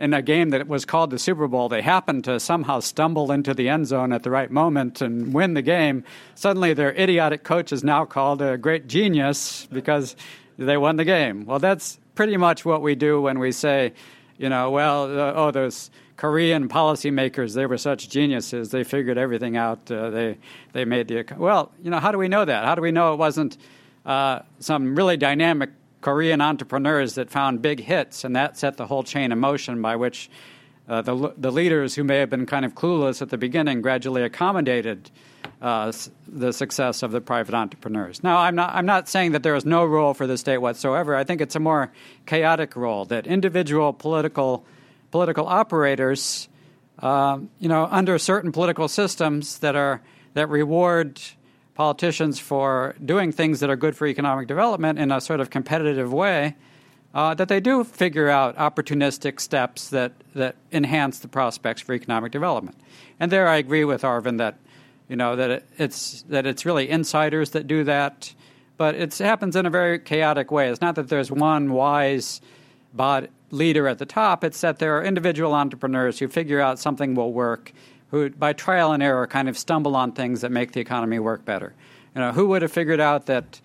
in 0.00 0.14
a 0.14 0.22
game 0.22 0.50
that 0.50 0.66
was 0.66 0.86
called 0.86 1.10
the 1.10 1.18
Super 1.18 1.46
Bowl, 1.46 1.68
they 1.68 1.82
happened 1.82 2.24
to 2.24 2.40
somehow 2.40 2.80
stumble 2.80 3.30
into 3.30 3.52
the 3.52 3.68
end 3.68 3.86
zone 3.86 4.12
at 4.12 4.22
the 4.22 4.30
right 4.30 4.50
moment 4.50 5.02
and 5.02 5.34
win 5.34 5.52
the 5.52 5.62
game. 5.62 6.04
Suddenly, 6.34 6.72
their 6.72 6.92
idiotic 6.92 7.44
coach 7.44 7.70
is 7.70 7.84
now 7.84 8.06
called 8.06 8.40
a 8.40 8.56
great 8.56 8.86
genius 8.86 9.68
because 9.70 10.16
they 10.56 10.78
won 10.78 10.96
the 10.96 11.04
game. 11.04 11.44
Well, 11.44 11.58
that's 11.58 12.00
pretty 12.14 12.38
much 12.38 12.64
what 12.64 12.80
we 12.80 12.94
do 12.94 13.20
when 13.20 13.38
we 13.38 13.52
say, 13.52 13.92
you 14.38 14.48
know, 14.48 14.70
well, 14.70 15.04
uh, 15.04 15.32
oh, 15.36 15.50
those 15.50 15.90
Korean 16.16 16.68
policymakers, 16.68 17.54
they 17.54 17.66
were 17.66 17.78
such 17.78 18.08
geniuses. 18.08 18.70
They 18.70 18.84
figured 18.84 19.18
everything 19.18 19.58
out. 19.58 19.90
Uh, 19.90 20.08
they 20.08 20.38
they 20.72 20.86
made 20.86 21.08
the 21.08 21.26
well. 21.36 21.72
You 21.82 21.90
know, 21.90 21.98
how 21.98 22.10
do 22.10 22.16
we 22.16 22.28
know 22.28 22.46
that? 22.46 22.64
How 22.64 22.74
do 22.74 22.80
we 22.80 22.90
know 22.90 23.12
it 23.12 23.16
wasn't 23.16 23.58
uh, 24.06 24.40
some 24.60 24.94
really 24.94 25.18
dynamic 25.18 25.70
Korean 26.00 26.40
entrepreneurs 26.40 27.14
that 27.14 27.30
found 27.30 27.62
big 27.62 27.80
hits, 27.80 28.24
and 28.24 28.34
that 28.36 28.56
set 28.56 28.76
the 28.76 28.86
whole 28.86 29.02
chain 29.02 29.32
in 29.32 29.38
motion 29.38 29.82
by 29.82 29.96
which 29.96 30.30
uh, 30.88 31.02
the, 31.02 31.34
the 31.36 31.52
leaders 31.52 31.94
who 31.94 32.04
may 32.04 32.18
have 32.18 32.30
been 32.30 32.46
kind 32.46 32.64
of 32.64 32.74
clueless 32.74 33.22
at 33.22 33.28
the 33.28 33.38
beginning 33.38 33.80
gradually 33.82 34.22
accommodated 34.22 35.10
uh, 35.62 35.92
the 36.26 36.52
success 36.52 37.02
of 37.02 37.12
the 37.12 37.20
private 37.20 37.54
entrepreneurs. 37.54 38.22
Now, 38.22 38.38
I'm 38.38 38.54
not, 38.54 38.74
I'm 38.74 38.86
not 38.86 39.08
saying 39.08 39.32
that 39.32 39.42
there 39.42 39.54
is 39.54 39.66
no 39.66 39.84
role 39.84 40.14
for 40.14 40.26
the 40.26 40.38
state 40.38 40.58
whatsoever. 40.58 41.14
I 41.14 41.24
think 41.24 41.40
it's 41.40 41.54
a 41.54 41.60
more 41.60 41.92
chaotic 42.26 42.76
role 42.76 43.04
that 43.06 43.26
individual 43.26 43.92
political, 43.92 44.64
political 45.10 45.46
operators, 45.46 46.48
um, 47.00 47.50
you 47.58 47.68
know, 47.68 47.86
under 47.90 48.18
certain 48.18 48.52
political 48.52 48.88
systems 48.88 49.58
that, 49.58 49.76
are, 49.76 50.00
that 50.34 50.48
reward 50.48 51.20
politicians 51.80 52.38
for 52.38 52.94
doing 53.02 53.32
things 53.32 53.60
that 53.60 53.70
are 53.70 53.74
good 53.74 53.96
for 53.96 54.06
economic 54.06 54.46
development 54.46 54.98
in 54.98 55.10
a 55.10 55.18
sort 55.18 55.40
of 55.40 55.48
competitive 55.48 56.12
way, 56.12 56.54
uh, 57.14 57.32
that 57.32 57.48
they 57.48 57.58
do 57.58 57.82
figure 57.82 58.28
out 58.28 58.54
opportunistic 58.58 59.40
steps 59.40 59.88
that, 59.88 60.12
that 60.34 60.56
enhance 60.72 61.20
the 61.20 61.26
prospects 61.26 61.80
for 61.80 61.94
economic 61.94 62.32
development. 62.32 62.76
And 63.18 63.32
there 63.32 63.48
I 63.48 63.56
agree 63.56 63.86
with 63.86 64.02
Arvind 64.02 64.36
that, 64.36 64.58
you 65.08 65.16
know, 65.16 65.36
that 65.36 65.50
it, 65.50 65.68
it's, 65.78 66.20
that 66.28 66.44
it's 66.44 66.66
really 66.66 66.90
insiders 66.90 67.52
that 67.52 67.66
do 67.66 67.82
that, 67.84 68.34
but 68.76 68.94
it 68.94 69.16
happens 69.16 69.56
in 69.56 69.64
a 69.64 69.70
very 69.70 69.98
chaotic 69.98 70.50
way. 70.50 70.68
It's 70.68 70.82
not 70.82 70.96
that 70.96 71.08
there's 71.08 71.30
one 71.30 71.72
wise 71.72 72.42
bod- 72.92 73.30
leader 73.50 73.88
at 73.88 73.96
the 73.96 74.04
top, 74.04 74.44
it's 74.44 74.60
that 74.60 74.80
there 74.80 74.98
are 74.98 75.02
individual 75.02 75.54
entrepreneurs 75.54 76.18
who 76.18 76.28
figure 76.28 76.60
out 76.60 76.78
something 76.78 77.14
will 77.14 77.32
work 77.32 77.72
who, 78.10 78.30
by 78.30 78.52
trial 78.52 78.92
and 78.92 79.02
error, 79.02 79.26
kind 79.26 79.48
of 79.48 79.56
stumble 79.56 79.96
on 79.96 80.12
things 80.12 80.40
that 80.40 80.50
make 80.50 80.72
the 80.72 80.80
economy 80.80 81.18
work 81.18 81.44
better. 81.44 81.74
You 82.14 82.20
know, 82.20 82.32
who 82.32 82.48
would 82.48 82.62
have 82.62 82.72
figured 82.72 83.00
out 83.00 83.26
that 83.26 83.60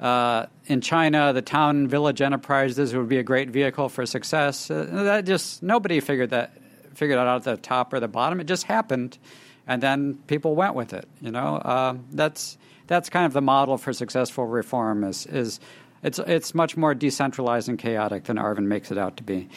uh, 0.00 0.46
in 0.66 0.80
China, 0.80 1.32
the 1.32 1.42
town 1.42 1.88
village 1.88 2.22
enterprises 2.22 2.94
would 2.94 3.08
be 3.08 3.18
a 3.18 3.22
great 3.22 3.50
vehicle 3.50 3.88
for 3.88 4.06
success? 4.06 4.70
Uh, 4.70 4.86
that 4.90 5.24
just 5.26 5.62
nobody 5.62 6.00
figured 6.00 6.30
that 6.30 6.52
figured 6.94 7.18
out 7.18 7.36
at 7.36 7.44
the 7.44 7.56
top 7.56 7.92
or 7.92 8.00
the 8.00 8.08
bottom. 8.08 8.40
It 8.40 8.44
just 8.44 8.64
happened, 8.64 9.18
and 9.66 9.82
then 9.82 10.14
people 10.26 10.54
went 10.54 10.74
with 10.74 10.92
it. 10.92 11.06
You 11.20 11.30
know, 11.30 11.56
uh, 11.56 11.96
that's 12.12 12.56
that's 12.86 13.10
kind 13.10 13.26
of 13.26 13.32
the 13.32 13.42
model 13.42 13.76
for 13.76 13.92
successful 13.92 14.46
reform. 14.46 15.04
Is 15.04 15.26
is 15.26 15.60
it's 16.02 16.18
it's 16.20 16.54
much 16.54 16.76
more 16.76 16.94
decentralized 16.94 17.68
and 17.68 17.78
chaotic 17.78 18.24
than 18.24 18.36
Arvind 18.36 18.66
makes 18.66 18.90
it 18.90 18.96
out 18.96 19.18
to 19.18 19.22
be, 19.22 19.48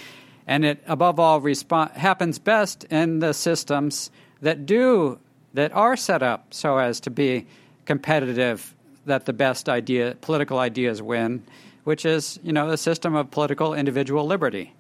and 0.45 0.65
it 0.65 0.83
above 0.87 1.19
all 1.19 1.41
happens 1.41 2.39
best 2.39 2.83
in 2.85 3.19
the 3.19 3.33
systems 3.33 4.11
that 4.43 4.65
do 4.65 5.17
that 5.53 5.71
are 5.73 5.95
set 5.95 6.21
up 6.21 6.53
so 6.53 6.77
as 6.77 6.99
to 6.99 7.09
be 7.09 7.45
competitive 7.85 8.75
that 9.05 9.25
the 9.25 9.33
best 9.33 9.67
idea 9.67 10.15
political 10.21 10.59
ideas 10.59 11.01
win 11.01 11.43
which 11.85 12.05
is 12.05 12.39
you 12.43 12.53
know 12.53 12.69
a 12.69 12.77
system 12.77 13.15
of 13.15 13.31
political 13.31 13.73
individual 13.73 14.25
liberty 14.25 14.73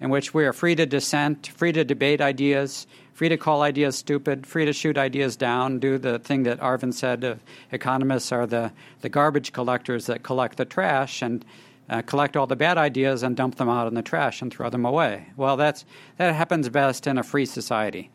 in 0.00 0.10
which 0.10 0.34
we 0.34 0.44
are 0.44 0.52
free 0.52 0.74
to 0.74 0.86
dissent 0.86 1.48
free 1.48 1.72
to 1.72 1.84
debate 1.84 2.20
ideas 2.20 2.86
free 3.14 3.28
to 3.28 3.36
call 3.36 3.62
ideas 3.62 3.96
stupid 3.96 4.46
free 4.46 4.66
to 4.66 4.72
shoot 4.72 4.98
ideas 4.98 5.36
down 5.36 5.78
do 5.78 5.98
the 5.98 6.18
thing 6.18 6.42
that 6.42 6.60
arvind 6.60 6.94
said 6.94 7.24
uh, 7.24 7.34
economists 7.72 8.32
are 8.32 8.46
the, 8.46 8.70
the 9.00 9.08
garbage 9.08 9.52
collectors 9.52 10.06
that 10.06 10.22
collect 10.22 10.56
the 10.56 10.64
trash 10.64 11.22
and 11.22 11.44
uh, 11.88 12.02
collect 12.02 12.36
all 12.36 12.46
the 12.46 12.56
bad 12.56 12.76
ideas 12.76 13.22
and 13.22 13.36
dump 13.36 13.54
them 13.54 13.68
out 13.68 13.86
in 13.86 13.94
the 13.94 14.02
trash 14.02 14.42
and 14.42 14.52
throw 14.52 14.68
them 14.68 14.84
away. 14.84 15.24
Well 15.36 15.56
that's 15.56 15.84
that 16.16 16.34
happens 16.34 16.68
best 16.68 17.06
in 17.06 17.16
a 17.16 17.22
free 17.22 17.46
society 17.46 18.10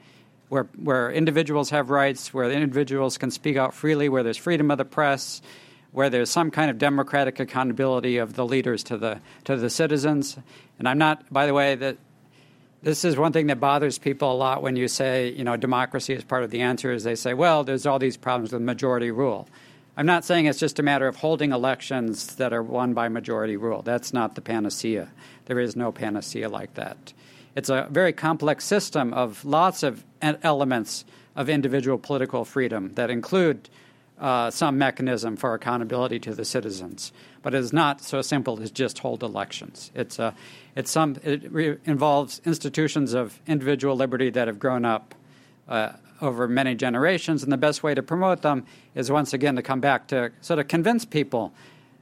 where, 0.51 0.67
where 0.83 1.09
individuals 1.09 1.69
have 1.69 1.89
rights, 1.89 2.33
where 2.33 2.51
individuals 2.51 3.17
can 3.17 3.31
speak 3.31 3.55
out 3.55 3.73
freely, 3.73 4.09
where 4.09 4.21
there's 4.21 4.35
freedom 4.35 4.69
of 4.69 4.77
the 4.77 4.83
press, 4.83 5.41
where 5.93 6.09
there's 6.09 6.29
some 6.29 6.51
kind 6.51 6.69
of 6.69 6.77
democratic 6.77 7.39
accountability 7.39 8.17
of 8.17 8.33
the 8.33 8.45
leaders 8.45 8.83
to 8.83 8.97
the 8.97 9.21
to 9.45 9.55
the 9.55 9.69
citizens. 9.69 10.37
And 10.77 10.89
I'm 10.89 10.97
not, 10.97 11.23
by 11.31 11.45
the 11.45 11.53
way, 11.53 11.75
that 11.75 11.95
This 12.83 13.05
is 13.05 13.15
one 13.15 13.31
thing 13.31 13.47
that 13.47 13.59
bothers 13.59 13.99
people 13.99 14.31
a 14.31 14.33
lot 14.33 14.63
when 14.63 14.75
you 14.75 14.87
say, 14.87 15.29
you 15.29 15.43
know, 15.43 15.55
democracy 15.55 16.13
is 16.13 16.23
part 16.23 16.43
of 16.43 16.49
the 16.49 16.61
answer. 16.61 16.91
Is 16.91 17.03
they 17.03 17.15
say, 17.15 17.33
well, 17.33 17.63
there's 17.63 17.85
all 17.85 17.99
these 17.99 18.17
problems 18.17 18.51
with 18.51 18.61
majority 18.61 19.11
rule. 19.11 19.47
I'm 19.95 20.07
not 20.07 20.25
saying 20.25 20.47
it's 20.47 20.57
just 20.57 20.79
a 20.79 20.83
matter 20.83 21.07
of 21.07 21.17
holding 21.17 21.51
elections 21.51 22.35
that 22.37 22.53
are 22.53 22.63
won 22.63 22.93
by 22.93 23.07
majority 23.09 23.55
rule. 23.55 23.83
That's 23.83 24.13
not 24.13 24.33
the 24.35 24.41
panacea. 24.41 25.09
There 25.45 25.59
is 25.59 25.75
no 25.75 25.91
panacea 25.91 26.49
like 26.49 26.73
that. 26.73 27.13
It's 27.55 27.69
a 27.69 27.87
very 27.89 28.13
complex 28.13 28.65
system 28.65 29.13
of 29.13 29.43
lots 29.43 29.83
of 29.83 30.03
elements 30.21 31.05
of 31.35 31.49
individual 31.49 31.97
political 31.97 32.45
freedom 32.45 32.93
that 32.95 33.09
include 33.09 33.69
uh, 34.19 34.51
some 34.51 34.77
mechanism 34.77 35.35
for 35.35 35.53
accountability 35.53 36.19
to 36.19 36.35
the 36.35 36.45
citizens. 36.45 37.11
But 37.41 37.55
it 37.55 37.57
is 37.57 37.73
not 37.73 38.01
so 38.01 38.21
simple 38.21 38.61
as 38.61 38.69
just 38.69 38.99
hold 38.99 39.23
elections. 39.23 39.91
It's, 39.95 40.19
a, 40.19 40.35
it's 40.75 40.91
some, 40.91 41.17
it 41.23 41.51
re- 41.51 41.77
involves 41.85 42.39
institutions 42.45 43.13
of 43.13 43.39
individual 43.47 43.95
liberty 43.95 44.29
that 44.29 44.47
have 44.47 44.59
grown 44.59 44.85
up 44.85 45.15
uh, 45.67 45.93
over 46.21 46.47
many 46.47 46.75
generations, 46.75 47.41
and 47.41 47.51
the 47.51 47.57
best 47.57 47.81
way 47.81 47.95
to 47.95 48.03
promote 48.03 48.43
them 48.43 48.63
is 48.93 49.09
once 49.09 49.33
again 49.33 49.55
to 49.55 49.63
come 49.63 49.79
back 49.79 50.07
to 50.07 50.31
sort 50.41 50.59
of 50.59 50.67
convince 50.67 51.03
people. 51.03 51.51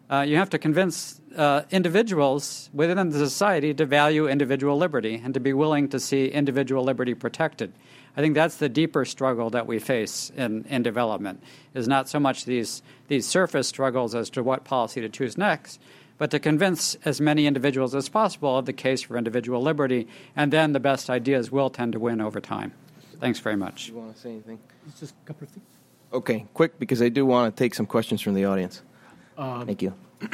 Uh, 0.10 0.22
you 0.22 0.38
have 0.38 0.49
to 0.49 0.57
convince 0.57 1.22
uh, 1.36 1.61
individuals 1.69 2.69
within 2.73 3.10
the 3.10 3.18
society 3.18 3.73
to 3.76 3.86
value 3.86 4.27
individual 4.27 4.76
liberty 4.77 5.22
and 5.23 5.34
to 5.36 5.40
be 5.40 5.53
willing 5.53 5.88
to 5.88 5.99
see 5.99 6.26
individual 6.27 6.84
liberty 6.84 7.14
protected. 7.14 7.72
I 8.18 8.22
think 8.22 8.34
that's 8.34 8.57
the 8.57 8.69
deeper 8.69 9.06
struggle 9.06 9.52
that 9.52 9.68
we 9.68 9.77
face 9.77 10.31
in, 10.36 10.65
in 10.65 10.81
development, 10.81 11.44
is 11.76 11.88
not 11.88 12.10
so 12.10 12.19
much 12.19 12.45
these, 12.45 12.81
these 13.07 13.27
surface 13.27 13.68
struggles 13.68 14.15
as 14.15 14.31
to 14.31 14.41
what 14.41 14.64
policy 14.64 14.99
to 15.02 15.10
choose 15.10 15.38
next, 15.38 15.80
but 16.18 16.31
to 16.31 16.40
convince 16.40 16.95
as 17.06 17.22
many 17.22 17.45
individuals 17.45 17.94
as 17.94 18.10
possible 18.10 18.57
of 18.57 18.65
the 18.65 18.73
case 18.73 19.03
for 19.03 19.15
individual 19.15 19.61
liberty, 19.61 20.07
and 20.36 20.52
then 20.52 20.73
the 20.73 20.80
best 20.80 21.10
ideas 21.10 21.52
will 21.52 21.69
tend 21.69 21.94
to 21.94 21.99
win 21.99 22.19
over 22.19 22.41
time. 22.41 22.73
Thanks 23.19 23.40
very 23.40 23.56
much. 23.56 23.86
Do 23.86 23.94
you 23.94 23.99
want 23.99 24.15
to 24.15 24.22
say 24.22 24.31
anything? 24.31 24.60
Just 24.99 25.14
a 25.23 25.27
couple 25.27 25.45
of 25.45 25.53
things. 25.53 25.65
Okay, 26.11 26.45
quick, 26.56 26.80
because 26.80 27.02
I 27.03 27.10
do 27.10 27.26
want 27.26 27.56
to 27.56 27.64
take 27.64 27.76
some 27.76 27.86
questions 27.86 28.22
from 28.22 28.34
the 28.34 28.45
audience. 28.45 28.81
Um, 29.40 29.66
Thank 29.66 29.82
you. 29.82 29.94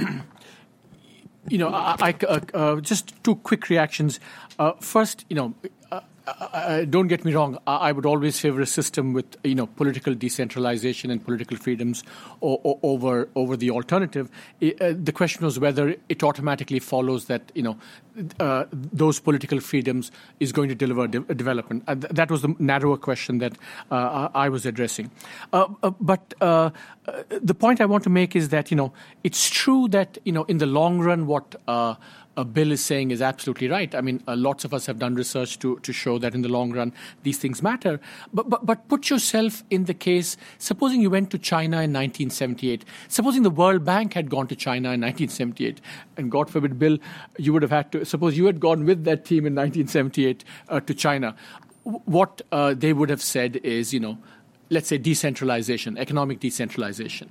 you 1.49 1.60
know, 1.60 1.69
I, 1.69 1.95
I 1.99 2.15
uh, 2.26 2.40
uh, 2.56 2.82
just 2.82 3.23
two 3.23 3.36
quick 3.36 3.69
reactions. 3.69 4.19
Uh, 4.57 4.73
first, 4.82 5.26
you 5.30 5.36
know, 5.36 5.53
uh, 6.27 6.85
don't 6.85 7.07
get 7.07 7.23
me 7.26 7.34
wrong. 7.34 7.57
I, 7.68 7.91
would 7.91 8.06
always 8.06 8.39
favor 8.39 8.61
a 8.61 8.65
system 8.65 9.14
with 9.14 9.26
you 9.43 9.56
know 9.56 9.68
political 9.68 10.14
decentralization 10.14 11.11
and 11.11 11.23
political 11.23 11.57
freedoms 11.57 12.03
o- 12.41 12.60
o- 12.65 12.80
over 12.84 13.30
over 13.35 13.56
the 13.57 13.69
alternative. 13.72 14.30
uh, 14.61 14.93
the 15.03 15.11
question 15.11 15.45
was 15.45 15.60
whether 15.60 15.95
it 16.10 16.23
automatically 16.23 16.80
follows 16.80 17.26
that 17.26 17.52
you 17.56 17.64
know 17.64 17.77
uh, 18.39 18.65
those 18.72 19.19
political 19.19 19.60
freedoms 19.60 20.11
is 20.39 20.52
going 20.52 20.69
to 20.69 20.76
deliver 20.76 21.07
de- 21.07 21.19
development. 21.35 21.84
Uh, 21.88 21.95
th- 21.95 22.14
that 22.14 22.31
was 22.31 22.41
the 22.41 22.56
narrower 22.60 22.97
question 22.97 23.38
that 23.39 23.53
uh, 23.91 24.30
I 24.34 24.49
was 24.49 24.65
addressing. 24.65 25.11
but 25.52 26.34
the 26.39 27.53
point 27.53 27.81
I 27.81 27.85
want 27.85 28.03
to 28.03 28.10
make 28.10 28.35
is 28.35 28.49
that 28.49 28.72
you 28.72 28.77
know 28.77 28.93
it's 29.23 29.49
true 29.49 29.88
that 29.89 30.18
you 30.26 30.31
know 30.31 30.43
in 30.45 30.57
the 30.57 30.65
long 30.65 30.99
run 30.99 31.27
what 31.27 31.56
uh, 32.38 32.44
Bill 32.44 32.72
is 32.72 32.84
saying 32.84 33.12
is 33.12 33.22
absolutely 33.22 33.68
right. 33.68 33.94
I 33.94 34.02
mean, 34.02 34.22
uh, 34.28 34.36
lots 34.36 34.66
of 34.66 34.74
us 34.74 34.86
have 34.86 34.99
done 34.99 35.16
research 35.16 35.60
to, 35.60 35.80
to 35.80 35.94
show 35.94 36.18
that 36.20 36.34
in 36.36 36.41
the 36.41 36.49
long 36.49 36.72
run 36.72 36.94
these 37.24 37.38
things 37.38 37.62
matter. 37.62 37.99
But, 38.34 38.49
but, 38.49 38.66
but 38.66 38.88
put 38.88 39.10
yourself 39.10 39.64
in 39.70 39.86
the 39.86 39.94
case, 39.94 40.38
supposing 40.57 41.02
you 41.02 41.10
went 41.10 41.32
to 41.32 41.38
China 41.38 41.78
in 41.78 41.94
1978, 41.94 42.86
supposing 43.07 43.44
the 43.44 43.49
World 43.49 43.86
Bank 43.86 44.14
had 44.14 44.30
gone 44.30 44.48
to 44.48 44.56
China 44.56 44.90
in 44.90 45.02
1978, 45.02 45.82
and 46.18 46.32
God 46.32 46.49
forbid, 46.49 46.78
Bill, 46.78 46.98
you 47.38 47.53
would 47.53 47.62
have 47.62 47.72
had 47.72 47.91
to, 47.94 48.06
suppose 48.06 48.38
you 48.38 48.45
had 48.45 48.60
gone 48.60 48.86
with 48.86 49.03
that 49.06 49.26
team 49.26 49.45
in 49.45 49.56
1978 49.56 50.44
uh, 50.70 50.80
to 50.82 50.94
China. 50.94 51.36
What 51.84 52.41
uh, 52.52 52.74
they 52.74 52.94
would 52.94 53.10
have 53.10 53.22
said 53.22 53.57
is, 53.57 53.94
you 53.94 53.99
know, 53.99 54.18
let's 54.70 54.88
say 54.88 54.98
decentralization, 54.98 55.98
economic 55.98 56.40
decentralization 56.40 57.30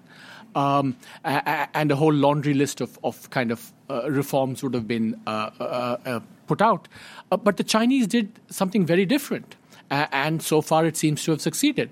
um, 0.55 0.97
and 1.25 1.91
a 1.91 1.97
whole 1.97 2.13
laundry 2.13 2.55
list 2.55 2.81
of, 2.81 2.99
of 3.05 3.31
kind 3.31 3.51
of 3.51 3.73
uh, 3.91 4.11
reforms 4.11 4.63
would 4.63 4.75
have 4.75 4.89
been 4.89 5.21
uh, 5.27 5.51
uh, 5.61 5.97
uh 6.05 6.21
put 6.47 6.61
out. 6.61 6.89
Uh, 7.33 7.37
but 7.37 7.57
the 7.57 7.65
Chinese 7.65 8.07
did 8.07 8.39
something 8.49 8.85
very 8.85 9.07
different. 9.07 9.57
and 9.91 10.43
so 10.43 10.61
far, 10.61 10.87
it 10.87 10.97
seems 10.97 11.23
to 11.25 11.31
have 11.31 11.41
succeeded. 11.41 11.91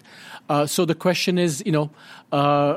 Uh, 0.48 0.66
so 0.66 0.84
the 0.84 0.94
question 0.94 1.39
is, 1.39 1.62
you 1.64 1.72
know, 1.72 1.90
uh, 2.32 2.76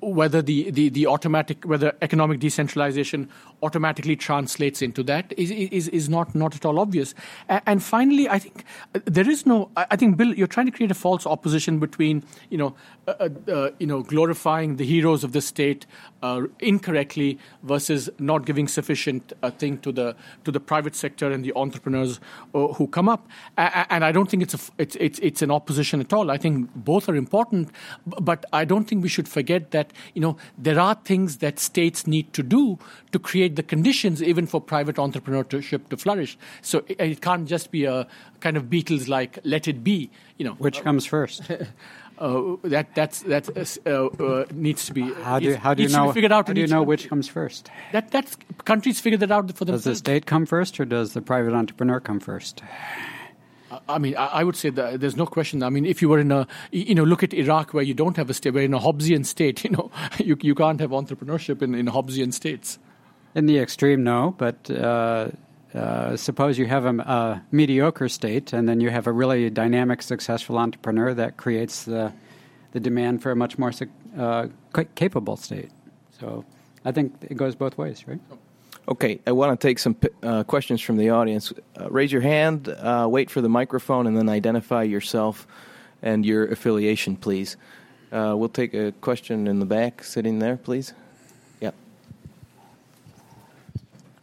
whether 0.00 0.42
the, 0.42 0.70
the, 0.70 0.90
the, 0.90 1.06
automatic, 1.06 1.64
whether 1.64 1.94
economic 2.02 2.38
decentralization 2.38 3.30
automatically 3.62 4.14
translates 4.14 4.82
into 4.82 5.02
that 5.02 5.32
is, 5.38 5.50
is, 5.50 5.88
is 5.88 6.08
not, 6.10 6.34
not 6.34 6.54
at 6.54 6.66
all 6.66 6.78
obvious. 6.78 7.14
And 7.48 7.82
finally, 7.82 8.28
I 8.28 8.38
think 8.38 8.64
uh, 8.94 9.00
there 9.06 9.28
is 9.28 9.46
no, 9.46 9.70
I 9.74 9.96
think, 9.96 10.18
Bill, 10.18 10.34
you're 10.34 10.46
trying 10.46 10.66
to 10.66 10.72
create 10.72 10.90
a 10.90 10.94
false 10.94 11.26
opposition 11.26 11.78
between, 11.78 12.24
you 12.50 12.58
know, 12.58 12.74
uh, 13.08 13.30
uh, 13.48 13.70
you 13.78 13.86
know, 13.86 14.02
glorifying 14.02 14.76
the 14.76 14.84
heroes 14.84 15.24
of 15.24 15.32
the 15.32 15.40
state 15.40 15.86
uh, 16.22 16.42
incorrectly 16.58 17.38
versus 17.62 18.10
not 18.18 18.44
giving 18.44 18.68
sufficient 18.68 19.32
thing 19.56 19.78
to 19.78 19.92
the, 19.92 20.14
to 20.44 20.52
the 20.52 20.60
private 20.60 20.94
sector 20.94 21.32
and 21.32 21.42
the 21.42 21.54
entrepreneurs 21.56 22.20
who 22.52 22.86
come 22.88 23.08
up. 23.08 23.28
And 23.56 24.04
I 24.04 24.12
don't 24.12 24.30
think 24.30 24.42
it's, 24.42 24.54
a, 24.54 24.72
it's, 24.76 24.96
it's, 24.96 25.18
it's 25.20 25.40
an 25.40 25.50
opposition 25.50 26.00
at 26.00 26.12
all. 26.12 26.30
I 26.30 26.36
think 26.36 26.70
both 26.74 27.08
are 27.08 27.16
important, 27.16 27.70
but 28.06 28.44
I 28.52 28.66
don't 28.66 28.89
think 28.90 29.02
we 29.02 29.08
should 29.08 29.28
forget 29.28 29.70
that 29.70 29.92
you 30.14 30.20
know 30.20 30.36
there 30.58 30.78
are 30.78 30.94
things 31.10 31.38
that 31.38 31.58
states 31.58 32.06
need 32.06 32.32
to 32.34 32.42
do 32.42 32.78
to 33.12 33.18
create 33.18 33.56
the 33.56 33.62
conditions 33.62 34.22
even 34.22 34.46
for 34.46 34.60
private 34.60 34.96
entrepreneurship 34.96 35.88
to 35.88 35.96
flourish. 35.96 36.36
So 36.60 36.84
it, 36.88 37.00
it 37.00 37.20
can't 37.22 37.48
just 37.48 37.70
be 37.70 37.84
a 37.84 38.06
kind 38.40 38.56
of 38.56 38.64
Beatles 38.64 39.08
like 39.08 39.38
"Let 39.44 39.68
It 39.68 39.82
Be." 39.84 40.10
You 40.36 40.44
know, 40.46 40.54
which 40.54 40.82
comes 40.82 41.06
first. 41.06 41.50
Uh, 42.20 42.56
that 42.64 42.94
that's 42.94 43.22
that 43.22 43.48
uh, 43.86 43.90
uh, 44.22 44.44
needs 44.52 44.84
to 44.84 44.92
be 44.92 45.10
how 45.22 45.38
do 45.38 45.54
how 45.54 45.72
do 45.72 45.82
you 45.82 45.88
know 45.88 46.12
figured 46.12 46.30
out 46.30 46.46
how 46.46 46.52
do 46.52 46.60
you 46.60 46.66
know 46.66 46.82
which 46.82 47.08
comes 47.08 47.26
first 47.26 47.70
that 47.92 48.10
that's 48.10 48.36
countries 48.66 49.00
figure 49.00 49.16
that 49.16 49.30
out 49.30 49.50
for 49.56 49.64
themselves 49.64 49.84
does 49.84 49.92
the 49.94 49.96
state 49.96 50.26
come 50.26 50.44
first 50.44 50.78
or 50.78 50.84
does 50.84 51.14
the 51.14 51.22
private 51.22 51.54
entrepreneur 51.54 51.98
come 51.98 52.20
first 52.20 52.62
I 53.88 53.98
mean, 53.98 54.16
I 54.16 54.42
would 54.42 54.56
say 54.56 54.70
that 54.70 55.00
there's 55.00 55.16
no 55.16 55.26
question. 55.26 55.62
I 55.62 55.70
mean, 55.70 55.86
if 55.86 56.02
you 56.02 56.08
were 56.08 56.18
in 56.18 56.32
a, 56.32 56.46
you 56.72 56.94
know, 56.94 57.04
look 57.04 57.22
at 57.22 57.32
Iraq 57.32 57.72
where 57.72 57.84
you 57.84 57.94
don't 57.94 58.16
have 58.16 58.28
a 58.28 58.34
state, 58.34 58.54
where 58.54 58.64
in 58.64 58.74
a 58.74 58.80
Hobbesian 58.80 59.24
state, 59.24 59.64
you 59.64 59.70
know, 59.70 59.90
you, 60.18 60.36
you 60.40 60.54
can't 60.54 60.80
have 60.80 60.90
entrepreneurship 60.90 61.62
in, 61.62 61.74
in 61.74 61.86
Hobbesian 61.86 62.32
states. 62.32 62.78
In 63.34 63.46
the 63.46 63.58
extreme, 63.58 64.02
no. 64.02 64.34
But 64.36 64.68
uh, 64.70 65.28
uh, 65.72 66.16
suppose 66.16 66.58
you 66.58 66.66
have 66.66 66.84
a, 66.84 66.90
a, 66.98 67.42
mediocre 67.52 68.08
state 68.08 68.52
and 68.52 68.68
then 68.68 68.80
you 68.80 68.90
have 68.90 69.06
a 69.06 69.12
really 69.12 69.50
dynamic, 69.50 70.02
successful 70.02 70.58
entrepreneur 70.58 71.14
that 71.14 71.36
creates 71.36 71.84
the, 71.84 72.12
the 72.72 72.80
demand 72.80 73.22
for 73.22 73.30
a 73.30 73.36
much 73.36 73.56
more 73.56 73.72
uh, 74.18 74.48
capable 74.96 75.36
state. 75.36 75.70
So 76.18 76.44
I 76.84 76.90
think 76.90 77.14
it 77.22 77.36
goes 77.36 77.54
both 77.54 77.78
ways, 77.78 78.04
right? 78.08 78.20
Okay, 78.90 79.20
I 79.24 79.30
want 79.30 79.58
to 79.58 79.68
take 79.68 79.78
some 79.78 79.94
uh, 80.24 80.42
questions 80.42 80.80
from 80.80 80.96
the 80.96 81.10
audience. 81.10 81.52
Uh, 81.78 81.88
raise 81.90 82.10
your 82.10 82.22
hand, 82.22 82.68
uh, 82.68 83.06
wait 83.08 83.30
for 83.30 83.40
the 83.40 83.48
microphone, 83.48 84.08
and 84.08 84.16
then 84.16 84.28
identify 84.28 84.82
yourself 84.82 85.46
and 86.02 86.26
your 86.26 86.48
affiliation, 86.48 87.14
please. 87.14 87.56
Uh, 88.10 88.34
we'll 88.36 88.48
take 88.48 88.74
a 88.74 88.90
question 89.00 89.46
in 89.46 89.60
the 89.60 89.64
back, 89.64 90.02
sitting 90.02 90.40
there, 90.40 90.56
please. 90.56 90.92
Yep. 91.60 91.74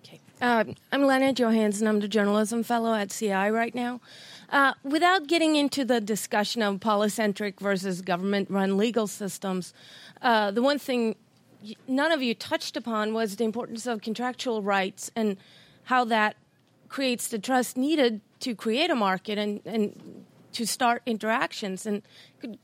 Okay. 0.03 0.19
Uh, 0.41 0.65
I'm 0.91 1.03
Lena 1.03 1.31
Johansson. 1.31 1.87
I'm 1.87 2.01
the 2.01 2.09
journalism 2.09 2.61
fellow 2.61 2.93
at 2.93 3.11
CI 3.11 3.31
right 3.31 3.73
now. 3.73 4.01
Uh, 4.49 4.73
without 4.83 5.27
getting 5.27 5.55
into 5.55 5.85
the 5.85 6.01
discussion 6.01 6.61
of 6.61 6.81
polycentric 6.81 7.61
versus 7.61 8.01
government 8.01 8.49
run 8.49 8.75
legal 8.75 9.07
systems, 9.07 9.73
the 10.21 10.61
one 10.61 10.77
thing 10.77 11.15
none 11.87 12.11
of 12.11 12.21
you 12.21 12.33
touched 12.33 12.77
upon 12.77 13.13
was 13.13 13.35
the 13.35 13.43
importance 13.43 13.85
of 13.87 14.01
contractual 14.01 14.61
rights 14.61 15.11
and 15.15 15.37
how 15.83 16.05
that 16.05 16.35
creates 16.89 17.27
the 17.27 17.39
trust 17.39 17.77
needed 17.77 18.21
to 18.39 18.55
create 18.55 18.89
a 18.89 18.95
market 18.95 19.37
and, 19.37 19.61
and 19.65 20.25
to 20.53 20.65
start 20.65 21.01
interactions. 21.05 21.85
And 21.85 22.01
could 22.39 22.57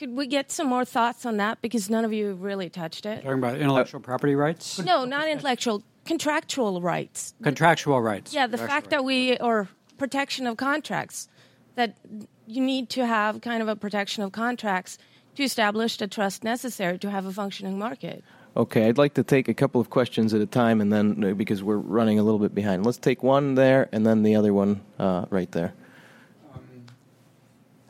could 0.00 0.16
we 0.16 0.26
get 0.26 0.50
some 0.50 0.66
more 0.66 0.86
thoughts 0.86 1.26
on 1.26 1.36
that 1.36 1.60
because 1.60 1.90
none 1.90 2.06
of 2.06 2.12
you 2.12 2.32
really 2.32 2.70
touched 2.70 3.04
it? 3.04 3.16
Talking 3.16 3.32
about 3.32 3.58
intellectual 3.58 4.00
uh, 4.00 4.02
property 4.02 4.34
rights? 4.34 4.78
No, 4.84 5.04
not 5.04 5.28
intellectual, 5.28 5.82
contractual 6.06 6.80
rights. 6.80 7.34
Contractual 7.42 8.00
rights. 8.00 8.32
Yeah, 8.32 8.46
the 8.46 8.56
fact 8.56 8.88
that 8.90 9.04
we 9.04 9.36
or 9.36 9.68
protection 9.98 10.46
of 10.46 10.56
contracts 10.56 11.28
that 11.74 11.98
you 12.46 12.62
need 12.62 12.88
to 12.90 13.06
have 13.06 13.42
kind 13.42 13.60
of 13.60 13.68
a 13.68 13.76
protection 13.76 14.22
of 14.22 14.32
contracts 14.32 14.96
to 15.36 15.42
establish 15.42 15.98
the 15.98 16.08
trust 16.08 16.44
necessary 16.44 16.98
to 16.98 17.10
have 17.10 17.26
a 17.26 17.32
functioning 17.32 17.78
market. 17.78 18.24
Okay, 18.56 18.88
I'd 18.88 18.98
like 18.98 19.14
to 19.14 19.22
take 19.22 19.48
a 19.48 19.54
couple 19.54 19.80
of 19.80 19.90
questions 19.90 20.34
at 20.34 20.40
a 20.40 20.46
time, 20.46 20.80
and 20.80 20.92
then 20.92 21.24
uh, 21.24 21.34
because 21.34 21.62
we're 21.62 21.76
running 21.76 22.18
a 22.18 22.22
little 22.22 22.40
bit 22.40 22.54
behind, 22.54 22.84
let's 22.84 22.98
take 22.98 23.22
one 23.22 23.54
there, 23.54 23.88
and 23.92 24.04
then 24.04 24.24
the 24.24 24.34
other 24.34 24.52
one 24.52 24.80
uh, 24.98 25.26
right 25.30 25.50
there. 25.52 25.72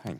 hi, 0.05 0.17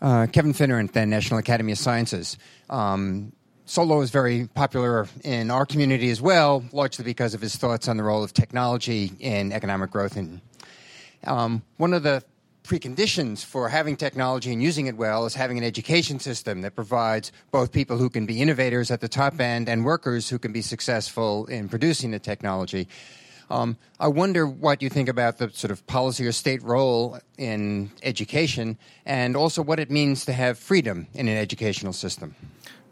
uh, 0.00 0.26
Kevin 0.30 0.52
Finner 0.52 0.78
at 0.78 0.92
the 0.92 1.06
National 1.06 1.40
Academy 1.40 1.72
of 1.72 1.78
Sciences. 1.78 2.38
Um, 2.68 3.32
Solow 3.66 4.02
is 4.02 4.10
very 4.10 4.48
popular 4.54 5.08
in 5.24 5.50
our 5.50 5.66
community 5.66 6.10
as 6.10 6.20
well, 6.20 6.64
largely 6.72 7.04
because 7.04 7.34
of 7.34 7.40
his 7.40 7.56
thoughts 7.56 7.88
on 7.88 7.96
the 7.96 8.02
role 8.04 8.22
of 8.22 8.32
technology 8.32 9.12
in 9.18 9.52
economic 9.52 9.90
growth 9.90 10.16
and 10.16 10.40
Um, 11.24 11.62
one 11.76 11.92
of 11.92 12.02
the 12.02 12.22
preconditions 12.62 13.44
for 13.44 13.68
having 13.68 13.96
technology 13.96 14.52
and 14.52 14.62
using 14.62 14.86
it 14.86 14.96
well 14.96 15.26
is 15.26 15.34
having 15.34 15.58
an 15.58 15.64
education 15.64 16.18
system 16.18 16.60
that 16.62 16.74
provides 16.74 17.32
both 17.50 17.72
people 17.72 17.96
who 17.96 18.10
can 18.10 18.26
be 18.26 18.40
innovators 18.40 18.90
at 18.90 19.00
the 19.00 19.08
top 19.08 19.40
end 19.40 19.68
and 19.68 19.84
workers 19.84 20.28
who 20.28 20.38
can 20.38 20.52
be 20.52 20.62
successful 20.62 21.46
in 21.46 21.68
producing 21.68 22.10
the 22.10 22.18
technology. 22.18 22.88
Um, 23.50 23.76
I 23.98 24.06
wonder 24.06 24.46
what 24.46 24.80
you 24.80 24.88
think 24.88 25.08
about 25.08 25.38
the 25.38 25.50
sort 25.50 25.72
of 25.72 25.84
policy 25.88 26.24
or 26.24 26.32
state 26.32 26.62
role 26.62 27.18
in 27.36 27.90
education 28.02 28.78
and 29.04 29.36
also 29.36 29.60
what 29.60 29.80
it 29.80 29.90
means 29.90 30.24
to 30.26 30.32
have 30.32 30.56
freedom 30.58 31.08
in 31.14 31.26
an 31.26 31.36
educational 31.36 31.92
system. 31.92 32.34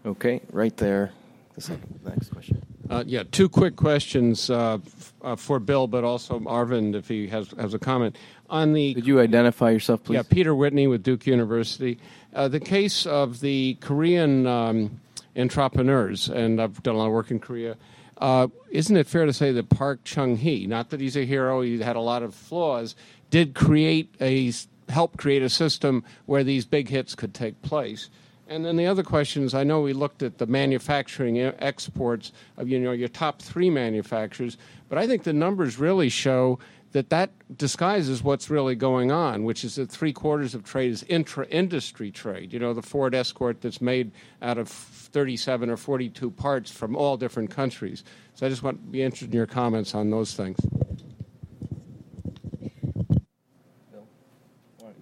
Okay, 0.04 0.40
right 0.50 0.76
there. 0.76 1.12
The 1.54 1.60
second, 1.60 2.00
next 2.04 2.30
question. 2.30 2.62
Uh, 2.90 3.04
yeah, 3.06 3.22
two 3.30 3.48
quick 3.48 3.76
questions 3.76 4.48
uh, 4.48 4.78
f- 4.84 5.14
uh, 5.22 5.36
for 5.36 5.58
Bill, 5.58 5.86
but 5.86 6.04
also 6.04 6.38
Arvind, 6.40 6.94
if 6.94 7.06
he 7.08 7.26
has, 7.28 7.50
has 7.58 7.74
a 7.74 7.78
comment. 7.78 8.16
On 8.50 8.72
the 8.72 8.94
Could 8.94 9.06
you 9.06 9.20
identify 9.20 9.70
yourself, 9.70 10.04
please? 10.04 10.14
yeah, 10.14 10.22
Peter 10.22 10.54
Whitney 10.54 10.86
with 10.86 11.02
Duke 11.02 11.26
University. 11.26 11.98
Uh, 12.34 12.48
the 12.48 12.60
case 12.60 13.04
of 13.04 13.40
the 13.40 13.76
Korean 13.80 14.46
um, 14.46 15.00
entrepreneurs, 15.36 16.28
and 16.28 16.60
I've 16.60 16.82
done 16.82 16.94
a 16.94 16.98
lot 16.98 17.06
of 17.06 17.12
work 17.12 17.30
in 17.30 17.40
Korea. 17.40 17.76
Uh, 18.18 18.48
isn't 18.70 18.96
it 18.96 19.06
fair 19.06 19.26
to 19.26 19.32
say 19.32 19.52
that 19.52 19.68
Park 19.68 20.00
Chung 20.04 20.36
Hee, 20.36 20.66
not 20.66 20.90
that 20.90 21.00
he's 21.00 21.16
a 21.16 21.24
hero, 21.24 21.60
he 21.60 21.78
had 21.78 21.96
a 21.96 22.00
lot 22.00 22.22
of 22.22 22.34
flaws, 22.34 22.96
did 23.30 23.54
create 23.54 24.14
a 24.20 24.52
help 24.88 25.18
create 25.18 25.42
a 25.42 25.50
system 25.50 26.02
where 26.26 26.42
these 26.42 26.64
big 26.64 26.88
hits 26.88 27.14
could 27.14 27.34
take 27.34 27.60
place? 27.62 28.08
And 28.48 28.64
then 28.64 28.76
the 28.76 28.86
other 28.86 29.02
question 29.02 29.44
is, 29.44 29.54
I 29.54 29.62
know 29.62 29.82
we 29.82 29.92
looked 29.92 30.22
at 30.22 30.38
the 30.38 30.46
manufacturing 30.46 31.38
exports 31.38 32.32
of 32.56 32.68
you 32.68 32.80
know 32.80 32.92
your 32.92 33.08
top 33.08 33.42
three 33.42 33.68
manufacturers, 33.68 34.56
but 34.88 34.96
I 34.96 35.06
think 35.06 35.24
the 35.24 35.34
numbers 35.34 35.78
really 35.78 36.08
show 36.08 36.58
that 36.92 37.10
that 37.10 37.30
disguises 37.56 38.22
what's 38.22 38.48
really 38.48 38.74
going 38.74 39.10
on, 39.12 39.44
which 39.44 39.64
is 39.64 39.76
that 39.76 39.90
three 39.90 40.12
quarters 40.12 40.54
of 40.54 40.64
trade 40.64 40.90
is 40.90 41.02
intra-industry 41.04 42.10
trade. 42.10 42.52
You 42.52 42.58
know, 42.58 42.72
the 42.72 42.82
Ford 42.82 43.14
Escort 43.14 43.60
that's 43.60 43.80
made 43.80 44.10
out 44.40 44.58
of 44.58 44.68
37 44.68 45.68
or 45.68 45.76
42 45.76 46.30
parts 46.30 46.70
from 46.70 46.96
all 46.96 47.16
different 47.16 47.50
countries. 47.50 48.04
So 48.34 48.46
I 48.46 48.48
just 48.48 48.62
want 48.62 48.82
to 48.82 48.90
be 48.90 49.02
interested 49.02 49.30
in 49.30 49.36
your 49.36 49.46
comments 49.46 49.94
on 49.94 50.10
those 50.10 50.34
things. 50.34 50.58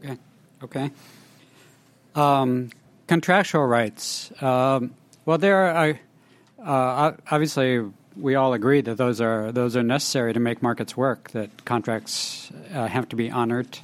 Okay. 0.02 0.16
Okay. 0.62 0.90
Um, 2.14 2.70
contractual 3.06 3.66
rights. 3.66 4.32
Um, 4.42 4.94
well, 5.24 5.38
there 5.38 5.66
are 5.66 5.98
uh, 6.58 7.12
obviously 7.30 7.84
we 8.16 8.34
all 8.34 8.52
agree 8.52 8.80
that 8.80 8.96
those 8.96 9.20
are 9.20 9.52
those 9.52 9.76
are 9.76 9.82
necessary 9.82 10.32
to 10.32 10.40
make 10.40 10.62
markets 10.62 10.96
work. 10.96 11.30
That 11.30 11.64
contracts 11.64 12.50
uh, 12.74 12.86
have 12.86 13.08
to 13.10 13.16
be 13.16 13.30
honored. 13.30 13.78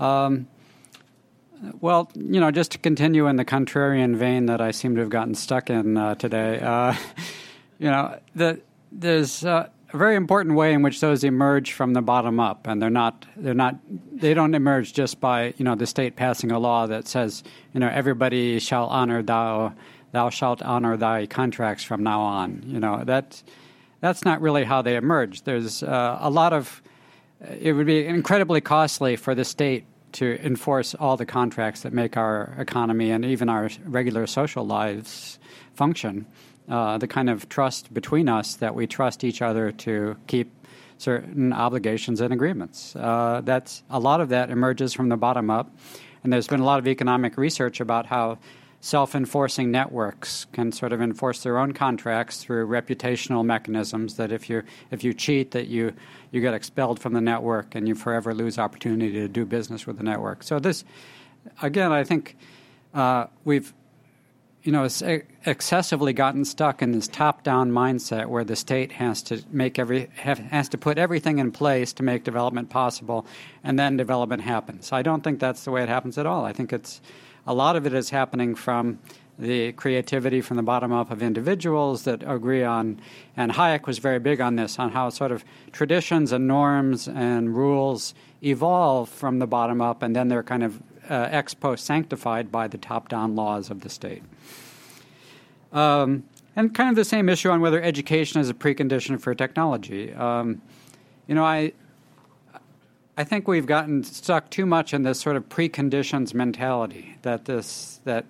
Um, 0.00 0.48
well, 1.80 2.10
you 2.14 2.40
know, 2.40 2.50
just 2.50 2.72
to 2.72 2.78
continue 2.78 3.28
in 3.28 3.36
the 3.36 3.44
contrarian 3.44 4.16
vein 4.16 4.46
that 4.46 4.60
I 4.60 4.72
seem 4.72 4.96
to 4.96 5.00
have 5.00 5.10
gotten 5.10 5.34
stuck 5.34 5.70
in 5.70 5.96
uh, 5.96 6.16
today, 6.16 6.58
uh, 6.58 6.94
you 7.78 7.88
know, 7.88 8.18
the, 8.34 8.60
there's 8.90 9.44
uh, 9.44 9.68
a 9.92 9.96
very 9.96 10.16
important 10.16 10.56
way 10.56 10.72
in 10.72 10.82
which 10.82 11.00
those 11.00 11.22
emerge 11.22 11.72
from 11.72 11.92
the 11.92 12.02
bottom 12.02 12.40
up, 12.40 12.66
and 12.66 12.80
they're 12.80 12.90
not 12.90 13.26
they're 13.36 13.54
not 13.54 13.76
they 14.12 14.34
don't 14.34 14.54
emerge 14.54 14.92
just 14.92 15.20
by 15.20 15.54
you 15.56 15.64
know 15.64 15.74
the 15.74 15.86
state 15.86 16.16
passing 16.16 16.50
a 16.50 16.58
law 16.58 16.86
that 16.86 17.06
says 17.06 17.44
you 17.72 17.80
know 17.80 17.88
everybody 17.88 18.58
shall 18.58 18.86
honor 18.86 19.22
thou 19.22 19.72
thou 20.12 20.30
shalt 20.30 20.62
honor 20.62 20.96
thy 20.96 21.26
contracts 21.26 21.82
from 21.82 22.02
now 22.02 22.20
on. 22.20 22.62
You 22.66 22.80
know 22.80 23.02
that 23.04 23.42
that's 24.00 24.24
not 24.24 24.40
really 24.40 24.64
how 24.64 24.82
they 24.82 24.96
emerge. 24.96 25.42
There's 25.42 25.82
uh, 25.82 26.18
a 26.20 26.30
lot 26.30 26.52
of 26.52 26.82
it 27.60 27.72
would 27.72 27.86
be 27.86 28.06
incredibly 28.06 28.60
costly 28.60 29.16
for 29.16 29.34
the 29.34 29.44
state 29.44 29.84
to 30.12 30.38
enforce 30.44 30.94
all 30.94 31.16
the 31.16 31.26
contracts 31.26 31.82
that 31.82 31.92
make 31.92 32.16
our 32.16 32.54
economy 32.58 33.10
and 33.10 33.24
even 33.24 33.48
our 33.48 33.70
regular 33.84 34.26
social 34.26 34.64
lives 34.64 35.38
function. 35.74 36.26
Uh, 36.68 36.96
the 36.96 37.08
kind 37.08 37.28
of 37.28 37.48
trust 37.48 37.92
between 37.92 38.28
us 38.28 38.54
that 38.56 38.74
we 38.74 38.86
trust 38.86 39.24
each 39.24 39.42
other 39.42 39.72
to 39.72 40.16
keep 40.28 40.52
certain 40.96 41.52
obligations 41.52 42.20
and 42.20 42.32
agreements. 42.32 42.94
Uh, 42.94 43.40
that's 43.44 43.82
a 43.90 43.98
lot 43.98 44.20
of 44.20 44.28
that 44.28 44.48
emerges 44.48 44.92
from 44.92 45.08
the 45.08 45.16
bottom 45.16 45.50
up, 45.50 45.76
and 46.22 46.32
there's 46.32 46.46
been 46.46 46.60
a 46.60 46.64
lot 46.64 46.78
of 46.78 46.86
economic 46.86 47.36
research 47.36 47.80
about 47.80 48.06
how 48.06 48.38
self-enforcing 48.84 49.70
networks 49.70 50.44
can 50.52 50.72
sort 50.72 50.92
of 50.92 51.00
enforce 51.00 51.44
their 51.44 51.56
own 51.56 51.72
contracts 51.72 52.42
through 52.42 52.66
reputational 52.66 53.44
mechanisms 53.44 54.16
that 54.16 54.32
if 54.32 54.50
you 54.50 54.60
if 54.90 55.04
you 55.04 55.14
cheat 55.14 55.52
that 55.52 55.68
you 55.68 55.94
you 56.32 56.40
get 56.40 56.52
expelled 56.52 56.98
from 56.98 57.12
the 57.12 57.20
network 57.20 57.76
and 57.76 57.86
you 57.86 57.94
forever 57.94 58.34
lose 58.34 58.58
opportunity 58.58 59.12
to 59.12 59.28
do 59.28 59.44
business 59.46 59.86
with 59.86 59.98
the 59.98 60.02
network. 60.02 60.42
So 60.42 60.58
this 60.58 60.84
again 61.62 61.92
I 61.92 62.02
think 62.02 62.36
uh, 62.92 63.26
we've 63.44 63.72
you 64.64 64.72
know 64.72 64.88
excessively 65.46 66.12
gotten 66.12 66.44
stuck 66.44 66.82
in 66.82 66.90
this 66.90 67.06
top-down 67.06 67.70
mindset 67.70 68.26
where 68.26 68.42
the 68.42 68.56
state 68.56 68.90
has 68.90 69.22
to 69.22 69.44
make 69.52 69.78
every 69.78 70.08
have, 70.16 70.38
has 70.38 70.68
to 70.70 70.78
put 70.78 70.98
everything 70.98 71.38
in 71.38 71.52
place 71.52 71.92
to 71.92 72.02
make 72.02 72.24
development 72.24 72.68
possible 72.68 73.26
and 73.62 73.78
then 73.78 73.96
development 73.96 74.42
happens. 74.42 74.90
I 74.90 75.02
don't 75.02 75.22
think 75.22 75.38
that's 75.38 75.62
the 75.62 75.70
way 75.70 75.84
it 75.84 75.88
happens 75.88 76.18
at 76.18 76.26
all. 76.26 76.44
I 76.44 76.52
think 76.52 76.72
it's 76.72 77.00
a 77.46 77.54
lot 77.54 77.76
of 77.76 77.86
it 77.86 77.94
is 77.94 78.10
happening 78.10 78.54
from 78.54 78.98
the 79.38 79.72
creativity 79.72 80.40
from 80.40 80.56
the 80.56 80.62
bottom 80.62 80.92
up 80.92 81.10
of 81.10 81.22
individuals 81.22 82.04
that 82.04 82.22
agree 82.22 82.62
on, 82.62 83.00
and 83.36 83.52
Hayek 83.52 83.86
was 83.86 83.98
very 83.98 84.18
big 84.18 84.40
on 84.40 84.56
this, 84.56 84.78
on 84.78 84.92
how 84.92 85.08
sort 85.08 85.32
of 85.32 85.44
traditions 85.72 86.32
and 86.32 86.46
norms 86.46 87.08
and 87.08 87.56
rules 87.56 88.14
evolve 88.42 89.08
from 89.08 89.38
the 89.38 89.46
bottom 89.46 89.80
up, 89.80 90.02
and 90.02 90.14
then 90.14 90.28
they're 90.28 90.42
kind 90.42 90.62
of 90.62 90.80
uh, 91.10 91.28
ex 91.30 91.54
post 91.54 91.84
sanctified 91.84 92.52
by 92.52 92.68
the 92.68 92.78
top 92.78 93.08
down 93.08 93.34
laws 93.34 93.70
of 93.70 93.80
the 93.80 93.88
state. 93.88 94.22
Um, 95.72 96.24
and 96.54 96.74
kind 96.74 96.90
of 96.90 96.96
the 96.96 97.04
same 97.04 97.28
issue 97.28 97.50
on 97.50 97.60
whether 97.60 97.82
education 97.82 98.40
is 98.40 98.50
a 98.50 98.54
precondition 98.54 99.18
for 99.20 99.34
technology. 99.34 100.12
Um, 100.12 100.60
you 101.26 101.34
know, 101.34 101.44
I 101.44 101.72
I 103.16 103.24
think 103.24 103.46
we've 103.46 103.66
gotten 103.66 104.04
stuck 104.04 104.48
too 104.48 104.64
much 104.64 104.94
in 104.94 105.02
this 105.02 105.20
sort 105.20 105.36
of 105.36 105.48
preconditions 105.50 106.32
mentality 106.32 107.18
that 107.22 107.44
this 107.44 108.00
that 108.04 108.24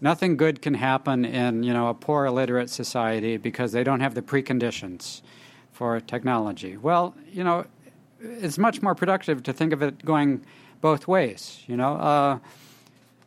nothing 0.00 0.36
good 0.36 0.62
can 0.62 0.74
happen 0.74 1.24
in 1.24 1.64
you 1.64 1.72
know 1.72 1.88
a 1.88 1.94
poor 1.94 2.24
illiterate 2.24 2.70
society 2.70 3.36
because 3.36 3.72
they 3.72 3.82
don't 3.82 3.98
have 3.98 4.14
the 4.14 4.22
preconditions 4.22 5.22
for 5.72 5.98
technology. 6.00 6.76
Well, 6.76 7.14
you 7.32 7.42
know, 7.42 7.66
it's 8.20 8.58
much 8.58 8.80
more 8.80 8.94
productive 8.94 9.42
to 9.42 9.52
think 9.52 9.72
of 9.72 9.82
it 9.82 10.04
going 10.04 10.44
both 10.80 11.08
ways. 11.08 11.64
You 11.66 11.76
know, 11.76 11.94
uh, 11.94 12.38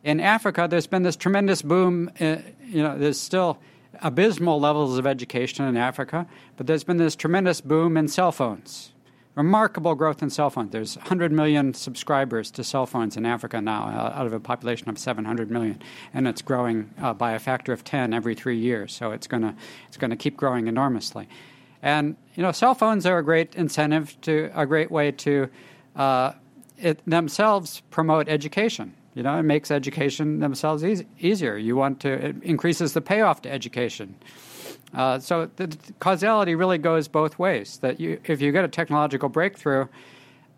in 0.04 0.18
Africa, 0.18 0.66
there's 0.68 0.86
been 0.86 1.02
this 1.02 1.16
tremendous 1.16 1.60
boom. 1.60 2.10
Uh, 2.18 2.36
you 2.66 2.82
know, 2.82 2.96
there's 2.96 3.20
still 3.20 3.58
abysmal 4.00 4.58
levels 4.58 4.96
of 4.96 5.06
education 5.06 5.66
in 5.66 5.76
Africa, 5.76 6.26
but 6.56 6.66
there's 6.66 6.84
been 6.84 6.96
this 6.96 7.14
tremendous 7.14 7.60
boom 7.60 7.98
in 7.98 8.08
cell 8.08 8.32
phones 8.32 8.91
remarkable 9.34 9.94
growth 9.94 10.22
in 10.22 10.30
cell 10.30 10.50
phones. 10.50 10.72
There's 10.72 10.96
100 10.96 11.32
million 11.32 11.74
subscribers 11.74 12.50
to 12.52 12.64
cell 12.64 12.86
phones 12.86 13.16
in 13.16 13.24
Africa 13.24 13.60
now, 13.60 13.84
uh, 13.84 14.18
out 14.18 14.26
of 14.26 14.32
a 14.32 14.40
population 14.40 14.88
of 14.88 14.98
700 14.98 15.50
million, 15.50 15.80
and 16.12 16.28
it's 16.28 16.42
growing 16.42 16.90
uh, 17.00 17.14
by 17.14 17.32
a 17.32 17.38
factor 17.38 17.72
of 17.72 17.84
10 17.84 18.12
every 18.12 18.34
three 18.34 18.58
years. 18.58 18.92
So 18.92 19.12
it's 19.12 19.26
going 19.26 19.42
to 19.42 19.54
it's 19.88 19.96
going 19.96 20.10
to 20.10 20.16
keep 20.16 20.36
growing 20.36 20.66
enormously. 20.66 21.28
And 21.82 22.16
you 22.34 22.42
know, 22.42 22.52
cell 22.52 22.74
phones 22.74 23.06
are 23.06 23.18
a 23.18 23.24
great 23.24 23.54
incentive 23.54 24.20
to 24.22 24.50
a 24.54 24.66
great 24.66 24.90
way 24.90 25.12
to 25.12 25.48
uh, 25.96 26.32
it 26.78 27.00
themselves 27.06 27.82
promote 27.90 28.28
education. 28.28 28.94
You 29.14 29.22
know, 29.22 29.38
it 29.38 29.42
makes 29.42 29.70
education 29.70 30.40
themselves 30.40 30.84
easy, 30.84 31.06
easier. 31.18 31.56
You 31.56 31.76
want 31.76 32.00
to 32.00 32.12
it 32.12 32.42
increases 32.42 32.92
the 32.92 33.00
payoff 33.00 33.42
to 33.42 33.52
education. 33.52 34.14
Uh, 34.94 35.18
so 35.18 35.50
the 35.56 35.76
causality 36.00 36.54
really 36.54 36.78
goes 36.78 37.08
both 37.08 37.38
ways. 37.38 37.78
That 37.78 37.98
you, 38.00 38.20
if 38.24 38.40
you 38.40 38.52
get 38.52 38.64
a 38.64 38.68
technological 38.68 39.28
breakthrough 39.28 39.86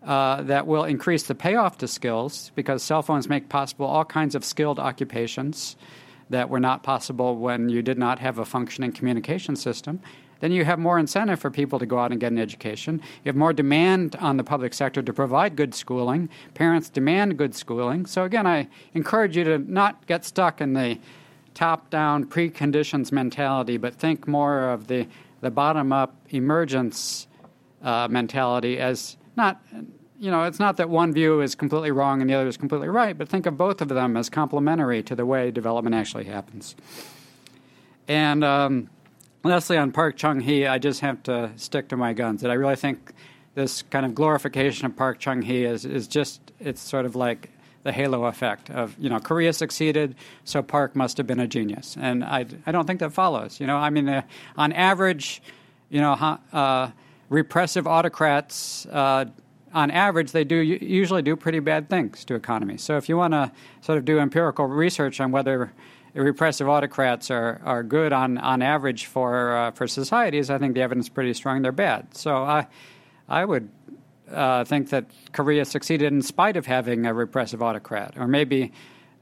uh, 0.03 0.41
that 0.43 0.67
will 0.67 0.83
increase 0.83 1.23
the 1.23 1.35
payoff 1.35 1.77
to 1.79 1.87
skills, 1.87 2.51
because 2.55 2.83
cell 2.83 3.01
phones 3.01 3.27
make 3.29 3.49
possible 3.49 3.85
all 3.85 4.05
kinds 4.05 4.35
of 4.35 4.43
skilled 4.43 4.79
occupations 4.79 5.75
that 6.29 6.49
were 6.49 6.59
not 6.59 6.83
possible 6.83 7.37
when 7.37 7.69
you 7.69 7.81
did 7.81 7.97
not 7.97 8.19
have 8.19 8.39
a 8.39 8.45
functioning 8.45 8.91
communication 8.91 9.55
system. 9.55 9.99
Then 10.41 10.51
you 10.51 10.65
have 10.65 10.79
more 10.79 10.99
incentive 10.99 11.39
for 11.39 11.49
people 11.49 11.79
to 11.79 11.85
go 11.85 11.97
out 11.97 12.11
and 12.11 12.19
get 12.19 12.31
an 12.31 12.37
education. 12.37 13.01
You 13.23 13.29
have 13.29 13.35
more 13.35 13.53
demand 13.53 14.15
on 14.17 14.37
the 14.37 14.43
public 14.43 14.73
sector 14.73 15.01
to 15.01 15.13
provide 15.13 15.55
good 15.55 15.73
schooling. 15.73 16.29
Parents 16.53 16.89
demand 16.89 17.37
good 17.37 17.55
schooling. 17.55 18.05
So, 18.05 18.23
again, 18.25 18.45
I 18.45 18.67
encourage 18.93 19.37
you 19.37 19.43
to 19.45 19.59
not 19.59 20.05
get 20.07 20.25
stuck 20.25 20.61
in 20.61 20.73
the 20.73 20.99
top 21.55 21.89
down 21.89 22.25
preconditions 22.25 23.11
mentality, 23.11 23.77
but 23.77 23.95
think 23.95 24.27
more 24.27 24.69
of 24.69 24.87
the, 24.87 25.07
the 25.41 25.49
bottom 25.49 25.91
up 25.91 26.15
emergence 26.29 27.27
uh, 27.81 28.07
mentality 28.09 28.77
as 28.77 29.17
not, 29.35 29.61
you 30.19 30.29
know, 30.29 30.43
it's 30.43 30.59
not 30.59 30.77
that 30.77 30.89
one 30.89 31.13
view 31.13 31.41
is 31.41 31.55
completely 31.55 31.91
wrong 31.91 32.21
and 32.21 32.29
the 32.29 32.33
other 32.35 32.47
is 32.47 32.57
completely 32.57 32.89
right, 32.89 33.17
but 33.17 33.27
think 33.27 33.45
of 33.45 33.57
both 33.57 33.81
of 33.81 33.89
them 33.89 34.15
as 34.15 34.29
complementary 34.29 35.01
to 35.03 35.15
the 35.15 35.25
way 35.25 35.49
development 35.49 35.95
actually 35.95 36.25
happens. 36.25 36.75
And 38.07 38.43
um, 38.43 38.89
lastly, 39.43 39.77
on 39.77 39.91
Park 39.91 40.17
Chung 40.17 40.41
Hee, 40.41 40.67
I 40.67 40.77
just 40.77 41.01
have 41.01 41.23
to 41.23 41.51
stick 41.55 41.89
to 41.89 41.97
my 41.97 42.13
guns 42.13 42.41
that 42.41 42.51
I 42.51 42.55
really 42.55 42.75
think 42.75 43.13
this 43.55 43.81
kind 43.83 44.05
of 44.05 44.13
glorification 44.13 44.85
of 44.85 44.95
Park 44.95 45.19
Chung 45.19 45.41
Hee 45.41 45.63
is, 45.63 45.85
is 45.85 46.07
just, 46.07 46.51
it's 46.59 46.81
sort 46.81 47.05
of 47.05 47.15
like 47.15 47.49
the 47.85 47.91
halo 47.91 48.25
effect 48.25 48.71
of, 48.71 48.95
you 48.97 49.09
know, 49.11 49.19
Korea 49.19 49.53
succeeded, 49.53 50.15
so 50.43 50.63
Park 50.63 50.95
must 50.95 51.17
have 51.17 51.27
been 51.27 51.39
a 51.39 51.47
genius. 51.47 51.95
And 52.01 52.23
I, 52.23 52.47
I 52.65 52.71
don't 52.71 52.87
think 52.87 52.99
that 52.99 53.13
follows. 53.13 53.59
You 53.59 53.67
know, 53.67 53.77
I 53.77 53.91
mean, 53.91 54.09
uh, 54.09 54.23
on 54.57 54.73
average, 54.73 55.39
you 55.89 56.01
know, 56.01 56.13
uh, 56.51 56.89
repressive 57.29 57.85
autocrats, 57.85 58.87
uh, 58.87 59.25
on 59.71 59.91
average, 59.91 60.31
they 60.31 60.43
do 60.43 60.55
usually 60.55 61.21
do 61.21 61.35
pretty 61.35 61.59
bad 61.59 61.87
things 61.87 62.25
to 62.25 62.33
economies. 62.33 62.81
So 62.81 62.97
if 62.97 63.07
you 63.07 63.17
want 63.17 63.33
to 63.33 63.51
sort 63.81 63.99
of 63.99 64.05
do 64.05 64.17
empirical 64.17 64.65
research 64.65 65.21
on 65.21 65.31
whether 65.31 65.71
repressive 66.15 66.67
autocrats 66.67 67.29
are, 67.29 67.61
are 67.63 67.83
good 67.83 68.13
on, 68.13 68.39
on 68.39 68.63
average 68.63 69.05
for 69.05 69.55
uh, 69.55 69.71
for 69.71 69.87
societies, 69.87 70.49
I 70.49 70.57
think 70.57 70.73
the 70.73 70.81
evidence 70.81 71.05
is 71.05 71.09
pretty 71.09 71.35
strong 71.35 71.61
they're 71.61 71.71
bad. 71.71 72.15
So 72.17 72.37
I 72.37 72.65
I 73.29 73.45
would 73.45 73.69
uh, 74.31 74.63
think 74.65 74.89
that 74.89 75.05
Korea 75.31 75.65
succeeded 75.65 76.11
in 76.11 76.21
spite 76.21 76.57
of 76.57 76.65
having 76.65 77.05
a 77.05 77.13
repressive 77.13 77.61
autocrat, 77.61 78.13
or 78.17 78.27
maybe 78.27 78.71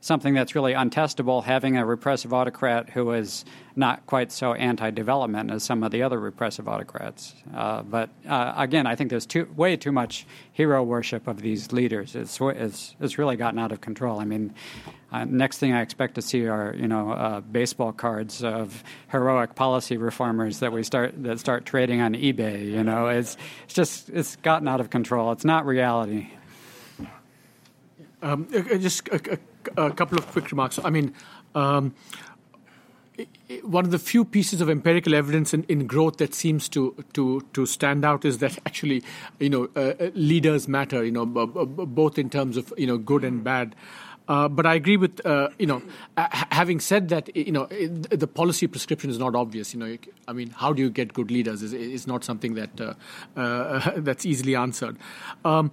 something 0.03 0.33
that's 0.33 0.53
really 0.53 0.73
untestable, 0.73 1.41
having 1.45 1.77
a 1.77 1.85
repressive 1.85 2.33
autocrat 2.33 2.89
who 2.89 3.13
is 3.13 3.45
not 3.73 4.05
quite 4.05 4.33
so 4.33 4.53
anti-development 4.53 5.49
as 5.49 5.63
some 5.63 5.81
of 5.81 5.91
the 5.91 6.03
other 6.03 6.19
repressive 6.19 6.67
autocrats. 6.67 7.33
Uh, 7.55 7.81
but 7.83 8.09
uh, 8.27 8.53
again, 8.57 8.85
I 8.85 8.95
think 8.97 9.09
there's 9.09 9.25
too, 9.25 9.49
way 9.55 9.77
too 9.77 9.93
much 9.93 10.27
hero 10.51 10.83
worship 10.83 11.25
of 11.25 11.41
these 11.41 11.71
leaders. 11.71 12.17
It's, 12.17 12.37
it's, 12.41 12.95
it's 12.99 13.17
really 13.17 13.37
gotten 13.37 13.57
out 13.57 13.71
of 13.71 13.79
control. 13.79 14.19
I 14.19 14.25
mean, 14.25 14.53
uh, 15.09 15.23
next 15.23 15.59
thing 15.59 15.71
I 15.71 15.81
expect 15.81 16.15
to 16.15 16.21
see 16.21 16.47
are 16.47 16.75
you 16.75 16.87
know 16.87 17.11
uh, 17.11 17.39
baseball 17.39 17.93
cards 17.93 18.43
of 18.43 18.83
heroic 19.09 19.53
policy 19.53 19.95
reformers 19.95 20.59
that 20.59 20.73
we 20.73 20.81
start 20.81 21.21
that 21.21 21.39
start 21.39 21.65
trading 21.65 22.01
on 22.01 22.13
eBay. 22.15 22.65
You 22.65 22.83
know, 22.83 23.07
it's 23.07 23.37
it's 23.65 23.75
just 23.75 24.09
it's 24.09 24.37
gotten 24.37 24.67
out 24.67 24.81
of 24.81 24.89
control. 24.89 25.31
It's 25.31 25.45
not 25.45 25.67
reality. 25.67 26.31
Um, 28.23 28.47
just 28.79 29.07
a, 29.09 29.33
a, 29.33 29.37
a, 29.77 29.91
couple 29.91 30.17
of 30.17 30.27
quick 30.27 30.51
remarks. 30.51 30.79
I 30.83 30.89
mean. 30.89 31.13
Um, 31.55 31.93
one 33.61 33.85
of 33.85 33.91
the 33.91 33.99
few 33.99 34.25
pieces 34.25 34.59
of 34.59 34.69
empirical 34.69 35.13
evidence 35.13 35.53
in, 35.53 35.63
in, 35.65 35.85
growth 35.85 36.17
that 36.17 36.33
seems 36.33 36.67
to, 36.69 36.95
to, 37.13 37.45
to 37.53 37.65
stand 37.65 38.03
out 38.03 38.25
is 38.25 38.39
that 38.39 38.57
actually, 38.65 39.03
you 39.39 39.49
know, 39.49 39.69
uh, 39.75 40.09
leaders 40.15 40.67
matter. 40.67 41.03
You 41.03 41.11
know, 41.11 41.25
b- 41.25 41.45
b- 41.45 41.85
both 41.85 42.17
in 42.17 42.29
terms 42.29 42.57
of 42.57 42.73
you 42.77 42.87
know 42.87 42.97
good 42.97 43.23
and 43.23 43.43
bad. 43.43 43.75
Uh, 44.27 44.47
but 44.47 44.65
I 44.65 44.75
agree 44.75 44.97
with 44.97 45.23
uh, 45.25 45.49
you 45.59 45.67
know. 45.67 45.81
having 46.17 46.79
said 46.79 47.09
that, 47.09 47.35
you 47.35 47.51
know, 47.51 47.65
the 47.65 48.27
policy 48.27 48.67
prescription 48.67 49.09
is 49.09 49.19
not 49.19 49.35
obvious. 49.35 49.73
You 49.73 49.79
know, 49.81 49.97
I 50.27 50.33
mean, 50.33 50.49
how 50.51 50.73
do 50.73 50.81
you 50.81 50.89
get 50.89 51.13
good 51.13 51.29
leaders? 51.29 51.61
is 51.61 51.73
is 51.73 52.07
not 52.07 52.23
something 52.23 52.55
that 52.55 52.81
uh, 52.81 52.93
uh 53.39 53.91
that's 53.97 54.25
easily 54.25 54.55
answered. 54.55 54.97
Um, 55.43 55.71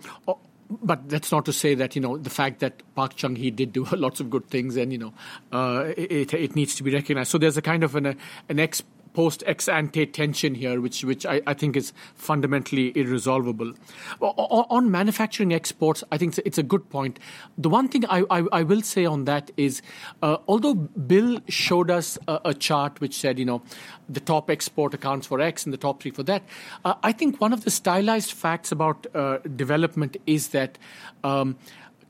but 0.70 1.08
that's 1.08 1.32
not 1.32 1.44
to 1.46 1.52
say 1.52 1.74
that 1.74 1.96
you 1.96 2.00
know 2.00 2.16
the 2.16 2.30
fact 2.30 2.60
that 2.60 2.82
Park 2.94 3.16
Chung 3.16 3.36
Hee 3.36 3.50
did 3.50 3.72
do 3.72 3.84
lots 3.92 4.20
of 4.20 4.30
good 4.30 4.48
things, 4.48 4.76
and 4.76 4.92
you 4.92 4.98
know, 4.98 5.12
uh, 5.52 5.92
it, 5.96 6.32
it 6.32 6.54
needs 6.54 6.74
to 6.76 6.82
be 6.82 6.92
recognized. 6.92 7.30
So 7.30 7.38
there's 7.38 7.56
a 7.56 7.62
kind 7.62 7.84
of 7.84 7.96
an 7.96 8.16
an 8.48 8.60
ex 8.60 8.82
post 9.12 9.42
ex 9.46 9.68
ante 9.68 10.06
tension 10.06 10.54
here, 10.54 10.80
which 10.80 11.04
which 11.04 11.26
I, 11.26 11.40
I, 11.46 11.54
think 11.54 11.76
is 11.76 11.92
fundamentally 12.14 12.92
irresolvable. 12.96 13.72
On, 14.20 14.66
on, 14.70 14.90
manufacturing 14.90 15.52
exports, 15.52 16.04
I 16.12 16.18
think 16.18 16.38
it's 16.38 16.58
a 16.58 16.62
good 16.62 16.88
point. 16.90 17.18
The 17.58 17.68
one 17.68 17.88
thing 17.88 18.04
I, 18.06 18.24
I, 18.30 18.44
I 18.52 18.62
will 18.62 18.82
say 18.82 19.04
on 19.04 19.24
that 19.24 19.50
is, 19.56 19.82
uh, 20.22 20.38
although 20.46 20.74
Bill 20.74 21.40
showed 21.48 21.90
us 21.90 22.18
a, 22.28 22.40
a, 22.46 22.54
chart 22.54 23.00
which 23.00 23.16
said, 23.16 23.38
you 23.38 23.44
know, 23.44 23.62
the 24.08 24.20
top 24.20 24.50
export 24.50 24.94
accounts 24.94 25.26
for 25.26 25.40
X 25.40 25.64
and 25.64 25.72
the 25.72 25.78
top 25.78 26.02
three 26.02 26.10
for 26.10 26.22
that, 26.24 26.42
uh, 26.84 26.94
I 27.02 27.12
think 27.12 27.40
one 27.40 27.52
of 27.52 27.64
the 27.64 27.70
stylized 27.70 28.32
facts 28.32 28.72
about 28.72 29.06
uh, 29.14 29.38
development 29.38 30.16
is 30.26 30.48
that. 30.48 30.78
Um, 31.24 31.56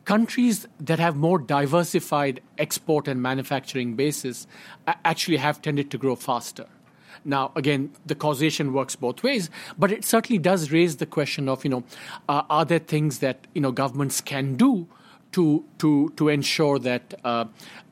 countries 0.06 0.66
that 0.80 0.98
have 0.98 1.14
more 1.14 1.38
diversified 1.38 2.40
export 2.58 3.06
and 3.06 3.22
manufacturing 3.22 3.94
bases 3.94 4.46
actually 5.04 5.36
have 5.36 5.62
tended 5.62 5.90
to 5.90 5.98
grow 5.98 6.16
faster. 6.16 6.66
Now, 7.24 7.52
again, 7.54 7.92
the 8.06 8.14
causation 8.14 8.72
works 8.72 8.96
both 8.96 9.22
ways, 9.22 9.50
but 9.78 9.92
it 9.92 10.04
certainly 10.04 10.38
does 10.38 10.70
raise 10.72 10.96
the 10.96 11.06
question 11.06 11.48
of, 11.48 11.64
you 11.64 11.70
know, 11.70 11.84
uh, 12.28 12.42
are 12.48 12.64
there 12.64 12.78
things 12.78 13.18
that, 13.18 13.46
you 13.54 13.60
know, 13.60 13.72
governments 13.72 14.20
can 14.20 14.56
do 14.56 14.86
to 15.32 15.64
to 15.78 16.12
to 16.16 16.28
ensure 16.28 16.78
that 16.78 17.14
uh, 17.24 17.44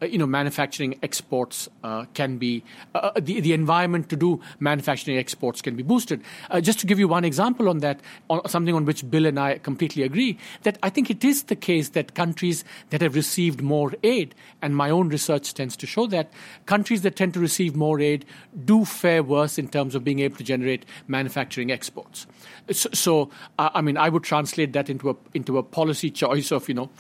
you 0.03 0.19
know 0.19 0.27
manufacturing 0.27 0.99
exports 1.03 1.69
uh, 1.85 2.05
can 2.15 2.39
be 2.39 2.65
uh, 2.95 2.99
uh, 2.99 3.21
the 3.21 3.41
the 3.41 3.53
environment 3.53 4.09
to 4.09 4.17
do 4.17 4.41
manufacturing 4.59 5.17
exports 5.17 5.63
can 5.63 5.77
be 5.77 5.83
boosted. 5.83 6.23
Uh, 6.51 6.61
just 6.61 6.81
to 6.81 6.87
give 6.87 6.99
you 6.99 7.07
one 7.07 7.25
example 7.25 7.69
on 7.69 7.79
that, 7.79 8.01
on 8.29 8.47
something 8.49 8.75
on 8.75 8.85
which 8.85 9.09
Bill 9.09 9.27
and 9.27 9.39
I 9.39 9.59
completely 9.59 10.03
agree, 10.03 10.39
that 10.63 10.79
I 10.83 10.91
think 10.91 11.11
it 11.11 11.25
is 11.25 11.45
the 11.45 11.57
case 11.57 11.91
that 11.91 12.15
countries 12.15 12.65
that 12.91 13.01
have 13.03 13.15
received 13.15 13.63
more 13.63 13.93
aid, 14.03 14.35
and 14.61 14.75
my 14.75 14.91
own 14.91 15.09
research 15.09 15.55
tends 15.55 15.77
to 15.77 15.87
show 15.87 16.07
that 16.09 16.33
countries 16.67 17.03
that 17.03 17.17
tend 17.17 17.35
to 17.35 17.41
receive 17.41 17.77
more 17.77 18.01
aid 18.01 18.25
do 18.65 18.85
fare 18.85 19.23
worse 19.23 19.59
in 19.59 19.69
terms 19.69 19.95
of 19.95 20.03
being 20.03 20.21
able 20.21 20.37
to 20.37 20.45
generate 20.45 20.85
manufacturing 21.07 21.71
exports. 21.71 22.27
So, 22.73 22.89
so 22.93 23.31
I 23.59 23.81
mean, 23.81 23.97
I 23.97 24.09
would 24.09 24.25
translate 24.25 24.73
that 24.73 24.91
into 24.91 25.11
a 25.11 25.17
into 25.35 25.59
a 25.59 25.63
policy 25.63 26.11
choice 26.11 26.51
of 26.51 26.69
you 26.69 26.75
know 26.75 26.91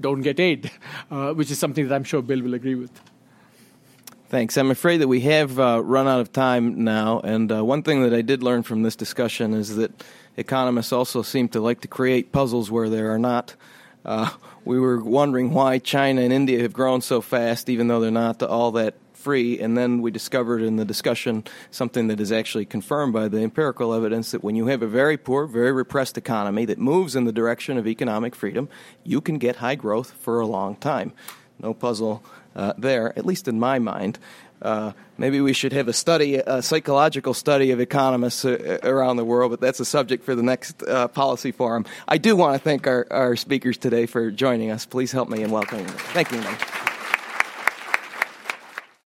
don't 0.00 0.22
get 0.22 0.40
aid, 0.40 0.70
uh, 1.10 1.32
which 1.32 1.50
is 1.50 1.58
something 1.58 1.88
that 1.88 1.94
I'm 1.94 2.04
sure 2.04 2.22
Bill 2.22 2.42
will 2.42 2.54
agree 2.54 2.74
with. 2.74 2.90
Thanks. 4.28 4.58
I'm 4.58 4.70
afraid 4.70 4.98
that 4.98 5.08
we 5.08 5.20
have 5.22 5.58
uh, 5.58 5.82
run 5.82 6.06
out 6.06 6.20
of 6.20 6.32
time 6.32 6.84
now. 6.84 7.20
And 7.20 7.50
uh, 7.50 7.64
one 7.64 7.82
thing 7.82 8.02
that 8.02 8.12
I 8.12 8.20
did 8.20 8.42
learn 8.42 8.62
from 8.62 8.82
this 8.82 8.94
discussion 8.94 9.54
is 9.54 9.76
that 9.76 10.04
economists 10.36 10.92
also 10.92 11.22
seem 11.22 11.48
to 11.48 11.60
like 11.60 11.80
to 11.80 11.88
create 11.88 12.30
puzzles 12.30 12.70
where 12.70 12.90
there 12.90 13.10
are 13.10 13.18
not. 13.18 13.54
Uh, 14.04 14.28
we 14.66 14.78
were 14.78 15.02
wondering 15.02 15.54
why 15.54 15.78
China 15.78 16.20
and 16.20 16.30
India 16.30 16.60
have 16.60 16.74
grown 16.74 17.00
so 17.00 17.22
fast, 17.22 17.70
even 17.70 17.88
though 17.88 18.00
they're 18.00 18.10
not 18.10 18.42
all 18.42 18.70
that 18.72 18.94
free. 19.18 19.58
And 19.58 19.76
then 19.76 20.00
we 20.00 20.10
discovered 20.10 20.62
in 20.62 20.76
the 20.76 20.84
discussion 20.84 21.44
something 21.70 22.08
that 22.08 22.20
is 22.20 22.32
actually 22.32 22.64
confirmed 22.64 23.12
by 23.12 23.28
the 23.28 23.40
empirical 23.40 23.92
evidence 23.92 24.30
that 24.30 24.44
when 24.44 24.56
you 24.56 24.66
have 24.66 24.82
a 24.82 24.86
very 24.86 25.16
poor, 25.16 25.46
very 25.46 25.72
repressed 25.72 26.16
economy 26.16 26.64
that 26.66 26.78
moves 26.78 27.16
in 27.16 27.24
the 27.24 27.32
direction 27.32 27.76
of 27.76 27.86
economic 27.86 28.34
freedom, 28.34 28.68
you 29.04 29.20
can 29.20 29.38
get 29.38 29.56
high 29.56 29.74
growth 29.74 30.12
for 30.12 30.40
a 30.40 30.46
long 30.46 30.76
time. 30.76 31.12
No 31.58 31.74
puzzle 31.74 32.22
uh, 32.54 32.72
there, 32.78 33.18
at 33.18 33.26
least 33.26 33.48
in 33.48 33.58
my 33.58 33.78
mind. 33.78 34.18
Uh, 34.60 34.92
maybe 35.16 35.40
we 35.40 35.52
should 35.52 35.72
have 35.72 35.88
a 35.88 35.92
study, 35.92 36.36
a 36.36 36.62
psychological 36.62 37.32
study 37.32 37.70
of 37.70 37.80
economists 37.80 38.44
uh, 38.44 38.78
around 38.82 39.16
the 39.16 39.24
world, 39.24 39.50
but 39.50 39.60
that's 39.60 39.80
a 39.80 39.84
subject 39.84 40.24
for 40.24 40.34
the 40.34 40.42
next 40.42 40.82
uh, 40.82 41.06
policy 41.08 41.52
forum. 41.52 41.84
I 42.08 42.18
do 42.18 42.34
want 42.34 42.54
to 42.54 42.58
thank 42.58 42.86
our, 42.86 43.06
our 43.10 43.36
speakers 43.36 43.78
today 43.78 44.06
for 44.06 44.30
joining 44.30 44.70
us. 44.70 44.86
Please 44.86 45.12
help 45.12 45.28
me 45.28 45.42
in 45.42 45.50
welcoming 45.50 45.86
them. 45.86 45.96
Thank 45.96 46.32
you. 46.32 46.97